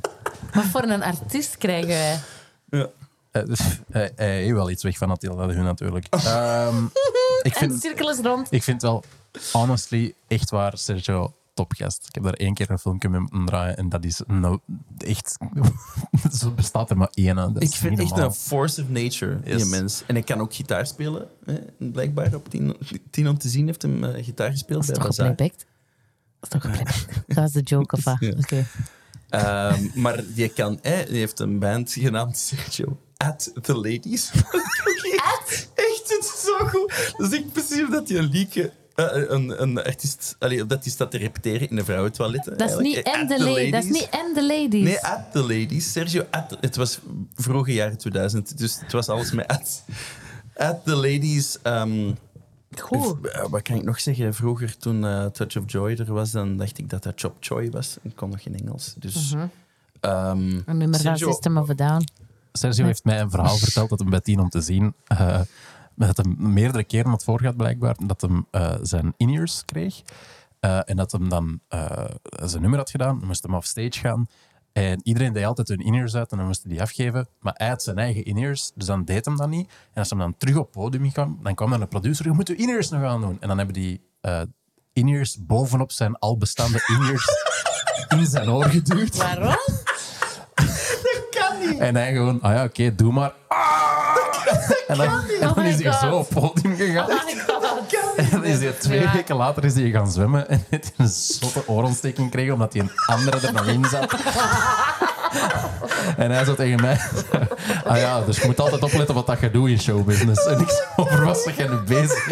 Wat 0.54 0.64
voor 0.64 0.84
een 0.84 1.04
artiest 1.04 1.58
krijgen 1.58 1.88
wij? 1.88 2.20
Ja. 2.70 2.88
Eh, 3.32 3.46
dus, 3.46 3.60
eh, 3.60 4.06
hij 4.16 4.42
heeft 4.42 4.54
wel 4.54 4.70
iets 4.70 4.84
weg 4.84 4.98
van 4.98 5.12
Attila 5.12 5.48
de 5.48 5.54
Hun 5.54 5.64
natuurlijk. 5.64 6.08
Ehm, 6.10 6.84
ik, 6.86 6.92
En 7.42 7.52
de 7.52 7.52
vind, 7.52 7.82
cirkel 7.82 8.10
is 8.10 8.18
rond. 8.18 8.48
ik 8.52 8.64
vind 8.64 8.82
wel, 8.82 9.04
honestly, 9.52 10.14
echt 10.28 10.50
waar, 10.50 10.78
Sergio, 10.78 11.34
topgast. 11.56 12.06
Ik 12.08 12.16
heb 12.16 12.24
daar 12.24 12.34
één 12.34 12.54
keer 12.54 12.72
een 12.72 12.80
filmpje 12.80 13.10
mee 13.10 13.20
moeten 13.20 13.46
draaien 13.46 13.78
en 13.78 13.90
dat 13.90 14.06
is 14.06 14.22
nou 14.28 14.60
echt... 14.98 15.38
Zo 16.40 16.52
bestaat 16.52 16.90
er 16.90 16.98
maar 16.98 17.10
één. 17.14 17.36
Dat 17.36 17.64
Ik 17.64 17.70
vind 17.74 18.00
echt 18.00 18.18
een 18.18 18.34
force 18.34 18.82
of 18.82 18.90
nature, 18.90 19.40
die 19.40 19.54
Yes. 19.58 19.70
mens. 19.70 20.04
En 20.08 20.16
hij 20.16 20.24
kan 20.24 20.40
ook 20.40 20.54
gitaar 20.54 20.88
spelen. 20.88 21.28
Hè. 21.46 21.56
Blijkbaar 21.78 22.34
op 22.36 22.50
tien, 22.50 22.76
tien 23.10 23.28
om 23.30 23.38
te 23.38 23.50
zien 23.50 23.66
heeft 23.66 23.82
hem 23.82 24.04
eh, 24.04 24.24
gitaar 24.24 24.52
gespeeld 24.52 24.88
Dat 24.88 24.90
is 24.90 25.02
bij 25.02 25.08
toch 25.08 25.18
Bazaar. 25.18 25.36
Dat 25.36 25.52
is 26.42 26.50
toch 26.50 26.62
geplaybacked? 26.62 27.08
Dat 27.36 27.46
is 27.46 27.52
de 27.52 27.62
joke, 27.62 27.96
of? 27.96 28.20
Ja. 28.20 28.64
Ehm, 29.30 29.88
maar 30.02 30.24
die, 30.34 30.50
kan, 30.50 30.80
hè, 30.82 31.04
die 31.06 31.18
heeft 31.18 31.40
een 31.40 31.60
band 31.60 31.92
genaamd 31.92 32.38
Sergio 32.48 33.00
at 33.18 33.52
the 33.62 33.76
Ladies. 33.76 34.32
Echt? 34.32 35.70
Echt, 35.76 36.04
het 36.08 36.34
is 36.34 36.44
zo 36.46 36.66
goed. 36.68 37.14
Dus 37.18 37.30
ik 37.32 37.52
precies 37.52 37.90
dat 37.90 38.10
hij 38.10 38.18
een 38.18 38.30
liedje... 38.30 38.72
eh, 38.96 39.06
een, 39.30 39.62
een 39.62 39.84
artiest, 39.84 40.36
allee, 40.40 40.66
dat 40.66 40.84
hij 40.84 40.92
staat 40.92 41.12
te 41.12 41.18
repeteren 41.18 41.70
in 41.70 41.76
de 41.76 41.84
vrouwentoiletten. 41.86 42.58
Dat 42.58 42.70
is 42.70 42.78
niet 42.78 43.02
en 43.02 43.22
At 43.22 43.28
de 43.28 43.40
ladies. 43.44 43.72
Dat 43.72 43.84
is 43.84 43.90
niet 43.90 44.10
en 44.10 44.34
de 44.34 44.46
ladies. 44.46 44.84
Nee, 44.84 45.00
at 45.06 45.32
the 45.32 45.40
ladies. 45.42 45.92
Sergio 45.92 46.26
at 46.32 46.50
the- 46.50 46.58
Het 46.62 46.76
was 46.76 47.00
vroege 47.36 47.74
jaren 47.74 47.98
2000, 47.98 48.58
dus 48.58 48.80
het 48.80 48.92
was 48.92 49.08
alles 49.10 49.32
met 49.32 49.48
at. 49.48 49.84
At 50.58 50.86
the 50.86 50.96
ladies. 50.96 51.58
ehm, 51.62 52.12
Goed. 52.82 53.28
eh, 53.30 53.46
wat 53.50 53.62
kan 53.62 53.76
ik 53.76 53.84
nog 53.84 54.00
zeggen? 54.00 54.34
Vroeger, 54.34 54.78
toen 54.78 55.06
eh, 55.06 55.26
Touch 55.26 55.58
of 55.58 55.64
Joy 55.66 55.92
er 55.92 56.14
was, 56.14 56.32
dan 56.32 56.58
dacht 56.58 56.78
ik 56.78 56.90
dat 56.90 57.04
dat 57.04 57.14
Chop 57.16 57.36
Choy 57.40 57.70
was. 57.72 57.98
Ik 58.02 58.16
kon 58.16 58.30
nog 58.30 58.42
geen 58.44 58.56
Engels. 58.60 58.94
Dus, 59.00 59.34
Mhm. 59.34 59.46
ehm, 60.00 60.40
Een 60.66 60.78
nummer 60.78 61.00
van 61.00 61.18
System 61.18 61.58
of 61.58 61.70
a 61.70 61.74
Down. 61.74 62.04
Sergio 62.52 62.86
heeft 62.86 63.04
mij 63.04 63.20
een 63.20 63.30
verhaal 63.30 63.58
verteld 63.58 63.90
dat 63.90 64.00
hem 64.00 64.10
bij 64.10 64.20
tien 64.20 64.40
om 64.40 64.50
te 64.50 64.62
zien. 64.62 64.94
eh, 65.08 65.40
dat 65.96 66.18
hem 66.18 66.36
meerdere 66.38 66.84
keren 66.84 67.10
had 67.10 67.24
voorgehad, 67.24 67.58
blijkbaar. 67.58 67.96
Dat 68.06 68.22
hem 68.22 68.48
eh, 68.52 68.74
zijn 68.82 69.14
in-ears 69.18 69.66
kreeg. 69.66 70.02
Eh, 70.60 70.80
en 70.86 70.96
dat 70.96 71.12
hem 71.12 71.30
dan 71.30 71.60
eh, 71.68 72.06
zijn 72.44 72.62
nummer 72.62 72.80
had 72.80 72.90
gedaan. 72.90 73.20
Dan 73.20 73.28
moest 73.28 73.44
hem 73.44 73.56
off 73.56 73.68
stage 73.68 74.00
gaan. 74.00 74.28
En 74.74 75.00
iedereen 75.04 75.34
deed 75.34 75.46
altijd 75.46 75.68
hun 75.68 75.80
in-ears 75.80 76.16
uit 76.16 76.32
en 76.32 76.38
dan 76.38 76.46
moest 76.46 76.64
hij 76.64 76.72
die 76.72 76.82
afgeven. 76.82 77.28
Maar 77.40 77.54
hij 77.58 77.68
had 77.68 77.84
zijn 77.84 77.98
eigen 77.98 78.24
in-ears, 78.26 78.72
dus 78.76 78.88
dan 78.88 79.06
deed 79.06 79.26
hem 79.26 79.38
dat 79.38 79.50
niet. 79.50 79.70
En 79.70 80.00
als 80.00 80.10
hij 80.10 80.20
dan 80.20 80.38
terug 80.38 80.56
op 80.56 80.64
het 80.64 80.72
podium 80.72 81.12
kwam, 81.12 81.40
dan 81.44 81.56
kwam 81.56 81.70
dan 81.70 81.82
een 81.82 81.88
producer. 81.88 82.26
Je 82.26 82.32
moet 82.32 82.48
je 82.48 82.56
in-ears 82.56 82.90
nog 82.90 83.04
aan 83.04 83.22
doen. 83.22 83.38
En 83.40 83.48
dan 83.48 83.58
hebben 83.58 83.76
die 83.76 84.02
in-ears 84.94 85.46
bovenop 85.46 85.92
zijn 85.92 86.20
al 86.20 86.38
bestaande 86.38 86.84
in-ears 86.88 87.28
in 88.20 88.26
zijn 88.26 88.50
oor 88.50 88.66
geduwd. 88.66 89.16
Waarom? 89.16 89.56
En 91.80 91.96
hij 91.96 92.14
gewoon, 92.14 92.42
ah 92.42 92.54
ja, 92.54 92.64
oké, 92.64 92.96
doe 92.96 93.12
maar. 93.12 93.34
En 94.88 94.98
dan, 94.98 95.08
en 95.08 95.40
dan 95.40 95.54
Oh 95.58 95.66
is 95.66 95.84
hij 95.84 95.92
zo 95.92 96.16
op 96.16 96.30
het 96.30 96.40
podium 96.40 96.76
gegaan. 96.76 97.10
Oh. 97.10 97.20
En 98.16 98.28
dan 98.32 98.46
is 98.46 98.60
hij 98.60 98.72
twee 98.72 99.00
Ja. 99.02 99.12
weken 99.14 99.36
later 99.36 99.64
is 99.66 99.74
hij 99.74 99.90
gaan 99.90 100.12
zwemmen 100.12 100.50
en 100.50 100.66
heeft 100.70 100.92
hij 100.96 101.06
een 101.06 101.12
zotte 101.12 101.68
oorontsteking 101.68 102.26
gekregen 102.28 102.54
omdat 102.54 102.74
hij 102.74 102.82
een 102.82 102.92
andere 103.06 103.48
er 103.48 103.54
nog 103.54 103.68
in 103.68 103.86
zat. 103.86 104.14
En 106.18 106.32
hij 106.32 106.44
zei 106.44 106.56
tegen 106.56 106.82
mij, 106.82 107.00
ah 107.86 107.98
ja, 107.98 108.22
dus 108.22 108.38
je 108.38 108.46
moet 108.46 108.60
altijd 108.60 108.84
opletten 108.84 109.16
wat 109.16 109.28
dat 109.28 109.40
je 109.40 109.52
doet 109.52 109.70
in 109.70 109.80
showbusiness. 109.80 110.46
En 110.46 110.60
ik 110.60 110.70
zo, 110.70 111.02
over 111.02 111.26
wat 111.26 111.38
zeg 111.38 111.58
jij 111.58 111.68
nu 111.68 111.76
bezig? 111.78 112.28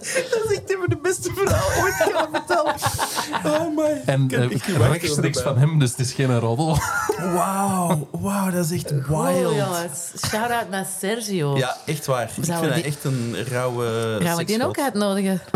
dat 0.30 0.44
is 0.50 0.56
echt 0.56 0.70
even 0.70 0.88
de 0.88 0.98
beste 1.02 1.30
verhaal 1.34 1.82
ooit 1.82 1.94
gaan 1.94 2.28
vertellen. 2.32 2.74
Oh 3.44 3.76
my. 3.76 4.02
En 4.04 4.22
Ik 4.50 4.60
kan 4.62 4.74
eh, 4.74 4.90
rechtstreeks 4.90 5.40
van 5.40 5.58
hem, 5.58 5.78
dus 5.78 5.90
het 5.90 5.98
is 6.00 6.12
geen 6.12 6.38
roddel. 6.38 6.78
Wauw, 7.34 8.08
wauw, 8.10 8.50
dat 8.50 8.64
is 8.64 8.70
echt 8.70 8.90
wild. 8.90 9.10
Oh, 9.10 9.40
jongens. 9.56 10.10
Shout-out 10.28 10.70
naar 10.70 10.86
Sergio. 11.00 11.56
Ja, 11.56 11.76
echt 11.86 12.06
waar. 12.06 12.22
Ik 12.36 12.44
vind 12.44 12.74
die- 12.74 12.82
echt 12.82 13.04
een 13.04 13.36
rauwe 13.48 14.18
Gaan 14.22 14.36
we 14.36 14.44
die 14.44 14.64
ook 14.66 14.78
uitnodigen? 14.78 15.40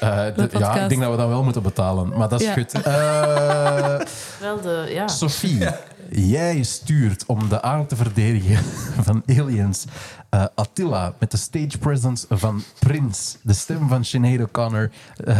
Eh, 0.00 0.24
de- 0.36 0.48
ja, 0.58 0.74
ik 0.82 0.88
denk 0.88 1.00
dat 1.00 1.10
we 1.10 1.16
dat 1.16 1.28
wel 1.28 1.42
moeten 1.42 1.62
betalen, 1.62 2.08
maar 2.08 2.28
dat 2.28 2.40
is 2.40 2.46
Ja. 2.46 2.52
goed. 2.52 2.72
Eh, 2.72 4.06
Wel 4.40 4.60
de, 4.60 4.86
ja. 4.88 5.08
Sophie, 5.08 5.66
jij 6.10 6.62
stuurt 6.62 7.24
om 7.26 7.48
de 7.48 7.62
aarde 7.62 7.86
te 7.86 7.96
verdedigen 7.96 8.64
van 9.02 9.22
aliens 9.26 9.84
eh, 10.32 10.44
Attila 10.54 11.14
met 11.18 11.30
de 11.30 11.36
stage 11.36 11.78
presence 11.78 12.26
van 12.30 12.62
Prince, 12.78 13.36
de 13.42 13.52
stem 13.52 13.88
van 13.88 14.04
Sinead 14.04 14.40
O'Connor, 14.40 14.90
eh, 15.16 15.38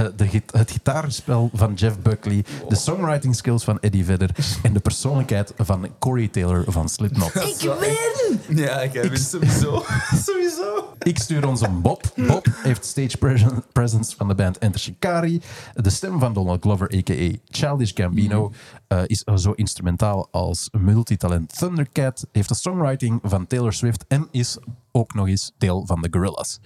het 0.52 0.70
gitaarspel 0.70 1.51
van 1.52 1.74
Jeff 1.74 1.98
Buckley, 1.98 2.44
de 2.69 2.74
songwriting 2.74 3.35
skills 3.36 3.64
van 3.64 3.81
Eddie 3.81 4.05
Vedder 4.05 4.31
en 4.62 4.73
de 4.73 4.81
persoonlijkheid 4.81 5.52
van 5.56 5.89
Corey 5.98 6.28
Taylor 6.28 6.64
van 6.66 6.89
Slipknot. 6.89 7.35
Ik 7.35 7.74
win! 7.81 8.56
Ja, 8.56 8.81
ik 8.81 8.93
heb 8.93 9.10
het 9.10 9.20
sowieso. 9.20 9.85
sowieso. 10.27 10.94
Ik 11.02 11.19
stuur 11.19 11.48
ons 11.48 11.60
een 11.60 11.81
Bob. 11.81 12.12
Bob 12.16 12.47
heeft 12.62 12.85
stage 12.85 13.16
presen- 13.16 13.64
presence 13.73 14.16
van 14.16 14.28
de 14.28 14.35
band 14.35 14.59
Enter 14.59 14.81
Shikari. 14.81 15.40
De 15.74 15.90
stem 15.90 16.19
van 16.19 16.32
Donald 16.32 16.62
Glover, 16.62 16.94
a.k.a. 16.97 17.36
Childish 17.51 17.90
Gambino, 17.94 18.52
eh, 18.89 19.02
is 19.06 19.24
zo 19.35 19.51
instrumentaal 19.51 20.28
als 20.31 20.69
multitalent 20.78 21.59
Thundercat. 21.59 22.27
Heeft 22.32 22.48
de 22.48 22.55
songwriting 22.55 23.20
van 23.23 23.47
Taylor 23.47 23.73
Swift 23.73 24.05
en 24.09 24.28
is 24.31 24.59
ook 24.93 25.14
nog 25.14 25.27
eens 25.28 25.52
deel 25.59 25.86
van 25.86 26.02
de 26.02 26.09
Gorillaz. 26.10 26.59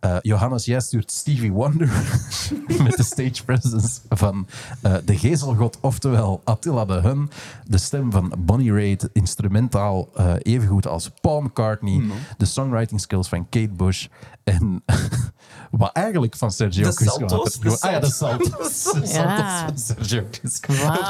Eh, 0.00 0.16
Johannes, 0.22 0.64
jij 0.64 0.80
stuurt 0.80 1.12
Stevie 1.12 1.52
Wonder 1.52 1.88
met 2.82 2.96
de 2.96 3.02
stage 3.02 3.44
presence 3.44 4.00
van 4.08 4.46
eh, 4.82 4.94
de 5.04 5.18
gezelgod, 5.18 5.78
oftewel 5.80 6.40
Attila 6.44 6.84
de 6.84 6.92
Hun. 6.92 7.30
De 7.64 7.78
stem 7.78 8.10
van 8.12 8.32
Bonnie 8.38 8.72
Raitt, 8.72 9.08
instrumentaal 9.12 10.08
eh, 10.14 10.34
evengoed 10.42 10.86
als 10.86 11.10
Paul 11.20 11.40
McCartney. 11.40 12.02
De 12.36 12.44
songwriting 12.44 13.00
skills 13.00 13.28
van 13.28 13.48
Kate 13.48 13.72
Bush. 13.72 14.06
En 14.44 14.82
wat 15.70 15.92
eigenlijk 15.92 16.36
van 16.36 16.50
Sergio 16.50 16.88
De 16.88 16.94
Crisco 16.94 17.28
salto's, 17.28 17.60
de 17.60 17.76
Ah 17.80 17.90
ja, 17.90 18.00
de 18.00 18.06
salto's. 18.10 18.82
salto's. 18.82 18.92
De 18.92 19.00
Ja. 19.12 19.36
salto's 19.36 19.82
van 19.86 19.96
Sergio 19.96 20.24
Crisco. 20.30 20.72
Op 20.72 21.08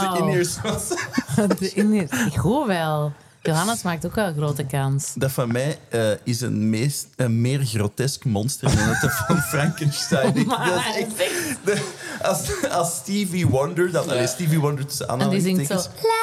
de 1.59 1.71
in-ears 1.79 2.11
in- 2.11 2.39
Goed 2.39 2.67
wel. 2.67 3.13
Johannes 3.47 3.83
maakt 3.83 4.07
ook 4.07 4.15
wel 4.15 4.27
een 4.27 4.35
grote 4.35 4.65
kans. 4.65 5.13
Dat 5.15 5.33
van 5.33 5.53
mij 5.53 5.79
eh, 5.89 6.11
is 6.25 6.41
een, 6.41 6.71
meest, 6.71 7.07
een 7.17 7.41
meer 7.41 7.65
grotesk 7.65 8.25
monster 8.25 8.77
dan 8.77 8.89
het 8.89 9.13
van 9.27 9.39
Frankenstein. 9.43 10.37
Ik- 10.37 10.49
dat 10.69 10.83
is 10.97 10.97
echt, 10.97 11.57
de- 11.65 11.83
als, 12.23 12.69
als 12.71 12.95
Stevie 12.97 13.47
Wonder, 13.47 13.91
dat 13.93 14.09
allee, 14.09 14.27
Stevie 14.27 14.59
Wonder 14.61 14.87
tussen 14.87 15.09
En 15.09 15.29
die 15.31 15.41
zingt 15.41 15.67
zo... 15.67 15.75
La 15.75 15.81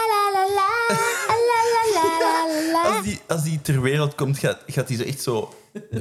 la 0.10 0.32
la 0.34 0.46
la, 0.56 0.96
la 1.28 1.36
la 1.74 1.84
la 1.94 2.12
la 2.48 2.72
la. 2.72 2.82
als 2.96 3.04
die, 3.04 3.20
als 3.28 3.44
die 3.44 3.62
ter 3.62 3.82
wereld 3.82 4.16
komt, 4.16 4.38
gaat, 4.38 4.58
gaat 4.68 4.88
die 4.88 4.98
zo 4.98 5.04
echt 5.04 5.22
zo 5.22 5.54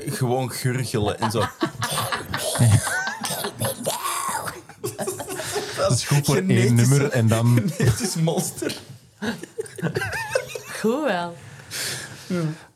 gewoon 0.06 0.50
gurgelen 0.50 1.18
en 1.20 1.30
zo. 1.30 1.42
Dat 5.76 5.90
is 5.92 6.04
goed 6.04 6.26
voor 6.26 6.36
één 6.48 6.74
nummer 6.74 7.10
en 7.10 7.28
dan... 7.28 7.70
Het 7.76 8.00
is 8.00 8.14
monster. 8.14 8.76
Goed 10.82 11.02
wel. 11.04 11.34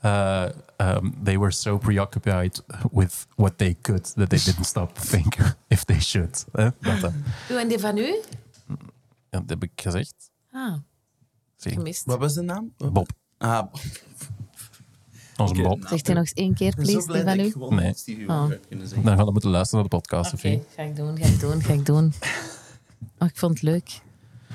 uh, 0.04 0.48
um, 0.80 1.14
they 1.24 1.38
were 1.38 1.52
so 1.52 1.78
preoccupied 1.78 2.62
with 2.92 3.26
what 3.36 3.58
they 3.58 3.76
could 3.82 4.04
that 4.14 4.28
they 4.28 4.38
didn't 4.38 4.64
stop 4.64 4.94
to 4.94 5.00
think 5.02 5.36
if 5.68 5.84
they 5.84 6.00
should. 6.00 6.44
Eh? 6.52 6.70
Dat, 6.80 7.12
eh. 7.48 7.60
En 7.60 7.68
die 7.68 7.78
van 7.78 7.96
u? 7.98 8.20
Ja, 9.30 9.38
dat 9.40 9.48
heb 9.48 9.62
ik 9.62 9.70
gezegd. 9.74 10.14
Ah, 10.52 10.74
Zie. 11.56 11.72
gemist. 11.72 12.04
Wat 12.04 12.18
was 12.18 12.34
de 12.34 12.42
naam? 12.42 12.72
Bob. 12.76 13.08
Ah, 13.38 13.72
Onze 15.36 15.52
Oké. 15.54 15.62
Bob. 15.62 15.86
Zegt 15.88 16.06
hij 16.06 16.14
nog 16.14 16.24
eens 16.24 16.32
één 16.32 16.54
keer, 16.54 16.68
ik 16.68 16.74
ben 16.76 16.86
zo 16.86 16.92
please, 16.92 17.06
blij 17.06 17.24
die 17.24 17.26
dat 17.26 17.36
van 17.36 17.44
ik 17.44 17.50
u? 17.50 17.52
gewoon 17.52 17.74
Nee. 17.74 18.28
Oh. 18.28 18.48
Heb 18.48 18.66
kunnen 18.68 18.86
zeggen. 18.86 19.06
Dan 19.06 19.16
gaan 19.16 19.26
we 19.26 19.32
moeten 19.32 19.50
luisteren 19.50 19.80
naar 19.80 19.90
de 19.90 19.96
podcast, 19.96 20.32
Oké, 20.32 20.60
ga 20.76 20.82
ik 20.82 20.96
doen, 20.96 21.18
ga 21.18 21.26
ik 21.26 21.40
doen, 21.40 21.62
ga 21.62 21.72
ik 21.72 21.86
doen. 21.86 22.12
Oh, 23.18 23.28
ik 23.28 23.36
vond 23.36 23.52
het 23.52 23.62
leuk. 23.62 24.00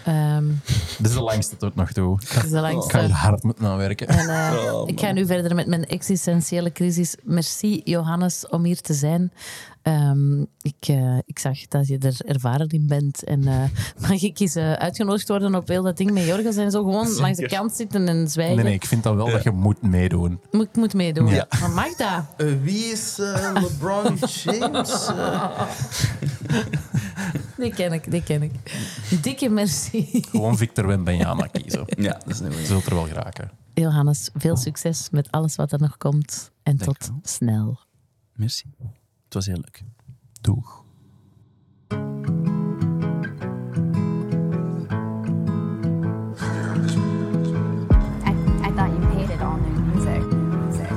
Ehm 0.06 0.46
Dit 0.98 1.10
is 1.10 1.14
de 1.14 1.22
langste 1.22 1.58
tot 1.58 1.76
nog 1.76 1.92
toe. 1.92 2.20
Ik 2.22 2.30
het 2.30 2.44
is 2.44 2.50
de 2.50 2.60
ga 2.88 3.00
hier 3.00 3.12
hard 3.12 3.44
moeten 3.44 3.66
aanwerken. 3.66 4.08
En, 4.08 4.30
eh, 4.30 4.74
Oh, 4.74 4.90
ik 4.90 5.00
ga 5.00 5.12
nu 5.12 5.26
verder 5.26 5.56
met 5.56 5.68
mijn 5.68 5.86
existentiële 5.86 6.72
crisis. 6.72 7.16
Merci, 7.24 7.82
Johannes, 7.84 8.48
om 8.48 8.64
hier 8.64 8.82
te 8.82 8.94
zijn. 8.94 9.32
Ehm, 9.82 10.42
ik, 10.62 10.88
eh, 10.88 11.18
ik 11.26 11.40
zag 11.40 11.68
dat 11.68 11.88
je 11.88 11.98
er 11.98 12.18
ervaren 12.26 12.68
in 12.68 12.88
bent. 12.88 13.24
En 13.24 13.48
eh, 13.48 13.64
mag 14.08 14.22
ik 14.22 14.40
eens 14.40 14.56
eh, 14.56 14.74
uitgenodigd 14.74 15.28
worden 15.28 15.56
op 15.56 15.68
heel 15.68 15.84
dat 15.84 15.98
ding 15.98 16.12
met 16.12 16.26
Jorgos 16.26 16.56
en 16.56 16.72
zo 16.72 16.84
gewoon 16.84 17.14
langs 17.14 17.38
de 17.38 17.48
kant 17.48 17.74
zitten 17.74 18.08
en 18.08 18.28
zwijgen? 18.28 18.56
Nee, 18.56 18.66
nee, 18.66 18.74
ik 18.74 18.86
vind 18.86 19.04
dan 19.04 19.16
wel 19.16 19.30
dat 19.30 19.44
je 19.44 19.52
moet 19.52 19.82
meedoen. 19.82 20.40
Moet, 20.52 20.68
ik 20.68 20.76
moet 20.76 20.94
meedoen. 20.94 21.28
Ja. 21.28 21.48
Maar 21.60 21.70
mag 21.70 21.96
dat? 21.96 22.24
Eh, 22.38 22.48
wie 22.62 22.86
is 22.86 23.18
LeBron 23.54 24.18
James? 24.44 25.10
Die 27.58 27.74
ken 27.74 27.94
ik, 27.94 28.12
die 28.12 28.24
ken 28.24 28.42
ik. 28.42 28.52
Dikke 29.22 29.50
merci. 29.50 30.24
Gewoon 30.30 30.58
Victor 30.58 30.88
Wembanyama 30.88 31.48
kiezen. 31.48 31.86
ja, 32.08 32.14
dat 32.14 32.28
is 32.28 32.40
een 32.40 32.52
goeie. 32.52 32.66
Zult 32.66 32.86
er 32.86 32.94
wel 32.94 33.06
geraken. 33.06 33.52
Johannes, 33.74 34.30
veel 34.34 34.58
succes 34.58 35.10
met 35.10 35.32
alles 35.32 35.56
wat 35.56 35.72
er 35.72 35.80
nog 35.80 35.98
komt. 35.98 36.52
En 36.64 36.78
tot 36.78 37.12
snel. 37.24 37.80
Merci. 38.36 38.66
Het 39.32 39.46
was 39.46 39.54
heel 39.54 39.62
leuk. 39.62 39.84
Doeg. 40.42 40.84
I, 48.26 48.32
I 48.62 48.72
thought 48.76 48.92
you 48.92 49.00
hated 49.16 49.42
all 49.42 49.56
new 49.58 49.80
music. 49.94 50.22
music. 50.52 50.90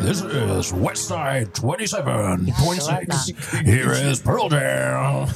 This 0.00 0.22
is 0.22 0.72
Westside 0.72 1.52
27.6. 1.52 3.64
Here 3.64 3.92
is 3.92 4.20
Pearl 4.20 4.48
Jam. 4.48 5.28